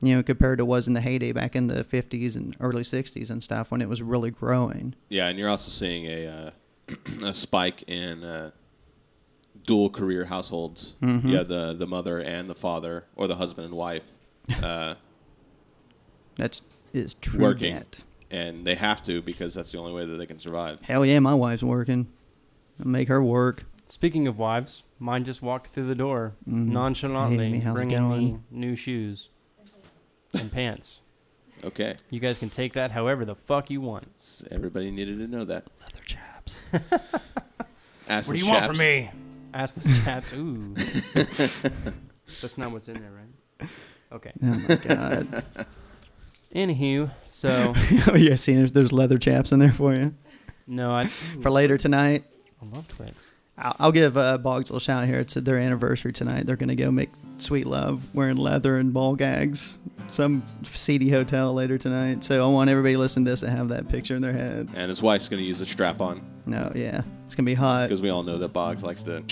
You 0.00 0.16
know, 0.16 0.22
compared 0.22 0.58
to 0.58 0.64
was 0.64 0.88
in 0.88 0.94
the 0.94 1.00
heyday 1.00 1.30
back 1.32 1.54
in 1.54 1.68
the 1.68 1.84
50s 1.84 2.34
and 2.36 2.56
early 2.58 2.82
60s 2.82 3.30
and 3.30 3.42
stuff 3.42 3.70
when 3.70 3.80
it 3.80 3.88
was 3.88 4.02
really 4.02 4.30
growing. 4.32 4.94
Yeah, 5.08 5.28
and 5.28 5.38
you're 5.38 5.48
also 5.48 5.70
seeing 5.70 6.06
a 6.06 6.26
uh, 6.26 6.94
a 7.28 7.32
spike 7.32 7.84
in 7.86 8.24
uh, 8.24 8.50
dual 9.64 9.90
career 9.90 10.24
households. 10.24 10.94
Mhm. 11.00 11.30
Yeah, 11.30 11.44
the 11.44 11.72
the 11.72 11.86
mother 11.86 12.18
and 12.18 12.50
the 12.50 12.54
father, 12.54 13.04
or 13.14 13.28
the 13.28 13.36
husband 13.36 13.66
and 13.66 13.74
wife, 13.76 14.02
uh, 14.62 14.96
That's 16.36 16.62
is 16.92 17.14
true. 17.14 17.40
Working. 17.40 17.84
And 18.32 18.66
they 18.66 18.74
have 18.74 19.02
to 19.04 19.22
because 19.22 19.54
that's 19.54 19.70
the 19.72 19.78
only 19.78 19.92
way 19.92 20.04
that 20.06 20.16
they 20.16 20.26
can 20.26 20.38
survive. 20.40 20.80
Hell 20.82 21.04
yeah, 21.06 21.20
my 21.20 21.34
wife's 21.34 21.62
working. 21.62 22.08
I 22.80 22.88
make 22.88 23.06
her 23.08 23.22
work. 23.22 23.64
Speaking 23.88 24.26
of 24.26 24.38
wives, 24.38 24.82
mine 24.98 25.24
just 25.24 25.42
walked 25.42 25.68
through 25.68 25.86
the 25.86 25.94
door 25.94 26.32
Mhm. 26.48 26.68
nonchalantly, 26.68 27.50
Hey, 27.50 27.56
Amy, 27.68 27.72
bringing 27.74 28.08
me 28.08 28.38
new 28.50 28.74
shoes 28.74 29.28
and 30.34 30.50
pants. 30.50 31.00
Okay, 31.64 31.94
You 32.10 32.18
guys 32.18 32.38
can 32.38 32.50
take 32.50 32.72
that 32.72 32.90
however 32.90 33.24
the 33.24 33.34
fuck 33.36 33.70
you 33.70 33.80
want. 33.80 34.08
everybody 34.50 34.90
needed 34.90 35.18
to 35.18 35.28
know 35.28 35.44
that. 35.44 35.66
Leather 35.80 36.02
chaps. 36.04 36.58
Ask 38.08 38.26
What 38.28 38.32
do 38.34 38.40
the 38.40 38.46
you 38.46 38.46
want 38.50 38.66
from 38.66 38.78
me? 38.78 39.10
Ask 39.54 39.76
the 39.76 40.00
chaps. 40.04 40.32
Ooh. 40.32 40.74
That's 42.40 42.56
not 42.58 42.72
what's 42.72 42.88
in 42.88 42.94
there, 42.94 43.12
right? 43.12 43.68
Okay. 44.10 44.32
Oh 44.42 44.46
my 44.68 44.74
god. 44.76 45.44
Anywho, 46.54 47.10
so 47.28 47.72
oh 48.12 48.16
yeah, 48.16 48.34
see, 48.34 48.54
there's, 48.54 48.72
there's 48.72 48.92
leather 48.92 49.18
chaps 49.18 49.52
in 49.52 49.58
there 49.58 49.72
for 49.72 49.94
you 49.94 50.14
no, 50.66 50.94
I 50.94 51.06
for 51.06 51.50
later 51.50 51.76
tonight. 51.76 52.24
I 52.60 52.74
love 52.74 52.88
Twix. 52.88 53.12
I'll, 53.58 53.76
I'll 53.78 53.92
give 53.92 54.16
uh, 54.16 54.38
Boggs 54.38 54.70
a 54.70 54.72
little 54.72 54.80
shout 54.80 55.06
here. 55.06 55.20
It's 55.20 55.34
their 55.34 55.58
anniversary 55.58 56.12
tonight. 56.12 56.46
They're 56.46 56.56
gonna 56.56 56.74
go 56.74 56.90
make 56.90 57.10
sweet 57.38 57.66
love 57.66 58.14
wearing 58.14 58.36
leather 58.36 58.78
and 58.78 58.92
ball 58.92 59.14
gags. 59.16 59.76
Some 60.10 60.42
seedy 60.64 61.08
hotel 61.10 61.54
later 61.54 61.78
tonight. 61.78 62.22
So 62.22 62.46
I 62.46 62.52
want 62.52 62.68
everybody 62.70 62.96
listening 62.96 63.24
to 63.24 63.30
this 63.30 63.40
to 63.40 63.50
have 63.50 63.68
that 63.68 63.88
picture 63.88 64.14
in 64.14 64.22
their 64.22 64.32
head. 64.32 64.68
And 64.74 64.90
his 64.90 65.00
wife's 65.00 65.26
going 65.28 65.40
to 65.40 65.46
use 65.46 65.60
a 65.62 65.66
strap 65.66 66.00
on 66.02 66.20
No, 66.44 66.70
yeah, 66.74 67.02
it's 67.24 67.34
gonna 67.34 67.46
be 67.46 67.54
hot. 67.54 67.88
because 67.88 68.02
we 68.02 68.10
all 68.10 68.22
know 68.22 68.38
that 68.38 68.52
Boggs 68.52 68.82
likes 68.82 69.02
to. 69.04 69.22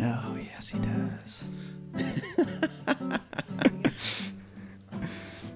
Oh 0.00 0.36
yes, 0.38 0.68
he 0.68 0.78
does. 0.78 1.44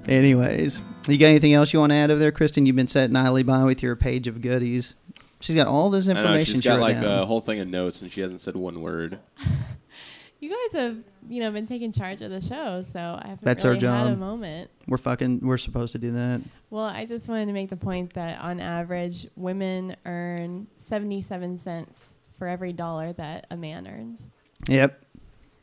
Anyways, 0.09 0.81
you 1.09 1.19
got 1.19 1.27
anything 1.27 1.53
else 1.53 1.73
you 1.73 1.81
want 1.81 1.91
to 1.91 1.97
add 1.97 2.11
over 2.11 2.19
there, 2.21 2.33
Kristen? 2.33 2.65
You've 2.67 2.77
been 2.77 2.87
setting 2.87 3.17
idly 3.17 3.43
by 3.43 3.65
with 3.65 3.83
your 3.83 3.97
page 3.97 4.27
of 4.27 4.41
goodies. 4.41 4.95
She's 5.41 5.55
got 5.55 5.67
all 5.67 5.91
this 5.91 6.09
I 6.09 6.13
know, 6.15 6.21
information. 6.21 6.55
she's 6.55 6.63
she 6.63 6.69
got 6.69 6.81
like 6.81 7.01
down. 7.01 7.23
a 7.23 7.27
whole 7.27 7.41
thing 7.41 7.61
of 7.61 7.69
notes 7.69 8.03
and 8.03 8.11
she 8.11 8.21
hasn't 8.21 8.43
said 8.43 8.57
one 8.57 8.81
word. 8.81 9.19
You 10.39 10.51
guys 10.51 10.81
have, 10.81 10.99
you 11.31 11.41
know, 11.41 11.51
been 11.51 11.67
taking 11.67 11.93
charge 11.93 12.21
of 12.21 12.31
the 12.31 12.43
show, 12.43 12.83
so 12.83 13.01
I 13.01 13.29
haven't 13.29 13.43
That's 13.43 13.65
our 13.65 13.75
job. 13.75 14.05
had 14.07 14.13
a 14.13 14.17
moment. 14.17 14.71
We're 14.87 14.99
fucking. 14.99 15.41
We're 15.41 15.57
supposed 15.57 15.93
to 15.93 15.99
do 15.99 16.11
that. 16.13 16.43
Well, 16.69 16.85
I 16.85 17.07
just 17.07 17.27
wanted 17.29 17.47
to 17.47 17.53
make 17.55 17.71
the 17.71 17.77
point 17.77 18.13
that 18.15 18.47
on 18.47 18.61
average, 18.61 19.27
women 19.35 19.97
earn 20.05 20.67
77 20.77 21.57
cents 21.57 22.17
for 22.39 22.47
every 22.47 22.75
dollar 22.75 23.15
that 23.15 23.47
a 23.51 23.57
man 23.57 23.89
earns. 23.89 24.29
Yep. 24.69 25.03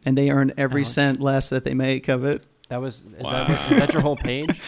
And 0.08 0.18
they 0.18 0.32
earn 0.32 0.52
every 0.58 0.82
Ouch. 0.82 0.88
cent 0.88 1.20
less 1.22 1.50
that 1.50 1.66
they 1.66 1.76
make 1.76 2.08
of 2.08 2.26
it. 2.26 2.46
That 2.74 2.82
was 2.82 3.04
is, 3.04 3.14
Wow. 3.22 3.46
that, 3.46 3.72
is 3.72 3.80
that 3.80 3.94
your 3.94 4.02
whole 4.02 4.16
page? 4.18 4.60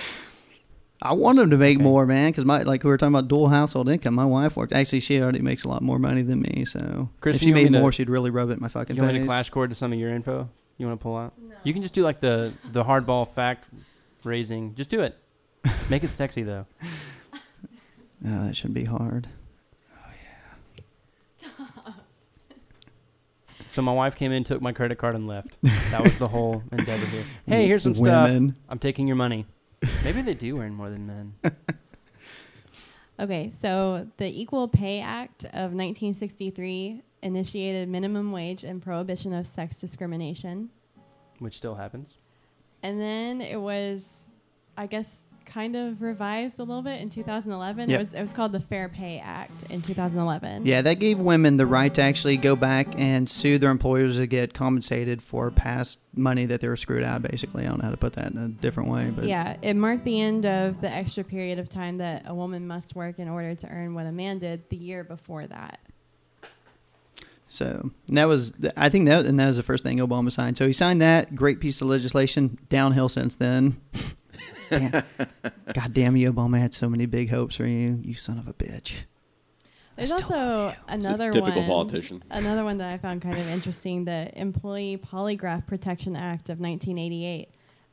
I 1.01 1.13
want 1.13 1.37
them 1.39 1.49
to 1.49 1.57
make 1.57 1.77
Okay. 1.77 1.83
more, 1.83 2.05
man, 2.05 2.29
because 2.29 2.45
my 2.45 2.61
like 2.61 2.83
we 2.83 2.89
were 2.91 2.97
talking 2.99 3.15
about 3.15 3.27
dual 3.27 3.47
household 3.47 3.89
income. 3.89 4.13
My 4.13 4.25
wife 4.25 4.55
worked. 4.55 4.73
Actually, 4.73 4.99
she 4.99 5.19
already 5.19 5.39
makes 5.41 5.63
a 5.63 5.67
lot 5.69 5.81
more 5.81 5.97
money 5.97 6.21
than 6.21 6.39
me. 6.41 6.65
So 6.65 7.09
Kristen, 7.19 7.35
if 7.37 7.41
she 7.41 7.51
made 7.51 7.71
me 7.71 7.77
to- 7.77 7.81
more, 7.81 7.91
she'd 7.91 8.09
really 8.11 8.29
rub 8.29 8.51
it 8.51 8.53
in 8.53 8.61
my 8.61 8.67
fucking 8.67 8.95
You 8.95 9.01
want 9.01 9.13
me 9.15 9.19
face. 9.21 9.25
to 9.25 9.27
clash 9.27 9.49
cord 9.49 9.71
to 9.71 9.75
some 9.75 9.91
of 9.91 9.97
your 9.97 10.11
info? 10.11 10.47
You 10.77 10.85
want 10.85 10.99
to 10.99 11.03
pull 11.03 11.17
out? 11.17 11.33
You 11.63 11.73
can 11.73 11.81
just 11.81 11.95
do 11.95 12.03
like 12.03 12.19
the 12.21 12.53
the 12.71 12.83
hardball 12.83 13.27
fact 13.33 13.65
raising. 14.23 14.75
Just 14.75 14.91
do 14.91 15.01
it. 15.01 15.17
Make 15.89 16.03
it 16.03 16.11
sexy 16.13 16.43
though. 16.43 16.67
Oh, 18.27 18.45
that 18.45 18.55
should 18.55 18.73
be 18.73 18.85
hard. 18.85 19.27
So 23.75 23.81
my 23.81 23.91
wife 23.91 24.15
came 24.15 24.31
in, 24.31 24.45
took 24.45 24.61
my 24.61 24.71
credit 24.71 24.97
card, 24.97 25.15
and 25.15 25.27
left. 25.27 25.61
That 25.91 26.01
was 26.01 26.17
the 26.17 26.29
whole 26.29 26.63
endeavor 26.71 27.05
here. 27.07 27.23
Hey, 27.45 27.67
here's 27.67 27.83
some 27.83 27.93
stuff. 27.93 28.29
I'm 28.29 28.79
taking 28.79 29.05
your 29.05 29.17
money. 29.17 29.45
Maybe 30.01 30.21
they 30.21 30.33
do 30.33 30.61
earn 30.61 30.73
more 30.73 30.89
than 30.89 31.05
men. 31.05 31.33
Okay, 33.17 33.49
so 33.49 34.07
the 34.17 34.27
Equal 34.27 34.67
Pay 34.67 34.99
Act 34.99 35.45
of 35.45 35.71
1963 35.71 37.01
initiated 37.21 37.87
minimum 37.87 38.33
wage 38.33 38.65
and 38.65 38.81
prohibition 38.81 39.33
of 39.33 39.47
sex 39.47 39.79
discrimination. 39.79 40.69
which 41.39 41.55
still 41.55 41.75
happens. 41.75 42.15
And 42.83 42.99
then 42.99 43.39
it 43.39 43.55
was, 43.55 44.25
I 44.75 44.87
guess, 44.87 45.19
kind 45.45 45.75
of 45.75 46.01
revised 46.01 46.59
a 46.59 46.63
little 46.63 46.81
bit 46.81 47.01
in 47.01 47.09
2011. 47.09 47.89
Yep. 47.89 47.95
It 47.95 47.99
was 47.99 48.13
it 48.13 48.21
was 48.21 48.33
called 48.33 48.51
the 48.51 48.59
Fair 48.59 48.89
Pay 48.89 49.19
Act 49.19 49.63
in 49.69 49.81
2011. 49.81 50.65
Yeah, 50.65 50.81
that 50.81 50.99
gave 50.99 51.19
women 51.19 51.57
the 51.57 51.65
right 51.65 51.93
to 51.93 52.01
actually 52.01 52.37
go 52.37 52.55
back 52.55 52.87
and 52.97 53.29
sue 53.29 53.57
their 53.57 53.71
employers 53.71 54.17
to 54.17 54.27
get 54.27 54.53
compensated 54.53 55.21
for 55.21 55.51
past 55.51 55.99
money 56.13 56.45
that 56.45 56.61
they 56.61 56.67
were 56.67 56.77
screwed 56.77 57.03
out. 57.03 57.21
Basically, 57.21 57.65
I 57.65 57.69
don't 57.69 57.79
know 57.79 57.85
how 57.85 57.91
to 57.91 57.97
put 57.97 58.13
that 58.13 58.31
in 58.31 58.37
a 58.37 58.47
different 58.47 58.89
way, 58.89 59.11
but 59.15 59.25
Yeah, 59.25 59.57
it 59.61 59.75
marked 59.75 60.03
the 60.03 60.19
end 60.21 60.45
of 60.45 60.81
the 60.81 60.89
extra 60.89 61.23
period 61.23 61.59
of 61.59 61.69
time 61.69 61.97
that 61.97 62.23
a 62.25 62.33
woman 62.33 62.67
must 62.67 62.95
work 62.95 63.19
in 63.19 63.29
order 63.29 63.55
to 63.55 63.67
earn 63.69 63.93
what 63.93 64.05
a 64.05 64.11
man 64.11 64.39
did 64.39 64.69
the 64.69 64.77
year 64.77 65.03
before 65.03 65.47
that. 65.47 65.79
So 67.47 67.91
that 68.09 68.25
was, 68.25 68.53
I 68.75 68.89
think 68.89 69.05
that, 69.07 69.25
and 69.25 69.39
that 69.39 69.47
was 69.47 69.57
the 69.57 69.63
first 69.63 69.83
thing 69.83 69.99
Obama 69.99 70.31
signed. 70.31 70.57
So 70.57 70.67
he 70.67 70.73
signed 70.73 71.01
that 71.01 71.35
great 71.35 71.59
piece 71.59 71.79
of 71.79 71.87
legislation. 71.87 72.57
Downhill 72.69 73.07
since 73.07 73.35
then. 73.35 73.79
Damn. 74.69 75.03
God 75.73 75.93
damn 75.93 76.15
you, 76.15 76.31
Obama 76.31 76.59
had 76.59 76.73
so 76.73 76.89
many 76.89 77.05
big 77.05 77.29
hopes 77.29 77.55
for 77.55 77.65
you, 77.65 77.99
you 78.03 78.13
son 78.13 78.37
of 78.37 78.47
a 78.47 78.53
bitch. 78.53 79.03
There's 79.95 80.11
also 80.11 80.69
It's 80.69 80.77
a 80.89 80.93
another 80.93 81.31
typical 81.31 81.61
one. 81.61 81.69
politician. 81.69 82.23
Another 82.29 82.63
one 82.65 82.77
that 82.79 82.89
I 82.91 82.97
found 82.97 83.21
kind 83.21 83.37
of 83.37 83.49
interesting: 83.49 84.03
the 84.05 84.29
Employee 84.37 84.97
Polygraph 84.97 85.65
Protection 85.67 86.15
Act 86.17 86.49
of 86.49 86.59
1988. 86.59 87.49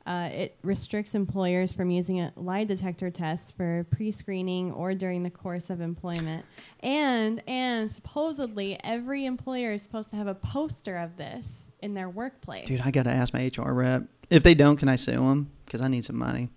Uh, 0.07 0.29
it 0.33 0.57
restricts 0.63 1.15
employers 1.15 1.73
from 1.73 1.91
using 1.91 2.21
a 2.21 2.33
lie 2.37 2.65
detector 2.65 3.11
test 3.11 3.57
for 3.57 3.87
pre-screening 3.91 4.73
or 4.73 4.95
during 4.95 5.23
the 5.23 5.31
course 5.31 5.71
of 5.71 5.81
employment. 5.81 6.45
And 6.81 7.43
and 7.47 7.91
supposedly 7.91 8.79
every 8.83 9.27
employer 9.27 9.73
is 9.73 9.83
supposed 9.83 10.11
to 10.11 10.17
have 10.17 10.27
a 10.27 10.35
poster 10.35 10.97
of 10.97 11.17
this 11.17 11.69
in 11.81 11.95
their 11.95 12.09
workplace. 12.09 12.67
Dude, 12.67 12.81
I 12.81 12.91
got 12.91 13.05
to 13.05 13.11
ask 13.11 13.33
my 13.33 13.51
HR 13.57 13.73
rep. 13.73 14.05
If 14.31 14.43
they 14.43 14.55
don't, 14.55 14.77
can 14.77 14.89
I 14.89 14.97
sue 14.97 15.13
them? 15.13 15.51
Because 15.67 15.81
I 15.81 15.89
need 15.89 16.05
some 16.05 16.19
money. 16.19 16.49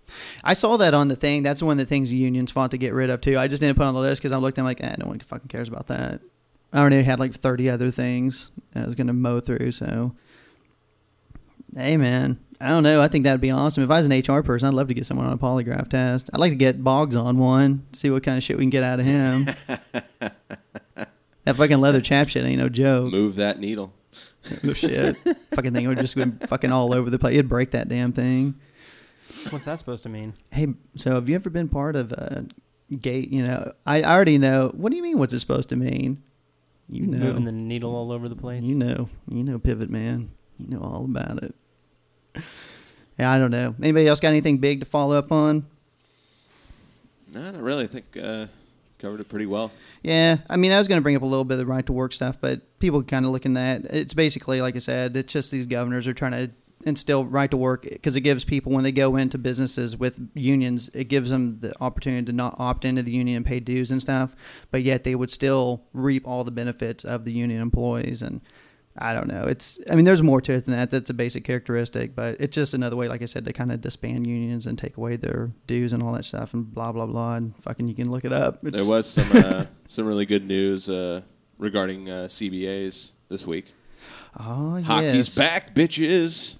I 0.43 0.53
saw 0.53 0.77
that 0.77 0.93
on 0.93 1.07
the 1.07 1.15
thing. 1.15 1.43
That's 1.43 1.61
one 1.61 1.73
of 1.73 1.77
the 1.77 1.89
things 1.89 2.13
unions 2.13 2.51
fought 2.51 2.71
to 2.71 2.77
get 2.77 2.93
rid 2.93 3.09
of 3.09 3.21
too. 3.21 3.37
I 3.37 3.47
just 3.47 3.61
didn't 3.61 3.77
put 3.77 3.85
on 3.85 3.93
the 3.93 3.99
list 3.99 4.21
because 4.21 4.31
I 4.31 4.37
looked. 4.37 4.57
I'm 4.57 4.65
like, 4.65 4.81
eh, 4.81 4.95
no 4.97 5.07
one 5.07 5.19
fucking 5.19 5.49
cares 5.49 5.67
about 5.67 5.87
that. 5.87 6.21
I 6.73 6.79
already 6.79 7.03
had 7.03 7.19
like 7.19 7.33
30 7.33 7.69
other 7.69 7.91
things 7.91 8.51
I 8.73 8.85
was 8.85 8.95
gonna 8.95 9.13
mow 9.13 9.39
through. 9.39 9.71
So, 9.71 10.15
hey 11.75 11.97
man, 11.97 12.39
I 12.59 12.69
don't 12.69 12.83
know. 12.83 13.01
I 13.01 13.07
think 13.07 13.23
that'd 13.25 13.41
be 13.41 13.51
awesome. 13.51 13.83
If 13.83 13.89
I 13.91 14.01
was 14.01 14.07
an 14.09 14.19
HR 14.19 14.41
person, 14.43 14.67
I'd 14.67 14.73
love 14.73 14.87
to 14.87 14.93
get 14.93 15.05
someone 15.05 15.27
on 15.27 15.33
a 15.33 15.37
polygraph 15.37 15.89
test. 15.89 16.29
I'd 16.33 16.39
like 16.39 16.51
to 16.51 16.57
get 16.57 16.83
Boggs 16.83 17.15
on 17.15 17.37
one. 17.37 17.85
See 17.93 18.09
what 18.09 18.23
kind 18.23 18.37
of 18.37 18.43
shit 18.43 18.57
we 18.57 18.63
can 18.63 18.69
get 18.69 18.83
out 18.83 18.99
of 18.99 19.05
him. 19.05 19.45
that 21.43 21.55
fucking 21.55 21.79
leather 21.79 22.01
chap 22.01 22.29
shit 22.29 22.45
ain't 22.45 22.59
no 22.59 22.69
joke. 22.69 23.11
Move 23.11 23.35
that 23.37 23.59
needle. 23.59 23.93
No 24.63 24.73
shit. 24.73 25.17
fucking 25.53 25.73
thing 25.73 25.87
would 25.87 25.97
just 25.97 26.15
go 26.15 26.31
fucking 26.47 26.71
all 26.71 26.93
over 26.93 27.09
the 27.09 27.19
place. 27.19 27.33
It'd 27.33 27.49
break 27.49 27.71
that 27.71 27.87
damn 27.87 28.13
thing. 28.13 28.55
What's 29.49 29.65
that 29.65 29.79
supposed 29.79 30.03
to 30.03 30.09
mean? 30.09 30.33
Hey, 30.51 30.67
so 30.95 31.15
have 31.15 31.29
you 31.29 31.35
ever 31.35 31.49
been 31.49 31.67
part 31.67 31.95
of 31.95 32.11
a 32.11 32.45
gate? 32.99 33.31
You 33.31 33.43
know, 33.43 33.73
I 33.85 34.01
I 34.01 34.15
already 34.15 34.37
know. 34.37 34.71
What 34.75 34.91
do 34.91 34.97
you 34.97 35.03
mean? 35.03 35.17
What's 35.19 35.33
it 35.33 35.39
supposed 35.39 35.69
to 35.69 35.75
mean? 35.75 36.21
You 36.89 37.07
know, 37.07 37.17
Moving 37.17 37.45
the 37.45 37.51
needle 37.51 37.95
all 37.95 38.11
over 38.11 38.29
the 38.29 38.35
place. 38.35 38.63
you 38.63 38.75
know, 38.75 39.09
you 39.27 39.43
know, 39.43 39.57
pivot 39.59 39.89
man. 39.89 40.31
You 40.59 40.67
know 40.67 40.81
all 40.81 41.05
about 41.05 41.43
it. 41.43 41.55
Yeah, 43.17 43.31
I 43.31 43.37
don't 43.37 43.51
know. 43.51 43.75
Anybody 43.81 44.07
else 44.07 44.19
got 44.19 44.29
anything 44.29 44.57
big 44.57 44.81
to 44.81 44.85
follow 44.85 45.17
up 45.17 45.31
on? 45.31 45.65
No, 47.33 47.51
not 47.51 47.61
really. 47.61 47.85
I 47.85 47.87
think 47.87 48.17
uh, 48.21 48.47
covered 48.99 49.19
it 49.19 49.29
pretty 49.29 49.45
well. 49.45 49.71
Yeah, 50.03 50.37
I 50.49 50.57
mean, 50.57 50.71
I 50.71 50.77
was 50.77 50.87
going 50.87 50.99
to 50.99 51.03
bring 51.03 51.15
up 51.15 51.21
a 51.21 51.25
little 51.25 51.43
bit 51.45 51.55
of 51.55 51.59
the 51.59 51.65
right 51.65 51.85
to 51.85 51.93
work 51.93 52.13
stuff, 52.13 52.37
but 52.39 52.79
people 52.79 53.03
kind 53.03 53.25
of 53.25 53.31
looking 53.31 53.55
at 53.57 53.83
that. 53.83 53.93
it's 53.93 54.13
basically 54.13 54.61
like 54.61 54.75
I 54.75 54.79
said, 54.79 55.15
it's 55.15 55.31
just 55.31 55.51
these 55.51 55.65
governors 55.65 56.07
are 56.07 56.13
trying 56.13 56.31
to 56.31 56.51
instill 56.85 57.25
right 57.25 57.49
to 57.49 57.57
work 57.57 57.83
because 57.83 58.15
it 58.15 58.21
gives 58.21 58.43
people 58.43 58.71
when 58.71 58.83
they 58.83 58.91
go 58.91 59.15
into 59.15 59.37
businesses 59.37 59.97
with 59.97 60.19
unions, 60.33 60.89
it 60.93 61.05
gives 61.05 61.29
them 61.29 61.59
the 61.59 61.73
opportunity 61.81 62.25
to 62.25 62.33
not 62.33 62.55
opt 62.59 62.85
into 62.85 63.01
the 63.01 63.11
union 63.11 63.37
and 63.37 63.45
pay 63.45 63.59
dues 63.59 63.91
and 63.91 64.01
stuff, 64.01 64.35
but 64.71 64.83
yet 64.83 65.03
they 65.03 65.15
would 65.15 65.31
still 65.31 65.83
reap 65.93 66.27
all 66.27 66.43
the 66.43 66.51
benefits 66.51 67.03
of 67.03 67.25
the 67.25 67.31
union 67.31 67.61
employees 67.61 68.21
and. 68.21 68.41
I 68.97 69.13
don't 69.13 69.27
know. 69.27 69.43
It's. 69.43 69.77
I 69.89 69.95
mean, 69.95 70.05
there's 70.05 70.23
more 70.23 70.39
to 70.41 70.53
it 70.53 70.65
than 70.65 70.73
that. 70.73 70.89
That's 70.89 71.09
a 71.09 71.13
basic 71.13 71.43
characteristic, 71.43 72.15
but 72.15 72.37
it's 72.39 72.55
just 72.55 72.73
another 72.73 72.95
way, 72.95 73.09
like 73.09 73.21
I 73.21 73.25
said, 73.25 73.43
to 73.45 73.51
kind 73.53 73.71
of 73.71 73.81
disband 73.81 74.25
unions 74.25 74.65
and 74.65 74.77
take 74.77 74.95
away 74.95 75.17
their 75.17 75.51
dues 75.67 75.91
and 75.91 76.01
all 76.01 76.13
that 76.13 76.23
stuff 76.23 76.53
and 76.53 76.73
blah 76.73 76.93
blah 76.93 77.05
blah. 77.05 77.35
And 77.35 77.53
fucking, 77.61 77.87
you 77.87 77.95
can 77.95 78.09
look 78.09 78.23
it 78.23 78.31
up. 78.31 78.65
It's, 78.65 78.81
There 78.81 78.89
was 78.89 79.09
some 79.09 79.27
uh, 79.33 79.65
some 79.89 80.05
really 80.05 80.25
good 80.25 80.47
news 80.47 80.87
uh, 80.87 81.21
regarding 81.57 82.09
uh, 82.09 82.27
CBAs 82.29 83.09
this 83.27 83.45
week. 83.45 83.73
Oh, 84.39 84.81
Hockey's 84.81 85.15
yes. 85.15 85.35
back, 85.35 85.75
bitches. 85.75 86.55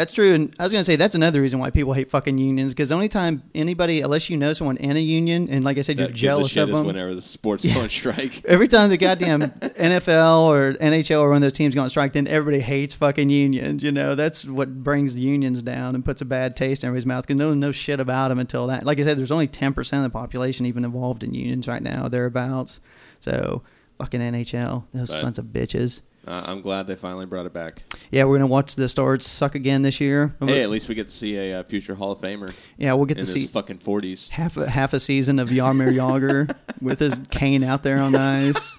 That's 0.00 0.14
true, 0.14 0.32
and 0.32 0.54
I 0.58 0.62
was 0.62 0.72
gonna 0.72 0.82
say 0.82 0.96
that's 0.96 1.14
another 1.14 1.42
reason 1.42 1.58
why 1.58 1.68
people 1.68 1.92
hate 1.92 2.08
fucking 2.08 2.38
unions. 2.38 2.72
Because 2.72 2.88
the 2.88 2.94
only 2.94 3.10
time 3.10 3.42
anybody, 3.54 4.00
unless 4.00 4.30
you 4.30 4.38
know 4.38 4.54
someone 4.54 4.78
in 4.78 4.96
a 4.96 4.98
union, 4.98 5.46
and 5.50 5.62
like 5.62 5.76
I 5.76 5.82
said, 5.82 5.98
That 5.98 6.08
you're 6.08 6.12
jealous 6.12 6.56
of 6.56 6.70
them. 6.70 6.86
whenever 6.86 7.14
the 7.14 7.20
sports 7.20 7.66
Yeah. 7.66 7.74
go 7.74 7.80
on 7.82 7.90
strike. 7.90 8.42
Every 8.48 8.66
time 8.66 8.88
the 8.88 8.96
goddamn 8.96 9.42
NFL 9.60 10.48
or 10.48 10.72
NHL 10.80 11.20
or 11.20 11.28
one 11.28 11.36
of 11.36 11.42
those 11.42 11.52
teams 11.52 11.74
go 11.74 11.82
on 11.82 11.90
strike, 11.90 12.14
then 12.14 12.26
everybody 12.28 12.60
hates 12.62 12.94
fucking 12.94 13.28
unions. 13.28 13.82
You 13.82 13.92
know, 13.92 14.14
that's 14.14 14.46
what 14.46 14.82
brings 14.82 15.14
the 15.14 15.20
unions 15.20 15.60
down 15.60 15.94
and 15.94 16.02
puts 16.02 16.22
a 16.22 16.24
bad 16.24 16.56
taste 16.56 16.82
in 16.82 16.88
everybody's 16.88 17.04
mouth 17.04 17.26
because 17.26 17.36
no 17.36 17.48
one 17.50 17.60
knows 17.60 17.76
shit 17.76 18.00
about 18.00 18.28
them 18.28 18.38
until 18.38 18.68
that. 18.68 18.86
Like 18.86 18.98
I 19.00 19.02
said, 19.02 19.18
there's 19.18 19.30
only 19.30 19.48
10% 19.48 19.92
of 19.98 20.02
the 20.02 20.08
population 20.08 20.64
even 20.64 20.86
involved 20.86 21.22
in 21.22 21.34
unions 21.34 21.68
right 21.68 21.82
now, 21.82 22.08
thereabouts. 22.08 22.80
So, 23.18 23.64
fucking 23.98 24.20
NHL, 24.22 24.84
those 24.94 25.10
But- 25.10 25.20
sons 25.20 25.38
of 25.38 25.44
bitches. 25.46 26.00
Uh, 26.26 26.42
I'm 26.46 26.60
glad 26.60 26.86
they 26.86 26.96
finally 26.96 27.24
brought 27.24 27.46
it 27.46 27.52
back. 27.54 27.82
Yeah, 28.10 28.24
we're 28.24 28.32
going 28.38 28.40
to 28.42 28.46
watch 28.46 28.76
the 28.76 28.88
Stars 28.88 29.26
suck 29.26 29.54
again 29.54 29.82
this 29.82 30.00
year. 30.00 30.34
Hey, 30.40 30.62
at 30.62 30.68
least 30.68 30.88
we 30.88 30.94
get 30.94 31.06
to 31.08 31.12
see 31.14 31.36
a 31.36 31.60
uh, 31.60 31.62
future 31.62 31.94
Hall 31.94 32.12
of 32.12 32.20
Famer 32.20 32.52
yeah, 32.76 32.92
we'll 32.92 33.06
get 33.06 33.16
in 33.18 33.24
to 33.24 33.32
his 33.32 33.42
see. 33.44 33.46
fucking 33.48 33.78
40s. 33.78 34.28
half 34.28 34.56
a 34.58 34.68
half 34.68 34.92
a 34.92 35.00
season 35.00 35.38
of 35.38 35.48
Jaromir 35.48 35.94
Jagr 35.94 36.54
with 36.82 36.98
his 36.98 37.18
cane 37.30 37.64
out 37.64 37.82
there 37.82 38.00
on 38.00 38.12
the 38.12 38.18
ice. 38.20 38.74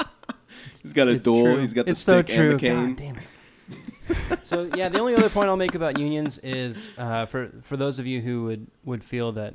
He's 0.82 0.92
got 0.92 1.08
a 1.08 1.12
It's 1.12 1.24
duel. 1.24 1.44
true. 1.44 1.56
He's 1.58 1.74
got 1.74 1.84
the 1.86 1.92
it's 1.92 2.00
so 2.00 2.22
stick 2.22 2.34
true. 2.34 2.50
and 2.50 2.52
the 2.52 2.58
cane. 2.58 2.94
God 2.94 2.96
damn 2.96 3.16
it. 3.16 3.26
so 4.46 4.70
yeah, 4.76 4.88
the 4.88 5.00
only 5.00 5.14
other 5.16 5.28
point 5.28 5.48
I'll 5.48 5.56
make 5.56 5.74
about 5.74 5.98
unions 5.98 6.38
is 6.38 6.86
uh, 6.96 7.26
for 7.26 7.50
for 7.62 7.76
those 7.76 7.98
of 7.98 8.06
you 8.06 8.20
who 8.20 8.44
would 8.44 8.66
would 8.84 9.02
feel 9.02 9.32
that 9.32 9.54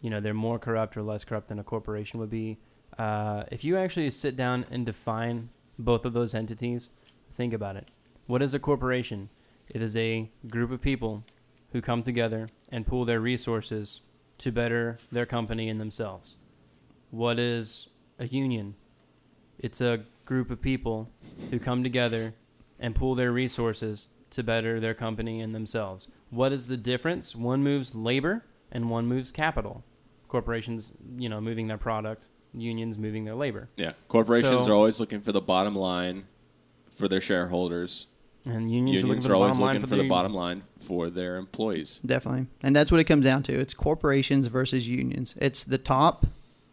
you 0.00 0.10
know 0.10 0.20
they're 0.20 0.34
more 0.34 0.58
corrupt 0.58 0.96
or 0.96 1.02
less 1.02 1.24
corrupt 1.24 1.48
than 1.48 1.58
a 1.58 1.64
corporation 1.64 2.18
would 2.20 2.30
be. 2.30 2.58
Uh, 2.98 3.44
if 3.52 3.62
you 3.62 3.76
actually 3.76 4.10
sit 4.10 4.34
down 4.36 4.64
and 4.72 4.84
define 4.84 5.48
both 5.78 6.04
of 6.04 6.12
those 6.12 6.34
entities, 6.34 6.90
think 7.34 7.52
about 7.52 7.76
it. 7.76 7.88
What 8.26 8.42
is 8.42 8.52
a 8.52 8.58
corporation? 8.58 9.30
It 9.68 9.80
is 9.80 9.96
a 9.96 10.30
group 10.50 10.70
of 10.70 10.80
people 10.80 11.24
who 11.72 11.80
come 11.80 12.02
together 12.02 12.48
and 12.70 12.86
pool 12.86 13.04
their 13.04 13.20
resources 13.20 14.00
to 14.38 14.52
better 14.52 14.98
their 15.12 15.26
company 15.26 15.68
and 15.68 15.80
themselves. 15.80 16.36
What 17.10 17.38
is 17.38 17.88
a 18.18 18.26
union? 18.26 18.74
It's 19.58 19.80
a 19.80 20.04
group 20.24 20.50
of 20.50 20.60
people 20.60 21.10
who 21.50 21.58
come 21.58 21.82
together 21.82 22.34
and 22.78 22.94
pool 22.94 23.14
their 23.14 23.32
resources 23.32 24.06
to 24.30 24.42
better 24.42 24.78
their 24.78 24.94
company 24.94 25.40
and 25.40 25.54
themselves. 25.54 26.08
What 26.30 26.52
is 26.52 26.66
the 26.66 26.76
difference? 26.76 27.34
One 27.34 27.62
moves 27.62 27.94
labor 27.94 28.44
and 28.70 28.90
one 28.90 29.06
moves 29.06 29.32
capital. 29.32 29.84
Corporations, 30.28 30.92
you 31.16 31.28
know, 31.28 31.40
moving 31.40 31.68
their 31.68 31.78
product, 31.78 32.28
unions 32.54 32.98
moving 32.98 33.24
their 33.24 33.34
labor. 33.34 33.68
Yeah, 33.76 33.92
corporations 34.08 34.66
So- 34.66 34.72
are 34.72 34.74
always 34.74 34.98
looking 35.00 35.20
for 35.20 35.32
the 35.32 35.40
bottom 35.40 35.74
line 35.76 36.24
for 36.94 37.08
their 37.08 37.20
shareholders. 37.20 38.06
And 38.44 38.72
unions, 38.72 39.02
Unions 39.02 39.26
are 39.26 39.34
are 39.34 39.38
looking 39.38 39.54
for 39.54 39.58
the 39.58 39.64
always 39.64 39.74
looking 39.74 39.80
for, 39.82 39.88
for 39.88 39.96
the 39.96 40.02
the 40.04 40.08
bottom 40.08 40.32
line 40.32 40.62
for 40.80 41.10
their 41.10 41.36
employees. 41.36 42.00
Definitely. 42.06 42.46
And 42.62 42.74
that's 42.74 42.90
what 42.90 42.98
it 43.00 43.04
comes 43.04 43.24
down 43.24 43.42
to. 43.44 43.52
It's 43.52 43.74
corporations 43.74 44.46
versus 44.46 44.88
unions. 44.88 45.36
It's 45.40 45.64
the 45.64 45.76
top 45.76 46.24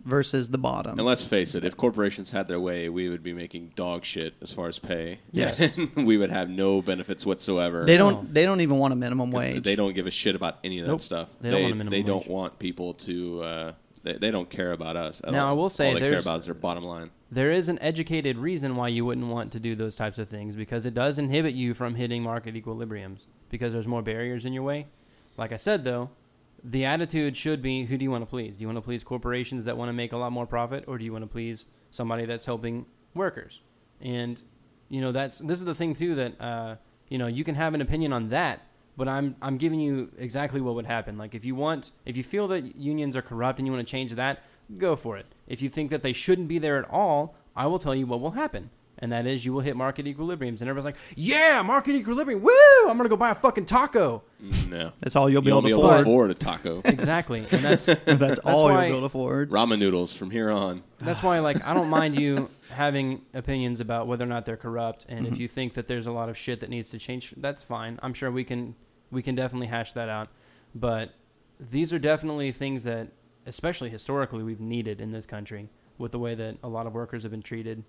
versus 0.05 0.49
the 0.49 0.57
bottom. 0.57 0.97
And 0.99 1.05
let's 1.05 1.23
face 1.25 1.53
it, 1.55 1.65
if 1.65 1.75
corporations 1.75 2.31
had 2.31 2.47
their 2.47 2.59
way, 2.59 2.87
we 2.87 3.09
would 3.09 3.23
be 3.23 3.33
making 3.33 3.73
dog 3.75 4.05
shit 4.05 4.35
as 4.41 4.53
far 4.53 4.67
as 4.69 4.79
pay. 4.79 5.19
Yes. 5.31 5.75
we 5.95 6.15
would 6.17 6.29
have 6.29 6.49
no 6.49 6.81
benefits 6.81 7.25
whatsoever. 7.25 7.83
they 7.85 7.97
don't 7.97 8.23
No. 8.23 8.29
they 8.31 8.45
don't 8.45 8.61
even 8.61 8.77
want 8.77 8.93
a 8.93 8.95
minimum 8.95 9.31
wage. 9.31 9.63
They 9.63 9.75
don't 9.75 9.93
give 9.93 10.07
a 10.07 10.11
shit 10.11 10.35
about 10.35 10.59
any 10.63 10.79
of 10.79 10.85
that 10.85 10.91
Nope. 10.91 11.01
stuff. 11.01 11.29
They 11.41 11.49
don't 11.51 11.61
want 11.63 11.73
a 11.73 11.75
minimum 11.75 11.91
They 11.91 12.03
don't 12.03 12.27
want 12.27 12.57
people 12.59 12.93
to. 12.93 13.41
Uh, 13.43 13.71
they, 14.05 14.13
they 14.13 14.31
don't 14.31 14.49
care 14.49 14.71
about 14.71 14.95
us. 14.95 15.19
At 15.23 15.31
Now, 15.31 15.45
all. 15.45 15.49
I 15.49 15.53
will 15.53 15.69
say 15.69 15.87
all 15.87 15.93
they 15.95 15.99
care 15.99 16.19
about 16.19 16.39
is 16.39 16.45
their 16.45 16.53
bottom 16.53 16.83
line. 16.85 17.09
There 17.31 17.51
is 17.51 17.67
an 17.69 17.79
educated 17.79 18.37
reason 18.37 18.75
why 18.75 18.87
you 18.89 19.03
wouldn't 19.03 19.27
want 19.27 19.51
to 19.53 19.59
do 19.59 19.75
those 19.75 19.95
types 19.95 20.19
of 20.19 20.29
things 20.29 20.55
because 20.55 20.85
it 20.85 20.93
does 20.93 21.17
inhibit 21.17 21.55
you 21.55 21.73
from 21.73 21.95
hitting 21.95 22.21
market 22.21 22.53
equilibriums 22.53 23.25
because 23.49 23.73
there's 23.73 23.87
more 23.87 24.03
barriers 24.03 24.45
in 24.45 24.53
your 24.53 24.61
way. 24.63 24.85
Like 25.37 25.51
I 25.51 25.57
said, 25.57 25.83
though, 25.83 26.11
the 26.63 26.85
attitude 26.85 27.35
should 27.35 27.61
be 27.61 27.85
who 27.85 27.97
do 27.97 28.03
you 28.03 28.11
want 28.11 28.21
to 28.21 28.27
please? 28.29 28.55
Do 28.55 28.61
you 28.61 28.67
want 28.67 28.77
to 28.77 28.81
please 28.81 29.03
corporations 29.03 29.65
that 29.65 29.75
want 29.75 29.89
to 29.89 29.93
make 29.93 30.13
a 30.13 30.17
lot 30.17 30.31
more 30.31 30.45
profit 30.45 30.85
or 30.87 30.99
do 30.99 31.03
you 31.03 31.11
want 31.11 31.23
to 31.23 31.27
please 31.27 31.65
somebody 31.89 32.25
that's 32.25 32.45
helping 32.45 32.85
workers? 33.15 33.61
And, 33.99 34.41
you 34.89 35.01
know, 35.01 35.11
that's 35.11 35.39
this 35.39 35.59
is 35.59 35.65
the 35.65 35.75
thing, 35.75 35.95
too, 35.95 36.13
that, 36.15 36.39
uh, 36.39 36.75
you 37.09 37.17
know, 37.17 37.27
you 37.27 37.43
can 37.43 37.55
have 37.55 37.73
an 37.73 37.81
opinion 37.81 38.13
on 38.13 38.29
that. 38.29 38.61
But 38.97 39.07
I'm 39.07 39.35
I'm 39.41 39.57
giving 39.57 39.79
you 39.79 40.11
exactly 40.17 40.61
what 40.61 40.75
would 40.75 40.85
happen. 40.85 41.17
Like 41.17 41.35
if 41.35 41.43
you 41.43 41.55
want, 41.55 41.91
if 42.05 42.15
you 42.15 42.23
feel 42.23 42.47
that 42.49 42.75
unions 42.75 43.15
are 43.15 43.21
corrupt 43.21 43.59
and 43.59 43.67
you 43.67 43.73
want 43.73 43.85
to 43.85 43.91
change 43.91 44.13
that, 44.13 44.43
go 44.77 44.95
for 44.95 45.17
it. 45.17 45.25
If 45.47 45.61
you 45.61 45.69
think 45.69 45.91
that 45.91 46.01
they 46.03 46.13
shouldn't 46.13 46.47
be 46.47 46.59
there 46.59 46.77
at 46.77 46.89
all, 46.89 47.35
I 47.55 47.67
will 47.67 47.79
tell 47.79 47.95
you 47.95 48.05
what 48.05 48.21
will 48.21 48.31
happen. 48.31 48.69
And 48.97 49.11
that 49.11 49.25
is 49.25 49.45
you 49.45 49.53
will 49.53 49.61
hit 49.61 49.75
market 49.75 50.05
equilibriums. 50.05 50.61
And 50.61 50.69
everybody's 50.69 50.85
like, 50.85 50.95
yeah, 51.15 51.61
market 51.61 51.95
equilibrium. 51.95 52.41
Woo! 52.41 52.51
I'm 52.81 52.97
going 52.97 53.03
to 53.03 53.09
go 53.09 53.17
buy 53.17 53.31
a 53.31 53.35
fucking 53.35 53.65
taco. 53.65 54.23
No. 54.69 54.93
that's 54.99 55.15
all 55.15 55.29
you'll 55.29 55.41
be 55.41 55.49
You'll 55.49 55.57
able 55.57 55.67
be 55.67 55.73
to 55.73 55.79
able 55.79 55.89
to 55.89 55.95
afford. 55.95 56.01
afford 56.07 56.31
a 56.31 56.33
taco. 56.33 56.81
Exactly. 56.85 57.39
And 57.39 57.61
that's 57.61 57.85
that's, 58.05 58.39
all 58.39 58.63
why- 58.63 58.71
you'll 58.71 58.81
be 58.81 58.87
able 58.87 58.99
to 59.01 59.05
afford. 59.05 59.51
Ramen 59.51 59.79
noodles 59.79 60.13
from 60.15 60.31
here 60.31 60.49
on. 60.49 60.83
that's 60.99 61.21
why 61.21 61.39
like 61.39 61.63
I 61.65 61.73
don't 61.73 61.89
mind 61.89 62.19
you 62.19 62.49
having 62.69 63.21
opinions 63.33 63.79
about 63.79 64.07
whether 64.07 64.23
or 64.23 64.27
not 64.27 64.45
they're 64.45 64.57
corrupt. 64.57 65.05
And 65.09 65.27
if 65.27 65.33
mm-hmm. 65.33 65.41
you 65.41 65.47
think 65.47 65.73
that 65.73 65.87
there's 65.87 66.07
a 66.07 66.11
lot 66.11 66.29
of 66.29 66.37
shit 66.37 66.61
that 66.61 66.69
needs 66.69 66.89
to 66.91 66.97
change, 66.97 67.33
that's 67.37 67.63
fine. 67.63 67.99
I'm 68.01 68.13
sure 68.13 68.31
we 68.31 68.43
can 68.45 68.75
we 69.11 69.21
can 69.21 69.35
definitely 69.35 69.67
hash 69.67 69.93
that 69.93 70.09
out. 70.09 70.29
But 70.73 71.11
these 71.59 71.93
are 71.93 71.99
definitely 71.99 72.51
things 72.51 72.83
that 72.83 73.07
especially 73.45 73.89
historically 73.89 74.43
we've 74.43 74.59
needed 74.59 74.99
in 74.99 75.11
this 75.11 75.25
country 75.25 75.69
with 75.97 76.11
the 76.11 76.19
way 76.19 76.35
that 76.35 76.57
a 76.63 76.67
lot 76.67 76.87
of 76.87 76.93
workers 76.93 77.23
have 77.23 77.31
been 77.31 77.41
treated. 77.41 77.83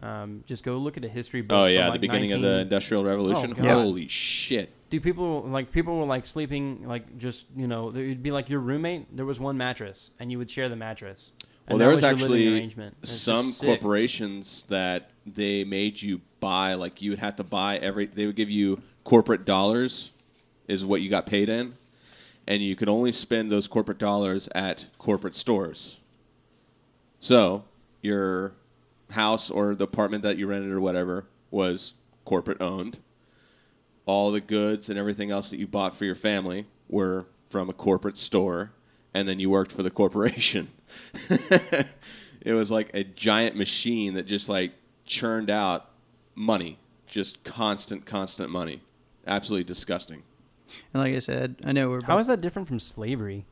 Um, 0.00 0.44
just 0.46 0.62
go 0.62 0.76
look 0.76 0.96
at 0.96 1.04
a 1.04 1.08
history 1.08 1.42
book. 1.42 1.56
Oh 1.56 1.66
yeah, 1.66 1.88
like, 1.88 1.94
the 1.94 2.06
beginning 2.06 2.30
19 2.30 2.36
of 2.36 2.42
the 2.42 2.58
Industrial 2.60 3.04
Revolution. 3.04 3.54
Oh, 3.58 3.82
Holy 3.82 4.06
shit! 4.06 4.70
Dude, 4.90 5.02
people 5.02 5.42
like 5.42 5.72
people 5.72 5.98
were 5.98 6.06
like 6.06 6.24
sleeping 6.24 6.86
like 6.86 7.18
just 7.18 7.46
you 7.56 7.66
know 7.66 7.88
it'd 7.90 8.22
be 8.22 8.30
like 8.30 8.48
your 8.48 8.60
roommate. 8.60 9.16
There 9.16 9.26
was 9.26 9.40
one 9.40 9.56
mattress, 9.56 10.10
and 10.20 10.30
you 10.30 10.38
would 10.38 10.50
share 10.50 10.68
the 10.68 10.76
mattress. 10.76 11.32
Well, 11.68 11.78
there 11.78 11.88
that 11.88 11.94
was 11.94 12.04
actually 12.04 12.46
arrangement. 12.46 12.96
Some 13.06 13.52
corporations 13.52 14.64
that 14.68 15.10
they 15.26 15.64
made 15.64 16.00
you 16.00 16.20
buy. 16.38 16.74
Like 16.74 17.02
you 17.02 17.10
would 17.10 17.18
have 17.18 17.34
to 17.36 17.44
buy 17.44 17.78
every. 17.78 18.06
They 18.06 18.26
would 18.26 18.36
give 18.36 18.50
you 18.50 18.80
corporate 19.02 19.44
dollars 19.44 20.12
is 20.68 20.84
what 20.84 21.00
you 21.00 21.10
got 21.10 21.26
paid 21.26 21.48
in, 21.48 21.74
and 22.46 22.62
you 22.62 22.76
could 22.76 22.88
only 22.88 23.10
spend 23.10 23.50
those 23.50 23.66
corporate 23.66 23.98
dollars 23.98 24.48
at 24.54 24.86
corporate 24.98 25.36
stores. 25.36 25.96
So 27.18 27.64
your 28.02 28.52
house 29.10 29.50
or 29.50 29.74
the 29.74 29.84
apartment 29.84 30.22
that 30.22 30.36
you 30.36 30.46
rented 30.46 30.70
or 30.70 30.80
whatever 30.80 31.24
was 31.50 31.94
corporate 32.24 32.60
owned. 32.60 32.98
All 34.06 34.30
the 34.30 34.40
goods 34.40 34.88
and 34.88 34.98
everything 34.98 35.30
else 35.30 35.50
that 35.50 35.58
you 35.58 35.66
bought 35.66 35.96
for 35.96 36.04
your 36.04 36.14
family 36.14 36.66
were 36.88 37.26
from 37.48 37.68
a 37.68 37.74
corporate 37.74 38.16
store, 38.16 38.72
and 39.12 39.28
then 39.28 39.40
you 39.40 39.50
worked 39.50 39.72
for 39.72 39.82
the 39.82 39.90
corporation. 39.90 40.70
it 41.30 42.52
was 42.52 42.70
like 42.70 42.90
a 42.94 43.04
giant 43.04 43.56
machine 43.56 44.14
that 44.14 44.26
just 44.26 44.48
like 44.48 44.72
churned 45.04 45.50
out 45.50 45.90
money, 46.34 46.78
just 47.06 47.42
constant, 47.44 48.06
constant 48.06 48.50
money. 48.50 48.80
Absolutely 49.26 49.64
disgusting. 49.64 50.22
And 50.92 51.02
like 51.02 51.14
I 51.14 51.18
said, 51.18 51.56
I 51.64 51.72
know 51.72 51.88
we're. 51.90 52.00
How 52.04 52.18
is 52.18 52.26
that 52.26 52.40
different 52.40 52.68
from 52.68 52.78
slavery? 52.80 53.46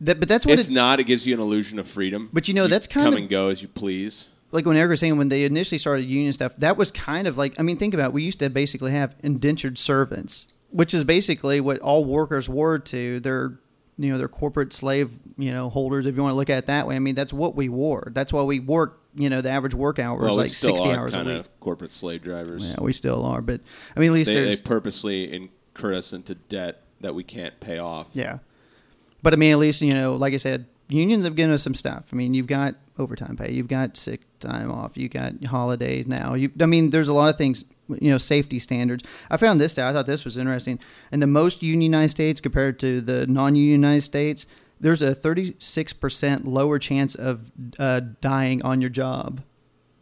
that, 0.00 0.20
but 0.20 0.28
that's 0.28 0.46
what 0.46 0.58
It's 0.58 0.68
it, 0.68 0.72
not. 0.72 1.00
It 1.00 1.04
gives 1.04 1.26
you 1.26 1.34
an 1.34 1.40
illusion 1.40 1.78
of 1.78 1.88
freedom. 1.88 2.30
But 2.32 2.48
you 2.48 2.54
know, 2.54 2.66
that's 2.68 2.86
kind 2.86 3.04
come 3.04 3.14
of- 3.14 3.18
and 3.20 3.28
go 3.28 3.48
as 3.48 3.62
you 3.62 3.68
please. 3.68 4.26
like 4.52 4.64
when 4.64 4.76
Eric 4.76 4.90
was 4.90 5.00
saying 5.00 5.16
when 5.18 5.28
they 5.28 5.44
initially 5.44 5.78
started 5.78 6.04
union 6.06 6.32
stuff, 6.32 6.54
that 6.58 6.76
was 6.76 6.90
kind 6.90 7.26
of 7.26 7.36
like 7.36 7.58
I 7.58 7.62
mean, 7.62 7.76
think 7.76 7.94
about 7.94 8.08
it, 8.10 8.12
we 8.12 8.22
used 8.22 8.38
to 8.40 8.48
basically 8.50 8.92
have 8.92 9.16
indentured 9.22 9.78
servants, 9.78 10.46
which 10.70 10.94
is 10.94 11.04
basically 11.04 11.60
what 11.60 11.78
all 11.80 12.04
workers 12.04 12.48
were 12.48 12.78
to 12.78 13.20
their 13.20 13.58
you 14.00 14.12
know 14.12 14.18
their 14.18 14.28
corporate 14.28 14.72
slave 14.72 15.18
you 15.36 15.50
know 15.50 15.68
holders 15.68 16.06
if 16.06 16.14
you 16.14 16.22
want 16.22 16.32
to 16.32 16.36
look 16.36 16.50
at 16.50 16.58
it 16.58 16.66
that 16.66 16.86
way. 16.86 16.94
I 16.94 17.00
mean 17.00 17.16
that's 17.16 17.32
what 17.32 17.56
we 17.56 17.68
wore. 17.68 18.12
That's 18.14 18.32
why 18.32 18.44
we 18.44 18.60
work 18.60 19.00
you 19.16 19.28
know 19.28 19.40
the 19.40 19.50
average 19.50 19.74
work 19.74 19.98
hour 19.98 20.20
Well, 20.20 20.30
is 20.30 20.36
we 20.36 20.42
like 20.44 20.52
still 20.52 20.76
sixty 20.76 20.90
are 20.90 20.96
hours 20.96 21.14
a 21.14 21.16
kind 21.16 21.28
week. 21.28 21.38
of 21.40 21.60
corporate 21.60 21.92
slave 21.92 22.22
drivers. 22.22 22.62
Yeah, 22.64 22.76
we 22.80 22.92
still 22.92 23.24
are, 23.24 23.42
but 23.42 23.60
I 23.96 24.00
mean 24.00 24.10
at 24.10 24.14
least 24.14 24.32
they, 24.32 24.44
they 24.44 24.56
purposely 24.56 25.32
incur 25.32 25.52
us 25.86 26.12
into 26.12 26.34
debt 26.34 26.82
that 27.00 27.14
we 27.14 27.24
can't 27.24 27.58
pay 27.60 27.78
off. 27.78 28.08
Yeah. 28.12 28.38
But 29.22 29.32
I 29.32 29.36
mean, 29.36 29.52
at 29.52 29.58
least, 29.58 29.82
you 29.82 29.92
know, 29.92 30.14
like 30.16 30.34
I 30.34 30.36
said, 30.36 30.66
unions 30.88 31.24
have 31.24 31.36
given 31.36 31.52
us 31.52 31.62
some 31.62 31.74
stuff. 31.74 32.08
I 32.12 32.16
mean, 32.16 32.34
you've 32.34 32.46
got 32.46 32.74
overtime 32.98 33.36
pay, 33.36 33.52
you've 33.52 33.68
got 33.68 33.96
sick 33.96 34.22
time 34.40 34.70
off, 34.70 34.96
you 34.96 35.08
got 35.08 35.44
holidays 35.44 36.06
now. 36.06 36.34
You, 36.34 36.50
I 36.60 36.66
mean, 36.66 36.90
there's 36.90 37.08
a 37.08 37.12
lot 37.12 37.30
of 37.30 37.36
things, 37.36 37.64
you 37.88 38.10
know, 38.10 38.18
safety 38.18 38.58
standards. 38.58 39.04
I 39.30 39.36
found 39.36 39.60
this 39.60 39.72
stat. 39.72 39.86
I 39.86 39.92
thought 39.92 40.06
this 40.06 40.24
was 40.24 40.36
interesting. 40.36 40.78
In 41.12 41.20
the 41.20 41.26
most 41.26 41.62
unionized 41.62 42.12
states 42.12 42.40
compared 42.40 42.78
to 42.80 43.00
the 43.00 43.26
non 43.26 43.56
unionized 43.56 44.06
states, 44.06 44.46
there's 44.80 45.02
a 45.02 45.14
36% 45.14 46.42
lower 46.44 46.78
chance 46.78 47.14
of 47.14 47.50
uh, 47.78 48.00
dying 48.20 48.62
on 48.62 48.80
your 48.80 48.90
job 48.90 49.42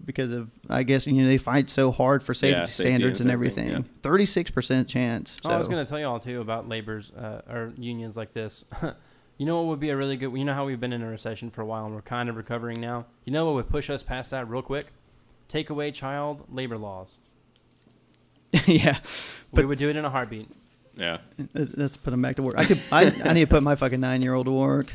because 0.06 0.30
of, 0.30 0.48
I 0.70 0.84
guess, 0.84 1.06
you 1.06 1.14
know, 1.14 1.26
they 1.26 1.36
fight 1.36 1.68
so 1.68 1.90
hard 1.90 2.22
for 2.22 2.32
safety, 2.32 2.60
Yeah, 2.60 2.64
safety 2.66 2.84
standards 2.84 3.20
and 3.20 3.28
and 3.28 3.34
everything, 3.34 3.70
everything. 3.70 4.00
36% 4.02 4.88
chance. 4.88 5.36
Oh, 5.44 5.50
I 5.50 5.58
was 5.58 5.68
going 5.68 5.84
to 5.84 5.88
tell 5.88 5.98
you 5.98 6.06
all 6.06 6.20
too 6.20 6.40
about 6.40 6.68
labor's 6.68 7.10
uh, 7.10 7.42
or 7.50 7.72
unions 7.76 8.16
like 8.16 8.32
this. 8.32 8.64
you 9.36 9.44
know 9.44 9.58
what 9.58 9.66
would 9.66 9.80
be 9.80 9.90
a 9.90 9.96
really 9.96 10.16
good? 10.16 10.32
You 10.36 10.44
know 10.44 10.54
how 10.54 10.64
we've 10.64 10.80
been 10.80 10.92
in 10.92 11.02
a 11.02 11.10
recession 11.10 11.50
for 11.50 11.60
a 11.60 11.66
while 11.66 11.84
and 11.84 11.94
we're 11.94 12.02
kind 12.02 12.28
of 12.28 12.36
recovering 12.36 12.80
now. 12.80 13.06
You 13.24 13.32
know 13.32 13.46
what 13.46 13.56
would 13.56 13.68
push 13.68 13.90
us 13.90 14.02
past 14.02 14.30
that 14.30 14.48
real 14.48 14.62
quick? 14.62 14.86
Take 15.48 15.68
away 15.70 15.90
child 15.90 16.44
labor 16.50 16.78
laws. 16.78 17.18
yeah. 18.66 18.98
we 19.50 19.64
would 19.64 19.78
do 19.78 19.90
it 19.90 19.96
in 19.96 20.04
a 20.04 20.10
heartbeat. 20.10 20.48
Yeah. 20.96 21.18
Let's 21.52 21.72
let's 21.76 21.96
put 21.96 22.12
him 22.12 22.22
back 22.22 22.36
to 22.36 22.42
work. 22.42 22.54
I 22.56 22.64
could. 22.64 22.80
I, 22.90 23.12
I 23.24 23.32
need 23.34 23.44
to 23.44 23.46
put 23.50 23.62
my 23.62 23.74
fucking 23.74 24.00
nine 24.00 24.22
year 24.22 24.32
old 24.34 24.46
to 24.46 24.52
work. 24.52 24.94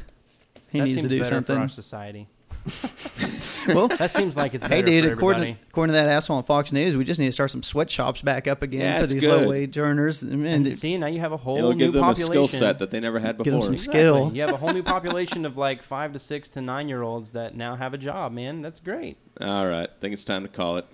He 0.70 0.80
that 0.80 0.86
needs 0.86 0.96
seems 0.96 1.04
to 1.04 1.10
do 1.10 1.20
better 1.20 1.36
something. 1.36 1.56
for 1.56 1.62
our 1.62 1.70
society. 1.70 2.28
Well, 3.68 3.88
That 3.90 4.10
seems 4.10 4.36
like 4.36 4.56
it's 4.56 4.66
hey, 4.66 4.82
dude. 4.82 5.06
for 5.06 5.14
According 5.14 5.56
to, 5.56 5.62
according 5.70 5.94
to 5.94 6.00
that 6.02 6.08
asshole 6.08 6.38
on 6.38 6.44
Fox 6.44 6.72
News, 6.72 6.98
we 6.98 7.06
just 7.06 7.20
need 7.20 7.28
to 7.28 7.32
start 7.32 7.52
some 7.52 7.62
sweatshops 7.62 8.22
back 8.24 8.48
up 8.48 8.64
again 8.64 8.82
Yeah, 8.82 9.00
for 9.02 9.06
these 9.08 9.22
good. 9.22 9.44
low 9.44 9.48
wage 9.50 9.78
earners. 9.78 10.24
And, 10.24 10.46
And 10.48 10.78
see, 10.78 10.98
now 10.98 11.06
you 11.08 11.20
have 11.20 11.32
a 11.32 11.38
whole 11.38 11.58
It'll 11.58 11.74
new 11.74 11.78
give 11.78 11.94
them 11.94 12.04
a 12.04 12.08
population. 12.08 12.32
skill 12.32 12.48
set 12.48 12.80
that 12.80 12.90
they 12.90 13.00
never 13.00 13.20
had 13.20 13.38
Give 13.38 13.54
them 13.54 13.62
some 13.62 13.74
Exactly. 13.74 14.00
skill. 14.02 14.32
You 14.34 14.42
have 14.42 14.52
a 14.52 14.58
whole 14.58 14.74
new 14.74 14.82
population 14.84 15.46
of 15.46 15.58
like 15.58 15.84
five 15.84 16.12
to 16.14 16.20
six 16.20 16.50
to 16.50 16.62
nine 16.62 16.90
year 16.90 17.04
olds 17.04 17.32
that 17.32 17.56
now 17.56 17.76
have 17.76 17.94
a 17.94 17.98
job, 18.00 18.32
man. 18.32 18.62
That's 18.64 18.80
great. 18.80 19.18
All 19.40 19.68
right. 19.68 19.90
I 19.90 20.00
think 20.02 20.14
it's 20.16 20.24
time 20.24 20.42
to 20.42 20.50
call 20.50 20.78
it. 20.78 20.86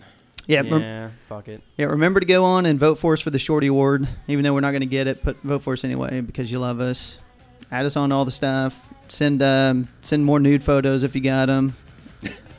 yeah, 0.45 0.64
Yeah, 0.64 0.76
rem- 1.03 1.11
fuck 1.30 1.48
it. 1.48 1.61
yeah. 1.77 1.85
Remember 1.85 2.19
to 2.19 2.26
go 2.26 2.44
on 2.44 2.65
and 2.65 2.77
vote 2.77 2.95
for 2.99 3.14
us 3.14 3.22
for 3.22 3.30
the 3.30 3.39
Shorty 3.39 3.68
Award, 3.68 4.07
even 4.27 4.44
though 4.44 4.53
we're 4.53 4.60
not 4.61 4.72
going 4.72 4.81
to 4.81 4.85
get 4.88 5.07
it. 5.07 5.23
But 5.23 5.38
vote 5.41 5.64
for 5.64 5.72
us 5.73 5.85
anyway 5.85 6.19
because 6.19 6.52
you 6.52 6.60
love 6.60 6.81
us. 6.81 7.18
Add 7.72 7.85
us 7.85 7.95
on 7.95 8.10
to 8.10 8.15
all 8.15 8.26
the 8.26 8.31
stuff. 8.31 8.89
Send 9.09 9.41
um, 9.41 9.88
send 10.01 10.25
more 10.25 10.39
nude 10.39 10.63
photos 10.63 11.03
if 11.03 11.15
you 11.15 11.21
got 11.21 11.47
them. 11.47 11.75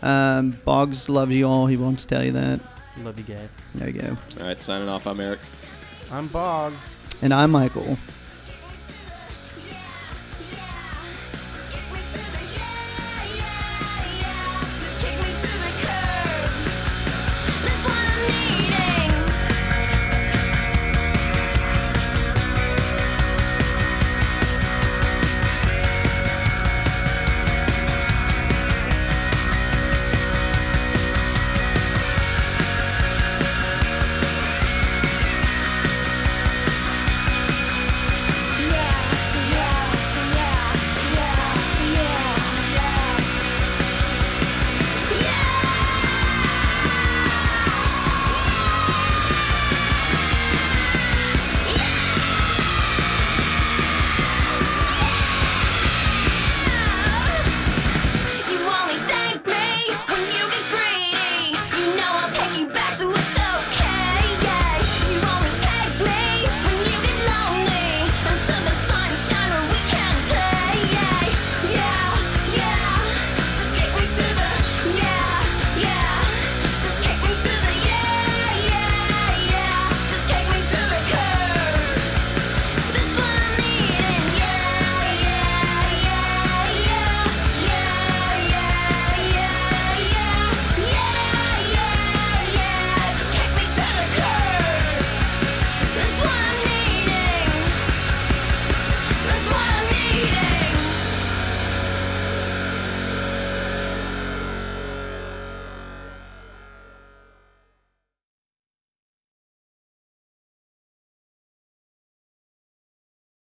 Um, 0.03 0.59
Boggs 0.65 1.09
loves 1.09 1.35
you 1.35 1.47
all. 1.47 1.67
He 1.67 1.77
wants 1.77 2.05
to 2.05 2.15
tell 2.15 2.25
you 2.25 2.33
that. 2.33 2.61
Love 2.99 3.19
you 3.19 3.35
guys. 3.35 3.51
There 3.75 3.89
you 3.91 4.01
go. 4.01 4.17
All 4.41 4.47
right. 4.47 4.61
Signing 4.63 4.89
off. 4.89 5.07
I'm 5.07 5.21
Eric. 5.21 5.41
I'm 6.11 6.27
Boggs. 6.29 6.95
And 7.23 7.35
I'm 7.35 7.51
Michael. 7.51 7.99